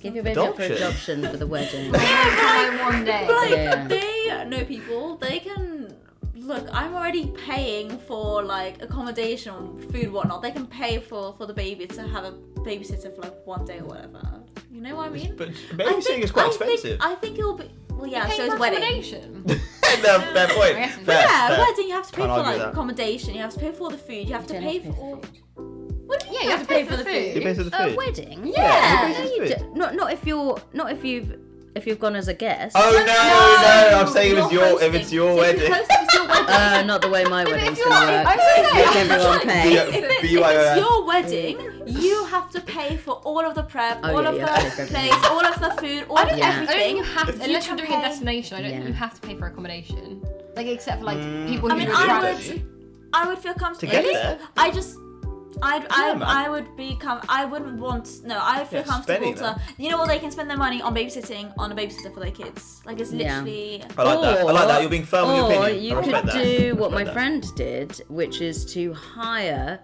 Give 0.00 0.14
your 0.14 0.24
baby 0.24 0.38
up 0.40 0.56
for 0.56 0.62
Adoption. 0.62 0.86
adoption 1.20 1.30
for 1.30 1.36
the 1.36 1.46
wedding. 1.46 1.86
yeah, 1.94 2.70
Like 2.72 2.92
one 2.92 3.04
day. 3.04 3.28
Like 3.28 3.50
Yeah. 3.50 3.86
they 3.86 4.44
know 4.48 4.64
people. 4.64 5.16
They 5.16 5.38
can 5.40 5.94
look. 6.34 6.66
I'm 6.72 6.94
already 6.94 7.26
paying 7.46 7.98
for 7.98 8.42
like 8.42 8.82
accommodation, 8.82 9.76
food, 9.92 10.10
whatnot. 10.10 10.42
They 10.42 10.50
can 10.52 10.66
pay 10.66 10.98
for 11.00 11.32
for 11.34 11.46
the 11.46 11.52
baby 11.54 11.86
to 11.88 12.02
have 12.08 12.24
a 12.24 12.32
babysitter 12.60 13.14
for 13.14 13.22
like 13.22 13.46
one 13.46 13.64
day 13.64 13.78
or 13.78 13.84
whatever. 13.86 14.22
You 14.70 14.80
know 14.80 14.96
what 14.96 15.06
I 15.06 15.10
mean? 15.10 15.34
But 15.36 15.50
babysitting 15.50 16.02
think- 16.04 16.24
is 16.24 16.30
quite 16.30 16.46
I 16.46 16.50
think- 16.50 16.62
expensive. 16.72 16.98
I 17.02 17.14
think 17.16 17.38
it'll 17.38 17.56
be. 17.56 17.70
Well, 17.90 18.06
yeah. 18.06 18.28
So 18.30 18.44
it's 18.44 18.54
for 18.54 18.60
wedding. 18.60 18.78
accommodation. 18.78 19.44
no, 19.46 19.54
fair 19.54 20.48
point. 20.48 20.74
Fair, 21.04 21.20
Yeah, 21.20 21.48
fair. 21.48 21.58
wedding. 21.58 21.88
You 21.88 21.94
have 21.94 22.06
to 22.06 22.12
pay 22.12 22.22
Can't 22.22 22.32
for 22.32 22.42
like 22.42 22.58
that. 22.58 22.68
accommodation. 22.70 23.34
You 23.34 23.42
have 23.42 23.52
to 23.52 23.60
pay 23.60 23.72
for 23.72 23.82
all 23.84 23.90
the 23.90 23.98
food. 23.98 24.26
You 24.26 24.32
have 24.32 24.46
to 24.46 24.54
Don't 24.54 24.62
pay 24.62 24.78
for 24.78 24.92
all. 24.92 25.16
food. 25.16 25.69
What 26.10 26.20
do 26.20 26.26
you 26.28 26.34
Yeah, 26.34 26.42
you 26.44 26.50
have 26.50 26.60
to 26.62 26.66
pay 26.66 26.84
for 26.84 26.96
the 26.96 27.04
food. 27.04 27.34
You 27.36 27.40
pay 27.42 27.54
for 27.54 27.62
the 27.64 27.82
A 27.82 27.88
food. 27.88 27.96
wedding? 27.96 28.38
Yeah. 28.46 29.08
you 29.08 29.14
pay 29.14 29.14
for 29.14 29.32
You 29.34 29.40
the 29.48 29.54
d- 29.54 29.60
food. 29.60 29.76
not 29.76 29.94
not 29.94 30.12
if 30.12 30.26
you're 30.26 30.58
not 30.72 30.90
if 30.92 31.04
you've 31.04 31.30
if 31.76 31.86
you've 31.86 32.00
gone 32.00 32.16
as 32.16 32.26
a 32.26 32.34
guest. 32.34 32.74
Oh 32.76 32.90
no, 32.90 33.04
no! 33.06 33.98
I'm 34.00 34.08
saying 34.12 34.32
if 34.36 34.44
it's 34.44 34.52
You're 34.52 34.66
your 34.66 34.74
if 34.74 34.80
hosting. 34.90 35.00
it's 35.00 35.12
your 35.12 35.36
So 35.36 35.42
if 35.42 35.56
wedding. 35.56 35.72
host, 35.72 35.90
if 35.90 36.14
your 36.14 36.26
wedding. 36.26 36.48
Uh, 36.50 36.82
not 36.82 37.00
the 37.00 37.08
way 37.08 37.22
my 37.24 37.44
but 37.44 37.52
wedding's 37.52 37.78
if 37.78 37.84
gonna 37.84 38.06
you're- 38.06 38.16
work. 38.18 38.26
I 38.26 38.36
was 38.36 38.44
gonna 38.72 38.92
say, 38.92 39.00
everyone 39.00 39.40
pay. 39.54 39.74
Yeah. 39.74 39.82
if, 39.82 39.94
it's, 39.94 40.24
if 40.24 40.30
BYOS. 40.30 40.66
it's 40.66 40.80
your 40.82 41.04
wedding, 41.06 41.56
you 41.86 42.24
have 42.24 42.50
to 42.50 42.60
pay 42.60 42.96
for 42.96 43.12
all 43.28 43.44
of 43.46 43.54
the 43.54 43.62
prep, 43.62 44.00
Oh, 44.02 44.16
all 44.16 44.22
yeah, 44.24 44.28
of 44.30 44.34
you 44.34 44.40
the 44.40 44.46
have 44.50 44.64
to 44.64 44.70
pay 44.76 44.86
for 44.86 44.92
place, 44.92 45.30
all 45.30 45.46
of 45.46 45.60
the 45.60 45.70
food, 45.80 46.06
all 46.10 46.18
I 46.18 46.22
of 46.24 46.28
don't, 46.30 46.38
Yeah. 46.38 46.48
I 46.48 46.56
don't 46.56 46.66
think 46.66 46.70
everything. 46.70 46.96
you 46.96 47.02
have 47.04 47.26
to, 47.38 47.44
unless 47.44 47.66
you're 47.68 47.76
doing 47.76 47.92
a 47.92 47.94
pay- 47.94 48.02
destination. 48.02 48.56
I 48.56 48.62
don't 48.62 48.70
think 48.72 48.82
Yeah. 48.82 48.88
you 48.88 48.94
have 48.94 49.14
to 49.14 49.26
pay 49.26 49.36
for 49.36 49.46
accommodation. 49.46 50.22
Like 50.56 50.66
except 50.66 50.98
for 50.98 51.04
like 51.04 51.18
Mm. 51.18 51.48
people 51.48 51.70
I 51.70 51.74
who 51.74 51.78
mean, 51.78 51.88
do 51.88 51.94
I 51.94 52.04
travel. 52.04 52.34
would, 52.34 52.66
I 53.12 53.28
would 53.28 53.38
feel 53.38 53.54
comfortable. 53.54 53.92
To 53.92 53.96
get 53.96 54.04
At 54.04 54.08
least 54.08 54.22
there? 54.22 54.38
I 54.56 54.70
just. 54.72 54.96
I'd, 55.62 55.86
I, 55.90 56.08
Yeah, 56.08 56.14
man. 56.14 56.22
I 56.28 56.48
would 56.48 56.76
be 56.76 56.96
com- 56.96 57.20
I 57.28 57.44
wouldn't 57.44 57.78
want 57.80 58.24
no 58.24 58.38
I'd 58.40 58.66
feel 58.68 58.80
Yeah, 58.80 58.86
comfortable 58.86 59.34
spending 59.34 59.34
to 59.36 59.60
you 59.78 59.90
know 59.90 59.98
what 59.98 60.08
they 60.08 60.18
can 60.18 60.30
spend 60.30 60.48
their 60.50 60.56
money 60.56 60.80
on 60.82 60.94
babysitting 60.94 61.52
on 61.58 61.70
a 61.72 61.74
babysitter 61.74 62.12
for 62.12 62.20
their 62.20 62.30
kids 62.30 62.80
like 62.84 62.98
it's 63.00 63.12
Yeah. 63.12 63.38
literally 63.42 63.82
I 63.96 64.02
like 64.02 64.20
that. 64.20 64.38
I 64.38 64.52
like 64.52 64.68
that. 64.68 64.80
You're 64.80 64.90
being 64.90 65.04
firm 65.04 65.28
with 65.28 65.36
your 65.36 65.46
or 65.46 65.64
opinion. 65.68 65.82
you 65.84 65.98
I 65.98 66.02
could 66.02 66.28
that. 66.28 66.42
do 66.44 66.74
what 66.76 66.92
my 66.92 67.04
that. 67.04 67.12
friend 67.12 67.44
did, 67.56 68.00
which 68.08 68.40
is 68.40 68.64
to 68.74 68.92
hire 68.94 69.80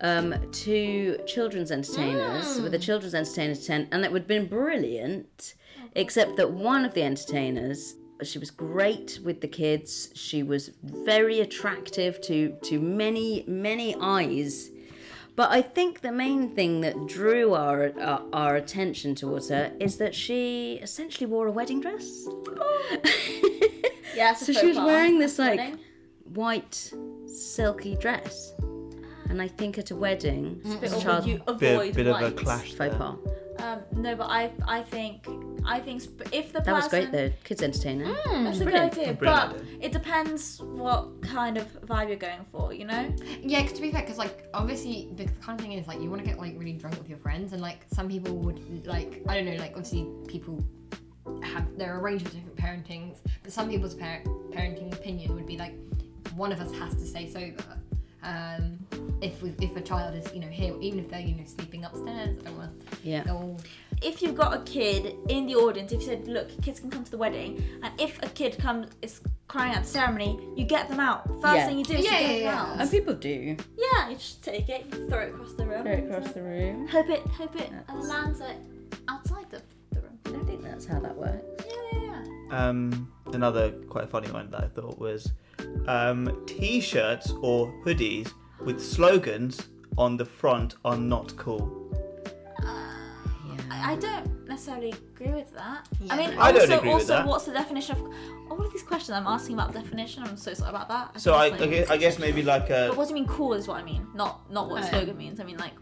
um, 0.00 0.34
two 0.50 1.18
children's 1.26 1.70
entertainers 1.70 2.60
with 2.60 2.74
a 2.74 2.78
children's 2.78 3.14
entertainer 3.14 3.54
tent, 3.54 3.88
and 3.92 4.04
it 4.04 4.10
would 4.10 4.22
have 4.22 4.28
been 4.28 4.46
brilliant, 4.46 5.54
except 5.94 6.36
that 6.36 6.50
one 6.50 6.84
of 6.84 6.94
the 6.94 7.02
entertainers. 7.02 7.94
She 8.24 8.38
was 8.38 8.50
great 8.52 9.18
with 9.24 9.40
the 9.40 9.48
kids. 9.48 10.10
She 10.14 10.44
was 10.44 10.70
very 10.82 11.40
attractive 11.40 12.20
to 12.22 12.56
to 12.64 12.78
many 12.80 13.44
many 13.48 13.96
eyes. 14.00 14.70
But 15.34 15.50
I 15.50 15.62
think 15.62 16.00
the 16.02 16.12
main 16.12 16.54
thing 16.54 16.82
that 16.82 17.06
drew 17.06 17.54
our, 17.54 17.92
our 18.00 18.22
our 18.32 18.56
attention 18.56 19.14
towards 19.14 19.48
her 19.48 19.72
is 19.80 19.96
that 19.96 20.14
she 20.14 20.78
essentially 20.82 21.26
wore 21.26 21.46
a 21.46 21.50
wedding 21.50 21.80
dress. 21.80 22.26
yeah 24.14 24.32
it's 24.32 24.42
a 24.42 24.44
So 24.46 24.52
she 24.52 24.66
was 24.66 24.76
wearing 24.78 25.18
this 25.18 25.38
like 25.38 25.58
Wedding. 25.58 25.78
white 26.34 26.92
silky 27.26 27.96
dress, 27.96 28.52
and 29.28 29.40
I 29.40 29.48
think 29.48 29.78
at 29.78 29.90
a 29.90 29.96
wedding, 29.96 30.60
Bit 30.64 30.82
as 30.84 30.92
a 30.92 30.96
of- 30.96 31.02
child 31.02 31.26
you 31.26 31.40
avoid 31.46 31.94
bit 31.94 32.06
of 32.06 32.20
a 32.20 32.30
clash. 32.32 32.72
faux 32.74 32.78
there. 32.78 32.90
pas. 32.98 33.16
Um, 33.62 33.78
no, 33.92 34.16
but 34.16 34.24
I 34.28 34.50
I 34.66 34.82
think 34.82 35.26
I 35.64 35.78
think 35.78 36.00
sp- 36.02 36.26
if 36.32 36.52
the 36.52 36.60
That 36.60 36.72
was 36.74 36.88
person 36.88 37.10
great 37.10 37.12
though, 37.12 37.36
kids 37.44 37.62
entertainer. 37.62 38.12
that's 38.44 38.58
a 38.60 38.64
good 38.64 38.74
idea, 38.74 39.14
Brilliant 39.14 39.20
but 39.20 39.62
it 39.80 39.92
depends 39.92 40.60
what 40.60 41.22
kind 41.22 41.56
of 41.56 41.66
vibe 41.86 42.08
you're 42.08 42.16
going 42.16 42.44
for, 42.50 42.72
you 42.74 42.84
know. 42.84 43.14
Yeah, 43.40 43.62
'cause 43.62 43.74
to 43.74 43.82
be 43.82 43.92
fair, 43.92 44.00
because 44.02 44.18
like 44.18 44.48
obviously 44.52 45.10
the 45.14 45.26
kind 45.40 45.58
of 45.58 45.64
thing 45.64 45.72
is 45.74 45.86
like 45.86 46.00
you 46.02 46.10
want 46.10 46.22
to 46.24 46.28
get 46.28 46.38
like 46.38 46.54
really 46.58 46.72
drunk 46.72 46.98
with 46.98 47.08
your 47.08 47.18
friends, 47.18 47.52
and 47.52 47.62
like 47.62 47.84
some 47.94 48.08
people 48.08 48.34
would 48.38 48.84
like 48.86 49.22
I 49.28 49.34
don't 49.36 49.46
know, 49.46 49.56
like 49.60 49.72
obviously 49.76 50.08
people 50.26 50.58
have 51.44 51.78
there 51.78 51.94
are 51.94 51.98
a 51.98 52.02
range 52.02 52.22
of 52.22 52.32
different 52.32 52.56
parentings, 52.56 53.18
but 53.44 53.52
some 53.52 53.68
people's 53.70 53.94
par- 53.94 54.22
parenting 54.50 54.92
opinion 54.92 55.34
would 55.36 55.46
be 55.46 55.56
like 55.56 55.74
one 56.34 56.50
of 56.50 56.60
us 56.60 56.72
has 56.74 56.94
to 56.94 57.06
stay 57.06 57.28
sober. 57.30 57.62
Um, 58.22 58.78
if 59.20 59.42
we, 59.42 59.52
if 59.60 59.74
a 59.76 59.80
child 59.80 60.14
is 60.14 60.32
you 60.32 60.40
know 60.40 60.46
here, 60.48 60.74
even 60.80 60.98
if 61.00 61.08
they're 61.10 61.20
you 61.20 61.34
know 61.34 61.44
sleeping 61.44 61.84
upstairs, 61.84 62.36
I 62.40 62.42
don't 62.44 62.56
want 62.56 62.82
Yeah. 63.02 63.22
to 63.24 63.32
all 63.32 63.60
If 64.00 64.20
you've 64.22 64.34
got 64.36 64.52
a 64.54 64.62
kid 64.64 65.14
in 65.28 65.46
the 65.46 65.54
audience, 65.56 65.92
if 65.92 66.00
you 66.00 66.06
said, 66.06 66.26
"Look, 66.26 66.48
kids 66.62 66.80
can 66.80 66.90
come 66.90 67.04
to 67.04 67.10
the 67.10 67.18
wedding," 67.18 67.62
and 67.82 67.92
if 68.00 68.20
a 68.22 68.28
kid 68.28 68.58
comes 68.58 68.88
is 69.00 69.20
crying 69.48 69.74
at 69.74 69.82
the 69.84 69.88
ceremony, 69.88 70.38
you 70.56 70.64
get 70.64 70.88
them 70.88 70.98
out. 71.00 71.26
First 71.40 71.56
Yeah. 71.56 71.66
thing 71.68 71.78
you 71.78 71.84
do 71.84 71.94
is 71.94 72.04
Yeah, 72.04 72.18
you 72.18 72.18
get 72.18 72.28
yeah, 72.28 72.32
them 72.32 72.42
yeah. 72.66 72.72
out. 72.74 72.80
And 72.80 72.90
people 72.90 73.14
do. 73.14 73.56
Yeah, 73.76 74.08
you 74.08 74.16
just 74.16 74.42
take 74.42 74.68
it, 74.68 74.86
you 74.92 75.08
throw 75.08 75.20
it 75.20 75.30
across 75.34 75.52
the 75.54 75.66
room. 75.66 75.82
Throw 75.82 75.92
it 75.92 76.04
across 76.10 76.32
the 76.32 76.42
room. 76.42 76.88
Hope 76.88 77.08
it, 77.10 77.20
hope 77.26 77.54
it 77.56 77.68
uh, 77.72 77.92
That's- 77.92 78.08
lands 78.08 78.40
it 78.40 78.56
outside 79.08 79.46
the, 79.50 79.62
the 79.92 80.00
room. 80.00 80.18
I 80.26 80.44
think 80.46 80.62
that's 80.62 80.86
how 80.86 80.98
that 81.00 81.16
works. 81.16 81.64
Yeah, 81.68 81.98
yeah, 82.00 82.24
yeah. 82.50 82.68
Um, 82.68 83.12
another 83.32 83.70
quite 83.88 84.08
funny 84.08 84.30
one 84.30 84.50
that 84.50 84.64
I 84.64 84.68
thought 84.68 84.98
was 84.98 85.30
um, 85.86 86.42
t-shirts 86.46 87.32
or 87.40 87.72
hoodies 87.84 88.32
with 88.60 88.80
slogans 88.80 89.68
on 89.98 90.16
the 90.16 90.24
front 90.24 90.76
are 90.84 90.96
not 90.96 91.36
cool. 91.36 91.78
Yeah. 92.62 93.56
I, 93.70 93.92
I 93.92 93.96
don't 93.96 94.48
necessarily 94.48 94.90
agree 94.90 95.32
with 95.32 95.52
that. 95.54 95.88
Yeah. 96.00 96.14
I 96.14 96.16
mean, 96.16 96.38
I 96.38 96.52
don't 96.52 96.62
also, 96.70 96.82
with 96.82 96.92
also, 96.92 97.06
that. 97.08 97.26
what's 97.26 97.44
the 97.44 97.52
definition 97.52 97.96
of 97.96 98.02
all 98.50 98.64
of 98.64 98.72
these 98.72 98.82
questions? 98.82 99.10
I'm 99.10 99.26
asking 99.26 99.54
about 99.54 99.72
definition. 99.72 100.22
I'm 100.22 100.36
so 100.36 100.54
sorry 100.54 100.70
about 100.70 100.88
that. 100.88 101.20
So 101.20 101.34
I, 101.34 101.50
think 101.50 101.62
I, 101.62 101.66
guess, 101.66 101.90
I 101.90 101.96
guess 101.96 102.18
maybe 102.18 102.42
like 102.42 102.68
But 102.68 102.96
what 102.96 103.08
do 103.08 103.14
you 103.14 103.20
mean 103.20 103.26
cool 103.28 103.54
is 103.54 103.66
what 103.68 103.78
I 103.78 103.82
mean, 103.82 104.06
not 104.14 104.50
not 104.50 104.68
what 104.70 104.84
Oh. 104.84 104.86
slogan 104.86 105.16
means. 105.16 105.40
I 105.40 105.44
mean 105.44 105.58
like. 105.58 105.72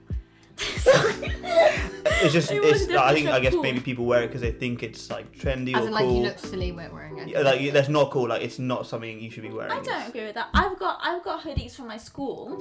It's 0.60 2.32
just 2.32 2.50
It 2.50 2.62
it's, 2.64 2.88
I 2.90 3.14
think 3.14 3.28
I 3.28 3.40
guess 3.40 3.52
cool. 3.52 3.62
maybe 3.62 3.80
people 3.80 4.04
wear 4.04 4.22
it 4.22 4.26
because 4.28 4.40
they 4.42 4.52
think 4.52 4.82
it's 4.82 5.10
like 5.10 5.36
trendy 5.36 5.74
As 5.74 5.84
or 5.84 5.88
in, 5.88 5.92
like, 5.92 6.04
cool. 6.04 6.16
you 6.16 6.22
look 6.22 6.38
silly 6.38 6.72
when 6.72 6.92
wearing 6.92 7.18
it. 7.18 7.28
Yeah, 7.28 7.40
like 7.40 7.72
that's 7.72 7.88
not 7.88 8.10
cool. 8.10 8.28
Like 8.28 8.42
it's 8.42 8.58
not 8.58 8.86
something 8.86 9.20
you 9.20 9.30
should 9.30 9.42
be 9.42 9.50
wearing. 9.50 9.72
I 9.72 9.80
don't 9.82 10.08
agree 10.08 10.24
with 10.26 10.34
that. 10.34 10.48
I've 10.54 10.78
got 10.78 10.98
I've 11.02 11.22
got 11.24 11.42
hoodies 11.42 11.74
from 11.74 11.86
my 11.88 11.96
school 11.96 12.60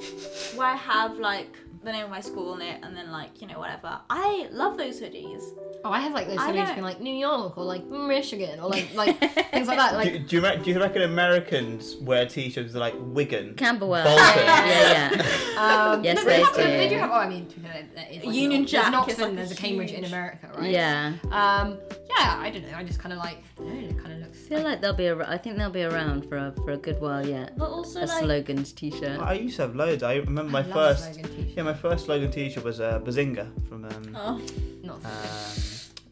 where 0.54 0.66
I 0.68 0.76
have 0.76 1.18
like 1.18 1.56
the 1.82 1.92
name 1.92 2.04
of 2.04 2.10
my 2.10 2.20
school 2.20 2.52
on 2.52 2.60
it 2.62 2.78
and 2.82 2.94
then 2.96 3.10
like 3.10 3.40
you 3.40 3.46
know 3.48 3.58
whatever. 3.58 3.98
I 4.10 4.48
love 4.52 4.76
those 4.76 5.00
hoodies. 5.00 5.42
Oh, 5.84 5.90
I 5.90 6.00
have 6.00 6.12
like 6.12 6.26
those 6.28 6.38
I 6.38 6.50
hoodies 6.52 6.66
don't- 6.66 6.74
being 6.74 6.82
like 6.84 7.00
New 7.00 7.14
York 7.14 7.56
or 7.56 7.64
like 7.64 7.86
Michigan 7.86 8.60
or 8.60 8.68
like 8.68 8.94
like 8.94 9.18
things 9.50 9.66
like 9.66 9.78
that. 9.78 9.94
Like 9.94 10.12
do, 10.12 10.18
do 10.18 10.36
you 10.36 10.42
re- 10.42 10.56
do 10.62 10.70
you 10.70 10.78
reckon 10.80 11.02
Americans 11.02 11.96
wear 12.02 12.26
t-shirts 12.26 12.74
like 12.74 12.94
Wigan? 12.98 13.54
Camberwell. 13.54 14.04
Bolton. 14.04 14.44
yeah, 14.44 15.10
yeah. 15.14 15.26
Um, 15.60 16.04
Yes, 16.04 16.16
no, 16.16 16.24
they 16.24 16.40
have, 16.42 16.54
do. 16.54 16.62
They 16.62 16.88
do 16.88 16.96
have. 16.96 17.10
Oh, 17.10 17.14
I 17.14 17.28
mean, 17.28 17.46
to 17.46 17.60
be 17.60 17.66
fair, 17.68 17.86
there 17.94 18.06
is, 18.10 18.24
like, 18.24 18.34
Union 18.34 18.62
an- 18.62 18.66
Jack 18.66 18.84
There's 18.84 18.94
an 18.94 18.94
is, 18.94 19.00
Oxford, 19.00 19.22
like, 19.26 19.34
there's 19.36 19.52
a 19.52 19.56
Cambridge 19.56 19.92
in 19.92 20.04
America, 20.04 20.50
right? 20.56 20.70
Yeah. 20.70 21.12
Um. 21.30 21.78
Yeah. 22.18 22.36
I 22.38 22.50
don't 22.50 22.68
know. 22.70 22.76
I 22.76 22.84
just 22.84 22.98
kind 22.98 23.12
of 23.12 23.18
like. 23.18 23.42
I 23.58 23.62
don't 23.62 23.82
know. 23.82 23.88
It 23.88 23.98
kind 23.98 24.12
of 24.14 24.18
looks. 24.20 24.38
I 24.44 24.48
feel 24.48 24.62
like 24.62 24.80
they'll 24.80 24.92
be. 24.94 25.08
Ar- 25.08 25.22
I 25.28 25.38
think 25.38 25.56
they'll 25.56 25.70
be 25.70 25.84
around 25.84 26.28
for 26.28 26.36
a, 26.36 26.52
for 26.64 26.72
a 26.72 26.76
good 26.76 27.00
while 27.00 27.24
yet. 27.26 27.56
But 27.56 27.70
also 27.70 28.00
A 28.00 28.06
like 28.06 28.24
slogans 28.24 28.72
T-shirt. 28.72 29.20
I 29.20 29.34
used 29.34 29.56
to 29.56 29.62
have 29.62 29.76
loads. 29.76 30.02
I 30.02 30.16
remember 30.16 30.50
my 30.50 30.60
I 30.60 30.62
love 30.62 30.70
a 30.70 30.72
first. 30.94 31.14
slogan 31.14 31.30
t-shirt. 31.36 31.56
Yeah, 31.56 31.62
my 31.62 31.74
first 31.74 32.04
slogan 32.06 32.30
t-shirt 32.30 32.64
was 32.64 32.80
uh, 32.80 32.98
Bazinga 33.00 33.46
from 33.68 33.84
um, 33.84 34.16
oh. 34.16 34.40
Not. 34.82 35.04
um, 35.04 35.10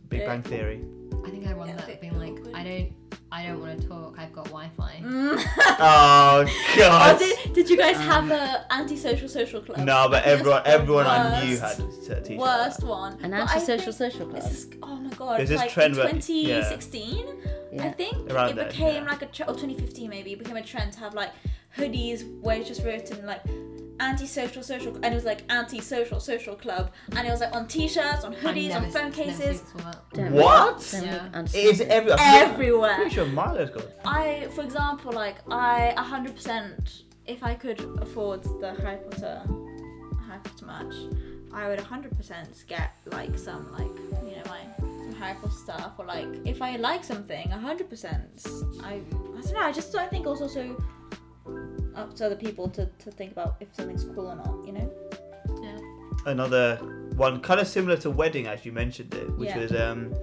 Big 0.09 0.25
Bang 0.25 0.43
Theory. 0.43 0.85
I 1.27 1.31
think 1.31 1.47
I 1.47 1.55
won 1.55 1.69
Yeah, 1.69 1.77
that 1.77 2.01
being 2.01 2.19
like, 2.19 2.33
awkward. 2.39 2.55
I 2.55 2.65
don't. 2.65 2.93
I 3.31 3.45
don't 3.47 3.61
want 3.61 3.81
to 3.81 3.87
talk. 3.87 4.15
I've 4.19 4.33
got 4.33 4.47
Wi-Fi. 4.47 5.01
Mm. 5.05 5.39
Oh 5.81 6.47
Oh, 6.49 6.77
god. 6.79 7.19
did, 7.19 7.53
did 7.53 7.69
you 7.71 7.77
guys 7.77 7.97
have 7.97 8.31
a 8.31 8.65
antisocial 8.73 9.29
social 9.29 9.61
social 9.61 9.61
club? 9.61 9.79
no, 9.87 10.09
but 10.09 10.25
I 10.27 10.31
everyone 10.31 10.63
that's 10.65 10.75
everyone 10.77 11.07
I 11.07 11.45
knew 11.45 11.51
worst- 11.61 11.79
had 12.09 12.17
a 12.17 12.21
t-shirt. 12.23 12.39
worst 12.39 12.85
one. 12.85 13.13
An 13.23 13.31
But 13.33 13.37
I 13.37 13.41
antisocial 13.55 13.93
think 13.93 14.13
social 14.13 14.27
club. 14.29 14.43
This 14.43 14.53
is, 14.53 14.71
oh 14.83 14.97
my 14.97 15.11
god! 15.11 15.39
There's 15.39 15.51
it's 15.51 15.51
this 15.51 15.61
like 15.61 15.71
trend 15.73 15.95
in 15.95 15.99
where- 16.01 16.09
2016, 16.13 17.27
I 17.27 17.75
Yeah. 17.75 17.93
think 17.93 18.33
Around 18.33 18.49
it 18.51 18.57
there, 18.57 18.69
became 18.69 19.05
yeah. 19.05 19.11
like 19.11 19.23
a 19.23 19.27
tre- 19.27 19.47
or 19.47 19.53
2015 19.55 20.09
maybe 20.09 20.33
it 20.33 20.39
became 20.39 20.57
a 20.57 20.63
trend 20.63 20.95
to 20.95 21.01
have 21.01 21.13
like 21.15 21.33
hoodies 21.77 22.25
where 22.41 22.57
it's 22.57 22.67
just 22.69 22.83
written 22.83 23.27
like 23.27 23.43
anti-social 24.01 24.63
social 24.63 24.95
and 24.97 25.07
it 25.07 25.15
was 25.15 25.25
like 25.25 25.43
anti-social 25.51 26.21
social 26.21 26.55
club 26.55 26.91
and 27.17 27.27
it 27.27 27.31
was 27.31 27.41
like 27.41 27.55
on 27.55 27.67
t-shirts 27.67 28.25
on 28.25 28.35
hoodies 28.35 28.75
on 28.75 28.91
phone 28.91 29.11
cases 29.13 29.63
saw 29.73 29.79
that. 29.79 30.03
Don't 30.13 30.33
What? 30.33 30.91
Make, 30.93 31.05
Yeah. 31.05 31.43
It 31.43 31.55
is 31.55 31.81
every, 31.81 32.13
I'm 32.13 32.51
everywhere 32.51 32.97
pretty 32.97 33.15
sure 33.15 33.27
Milo's 33.27 33.71
got. 33.71 33.85
I 34.05 34.49
for 34.55 34.63
example 34.63 35.13
like 35.13 35.37
I 35.51 35.95
100% 35.97 37.03
if 37.27 37.43
I 37.43 37.55
could 37.55 37.81
afford 38.01 38.43
the 38.61 38.75
Harry 38.83 38.99
Potter 39.11 39.43
Harry 40.27 40.41
Potter 40.45 40.67
merch 40.67 40.95
I 41.53 41.69
would 41.69 41.79
100% 41.79 42.67
get 42.67 42.91
like 43.07 43.39
some 43.39 43.73
like 43.73 43.97
you 44.27 44.37
know 44.37 44.43
my 44.47 44.61
some 44.79 45.15
Harry 45.19 45.37
Potter 45.41 45.53
stuff 45.53 45.93
or 45.99 46.05
like 46.05 46.29
if 46.45 46.63
I 46.63 46.77
like 46.77 47.05
something 47.05 47.49
100% 47.49 48.85
I 48.85 48.93
I 48.93 49.01
don't 49.01 49.53
know 49.55 49.61
I 49.61 49.73
just 49.73 49.93
don't 49.93 50.11
think 50.11 50.27
also 50.27 50.45
also 50.45 50.77
up 51.99 52.15
to 52.17 52.27
other 52.27 52.37
people 52.37 52.69
to, 52.71 52.87
to 52.99 53.11
think 53.11 53.33
about 53.33 53.57
if 53.61 53.69
something's 53.75 54.05
cool 54.05 54.29
or 54.29 54.37
not 54.37 54.55
you 54.67 54.73
know 54.73 54.91
Yeah. 55.63 55.79
another 56.33 56.77
one 57.17 57.41
kind 57.41 57.61
of 57.61 57.67
similar 57.67 57.97
to 57.99 58.11
wedding 58.11 58.47
as 58.47 58.65
you 58.65 58.73
mentioned 58.73 59.13
it 59.15 59.29
which 59.39 59.49
Yeah. 59.51 59.59
was 59.59 59.73
um 59.75 60.15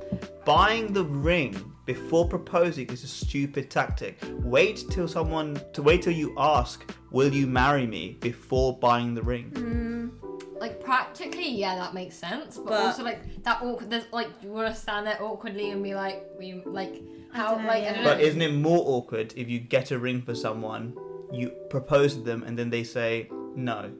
buying 0.45 0.93
the 0.93 1.03
ring 1.03 1.53
before 1.86 2.28
proposing 2.28 2.88
is 2.89 3.03
a 3.03 3.07
stupid 3.07 3.69
tactic 3.69 4.17
wait 4.55 4.84
till 4.89 5.07
someone 5.07 5.59
to 5.73 5.82
wait 5.84 6.01
till 6.01 6.13
you 6.13 6.34
ask 6.38 6.89
will 7.11 7.34
you 7.34 7.47
marry 7.47 7.86
me 7.86 8.17
before 8.21 8.78
buying 8.80 9.13
the 9.13 9.21
ring 9.21 9.51
mm, 9.51 10.11
Like 10.59 10.82
practically, 10.82 11.49
yeah, 11.63 11.76
that 11.76 11.93
makes 11.93 12.15
sense. 12.15 12.55
But, 12.57 12.67
But- 12.69 12.82
also 12.86 13.03
like 13.03 13.19
that 13.43 13.61
awkward. 13.61 13.89
There's 13.91 14.07
like 14.13 14.30
you 14.41 14.49
want 14.57 14.73
to 14.73 14.80
stand 14.86 15.05
there 15.05 15.21
awkwardly 15.21 15.71
and 15.71 15.84
be 15.84 15.93
like, 15.95 16.17
we 16.39 16.47
like 16.65 16.95
I 17.34 17.38
how 17.39 17.55
dunno, 17.55 17.67
like 17.67 17.84
I 17.84 17.86
yeah. 17.86 17.93
don't 17.95 18.03
know. 18.03 18.09
but 18.15 18.21
isn't 18.21 18.41
it 18.41 18.53
more 18.69 18.82
awkward 18.95 19.34
if 19.36 19.49
you 19.49 19.59
get 19.59 19.91
a 19.91 19.99
ring 19.99 20.21
for 20.28 20.34
someone 20.34 20.95
you 21.32 21.49
propose 21.69 22.13
to 22.15 22.21
them 22.21 22.43
and 22.43 22.57
then 22.57 22.69
they 22.69 22.84
say 22.84 23.30
no 23.55 23.91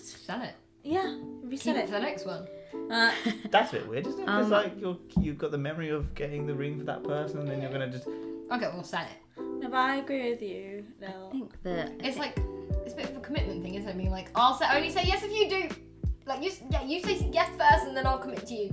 sell 0.00 0.42
it. 0.42 0.54
yeah 0.82 1.16
Keep 1.42 1.50
reset 1.50 1.76
it 1.76 1.80
it 1.80 1.86
for 1.86 1.92
the 1.92 2.00
next 2.00 2.26
one. 2.26 2.46
uh, 2.90 3.12
that's 3.50 3.70
a 3.72 3.76
bit 3.76 3.88
weird 3.88 4.06
isn't 4.06 4.20
it 4.20 4.26
because 4.26 4.44
Um, 4.46 4.50
like 4.50 4.72
you're, 4.80 4.98
you've 5.20 5.38
got 5.38 5.50
the 5.52 5.58
memory 5.58 5.90
of 5.90 6.14
getting 6.14 6.46
the 6.46 6.54
ring 6.54 6.78
for 6.78 6.84
that 6.84 7.02
person 7.04 7.38
and 7.40 7.48
then 7.48 7.62
you're 7.62 7.70
gonna 7.72 7.88
just 7.90 8.06
Okay, 8.52 8.68
we'll 8.72 8.84
sell 8.84 9.02
it. 9.02 9.42
no 9.60 9.68
but 9.68 9.76
I 9.76 9.96
agree 9.96 10.30
with 10.30 10.42
you 10.42 10.84
I 11.02 11.06
Lil. 11.06 11.30
think 11.30 11.62
that 11.62 11.92
It's 12.00 12.18
like 12.18 12.38
it's 12.84 12.94
a 12.94 12.96
bit 12.96 13.10
of 13.10 13.16
a 13.16 13.20
commitment 13.20 13.62
thing, 13.62 13.74
isn't 13.74 13.88
it? 13.88 13.92
I 13.92 13.96
mean, 13.96 14.10
like 14.10 14.28
I'll 14.36 14.54
say 14.54 14.64
only 14.72 14.90
say 14.90 15.02
yes 15.04 15.24
if 15.24 15.32
you 15.32 15.48
do. 15.48 15.74
Like 16.24 16.40
you, 16.40 16.50
s- 16.50 16.62
yeah, 16.70 16.84
you 16.84 17.00
say 17.02 17.28
yes 17.32 17.48
first, 17.58 17.86
and 17.88 17.96
then 17.96 18.06
I'll 18.06 18.18
commit 18.18 18.46
to 18.46 18.54
you. 18.54 18.68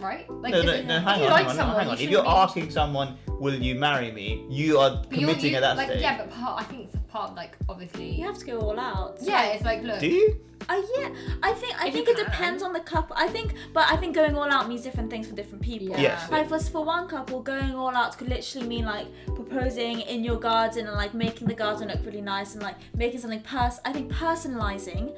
Right? 0.00 0.30
Like 0.30 0.52
no, 0.52 0.60
if 0.60 0.66
no, 0.66 0.82
no, 0.82 1.00
hang 1.00 1.18
you 1.20 1.26
on, 1.26 1.30
like 1.32 1.40
hang 1.42 1.50
on, 1.50 1.56
someone, 1.56 1.76
hang 1.76 1.84
you 1.86 1.90
on. 1.90 1.94
If 1.94 1.98
shouldn't 2.00 2.12
you're 2.12 2.22
be- 2.22 2.28
asking 2.28 2.70
someone, 2.70 3.18
"Will 3.40 3.54
you 3.68 3.74
marry 3.74 4.10
me?" 4.12 4.44
You 4.48 4.78
are 4.78 5.02
committing 5.10 5.50
you- 5.50 5.56
at 5.56 5.62
that 5.66 5.76
like, 5.76 5.88
stage. 5.88 6.02
Yeah, 6.02 6.18
but 6.18 6.30
part 6.30 6.60
I 6.62 6.64
think 6.64 6.84
it's 6.86 6.94
a 6.94 6.98
part 7.14 7.30
of, 7.30 7.36
like 7.36 7.52
obviously. 7.68 8.08
you 8.18 8.24
have 8.26 8.38
to 8.38 8.46
go 8.52 8.56
all 8.60 8.78
out 8.78 9.16
Yeah, 9.20 9.46
it's 9.52 9.64
like 9.64 9.82
look. 9.82 9.98
Do 10.00 10.08
you? 10.08 10.26
Uh, 10.68 10.80
yeah, 10.98 11.08
I 11.42 11.52
think 11.60 11.72
I 11.82 11.88
If 11.88 11.94
think 11.94 12.06
it 12.08 12.16
can. 12.16 12.24
depends 12.26 12.62
on 12.62 12.72
the 12.72 12.80
couple. 12.80 13.16
I 13.18 13.28
think, 13.28 13.54
but 13.72 13.84
I 13.90 13.96
think 13.96 14.14
going 14.14 14.36
all 14.36 14.50
out 14.56 14.68
means 14.68 14.82
different 14.82 15.10
things 15.10 15.26
for 15.26 15.34
different 15.34 15.62
people. 15.64 15.88
Yeah. 15.88 16.00
Yes. 16.02 16.30
Like 16.30 16.48
for 16.48 16.60
for 16.60 16.84
one 16.84 17.08
couple, 17.08 17.40
going 17.40 17.74
all 17.74 17.94
out 18.00 18.16
could 18.18 18.28
literally 18.28 18.68
mean 18.68 18.84
like 18.84 19.06
proposing 19.38 19.96
in 20.02 20.22
your 20.22 20.38
garden 20.38 20.86
and 20.86 20.96
like 21.04 21.12
making 21.14 21.48
the 21.48 21.54
garden 21.64 21.88
look 21.88 22.04
really 22.04 22.20
nice 22.20 22.54
and 22.54 22.62
like 22.62 22.76
making 22.94 23.20
something 23.20 23.40
pers. 23.40 23.80
I 23.84 23.92
think 23.92 24.12
personalizing 24.12 25.14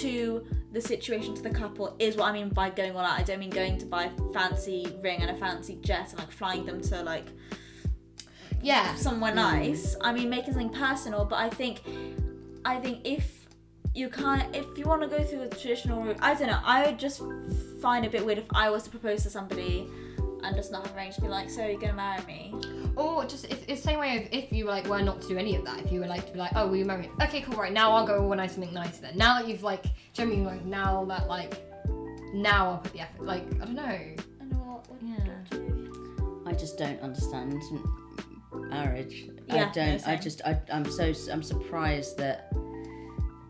to 0.00 0.44
the 0.74 0.80
situation 0.80 1.34
to 1.34 1.42
the 1.42 1.50
couple 1.50 1.94
is 2.00 2.16
what 2.16 2.26
I 2.28 2.32
mean 2.32 2.48
by 2.48 2.68
going 2.68 2.92
all 2.96 2.98
out. 3.04 3.18
I 3.18 3.22
don't 3.22 3.38
mean 3.38 3.50
going 3.50 3.78
to 3.78 3.86
buy 3.86 4.04
a 4.06 4.32
fancy 4.32 4.86
ring 5.02 5.22
and 5.22 5.30
a 5.30 5.36
fancy 5.36 5.78
jet 5.82 6.10
and 6.10 6.18
like 6.18 6.32
flying 6.32 6.66
them 6.66 6.80
to 6.82 7.02
like 7.02 7.26
Yeah. 8.60 8.94
somewhere 8.96 9.34
nice. 9.34 9.96
I 10.00 10.12
mean, 10.12 10.28
making 10.28 10.54
something 10.54 10.70
personal. 10.70 11.24
But 11.24 11.36
I 11.36 11.48
think, 11.48 11.82
I 12.64 12.76
think 12.80 13.02
if 13.04 13.46
you 13.94 14.08
can't, 14.08 14.54
if 14.54 14.66
you 14.76 14.84
want 14.86 15.02
to 15.02 15.08
go 15.08 15.22
through 15.22 15.48
the 15.48 15.54
traditional 15.56 16.02
route, 16.02 16.16
I 16.20 16.34
don't 16.34 16.48
know. 16.48 16.60
I 16.64 16.86
would 16.86 16.98
just 16.98 17.22
find 17.80 18.04
it 18.04 18.08
a 18.08 18.10
bit 18.10 18.26
weird 18.26 18.38
if 18.38 18.46
I 18.52 18.68
was 18.70 18.82
to 18.84 18.90
propose 18.90 19.22
to 19.22 19.30
somebody 19.30 19.88
and 20.44 20.54
just 20.54 20.70
not 20.70 20.86
have 20.86 20.96
arranged 20.96 21.16
to 21.16 21.22
be 21.22 21.28
like, 21.28 21.48
so 21.50 21.66
you're 21.66 21.80
gonna 21.80 21.92
marry 21.94 22.24
me? 22.26 22.54
Or 22.96 23.24
just 23.24 23.46
if 23.50 23.68
it's 23.68 23.82
same 23.82 23.98
way 23.98 24.18
of 24.22 24.28
if 24.32 24.52
you 24.52 24.66
like 24.66 24.86
were 24.86 25.02
not 25.02 25.20
to 25.22 25.28
do 25.28 25.36
any 25.38 25.56
of 25.56 25.64
that, 25.64 25.80
if 25.80 25.90
you 25.92 26.00
were 26.00 26.06
like 26.06 26.26
to 26.26 26.32
be 26.32 26.38
like, 26.38 26.52
oh, 26.54 26.66
will 26.66 26.76
you 26.76 26.84
marry 26.84 27.02
me? 27.02 27.10
Okay, 27.22 27.40
cool, 27.42 27.56
right. 27.56 27.72
Now 27.72 27.92
I'll 27.92 28.06
go 28.06 28.18
organize 28.18 28.52
something 28.52 28.72
nice 28.72 28.98
then. 28.98 29.16
Now 29.16 29.38
that 29.40 29.48
you've 29.48 29.62
like, 29.62 29.82
do 29.82 30.22
you 30.22 30.26
know 30.28 30.32
I 30.32 30.36
mean? 30.36 30.44
Like 30.44 30.64
now 30.64 31.04
that 31.06 31.28
like, 31.28 31.54
now 32.34 32.70
I'll 32.70 32.78
put 32.78 32.92
the 32.92 33.00
effort. 33.00 33.24
Like 33.24 33.44
I 33.60 33.64
don't 33.64 33.74
know. 33.74 33.98
What? 34.58 34.88
what 34.88 35.02
Yeah. 35.02 35.58
you- 35.58 36.42
I 36.46 36.52
just 36.52 36.76
don't 36.78 37.00
understand 37.00 37.60
marriage. 38.52 39.28
Yeah, 39.48 39.68
I 39.68 39.72
don't. 39.72 40.06
no, 40.06 40.12
I 40.12 40.16
just. 40.16 40.42
I, 40.44 40.60
I'm 40.72 40.84
so. 40.90 41.12
I'm 41.32 41.42
surprised 41.42 42.16
that 42.18 42.52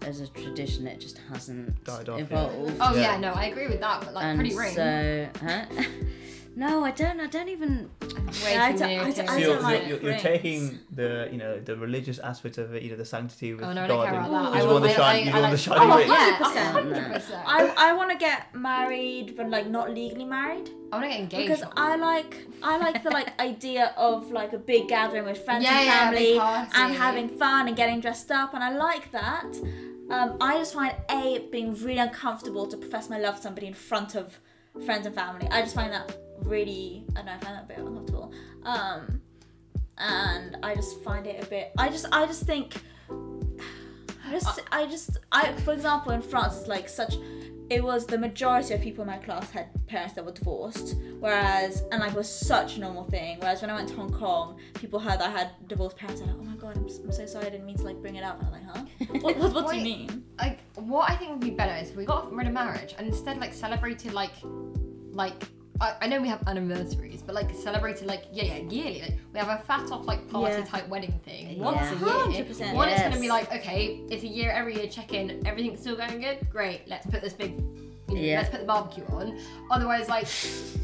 as 0.03 0.21
a 0.21 0.29
tradition 0.29 0.87
it 0.87 1.01
just 1.01 1.19
hasn't 1.31 1.83
Died 1.85 2.09
off, 2.09 2.19
yeah. 2.19 2.25
evolved. 2.25 2.77
Oh 2.81 2.95
yeah. 2.95 3.13
Yeah. 3.15 3.17
no, 3.19 3.33
I 3.33 3.47
agree 3.47 3.69
with 3.69 3.81
that. 3.81 4.01
But 4.03 4.15
like 4.15 4.25
and 4.25 4.39
pretty 4.39 4.55
ring. 4.57 4.75
so, 4.75 5.29
huh? 5.43 5.65
no, 6.57 6.85
I 6.85 6.91
don't. 6.93 7.21
I 7.21 7.27
don't 7.27 7.49
even. 7.49 7.91
way 8.01 8.55
Yeah, 8.55 8.65
I 8.65 8.73
don't- 8.73 8.89
near 8.89 9.01
I 9.03 9.11
don't- 9.11 9.15
So 9.29 9.33
I 9.33 9.37
it. 9.37 9.41
you're, 9.43 9.61
like 9.61 9.87
you're, 9.89 9.99
you're, 10.01 10.11
you're 10.13 10.19
taking 10.21 10.79
the 10.91 11.29
you 11.33 11.39
know 11.39 11.59
the 11.61 11.77
religious 11.77 12.19
aspect 12.19 12.59
of 12.59 12.75
it, 12.75 12.83
you 12.83 12.91
know 12.91 12.97
the 12.97 13.05
sanctity 13.05 13.55
with 13.55 13.65
Oh 13.65 13.73
no, 13.73 13.85
I 13.85 13.87
don't 13.87 14.05
care 14.07 14.15
and 14.15 14.27
about 14.27 14.53
that. 14.53 14.63
you 14.63 14.69
I 14.69 14.73
want 14.73 14.85
the 14.85 14.91
I- 14.91 14.95
shine. 14.95 15.29
I- 15.29 15.37
you 15.37 15.41
want 15.43 15.53
the 15.53 15.59
shiny 15.59 15.93
Oh, 15.93 15.97
ring. 15.99 16.09
yeah. 16.09 16.55
Yeah, 16.55 16.73
100%. 16.73 17.21
100%. 17.21 17.43
I, 17.47 17.75
I 17.89 17.93
want 17.95 18.11
to 18.11 18.17
get 18.17 18.55
married, 18.55 19.37
but 19.37 19.49
like 19.51 19.67
not 19.69 19.93
legally 19.93 20.25
married, 20.25 20.71
I 20.93 20.97
want 20.97 21.05
to 21.05 21.11
get 21.11 21.21
engaged. 21.21 21.49
because 21.49 21.65
I 21.77 21.97
like 21.97 22.47
I 22.63 22.77
like 22.79 23.03
the 23.03 23.11
like 23.11 23.39
idea 23.41 23.93
of 23.97 24.31
like 24.31 24.53
a 24.53 24.59
big 24.59 24.89
gathering 24.89 25.25
with 25.25 25.45
friends 25.45 25.65
Yeah, 25.65 25.79
and 25.81 25.89
family 25.91 26.19
big 26.33 26.39
party. 26.39 26.71
and 26.75 26.95
having 26.95 27.29
fun 27.29 27.69
and 27.69 27.77
getting 27.77 28.01
dressed 28.01 28.31
up, 28.31 28.55
and 28.55 28.63
I 28.63 28.71
like 28.89 29.11
that. 29.13 29.47
Um, 30.11 30.37
I 30.41 30.59
just 30.59 30.75
find 30.75 30.95
a 31.11 31.35
it 31.37 31.51
being 31.51 31.75
really 31.87 31.99
uncomfortable 31.99 32.67
to 32.67 32.77
profess 32.77 33.09
my 33.09 33.19
love 33.19 33.37
to 33.37 33.43
somebody 33.43 33.67
in 33.67 33.75
front 33.75 34.15
of 34.15 34.39
friends 34.85 35.07
and 35.07 35.15
family. 35.15 35.47
I 35.51 35.63
just 35.63 35.75
find 35.75 35.91
that 35.93 36.15
really 36.45 37.05
I 37.17 37.21
don't 37.21 37.27
know 37.27 37.33
I 37.33 37.39
find 37.39 37.57
that 37.57 37.65
a 37.65 37.67
bit 37.67 37.79
uncomfortable. 37.79 38.33
Um, 38.65 39.21
and 39.99 40.57
I 40.63 40.75
just 40.75 41.03
find 41.03 41.27
it 41.27 41.43
a 41.43 41.47
bit. 41.47 41.73
I 41.79 41.89
just 41.89 42.07
I 42.13 42.27
just 42.27 42.45
think. 42.45 42.75
I 44.27 44.31
just, 44.31 44.61
I 44.73 44.87
just, 44.87 45.19
I, 45.33 45.53
for 45.53 45.75
example, 45.75 46.13
in 46.13 46.23
France, 46.23 46.61
it's 46.61 46.67
like 46.67 46.89
such 46.89 47.17
it 47.71 47.83
was 47.83 48.07
the 48.07 48.19
majority 48.19 48.75
of 48.75 48.81
people 48.81 49.03
in 49.03 49.09
my 49.09 49.17
class 49.17 49.51
had 49.51 49.69
parents 49.87 50.15
that 50.15 50.25
were 50.25 50.33
divorced, 50.33 50.97
whereas 51.19 51.83
and 51.93 52.01
like 52.01 52.13
it 52.13 52.17
was 52.17 52.29
such 52.29 52.77
a 52.77 52.81
normal 52.81 53.05
thing. 53.05 53.39
Whereas 53.41 53.63
when 53.63 53.71
I 53.71 53.75
went 53.75 53.89
to 53.89 53.95
Hong 53.95 54.13
Kong, 54.13 54.59
people 54.75 54.99
heard 54.99 55.21
I 55.21 55.31
had 55.31 55.51
divorced 55.67 55.97
parents 55.97 56.21
and 56.21 56.31
like, 56.31 56.41
oh 56.41 56.45
my 56.45 56.57
god, 56.57 56.77
I'm, 56.77 56.85
I'm 56.85 57.13
so 57.13 57.27
sorry, 57.27 57.47
I 57.47 57.51
didn't 57.51 57.67
mean 57.67 57.77
to 57.77 57.85
like 57.85 58.01
bring 58.01 58.17
it 58.17 58.25
up. 58.25 58.39
And 58.39 58.49
I'm 58.49 58.53
like, 58.53 58.65
huh? 58.65 58.85
What, 59.21 59.37
what, 59.39 59.55
what 59.55 59.71
do 59.71 59.77
you 59.79 59.85
mean? 59.85 60.25
like 60.39 60.61
what 60.75 61.11
I 61.11 61.17
think 61.17 61.31
would 61.31 61.41
be 61.41 61.51
better 61.51 61.75
is 61.83 61.91
if 61.91 61.97
we 61.97 62.05
got 62.05 62.33
rid 62.33 62.47
of 62.47 62.53
marriage 62.53 62.95
and 62.99 63.07
instead 63.07 63.39
like 63.39 63.55
celebrated 63.55 64.13
like 64.13 64.33
like 65.13 65.45
I, 65.81 65.95
I 66.03 66.07
know 66.07 66.21
we 66.21 66.29
have 66.29 66.47
anniversaries, 66.47 67.23
but 67.23 67.35
like 67.35 67.53
celebrated 67.55 68.07
like 68.07 68.25
yeah 68.33 68.45
yeah 68.45 68.57
yearly. 68.71 69.01
Like 69.01 69.19
we 69.33 69.39
have 69.41 69.49
a 69.61 69.63
fat 69.65 69.91
off 69.91 70.07
like 70.07 70.29
party 70.31 70.55
Yeah. 70.57 70.65
type 70.65 70.89
wedding 70.89 71.19
thing 71.25 71.59
once 71.59 71.77
Yeah. 71.79 71.91
a 71.93 72.31
year. 72.31 72.45
100%. 72.45 72.75
One 72.75 72.89
it's 72.89 73.01
gonna 73.03 73.15
Yes. 73.15 73.21
be 73.21 73.29
like 73.29 73.53
okay, 73.53 74.01
it's 74.09 74.23
a 74.23 74.29
year 74.29 74.51
every 74.53 74.77
year 74.77 74.87
check 74.87 75.13
in. 75.13 75.45
Everything's 75.47 75.81
still 75.81 75.97
going 75.97 76.21
good. 76.21 76.47
Great, 76.51 76.83
let's 76.87 77.07
put 77.07 77.21
this 77.23 77.33
big. 77.33 77.53
You 78.07 78.17
know, 78.17 78.21
Yeah. 78.21 78.39
Let's 78.39 78.51
put 78.51 78.61
the 78.61 78.67
barbecue 78.67 79.05
on. 79.07 79.41
Otherwise, 79.71 80.09
like, 80.11 80.29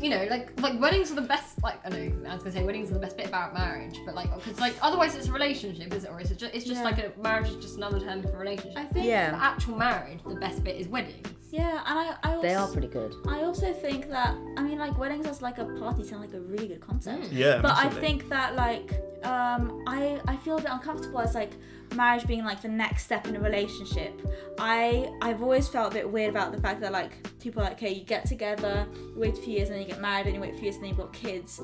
you 0.02 0.08
know, 0.08 0.26
like 0.30 0.58
like 0.60 0.80
weddings 0.80 1.12
are 1.12 1.16
the 1.16 1.20
best. 1.20 1.62
Like 1.62 1.78
I 1.86 1.90
know 1.90 2.12
I 2.28 2.34
was 2.34 2.42
gonna 2.42 2.52
say 2.56 2.64
weddings 2.64 2.90
are 2.90 2.94
the 2.94 3.00
best 3.00 3.16
bit 3.16 3.26
about 3.26 3.54
marriage, 3.54 4.00
but 4.06 4.14
like 4.16 4.34
because 4.34 4.58
like 4.58 4.74
otherwise 4.82 5.14
it's 5.14 5.28
a 5.28 5.32
relationship, 5.32 5.92
is 5.94 6.04
it? 6.04 6.10
Or 6.10 6.20
is 6.20 6.30
it 6.32 6.38
just 6.38 6.52
it's 6.54 6.64
just 6.64 6.78
Yeah. 6.80 6.84
like 6.84 6.98
a 6.98 7.12
marriage 7.22 7.48
is 7.50 7.56
just 7.56 7.76
another 7.76 8.00
term 8.00 8.22
for 8.22 8.36
relationship. 8.38 8.76
I 8.76 8.84
think 8.86 9.06
Yeah. 9.06 9.30
The 9.32 9.42
actual 9.42 9.76
marriage, 9.76 10.18
the 10.26 10.34
best 10.34 10.64
bit 10.64 10.76
is 10.76 10.88
weddings. 10.88 11.28
Yeah, 11.50 11.82
and 11.86 11.98
I 11.98 12.16
I 12.22 12.34
also, 12.34 12.42
They 12.42 12.54
are 12.54 12.68
pretty 12.68 12.88
good. 12.88 13.14
I 13.26 13.42
also 13.42 13.72
think 13.72 14.08
that 14.08 14.36
I 14.56 14.62
mean 14.62 14.78
like 14.78 14.96
weddings 14.98 15.26
as 15.26 15.42
like 15.42 15.58
a 15.58 15.64
party 15.64 16.04
sound 16.04 16.20
like 16.22 16.34
a 16.34 16.40
really 16.40 16.68
good 16.68 16.80
concept. 16.80 17.32
Yeah, 17.32 17.60
but 17.60 17.72
I 17.76 17.88
think 17.88 18.28
that 18.28 18.54
like 18.54 18.92
um 19.24 19.82
I 19.86 20.20
I 20.26 20.36
feel 20.36 20.58
a 20.58 20.60
bit 20.60 20.70
uncomfortable 20.70 21.20
as 21.20 21.34
like 21.34 21.52
marriage 21.96 22.26
being 22.26 22.44
like 22.44 22.62
the 22.62 22.68
next 22.68 23.04
step 23.04 23.26
in 23.26 23.34
a 23.34 23.40
relationship. 23.40 24.12
I 24.58 25.10
I've 25.20 25.42
always 25.42 25.68
felt 25.68 25.90
a 25.92 25.94
bit 25.94 26.10
weird 26.10 26.30
about 26.30 26.52
the 26.52 26.60
fact 26.60 26.80
that 26.82 26.92
like 26.92 27.12
people 27.40 27.62
are 27.62 27.64
like 27.64 27.74
okay 27.74 27.92
you 27.92 28.04
get 28.04 28.26
together, 28.26 28.86
you 28.94 29.14
wait 29.16 29.36
a 29.36 29.42
few 29.42 29.54
years 29.54 29.70
and 29.70 29.76
then 29.78 29.82
you 29.82 29.88
get 29.88 30.00
married 30.00 30.26
and 30.26 30.36
you 30.36 30.40
wait 30.40 30.54
a 30.54 30.56
few 30.56 30.64
years 30.64 30.76
and 30.76 30.84
then 30.84 30.90
you've 30.90 30.98
got 30.98 31.12
kids. 31.12 31.60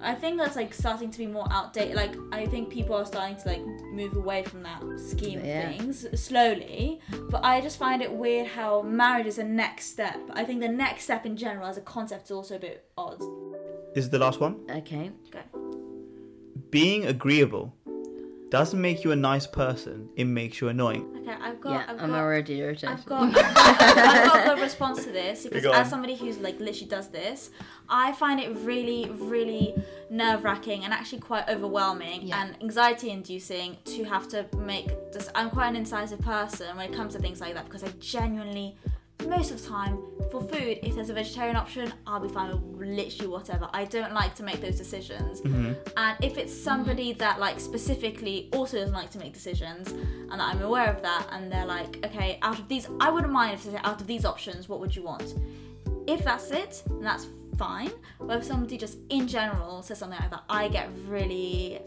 I 0.00 0.14
think 0.14 0.38
that's 0.38 0.56
like 0.56 0.72
starting 0.72 1.10
to 1.10 1.18
be 1.18 1.26
more 1.26 1.46
outdated. 1.50 1.96
Like 1.96 2.14
I 2.32 2.46
think 2.46 2.70
people 2.70 2.94
are 2.94 3.04
starting 3.04 3.36
to 3.36 3.48
like 3.48 3.64
move 3.92 4.14
away 4.16 4.42
from 4.44 4.62
that 4.62 4.82
scheme 4.98 5.38
of 5.40 5.44
things 5.44 6.06
slowly. 6.20 7.00
But 7.30 7.44
I 7.44 7.60
just 7.60 7.78
find 7.78 8.02
it 8.02 8.12
weird 8.12 8.46
how 8.46 8.82
marriage 8.82 9.26
is 9.26 9.38
a 9.38 9.44
next 9.44 9.86
step. 9.86 10.18
I 10.32 10.44
think 10.44 10.60
the 10.60 10.68
next 10.68 11.04
step 11.04 11.26
in 11.26 11.36
general 11.36 11.66
as 11.66 11.78
a 11.78 11.82
concept 11.82 12.26
is 12.26 12.30
also 12.30 12.56
a 12.56 12.58
bit 12.58 12.84
odd. 12.96 13.18
This 13.94 14.04
is 14.04 14.10
the 14.10 14.18
last 14.18 14.40
one. 14.40 14.60
Okay. 14.70 15.10
Okay. 15.28 15.44
Being 16.70 17.06
agreeable 17.06 17.74
doesn't 18.50 18.80
make 18.80 19.04
you 19.04 19.12
a 19.12 19.16
nice 19.16 19.46
person. 19.46 20.08
It 20.16 20.24
makes 20.24 20.60
you 20.60 20.68
annoying. 20.68 21.06
Okay, 21.22 21.36
I've 21.40 21.60
got 21.60 21.70
yeah, 21.72 21.84
I've 21.88 22.02
I'm 22.02 22.10
got 22.10 22.18
already 22.20 22.58
irritated. 22.60 22.88
I've 22.88 23.04
got, 23.04 23.22
I've 23.22 23.34
got, 23.54 23.56
I've 23.56 24.24
got 24.26 24.42
a 24.46 24.54
good 24.54 24.62
response 24.62 25.04
to 25.04 25.10
this 25.12 25.44
because 25.46 25.64
as 25.66 25.90
somebody 25.90 26.16
who's 26.16 26.38
like 26.38 26.58
literally 26.58 26.86
does 26.88 27.08
this, 27.08 27.50
I 27.88 28.12
find 28.12 28.40
it 28.40 28.50
really, 28.60 29.10
really 29.10 29.74
nerve 30.10 30.44
wracking 30.44 30.84
and 30.84 30.92
actually 30.92 31.20
quite 31.20 31.48
overwhelming 31.48 32.22
Yeah. 32.22 32.42
and 32.42 32.56
anxiety 32.62 33.10
inducing 33.10 33.76
to 33.84 34.04
have 34.04 34.28
to 34.28 34.46
make 34.56 34.86
this. 35.12 35.28
I'm 35.34 35.50
quite 35.50 35.68
an 35.68 35.76
incisive 35.76 36.20
person 36.20 36.76
when 36.76 36.90
it 36.90 36.96
comes 36.96 37.14
to 37.14 37.20
things 37.20 37.40
like 37.40 37.54
that 37.54 37.64
because 37.66 37.84
I 37.84 37.88
genuinely, 38.00 38.76
most 39.26 39.50
of 39.50 39.60
the 39.62 39.68
time, 39.68 39.98
for 40.30 40.42
food, 40.42 40.78
if 40.82 40.94
there's 40.94 41.10
a 41.10 41.14
vegetarian 41.14 41.56
option, 41.56 41.92
I'll 42.06 42.20
be 42.20 42.28
fine 42.28 42.50
with 42.50 42.88
literally 42.88 43.28
whatever. 43.28 43.68
I 43.72 43.84
don't 43.84 44.12
like 44.12 44.34
to 44.36 44.42
make 44.42 44.60
those 44.60 44.76
decisions. 44.76 45.40
Mm-hmm. 45.40 45.72
And 45.96 46.16
if 46.22 46.36
it's 46.36 46.54
somebody 46.54 47.12
that 47.14 47.40
like 47.40 47.58
specifically 47.58 48.48
also 48.52 48.78
doesn't 48.78 48.94
like 48.94 49.10
to 49.10 49.18
make 49.18 49.32
decisions, 49.32 49.90
and 49.90 50.32
that 50.32 50.40
I'm 50.40 50.62
aware 50.62 50.88
of 50.88 51.02
that, 51.02 51.26
and 51.32 51.50
they're 51.50 51.66
like, 51.66 52.04
okay, 52.04 52.38
out 52.42 52.58
of 52.58 52.68
these, 52.68 52.88
I 53.00 53.10
wouldn't 53.10 53.32
mind 53.32 53.54
if 53.54 53.64
they 53.64 53.72
say 53.72 53.80
out 53.84 54.00
of 54.00 54.06
these 54.06 54.24
options, 54.24 54.68
what 54.68 54.80
would 54.80 54.94
you 54.94 55.02
want? 55.02 55.34
If 56.06 56.24
that's 56.24 56.50
it, 56.50 56.82
then 56.86 57.02
that's 57.02 57.26
fine. 57.56 57.90
But 58.20 58.38
if 58.38 58.44
somebody 58.44 58.78
just 58.78 58.98
in 59.10 59.26
general 59.26 59.82
says 59.82 59.98
something 59.98 60.18
like 60.20 60.30
that, 60.30 60.44
I 60.48 60.68
get 60.68 60.88
really, 61.06 61.80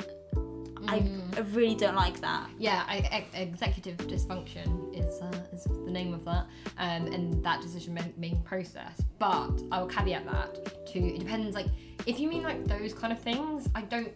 I, 0.88 1.04
I 1.38 1.40
really 1.52 1.76
don't 1.76 1.96
like 1.96 2.20
that. 2.22 2.50
Yeah, 2.58 2.84
I, 2.88 2.98
ex- 3.12 3.30
executive 3.34 3.98
dysfunction 3.98 4.98
is 4.98 5.22
uh, 5.22 5.32
is 5.54 5.64
the 5.64 5.92
name 5.92 6.14
of 6.14 6.26
that, 6.26 6.48
um, 6.78 7.08
and 7.08 7.44
that 7.44 7.62
decision 7.62 7.98
making 8.18 8.42
process. 8.44 9.02
But 9.20 9.52
I 9.72 9.80
will 9.80 9.88
caveat 9.88 10.26
that 10.26 10.88
to 10.88 11.00
it 11.00 11.20
depends. 11.20 11.56
Like, 11.56 11.68
if 12.06 12.20
you 12.20 12.28
mean 12.28 12.44
like 12.44 12.66
those 12.66 12.94
kind 12.94 13.14
of 13.14 13.20
things, 13.20 13.70
I 13.76 13.82
don't. 13.82 14.12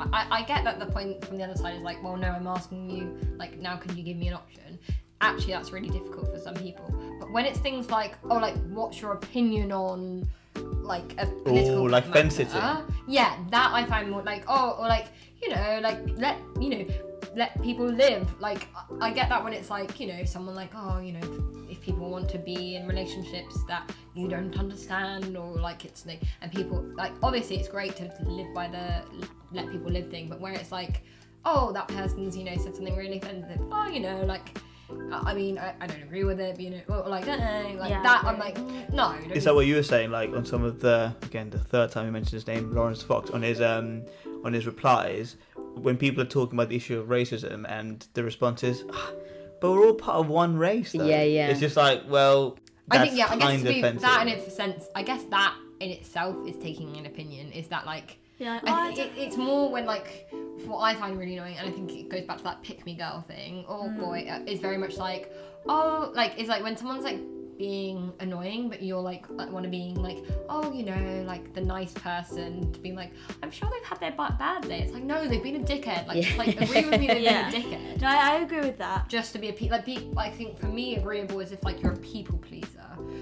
I, 0.00 0.26
I 0.30 0.42
get 0.42 0.64
that 0.64 0.78
the 0.78 0.86
point 0.86 1.24
from 1.24 1.36
the 1.36 1.44
other 1.44 1.56
side 1.56 1.76
is 1.76 1.82
like, 1.82 2.02
well, 2.02 2.16
no, 2.16 2.28
I'm 2.28 2.46
asking 2.46 2.90
you, 2.90 3.18
like, 3.36 3.58
now 3.58 3.76
can 3.76 3.96
you 3.96 4.02
give 4.02 4.16
me 4.16 4.28
an 4.28 4.34
option? 4.34 4.78
Actually, 5.20 5.52
that's 5.52 5.72
really 5.72 5.90
difficult 5.90 6.32
for 6.32 6.38
some 6.40 6.54
people. 6.54 6.92
But 7.20 7.30
when 7.30 7.44
it's 7.44 7.58
things 7.58 7.90
like, 7.90 8.16
oh, 8.24 8.36
like, 8.36 8.56
what's 8.68 9.00
your 9.00 9.12
opinion 9.12 9.72
on, 9.72 10.26
like, 10.54 11.14
a 11.18 11.26
political 11.26 11.88
like 11.88 12.08
matter? 12.08 12.22
fence 12.22 12.36
sitting. 12.36 12.60
Yeah, 13.06 13.36
that 13.50 13.72
I 13.72 13.84
find 13.84 14.10
more 14.10 14.22
like, 14.22 14.44
oh, 14.48 14.76
or 14.80 14.88
like, 14.88 15.08
you 15.44 15.54
know, 15.54 15.80
like 15.82 15.98
let 16.16 16.38
you 16.60 16.68
know, 16.70 16.84
let 17.36 17.60
people 17.62 17.86
live. 17.86 18.28
Like 18.40 18.68
I 19.00 19.08
I 19.08 19.10
get 19.12 19.28
that 19.28 19.42
when 19.44 19.52
it's 19.52 19.70
like, 19.70 20.00
you 20.00 20.06
know, 20.06 20.24
someone 20.24 20.54
like, 20.54 20.70
oh, 20.74 21.00
you 21.00 21.12
know, 21.12 21.66
if 21.68 21.80
people 21.80 22.08
want 22.10 22.28
to 22.30 22.38
be 22.38 22.76
in 22.76 22.86
relationships 22.86 23.62
that 23.68 23.90
you 24.14 24.28
don't 24.28 24.56
understand, 24.58 25.36
or 25.36 25.56
like 25.56 25.84
it's 25.84 26.06
like, 26.06 26.22
and 26.40 26.50
people 26.50 26.84
like, 26.94 27.12
obviously 27.22 27.56
it's 27.58 27.68
great 27.68 27.94
to 27.96 28.04
live 28.24 28.54
by 28.54 28.68
the 28.68 29.02
let 29.52 29.70
people 29.70 29.90
live 29.90 30.10
thing, 30.10 30.28
but 30.28 30.40
where 30.40 30.52
it's 30.52 30.72
like, 30.72 31.02
oh, 31.44 31.72
that 31.72 31.88
person's, 31.88 32.36
you 32.36 32.44
know, 32.44 32.56
said 32.56 32.74
something 32.74 32.96
really 32.96 33.18
offensive. 33.18 33.60
Oh, 33.70 33.86
you 33.88 34.00
know, 34.00 34.24
like. 34.24 34.58
I 35.10 35.30
I 35.30 35.34
mean, 35.34 35.56
I, 35.58 35.74
I 35.80 35.86
don't 35.86 36.02
agree 36.02 36.24
with 36.24 36.38
it, 36.38 36.56
but 36.56 36.62
you 36.62 36.70
know, 36.70 36.82
or 36.88 37.08
like, 37.08 37.26
eh, 37.26 37.74
like 37.78 37.90
Yeah, 37.90 38.02
that. 38.02 38.22
I 38.22 38.28
I'm 38.30 38.38
like, 38.38 38.58
no. 38.92 39.16
Is 39.32 39.44
that 39.44 39.54
what 39.54 39.66
you 39.66 39.76
were 39.76 39.82
saying? 39.82 40.10
Like 40.10 40.30
on 40.34 40.44
some 40.44 40.62
of 40.62 40.78
the 40.80 41.14
again 41.22 41.48
the 41.48 41.58
third 41.58 41.90
time 41.90 42.04
you 42.06 42.12
mentioned 42.12 42.34
his 42.34 42.46
name, 42.46 42.70
Laurence 42.74 43.02
Fox 43.02 43.30
on 43.30 43.40
his 43.42 43.62
um 43.62 44.04
on 44.44 44.52
his 44.52 44.66
replies 44.66 45.36
when 45.74 45.96
people 45.96 46.22
are 46.22 46.26
talking 46.26 46.56
about 46.56 46.68
the 46.68 46.76
issue 46.76 46.98
of 46.98 47.08
racism 47.08 47.64
and 47.68 48.06
the 48.14 48.22
response 48.22 48.62
is, 48.62 48.84
"Ah, 48.92 49.10
but 49.60 49.72
we're 49.72 49.86
all 49.86 49.94
part 49.94 50.18
of 50.18 50.28
one 50.28 50.56
race. 50.56 50.92
Though. 50.92 51.06
Yeah, 51.06 51.22
yeah. 51.22 51.48
It's 51.48 51.60
just 51.60 51.76
like 51.76 52.02
well, 52.08 52.58
I 52.90 52.98
think 52.98 53.16
yeah, 53.16 53.26
I 53.28 53.36
guess 53.36 53.48
kind 53.48 53.62
to 53.64 53.68
be, 53.68 53.78
offensive. 53.78 54.02
that 54.02 54.22
in 54.22 54.28
its 54.28 54.54
sense, 54.54 54.88
I 54.94 55.02
guess 55.02 55.24
that 55.24 55.56
in 55.80 55.90
itself 55.90 56.36
is 56.46 56.56
taking 56.56 56.96
an 56.96 57.06
opinion. 57.06 57.50
Is 57.52 57.68
that 57.68 57.86
like 57.86 58.18
Yeah, 58.38 58.60
I 58.64 58.94
think 58.94 59.16
it, 59.16 59.18
it's 59.18 59.36
more 59.36 59.70
when 59.70 59.86
like 59.86 60.30
what 60.66 60.80
I 60.80 60.94
find 60.94 61.18
really 61.18 61.36
annoying, 61.36 61.56
and 61.56 61.68
I 61.68 61.72
think 61.72 61.92
it 61.92 62.08
goes 62.08 62.24
back 62.24 62.38
to 62.38 62.44
that 62.44 62.62
pick 62.62 62.84
me 62.84 62.94
girl 62.94 63.24
thing. 63.26 63.64
Oh 63.66 63.88
boy, 63.90 64.26
uh, 64.30 64.40
is 64.46 64.60
very 64.60 64.78
much 64.78 64.96
like 64.96 65.32
oh 65.66 66.12
like 66.14 66.34
it's 66.36 66.48
like 66.48 66.62
when 66.62 66.76
someone's 66.76 67.04
like 67.04 67.20
being 67.58 68.12
annoying, 68.20 68.68
but 68.68 68.82
you're 68.82 69.00
like, 69.00 69.28
uh, 69.30 69.34
like 69.34 69.50
want 69.50 69.64
to 69.64 69.70
being 69.70 69.94
like 69.96 70.18
oh 70.48 70.72
you 70.72 70.84
know 70.84 71.24
like 71.26 71.52
the 71.54 71.60
nice 71.60 71.92
person 71.94 72.72
to 72.72 72.80
be 72.80 72.92
like 72.92 73.12
I'm 73.42 73.50
sure 73.50 73.68
they've 73.72 73.88
had 73.88 74.00
their 74.00 74.12
ba- 74.12 74.36
bad 74.38 74.62
day. 74.68 74.80
It's 74.80 74.92
like 74.92 75.02
no, 75.04 75.26
they've 75.28 75.42
been 75.42 75.56
a 75.56 75.64
dickhead. 75.64 76.06
Like 76.06 76.24
Yeah. 76.28 76.36
like 76.36 76.60
agree 76.60 76.84
with 76.88 77.00
me, 77.00 77.06
they've 77.06 77.22
Yeah. 77.22 77.50
been 77.50 77.62
a 77.62 77.64
dickhead 77.76 78.00
No, 78.00 78.08
I, 78.08 78.32
I 78.32 78.40
agree 78.40 78.60
with 78.60 78.78
that. 78.78 79.08
just 79.08 79.32
to 79.34 79.38
be 79.38 79.48
a 79.48 79.52
pe- 79.52 79.68
like 79.70 79.84
pe- 79.86 80.08
I 80.16 80.30
think 80.30 80.58
for 80.58 80.66
me 80.66 80.96
agreeable 80.96 81.40
is 81.40 81.52
if 81.52 81.62
like 81.64 81.82
you're 81.82 81.92
a 81.92 81.96
people 81.98 82.38
pleaser, 82.38 82.80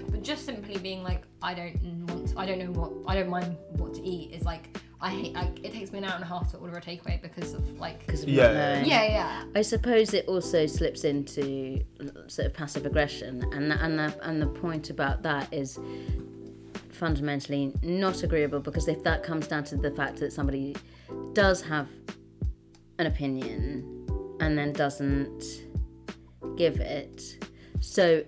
but 0.09 0.23
just 0.23 0.45
simply 0.45 0.77
being 0.77 1.03
like 1.03 1.23
I 1.41 1.53
don't 1.53 1.75
want 2.09 2.33
I 2.37 2.45
don't 2.45 2.59
know 2.59 2.71
what 2.79 2.91
I 3.11 3.15
don't 3.19 3.29
mind 3.29 3.57
what 3.77 3.93
to 3.95 4.01
eat 4.01 4.31
is 4.31 4.43
like 4.43 4.77
I 5.03 5.09
hate 5.09 5.33
like 5.33 5.59
it 5.65 5.73
takes 5.73 5.91
me 5.91 5.97
an 5.97 6.05
hour 6.05 6.15
and 6.15 6.23
a 6.23 6.27
half 6.27 6.49
to 6.51 6.57
order 6.57 6.77
a 6.77 6.81
takeaway 6.81 7.21
because 7.21 7.53
of 7.53 7.77
like 7.77 7.99
Because 8.05 8.23
of 8.23 8.29
Yeah. 8.29 8.79
not 8.79 8.87
yeah 8.87 9.03
yeah 9.03 9.43
I 9.53 9.61
suppose 9.61 10.13
it 10.13 10.25
also 10.27 10.65
slips 10.65 11.03
into 11.03 11.83
sort 12.27 12.45
of 12.47 12.53
passive 12.53 12.85
aggression, 12.85 13.43
and 13.51 13.69
the, 13.69 13.83
and 13.83 13.99
the, 13.99 14.17
and 14.23 14.41
the 14.41 14.47
point 14.47 14.89
about 14.89 15.21
that 15.23 15.53
is 15.53 15.77
fundamentally 16.91 17.73
not 17.83 18.23
agreeable 18.23 18.61
because 18.61 18.87
if 18.87 19.03
that 19.03 19.23
comes 19.23 19.45
down 19.45 19.65
to 19.65 19.75
the 19.75 19.91
fact 19.91 20.17
that 20.19 20.31
somebody 20.31 20.73
does 21.33 21.61
have 21.61 21.89
an 22.97 23.07
opinion 23.07 23.83
and 24.39 24.57
then 24.57 24.71
doesn't 24.71 25.43
give 26.55 26.79
it, 26.79 27.45
so 27.81 28.23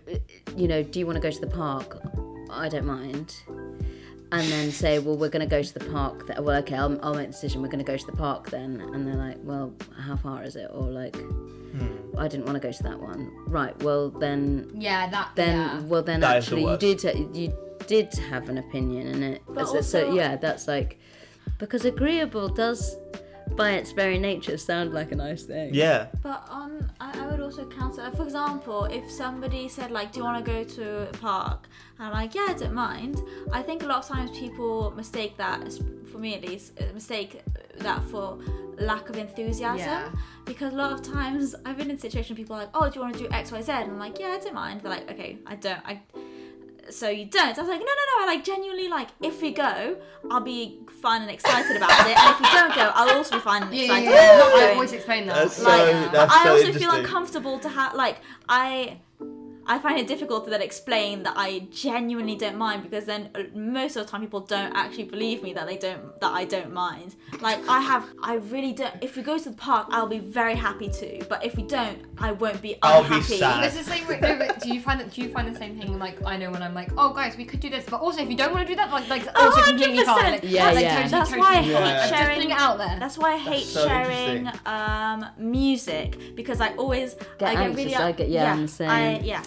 you 0.58 0.68
know, 0.68 0.84
do 0.84 1.00
you 1.00 1.06
want 1.06 1.16
to 1.16 1.22
go 1.22 1.32
to 1.32 1.40
the 1.40 1.48
park? 1.48 2.02
I 2.50 2.68
don't 2.68 2.86
mind. 2.86 3.34
And 4.32 4.52
then 4.52 4.72
say, 4.72 5.00
well, 5.00 5.16
we're 5.16 5.30
going 5.30 5.48
to 5.48 5.50
go 5.50 5.62
to 5.62 5.74
the 5.74 5.86
park. 5.92 6.28
Th- 6.28 6.40
well, 6.40 6.58
okay, 6.58 6.76
I'll, 6.76 7.00
I'll 7.04 7.14
make 7.14 7.28
the 7.28 7.34
decision. 7.34 7.62
We're 7.62 7.70
going 7.70 7.86
to 7.86 7.90
go 7.90 7.96
to 7.96 8.06
the 8.06 8.18
park 8.18 8.50
then. 8.50 8.82
And 8.82 9.08
they're 9.08 9.16
like, 9.16 9.38
well, 9.44 9.74
how 9.98 10.16
far 10.18 10.44
is 10.44 10.56
it? 10.56 10.70
Or 10.74 10.84
like, 10.84 11.16
hmm. 11.16 12.18
I 12.18 12.28
didn't 12.28 12.46
want 12.46 12.56
to 12.56 12.68
go 12.68 12.72
to 12.72 12.84
that 12.84 13.00
one. 13.00 13.32
Right. 13.48 13.78
Well, 13.84 14.10
then, 14.10 14.72
yeah 14.74 15.08
that 15.10 15.32
then, 15.36 15.58
yeah. 15.58 15.80
well, 15.82 16.02
then 16.02 16.22
That 16.22 16.38
is 16.38 16.50
the 16.50 16.56
actually, 16.56 16.72
you 16.72 16.96
did, 16.96 17.36
you 17.36 17.58
did 17.88 18.14
have 18.30 18.50
an 18.50 18.58
opinion 18.58 19.08
in 19.08 19.24
it. 19.24 19.44
But 19.48 19.68
so, 19.68 19.82
so, 19.82 20.14
yeah, 20.14 20.36
that's 20.38 20.68
like, 20.68 21.00
because 21.60 21.86
agreeable 21.86 22.50
does, 22.50 22.98
by 23.52 23.72
its 23.72 23.92
very 23.92 24.18
nature, 24.18 24.58
sound 24.58 24.94
like 24.94 25.12
a 25.12 25.16
nice 25.16 25.44
thing. 25.44 25.74
yeah, 25.74 26.08
But 26.22 26.48
um, 26.50 26.90
I, 27.00 27.20
I 27.24 27.28
would 27.28 27.40
also 27.40 27.66
counter. 27.66 28.10
For 28.16 28.24
example, 28.24 28.86
if 28.86 29.10
somebody 29.10 29.68
said 29.70 29.92
like, 29.92 30.12
"Do 30.12 30.20
you 30.20 30.26
want 30.26 30.44
to 30.44 30.52
go 30.52 30.64
to 30.64 31.10
a 31.10 31.14
park?" 31.14 31.68
and 31.98 32.08
I'm 32.08 32.14
like, 32.14 32.36
"Yeah, 32.36 32.48
I 32.50 32.54
don't 32.54 32.74
mind." 32.74 33.22
I 33.52 33.62
think 33.62 33.84
a 33.84 33.86
lot 33.86 34.00
of 34.00 34.08
times 34.08 34.32
people 34.38 34.92
mistake 34.92 35.38
that, 35.38 35.62
for 36.12 36.18
me 36.18 36.34
at 36.36 36.42
least, 36.42 36.80
uh, 36.82 36.86
mistake 36.94 37.42
that 37.78 38.04
for 38.06 38.40
lack 38.78 39.10
of 39.10 39.18
enthusiasm. 39.18 39.78
Yeah. 39.88 40.10
Because 40.46 40.74
a 40.74 40.76
lot 40.76 40.92
of 40.92 41.02
times 41.02 41.56
I've 41.66 41.78
been 41.78 41.90
in 41.90 41.98
situations 41.98 42.32
where 42.32 42.38
people 42.44 42.56
are 42.56 42.64
like, 42.64 42.72
"Oh, 42.74 42.90
do 42.90 42.96
you 42.96 43.02
want 43.02 43.14
to 43.16 43.24
do 43.24 43.30
X, 43.32 43.52
Y, 43.52 43.62
Z?" 43.62 43.72
and 43.72 43.92
I'm 43.92 44.00
like, 44.00 44.20
"Yeah, 44.20 44.38
I 44.38 44.40
don't 44.40 44.54
mind." 44.54 44.82
They're 44.82 44.92
like, 44.92 45.10
"Okay, 45.12 45.38
I 45.46 45.56
don't. 45.56 45.80
I." 45.86 46.02
so 46.90 47.10
you 47.10 47.26
don't. 47.26 47.56
So 47.56 47.62
I 47.62 47.66
was 47.66 47.70
like, 47.70 47.80
no, 47.80 47.86
no, 47.86 48.18
no. 48.18 48.24
I 48.24 48.26
like 48.36 48.44
genuinely 48.44 48.88
like 48.88 49.10
if 49.22 49.42
we 49.42 49.52
go, 49.52 49.98
I'll 50.32 50.42
be 50.42 50.80
fun 51.02 51.22
and 51.24 51.32
excited 51.32 51.76
about 51.78 51.92
it, 52.08 52.18
and 52.18 52.30
if 52.34 52.40
we 52.40 52.46
don't 52.58 52.74
go, 52.76 52.92
I'll 52.94 53.16
also 53.18 53.36
be 53.36 53.42
fun 53.42 53.64
and 53.64 53.74
Yeah, 53.74 53.84
yeah, 53.84 53.98
excited. 53.98 54.10
yeah. 54.12 54.36
about 54.36 54.48
I 54.56 54.60
going. 54.60 54.74
always 54.76 54.94
explain 54.94 55.28
that. 55.28 55.36
That's 55.36 55.62
Like, 55.62 55.92
so, 55.92 56.10
that's 56.12 56.34
I 56.34 56.44
so 56.44 56.52
also 56.52 56.74
feel 56.74 56.92
uncomfortable 56.92 57.60
to 57.60 57.70
have 57.70 57.94
like 57.96 58.18
I 58.50 59.00
I 59.68 59.80
find 59.80 60.00
it 60.00 60.08
difficult 60.08 60.44
to 60.46 60.50
then 60.52 60.62
explain 60.62 61.24
that 61.24 61.34
I 61.36 61.68
genuinely 61.72 62.36
don't 62.36 62.58
mind 62.58 62.84
because 62.84 63.06
then 63.06 63.30
uh, 63.36 63.44
most 63.56 63.96
of 63.96 64.06
the 64.06 64.12
time 64.12 64.22
people 64.22 64.42
don't 64.42 64.74
actually 64.76 65.06
believe 65.06 65.42
me 65.44 65.54
that 65.54 65.66
they 65.68 65.78
don't 65.78 66.20
that 66.22 66.32
I 66.32 66.46
don't 66.46 66.72
mind. 66.74 67.16
Like 67.42 67.60
I 67.68 67.80
have 67.82 68.06
I 68.22 68.36
really 68.36 68.74
don't 68.74 68.94
if 69.02 69.16
we 69.18 69.24
go 69.24 69.38
to 69.38 69.50
the 69.50 69.56
park 69.56 69.88
I'll 69.92 70.08
be 70.08 70.20
very 70.20 70.56
happy 70.56 70.90
to, 70.90 71.26
but 71.28 71.44
if 71.44 71.56
we 71.56 71.64
don't 71.64 71.98
I 72.18 72.32
won't 72.32 72.62
be 72.62 72.78
I'll 72.82 73.08
be 73.08 73.22
sad. 73.22 73.66
It's 73.66 73.78
the 73.78 73.84
same. 73.84 74.08
way- 74.08 74.20
No, 74.22 74.38
but 74.38 74.62
do 74.62 74.74
you 74.74 74.80
find 74.82 75.00
that? 75.00 75.12
Do 75.12 75.22
you 75.22 75.30
find 75.30 75.54
the 75.54 75.58
same 75.60 75.80
thing? 75.80 75.98
Like 76.00 76.24
I 76.26 76.38
know 76.38 76.52
when 76.52 76.62
I'm 76.62 76.74
like, 76.74 76.90
oh 76.98 77.14
guys, 77.14 77.36
we 77.36 77.46
could 77.46 77.60
do 77.60 77.70
this, 77.70 77.86
but 77.90 78.00
also 78.02 78.22
if 78.22 78.30
you 78.30 78.38
don't 78.38 78.54
want 78.54 78.68
to 78.68 78.72
do 78.74 78.76
that, 78.78 78.92
like 78.92 79.08
like 79.10 79.28
Oh, 79.36 79.46
also 79.48 79.62
completely 79.64 80.04
100%. 80.04 80.06
fine. 80.06 80.32
Like, 80.34 80.42
Yeah, 80.44 80.72
like, 80.72 80.82
yeah. 80.84 80.96
Totally, 80.96 81.10
That's 81.12 81.30
totally 81.30 81.42
why 81.42 81.54
I 81.58 81.62
hate 81.62 81.72
Yeah. 81.72 82.08
Sharing 82.08 82.36
putting 82.36 82.52
it 82.52 82.58
out 82.60 82.78
there. 82.78 82.98
That's 83.00 83.18
why 83.18 83.34
I 83.34 83.38
hate 83.38 83.66
so 83.66 83.88
sharing 83.88 84.50
um, 84.66 85.26
music 85.38 86.36
because 86.36 86.62
I 86.62 86.70
always 86.76 87.16
Get 87.40 87.50
I 87.50 87.54
get 87.54 87.62
anxious, 87.64 87.86
really 87.86 87.96
I 87.96 88.12
get- 88.12 88.30
yeah, 88.30 88.54
I'm 88.54 88.62
the 88.62 88.68
same. 88.68 88.90
I, 88.90 89.20
yeah, 89.20 89.44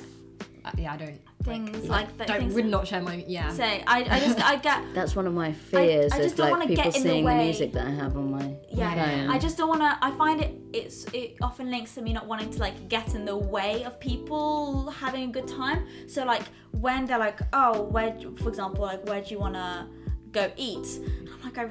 Uh, 0.69 0.73
yeah, 0.77 0.93
I 0.93 0.97
don't. 0.97 1.21
things 1.45 1.89
like, 1.89 2.07
like 2.09 2.17
that. 2.19 2.27
don't 2.27 2.41
things 2.41 2.55
would 2.55 2.67
not 2.67 2.87
share 2.87 3.01
my 3.01 3.25
yeah. 3.27 3.49
say 3.51 3.83
I, 3.87 4.01
I 4.01 4.21
just 4.21 4.41
I 4.45 4.57
get 4.57 4.83
That's 4.95 5.17
one 5.17 5.27
of 5.27 5.33
my 5.33 5.53
fears. 5.53 6.13
I 6.13 6.19
just 6.19 6.37
don't 6.37 6.51
like 6.51 6.53
wanna 6.53 6.67
people 6.67 6.85
get 6.85 6.97
in 6.97 7.03
the 7.03 7.09
seeing 7.09 7.25
the, 7.25 7.31
way. 7.31 7.45
music 7.45 7.73
that 7.73 7.87
I 7.87 7.91
have 7.91 8.17
on 8.17 8.31
my 8.31 8.55
yeah 8.71 8.95
phone. 8.95 9.31
i 9.31 9.39
just 9.39 9.57
don't 9.57 9.69
want 9.69 9.81
to 9.81 9.99
i 10.03 10.11
find 10.13 10.41
it 10.41 10.55
it's 10.73 11.05
it 11.13 11.37
often 11.41 11.71
links 11.71 11.95
to 11.95 12.03
me 12.03 12.13
not 12.13 12.27
wanting 12.27 12.51
to 12.51 12.59
like 12.59 12.89
get 12.89 13.15
in 13.15 13.25
the 13.25 13.37
way 13.37 13.85
of 13.85 13.99
people 13.99 14.91
having 14.91 15.31
a 15.31 15.33
good 15.33 15.49
time 15.49 15.87
so 16.07 16.25
like 16.25 16.43
when 16.73 17.07
they're 17.07 17.19
like 17.19 17.41
oh 17.53 17.83
where 17.83 18.15
for 18.37 18.49
example 18.49 18.85
like 18.85 19.05
where 19.07 19.21
do 19.21 19.31
you 19.31 19.39
want 19.39 19.55
to 19.55 19.87
go 20.31 20.51
eat 20.57 20.87
i'm 21.33 21.43
like 21.43 21.59
i 21.59 21.69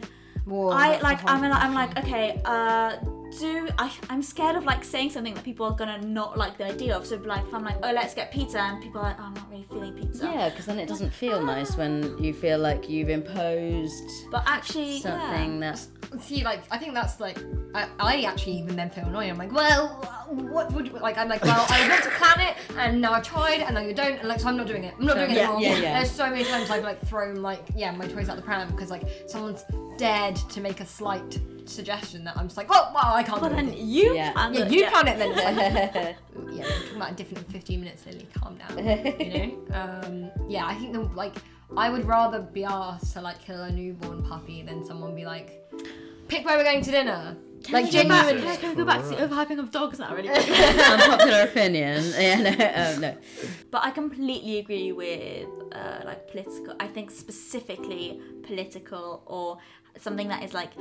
Whoa, 0.48 0.70
I 0.70 1.00
like 1.02 1.20
I'm 1.30 1.42
like, 1.42 1.64
I'm 1.64 1.74
like 1.74 1.98
okay 2.00 2.42
uh 2.46 2.96
do 3.40 3.68
I, 3.78 3.92
I'm 4.10 4.24
scared 4.24 4.56
of 4.56 4.64
like 4.64 4.84
saying 4.84 5.10
something 5.12 5.34
that 5.34 5.44
people 5.44 5.66
are 5.66 5.76
gonna 5.76 6.02
not 6.02 6.38
like 6.38 6.58
the 6.58 6.66
idea 6.66 6.96
of. 6.96 7.06
So 7.06 7.18
like 7.18 7.46
if 7.46 7.54
I'm 7.54 7.64
like, 7.64 7.76
oh 7.84 7.92
let's 7.92 8.14
get 8.14 8.32
pizza, 8.32 8.60
and 8.60 8.82
people 8.82 9.02
are 9.02 9.10
like, 9.10 9.18
oh, 9.20 9.24
I'm 9.24 9.34
not 9.34 9.50
really 9.50 9.66
feeling 9.70 9.94
pizza. 9.94 10.26
Yeah, 10.26 10.50
because 10.50 10.66
then 10.66 10.80
it 10.80 10.88
doesn't 10.88 11.12
feel 11.12 11.44
nice 11.44 11.76
when 11.76 12.18
you 12.24 12.34
feel 12.34 12.58
like 12.60 12.90
you've 12.90 13.10
imposed 13.10 14.10
But 14.32 14.44
actually, 14.48 15.00
something 15.00 15.62
yeah. 15.62 15.74
that. 15.74 16.22
See, 16.22 16.44
like, 16.44 16.64
I 16.72 16.78
think 16.78 16.94
that's 16.94 17.20
like, 17.20 17.38
I, 17.76 17.90
I 18.00 18.22
actually 18.22 18.54
even 18.54 18.78
then 18.78 18.90
feel 18.90 19.06
annoyed. 19.06 19.30
I'm 19.30 19.38
like, 19.38 19.52
well, 19.52 19.90
what 20.30 20.72
would 20.72 20.88
you, 20.88 20.94
like, 20.94 21.18
I'm 21.18 21.28
like, 21.28 21.44
well, 21.44 21.66
I 21.68 21.86
meant 21.86 22.04
to 22.06 22.10
plan 22.12 22.40
it, 22.48 22.56
and 22.78 23.02
now 23.02 23.12
I've 23.12 23.24
tried, 23.24 23.60
and 23.60 23.76
now 23.76 23.82
you 23.82 23.94
don't, 23.94 24.18
and 24.18 24.30
like, 24.30 24.40
so 24.40 24.48
I'm 24.48 24.56
not 24.56 24.68
doing 24.68 24.86
it. 24.86 24.94
I'm 24.98 25.06
not 25.06 25.18
doing 25.18 25.32
it 25.32 25.38
anymore. 25.38 25.60
yeah, 25.60 25.78
yeah. 25.78 25.94
There's 26.00 26.12
so 26.12 26.30
many 26.30 26.46
times 26.46 26.70
I've 26.70 26.84
like 26.84 27.06
thrown 27.08 27.42
like, 27.42 27.68
yeah, 27.76 27.92
my 27.92 28.08
toys 28.08 28.30
out 28.30 28.38
the 28.38 28.42
pram 28.42 28.70
because 28.72 28.90
like 28.90 29.04
someone's 29.28 29.66
dared 29.98 30.36
to 30.36 30.62
make 30.62 30.80
a 30.80 30.86
slight 30.86 31.40
suggestion 31.66 32.24
that 32.24 32.38
I'm 32.38 32.46
just 32.48 32.58
like, 32.58 32.70
well, 32.70 32.92
well, 32.94 33.14
I 33.14 33.24
can't. 33.24 33.42
But 33.42 33.50
do 33.50 33.56
then 33.56 33.68
anything. 33.68 33.88
you 33.88 34.16
Yeah. 34.16 34.32
planned 34.32 34.56
yeah, 34.56 34.66
it, 34.66 34.72
you 34.72 34.86
plan 34.88 35.08
it 35.08 35.18
then. 35.18 35.32
Yeah, 35.38 36.14
yeah, 36.52 36.64
we're 36.64 36.80
talking 36.82 36.96
about 36.96 37.12
a 37.12 37.16
different 37.16 37.52
15 37.52 37.80
minutes, 37.80 38.06
Lily. 38.06 38.28
Calm 38.34 38.58
down. 38.58 38.78
You 39.20 39.58
know? 39.70 39.76
Um, 39.76 40.32
yeah, 40.50 40.66
I 40.66 40.76
think 40.76 40.94
the, 40.94 41.02
like 41.02 41.36
I 41.76 41.90
would 41.90 42.06
rather 42.06 42.40
be 42.40 42.64
asked 42.64 43.14
to 43.14 43.22
like 43.22 43.44
kill 43.44 43.62
a 43.64 43.72
newborn 43.72 44.24
puppy 44.24 44.62
than 44.62 44.86
someone 44.86 45.16
be 45.16 45.26
like, 45.26 45.62
pick 46.28 46.46
where 46.46 46.58
we're 46.58 46.64
going 46.64 46.82
to 46.84 46.92
dinner. 46.92 47.36
like 47.72 47.86
we 47.86 47.92
genuinely. 47.92 48.42
Can, 48.42 48.58
can 48.58 48.70
we 48.70 48.76
go 48.76 48.86
back 48.86 49.02
to 49.02 49.10
the 49.10 49.16
overhyping 49.16 49.60
of 49.60 49.72
dogs 49.72 50.00
now, 50.00 50.16
really? 50.16 50.30
quick? 50.30 50.48
Unpopular 50.50 51.42
opinion. 51.42 52.04
Yeah, 52.18 52.42
no, 52.42 52.96
oh, 52.96 53.00
no. 53.00 53.18
but 53.72 53.84
I 53.84 53.92
completely 53.92 54.60
agree 54.60 54.92
with 54.92 55.48
uh, 55.74 56.02
like 56.06 56.30
political. 56.30 56.76
I 56.80 56.88
think 56.88 57.12
specifically 57.12 58.22
political 58.44 59.24
or 59.26 59.58
something 60.02 60.28
that 60.28 60.44
is 60.44 60.54
like 60.54 60.72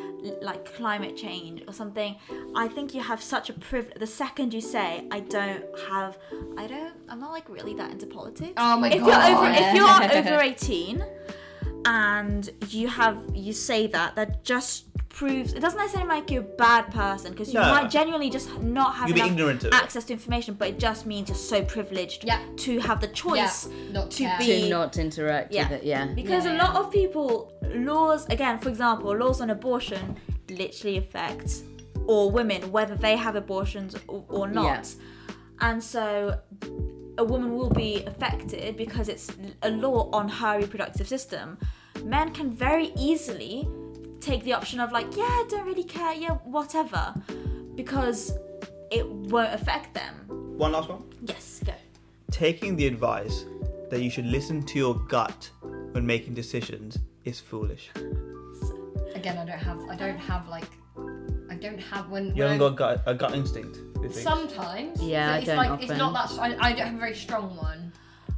like 0.42 0.64
climate 0.74 1.16
change 1.16 1.62
or 1.66 1.72
something. 1.72 2.16
I 2.54 2.68
think 2.68 2.94
you 2.94 3.00
have 3.02 3.22
such 3.22 3.50
a 3.50 3.52
privilege. 3.52 3.98
The 3.98 4.06
second 4.06 4.54
you 4.54 4.60
say 4.60 5.06
I 5.10 5.20
don't 5.20 5.64
have, 5.88 6.18
I 6.56 6.66
don't, 6.66 6.94
I'm 7.08 7.20
not 7.20 7.32
like 7.32 7.48
really 7.48 7.74
that 7.74 7.90
into 7.90 8.06
politics. 8.06 8.54
Oh 8.56 8.78
my 8.78 8.90
if 8.90 9.00
God. 9.00 9.06
you're 9.06 9.38
over, 9.38 10.18
if 10.18 10.26
you're 10.26 10.34
over 10.34 10.42
18 10.42 11.04
and 11.86 12.50
you 12.68 12.88
have 12.88 13.16
you 13.34 13.52
say 13.52 13.86
that, 13.86 14.14
that 14.16 14.44
just 14.44 14.84
proves 15.08 15.54
it 15.54 15.60
doesn't 15.60 15.78
necessarily 15.78 16.08
make 16.08 16.30
you 16.30 16.40
a 16.40 16.42
bad 16.42 16.82
person 16.92 17.30
because 17.32 17.48
you 17.54 17.58
No. 17.58 17.70
might 17.70 17.88
genuinely 17.90 18.28
just 18.28 18.48
not 18.60 18.96
have 18.96 19.08
You'll 19.08 19.14
be 19.14 19.20
enough 19.20 19.30
ignorant 19.32 19.60
of 19.64 19.68
it. 19.68 19.74
access 19.74 20.04
to 20.04 20.12
information, 20.12 20.54
but 20.54 20.68
it 20.68 20.78
just 20.78 21.06
means 21.06 21.28
you're 21.30 21.36
so 21.38 21.62
privileged 21.64 22.24
Yeah. 22.24 22.40
to 22.58 22.78
have 22.80 23.00
the 23.00 23.06
Yeah, 23.06 23.12
choice 23.14 23.68
not 23.92 24.10
to 24.10 24.24
care. 24.24 24.38
be 24.38 24.62
To 24.62 24.68
not 24.68 24.98
interact 24.98 25.52
Yeah. 25.54 25.68
with 25.70 25.78
it. 25.80 25.84
Yeah. 25.86 26.06
because 26.06 26.44
Yeah, 26.44 26.52
a 26.52 26.56
yeah. 26.56 26.64
lot 26.66 26.76
of 26.76 26.90
people 26.92 27.52
laws 27.74 28.26
again 28.26 28.58
for 28.58 28.68
example 28.68 29.16
laws 29.16 29.40
on 29.40 29.48
abortion 29.50 30.16
literally 30.50 30.98
affect 30.98 31.62
all 32.06 32.30
women 32.30 32.70
whether 32.70 32.94
they 32.94 33.16
have 33.16 33.36
abortions 33.36 33.96
or, 34.08 34.24
or 34.28 34.46
not 34.48 34.64
Yeah. 34.64 35.66
and 35.68 35.82
so 35.82 36.38
a 37.18 37.24
woman 37.24 37.56
will 37.56 37.70
be 37.70 38.04
affected 38.04 38.76
because 38.76 39.08
it's 39.08 39.28
a 39.62 39.70
law 39.70 40.10
on 40.12 40.28
her 40.28 40.58
reproductive 40.58 41.08
system 41.08 41.56
men 42.04 42.32
can 42.32 42.50
very 42.50 42.92
easily 42.96 43.68
take 44.20 44.42
the 44.44 44.52
option 44.52 44.80
of 44.80 44.92
like 44.92 45.16
yeah 45.16 45.24
I 45.24 45.44
don't 45.48 45.66
really 45.66 45.84
care 45.84 46.14
yeah 46.14 46.34
whatever 46.44 47.14
because 47.74 48.32
it 48.90 49.08
won't 49.08 49.52
affect 49.52 49.94
them 49.94 50.14
One 50.58 50.72
last 50.72 50.88
one. 50.88 51.04
yes 51.22 51.60
go 51.64 51.72
Taking 52.30 52.76
the 52.76 52.86
advice 52.86 53.44
that 53.90 54.00
you 54.02 54.10
should 54.10 54.26
listen 54.26 54.62
to 54.64 54.78
your 54.78 54.94
gut 54.94 55.48
when 55.92 56.04
making 56.04 56.34
decisions 56.34 56.98
is 57.24 57.38
foolish. 57.40 57.90
Again, 59.14 59.38
I 59.38 59.44
don't 59.44 59.58
have. 59.58 59.80
I 59.88 59.94
don't 59.96 60.18
have 60.18 60.48
like. 60.48 60.64
I 61.48 61.54
don't 61.54 61.78
have 61.78 62.10
when. 62.10 62.26
You 62.36 62.42
when 62.42 62.52
haven't 62.58 62.58
got 62.58 62.76
gut, 62.76 63.02
a 63.06 63.14
gut 63.14 63.32
instinct. 63.34 63.78
Sometimes. 64.12 65.00
Yeah, 65.00 65.26
but 65.28 65.34
I 65.34 65.38
it's 65.38 65.46
don't 65.46 65.56
like 65.56 65.82
it's 65.82 65.98
not 65.98 66.12
that. 66.14 66.38
I, 66.40 66.68
I 66.68 66.72
don't 66.72 66.86
have 66.86 66.94
a 66.96 66.98
very 66.98 67.14
strong 67.14 67.56
one. 67.56 67.92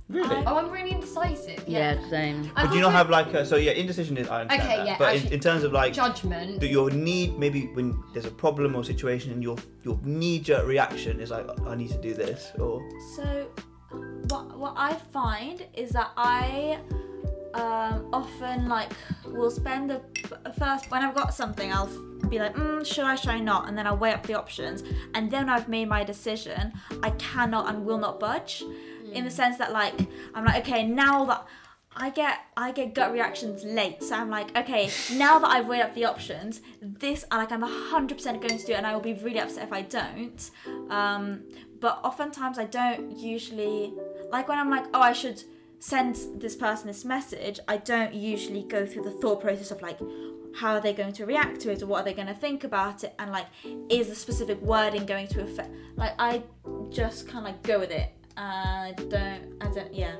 Really? 0.09 0.37
I- 0.37 0.45
Oh, 0.47 0.57
I'm 0.57 0.71
really 0.71 0.91
indecisive. 0.93 1.63
Yeah, 1.67 1.95
Yeah. 2.01 2.09
same. 2.09 2.51
I'm 2.57 2.65
but 2.67 2.71
do 2.73 2.77
you 2.77 2.83
not 2.83 2.93
have 2.93 3.11
like 3.11 3.33
a, 3.35 3.45
so 3.45 3.57
yeah 3.57 3.73
indecision 3.73 4.17
is 4.17 4.27
I 4.29 4.41
understand 4.43 4.63
Okay, 4.69 4.77
that. 4.79 4.87
yeah, 4.87 4.97
but 4.99 5.11
in, 5.15 5.17
actually- 5.21 5.35
in 5.35 5.41
terms 5.41 5.65
of 5.65 5.73
like 5.73 5.93
judgment? 5.93 6.61
do 6.61 6.67
your 6.67 6.91
need 6.91 7.39
maybe 7.39 7.67
when 7.75 8.03
there's 8.15 8.25
a 8.25 8.31
problem 8.31 8.75
or 8.75 8.83
situation 8.85 9.33
and 9.33 9.43
your 9.43 9.57
your 9.85 9.99
knee 10.03 10.39
jerk 10.39 10.67
reaction 10.67 11.21
is 11.21 11.31
like 11.31 11.47
I 11.67 11.75
need 11.75 11.91
to 11.91 12.01
do 12.01 12.15
this 12.15 12.53
or 12.59 12.81
So, 13.17 13.49
what 14.31 14.59
what 14.59 14.75
I 14.77 14.95
find 15.13 15.67
is 15.75 15.91
that 15.91 16.11
I 16.17 16.79
um, 17.55 18.09
often 18.13 18.69
like 18.69 18.91
will 19.27 19.51
spend 19.51 19.91
the 19.91 20.01
first 20.59 20.91
when 20.91 21.03
I've 21.03 21.15
got 21.15 21.33
something, 21.35 21.73
I'll 21.73 21.89
be 22.29 22.39
like, 22.39 22.55
mm, 22.55 22.85
should 22.85 23.05
I, 23.05 23.15
should 23.15 23.31
I 23.31 23.41
not, 23.41 23.69
and 23.69 23.77
then 23.77 23.87
I'll 23.87 23.97
weigh 23.97 24.13
up 24.13 24.27
the 24.27 24.35
options, 24.35 24.83
and 25.15 25.31
then 25.31 25.49
I've 25.49 25.67
made 25.69 25.89
my 25.89 26.05
decision. 26.05 26.73
I 27.03 27.11
cannot 27.13 27.69
and 27.71 27.87
will 27.87 27.97
not 27.99 28.21
budge, 28.21 28.63
in 29.13 29.25
the 29.25 29.31
sense 29.31 29.59
that 29.59 29.73
like 29.73 29.95
I'm 30.35 30.45
like, 30.45 30.67
okay, 30.67 30.87
now 30.87 31.25
that. 31.27 31.47
I 32.01 32.11
get 32.11 32.39
I 32.57 32.71
get 32.71 32.95
gut 32.95 33.13
reactions 33.13 33.65
late, 33.65 34.05
so 34.05 34.15
I'm 34.15 34.31
like, 34.31 34.57
okay, 34.57 34.89
now 35.15 35.41
that 35.41 35.49
I've 35.49 35.67
weighed 35.67 35.81
up 35.81 35.95
the 35.97 36.05
options, 36.05 36.61
this 36.81 37.25
like 37.33 37.51
I'm 37.51 37.63
hundred 37.63 38.19
percent 38.19 38.41
going 38.41 38.57
to 38.57 38.65
do 38.65 38.73
it, 38.73 38.77
and 38.77 38.87
I 38.87 38.95
will 38.95 39.01
be 39.01 39.15
really 39.15 39.41
upset 39.41 39.65
if 39.65 39.73
I 39.73 39.83
don't. 39.83 40.51
Um, 40.91 41.43
but 41.81 41.99
oftentimes 42.05 42.57
I 42.57 42.67
don't 42.67 43.19
usually 43.19 43.95
like 44.31 44.47
when 44.49 44.59
I'm 44.59 44.71
like, 44.71 44.85
oh, 44.95 45.01
I 45.01 45.13
should 45.13 45.43
send 45.81 46.19
this 46.37 46.55
person 46.55 46.87
this 46.87 47.05
message. 47.05 47.59
I 47.67 47.79
don't 47.79 48.15
usually 48.15 48.63
go 48.63 48.87
through 48.87 49.03
the 49.03 49.11
thought 49.11 49.41
process 49.41 49.73
of 49.73 49.83
like, 49.83 49.99
how 50.55 50.75
are 50.75 50.81
they 50.81 50.93
going 50.93 51.15
to 51.15 51.27
react 51.27 51.59
to 51.63 51.73
it, 51.73 51.83
or 51.83 51.87
what 51.87 52.03
are 52.03 52.05
they 52.05 52.15
going 52.15 52.29
to 52.29 52.35
think 52.35 52.63
about 52.63 53.03
it, 53.03 53.13
and 53.19 53.33
like, 53.33 53.47
is 53.89 54.09
the 54.09 54.15
specific 54.15 54.61
wording 54.63 55.05
going 55.05 55.27
to 55.29 55.43
affect? 55.43 55.71
Like, 55.97 56.15
I 56.19 56.45
just 56.91 57.27
kind 57.27 57.39
of 57.39 57.45
like 57.45 57.63
go 57.65 57.81
with 57.81 57.91
it. 57.91 58.13
I 58.39 58.95
don't. 58.97 59.55
I 59.61 59.71
don't. 59.73 59.93
Yeah. 59.93 60.15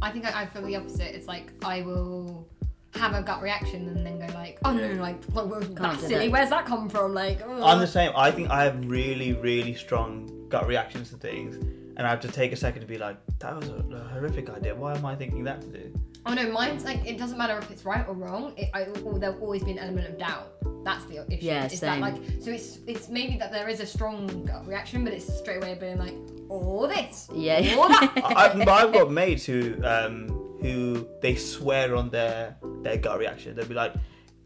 I 0.00 0.10
think 0.10 0.24
I, 0.24 0.42
I 0.42 0.46
feel 0.46 0.62
the 0.62 0.76
opposite. 0.76 1.14
It's 1.14 1.28
like 1.28 1.52
I 1.64 1.82
will 1.82 2.48
have 2.94 3.14
a 3.14 3.22
gut 3.22 3.42
reaction 3.42 3.88
and 3.88 4.06
then 4.06 4.18
go 4.18 4.32
like, 4.34 4.58
oh 4.64 4.72
no, 4.72 4.92
no, 4.92 5.02
like, 5.02 5.16
like 5.34 5.46
well, 5.46 5.60
that's 5.60 6.00
silly. 6.00 6.26
that. 6.26 6.30
Where's 6.30 6.50
that 6.50 6.66
come 6.66 6.88
from? 6.88 7.14
Like, 7.14 7.40
oh. 7.44 7.64
I'm 7.64 7.80
the 7.80 7.86
same. 7.86 8.12
I 8.14 8.30
think 8.30 8.50
I 8.50 8.64
have 8.64 8.84
really, 8.86 9.32
really 9.32 9.74
strong 9.74 10.46
gut 10.48 10.66
reactions 10.66 11.10
to 11.10 11.16
things, 11.16 11.56
and 12.02 12.08
I 12.08 12.10
have 12.10 12.20
to 12.22 12.28
take 12.28 12.50
a 12.50 12.56
second 12.56 12.80
to 12.80 12.86
be 12.88 12.98
like, 12.98 13.16
that 13.38 13.54
was 13.54 13.68
a, 13.68 13.74
a 13.94 13.98
horrific 14.08 14.50
idea. 14.50 14.74
Why 14.74 14.96
am 14.96 15.06
I 15.06 15.14
thinking 15.14 15.44
that 15.44 15.60
to 15.60 15.68
do? 15.68 15.94
Oh 16.26 16.34
no, 16.34 16.50
mine's 16.50 16.84
like 16.84 17.06
it 17.06 17.16
doesn't 17.16 17.38
matter 17.38 17.56
if 17.58 17.70
it's 17.70 17.84
right 17.84 18.04
or 18.08 18.14
wrong. 18.14 18.54
It, 18.56 18.70
I, 18.74 18.86
or 19.04 19.20
there'll 19.20 19.40
always 19.40 19.62
be 19.62 19.70
an 19.70 19.78
element 19.78 20.08
of 20.08 20.18
doubt. 20.18 20.48
That's 20.84 21.04
the 21.04 21.24
issue. 21.32 21.46
Yeah, 21.46 21.66
is 21.66 21.78
same. 21.78 22.00
that 22.00 22.12
like 22.12 22.22
so 22.40 22.50
it's 22.50 22.80
it's 22.88 23.08
maybe 23.08 23.36
that 23.38 23.52
there 23.52 23.68
is 23.68 23.78
a 23.78 23.86
strong 23.86 24.26
gut 24.44 24.66
reaction, 24.66 25.04
but 25.04 25.12
it's 25.12 25.32
straight 25.38 25.58
away 25.62 25.76
being 25.78 25.98
like, 25.98 26.14
or 26.48 26.88
this, 26.88 27.28
Yeah. 27.32 27.76
or 27.78 27.88
that. 27.88 28.12
I, 28.24 28.48
I- 28.50 28.56
but 28.64 28.68
I've 28.68 28.92
got 28.92 29.12
mates 29.12 29.44
who 29.46 29.76
um, 29.84 30.26
who 30.60 31.06
they 31.20 31.36
swear 31.36 31.94
on 31.94 32.10
their 32.10 32.56
their 32.82 32.96
gut 32.96 33.20
reaction. 33.20 33.54
They'll 33.54 33.66
be 33.66 33.74
like, 33.74 33.92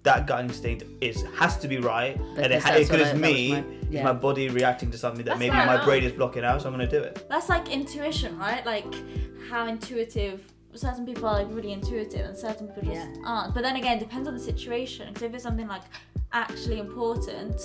that 0.06 0.26
gut 0.26 0.40
instinct 0.40 0.84
is 1.00 1.22
has 1.40 1.56
to 1.58 1.68
be 1.68 1.78
right, 1.78 2.16
and 2.16 2.38
it 2.38 2.48
Because 2.48 2.64
ha- 2.64 2.70
that's 2.70 2.88
because 2.88 2.90
what 2.90 3.00
it's 3.00 3.10
I- 3.10 3.12
that 3.12 3.20
was 3.20 3.22
me. 3.22 3.52
my- 3.52 3.64
yeah. 3.90 4.04
my 4.04 4.12
body 4.12 4.48
reacting 4.48 4.90
to 4.92 4.98
something 4.98 5.24
that 5.24 5.38
That's 5.38 5.40
maybe 5.40 5.56
my 5.56 5.84
brain 5.84 6.02
is 6.04 6.12
blocking 6.12 6.44
out, 6.44 6.62
so 6.62 6.68
I'm 6.68 6.72
gonna 6.74 6.86
do 6.98 7.02
it. 7.08 7.26
That's 7.28 7.48
like 7.48 7.70
intuition, 7.70 8.38
right? 8.38 8.64
Like 8.64 8.86
how 9.50 9.66
intuitive 9.66 10.40
certain 10.74 11.04
people 11.06 11.26
are 11.26 11.34
like 11.42 11.48
really 11.50 11.72
intuitive 11.72 12.24
and 12.28 12.36
certain 12.36 12.68
people 12.68 12.82
just 12.94 13.08
Yeah. 13.08 13.22
aren't. 13.30 13.54
But 13.54 13.62
then 13.62 13.76
again, 13.76 13.96
it 13.96 14.00
depends 14.00 14.28
on 14.28 14.34
the 14.34 14.40
situation. 14.52 15.04
Because 15.08 15.22
if 15.28 15.34
it's 15.34 15.42
something 15.42 15.66
like 15.68 15.82
actually 16.32 16.78
important, 16.78 17.56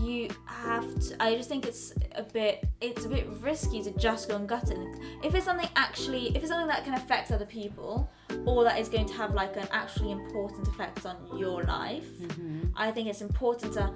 you 0.00 0.28
have 0.46 0.86
to. 1.00 1.22
I 1.22 1.34
just 1.36 1.48
think 1.48 1.66
it's 1.66 1.92
a 2.14 2.22
bit. 2.22 2.64
It's 2.80 3.04
a 3.04 3.08
bit 3.08 3.26
risky 3.40 3.82
to 3.82 3.90
just 3.98 4.28
go 4.28 4.36
and 4.36 4.48
gut 4.48 4.70
it. 4.70 4.78
If 5.24 5.34
it's 5.34 5.44
something 5.44 5.68
actually, 5.76 6.28
if 6.28 6.36
it's 6.42 6.48
something 6.48 6.68
that 6.68 6.84
can 6.84 6.94
affect 6.94 7.30
other 7.30 7.44
people, 7.46 8.08
or 8.46 8.64
that 8.64 8.78
is 8.78 8.88
going 8.88 9.06
to 9.06 9.14
have 9.14 9.34
like 9.34 9.56
an 9.56 9.68
actually 9.70 10.12
important 10.12 10.66
effect 10.68 11.06
on 11.06 11.16
your 11.38 11.64
life, 11.64 12.08
mm-hmm. 12.20 12.64
I 12.76 12.90
think 12.90 13.08
it's 13.08 13.22
important 13.22 13.74
to 13.74 13.92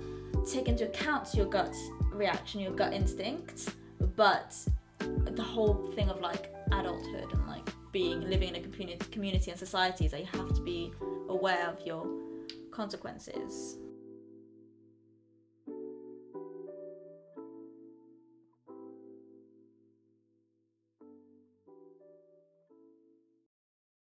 take 0.51 0.69
into 0.69 0.85
account 0.85 1.35
your 1.35 1.47
gut 1.47 1.75
reaction, 2.13 2.61
your 2.61 2.73
gut 2.73 2.93
instinct, 2.93 3.75
but 4.17 4.57
the 4.99 5.43
whole 5.43 5.93
thing 5.95 6.09
of 6.09 6.21
like 6.21 6.55
adulthood 6.73 7.33
and 7.33 7.47
like 7.47 7.69
being 7.93 8.21
living 8.29 8.49
in 8.49 8.57
a 8.57 8.61
community, 8.61 8.99
community 9.11 9.51
and 9.51 9.59
society 9.59 10.07
is 10.07 10.11
that 10.11 10.21
you 10.21 10.27
have 10.27 10.55
to 10.55 10.63
be 10.63 10.93
aware 11.29 11.69
of 11.69 11.81
your 11.87 12.07
consequences. 12.71 13.79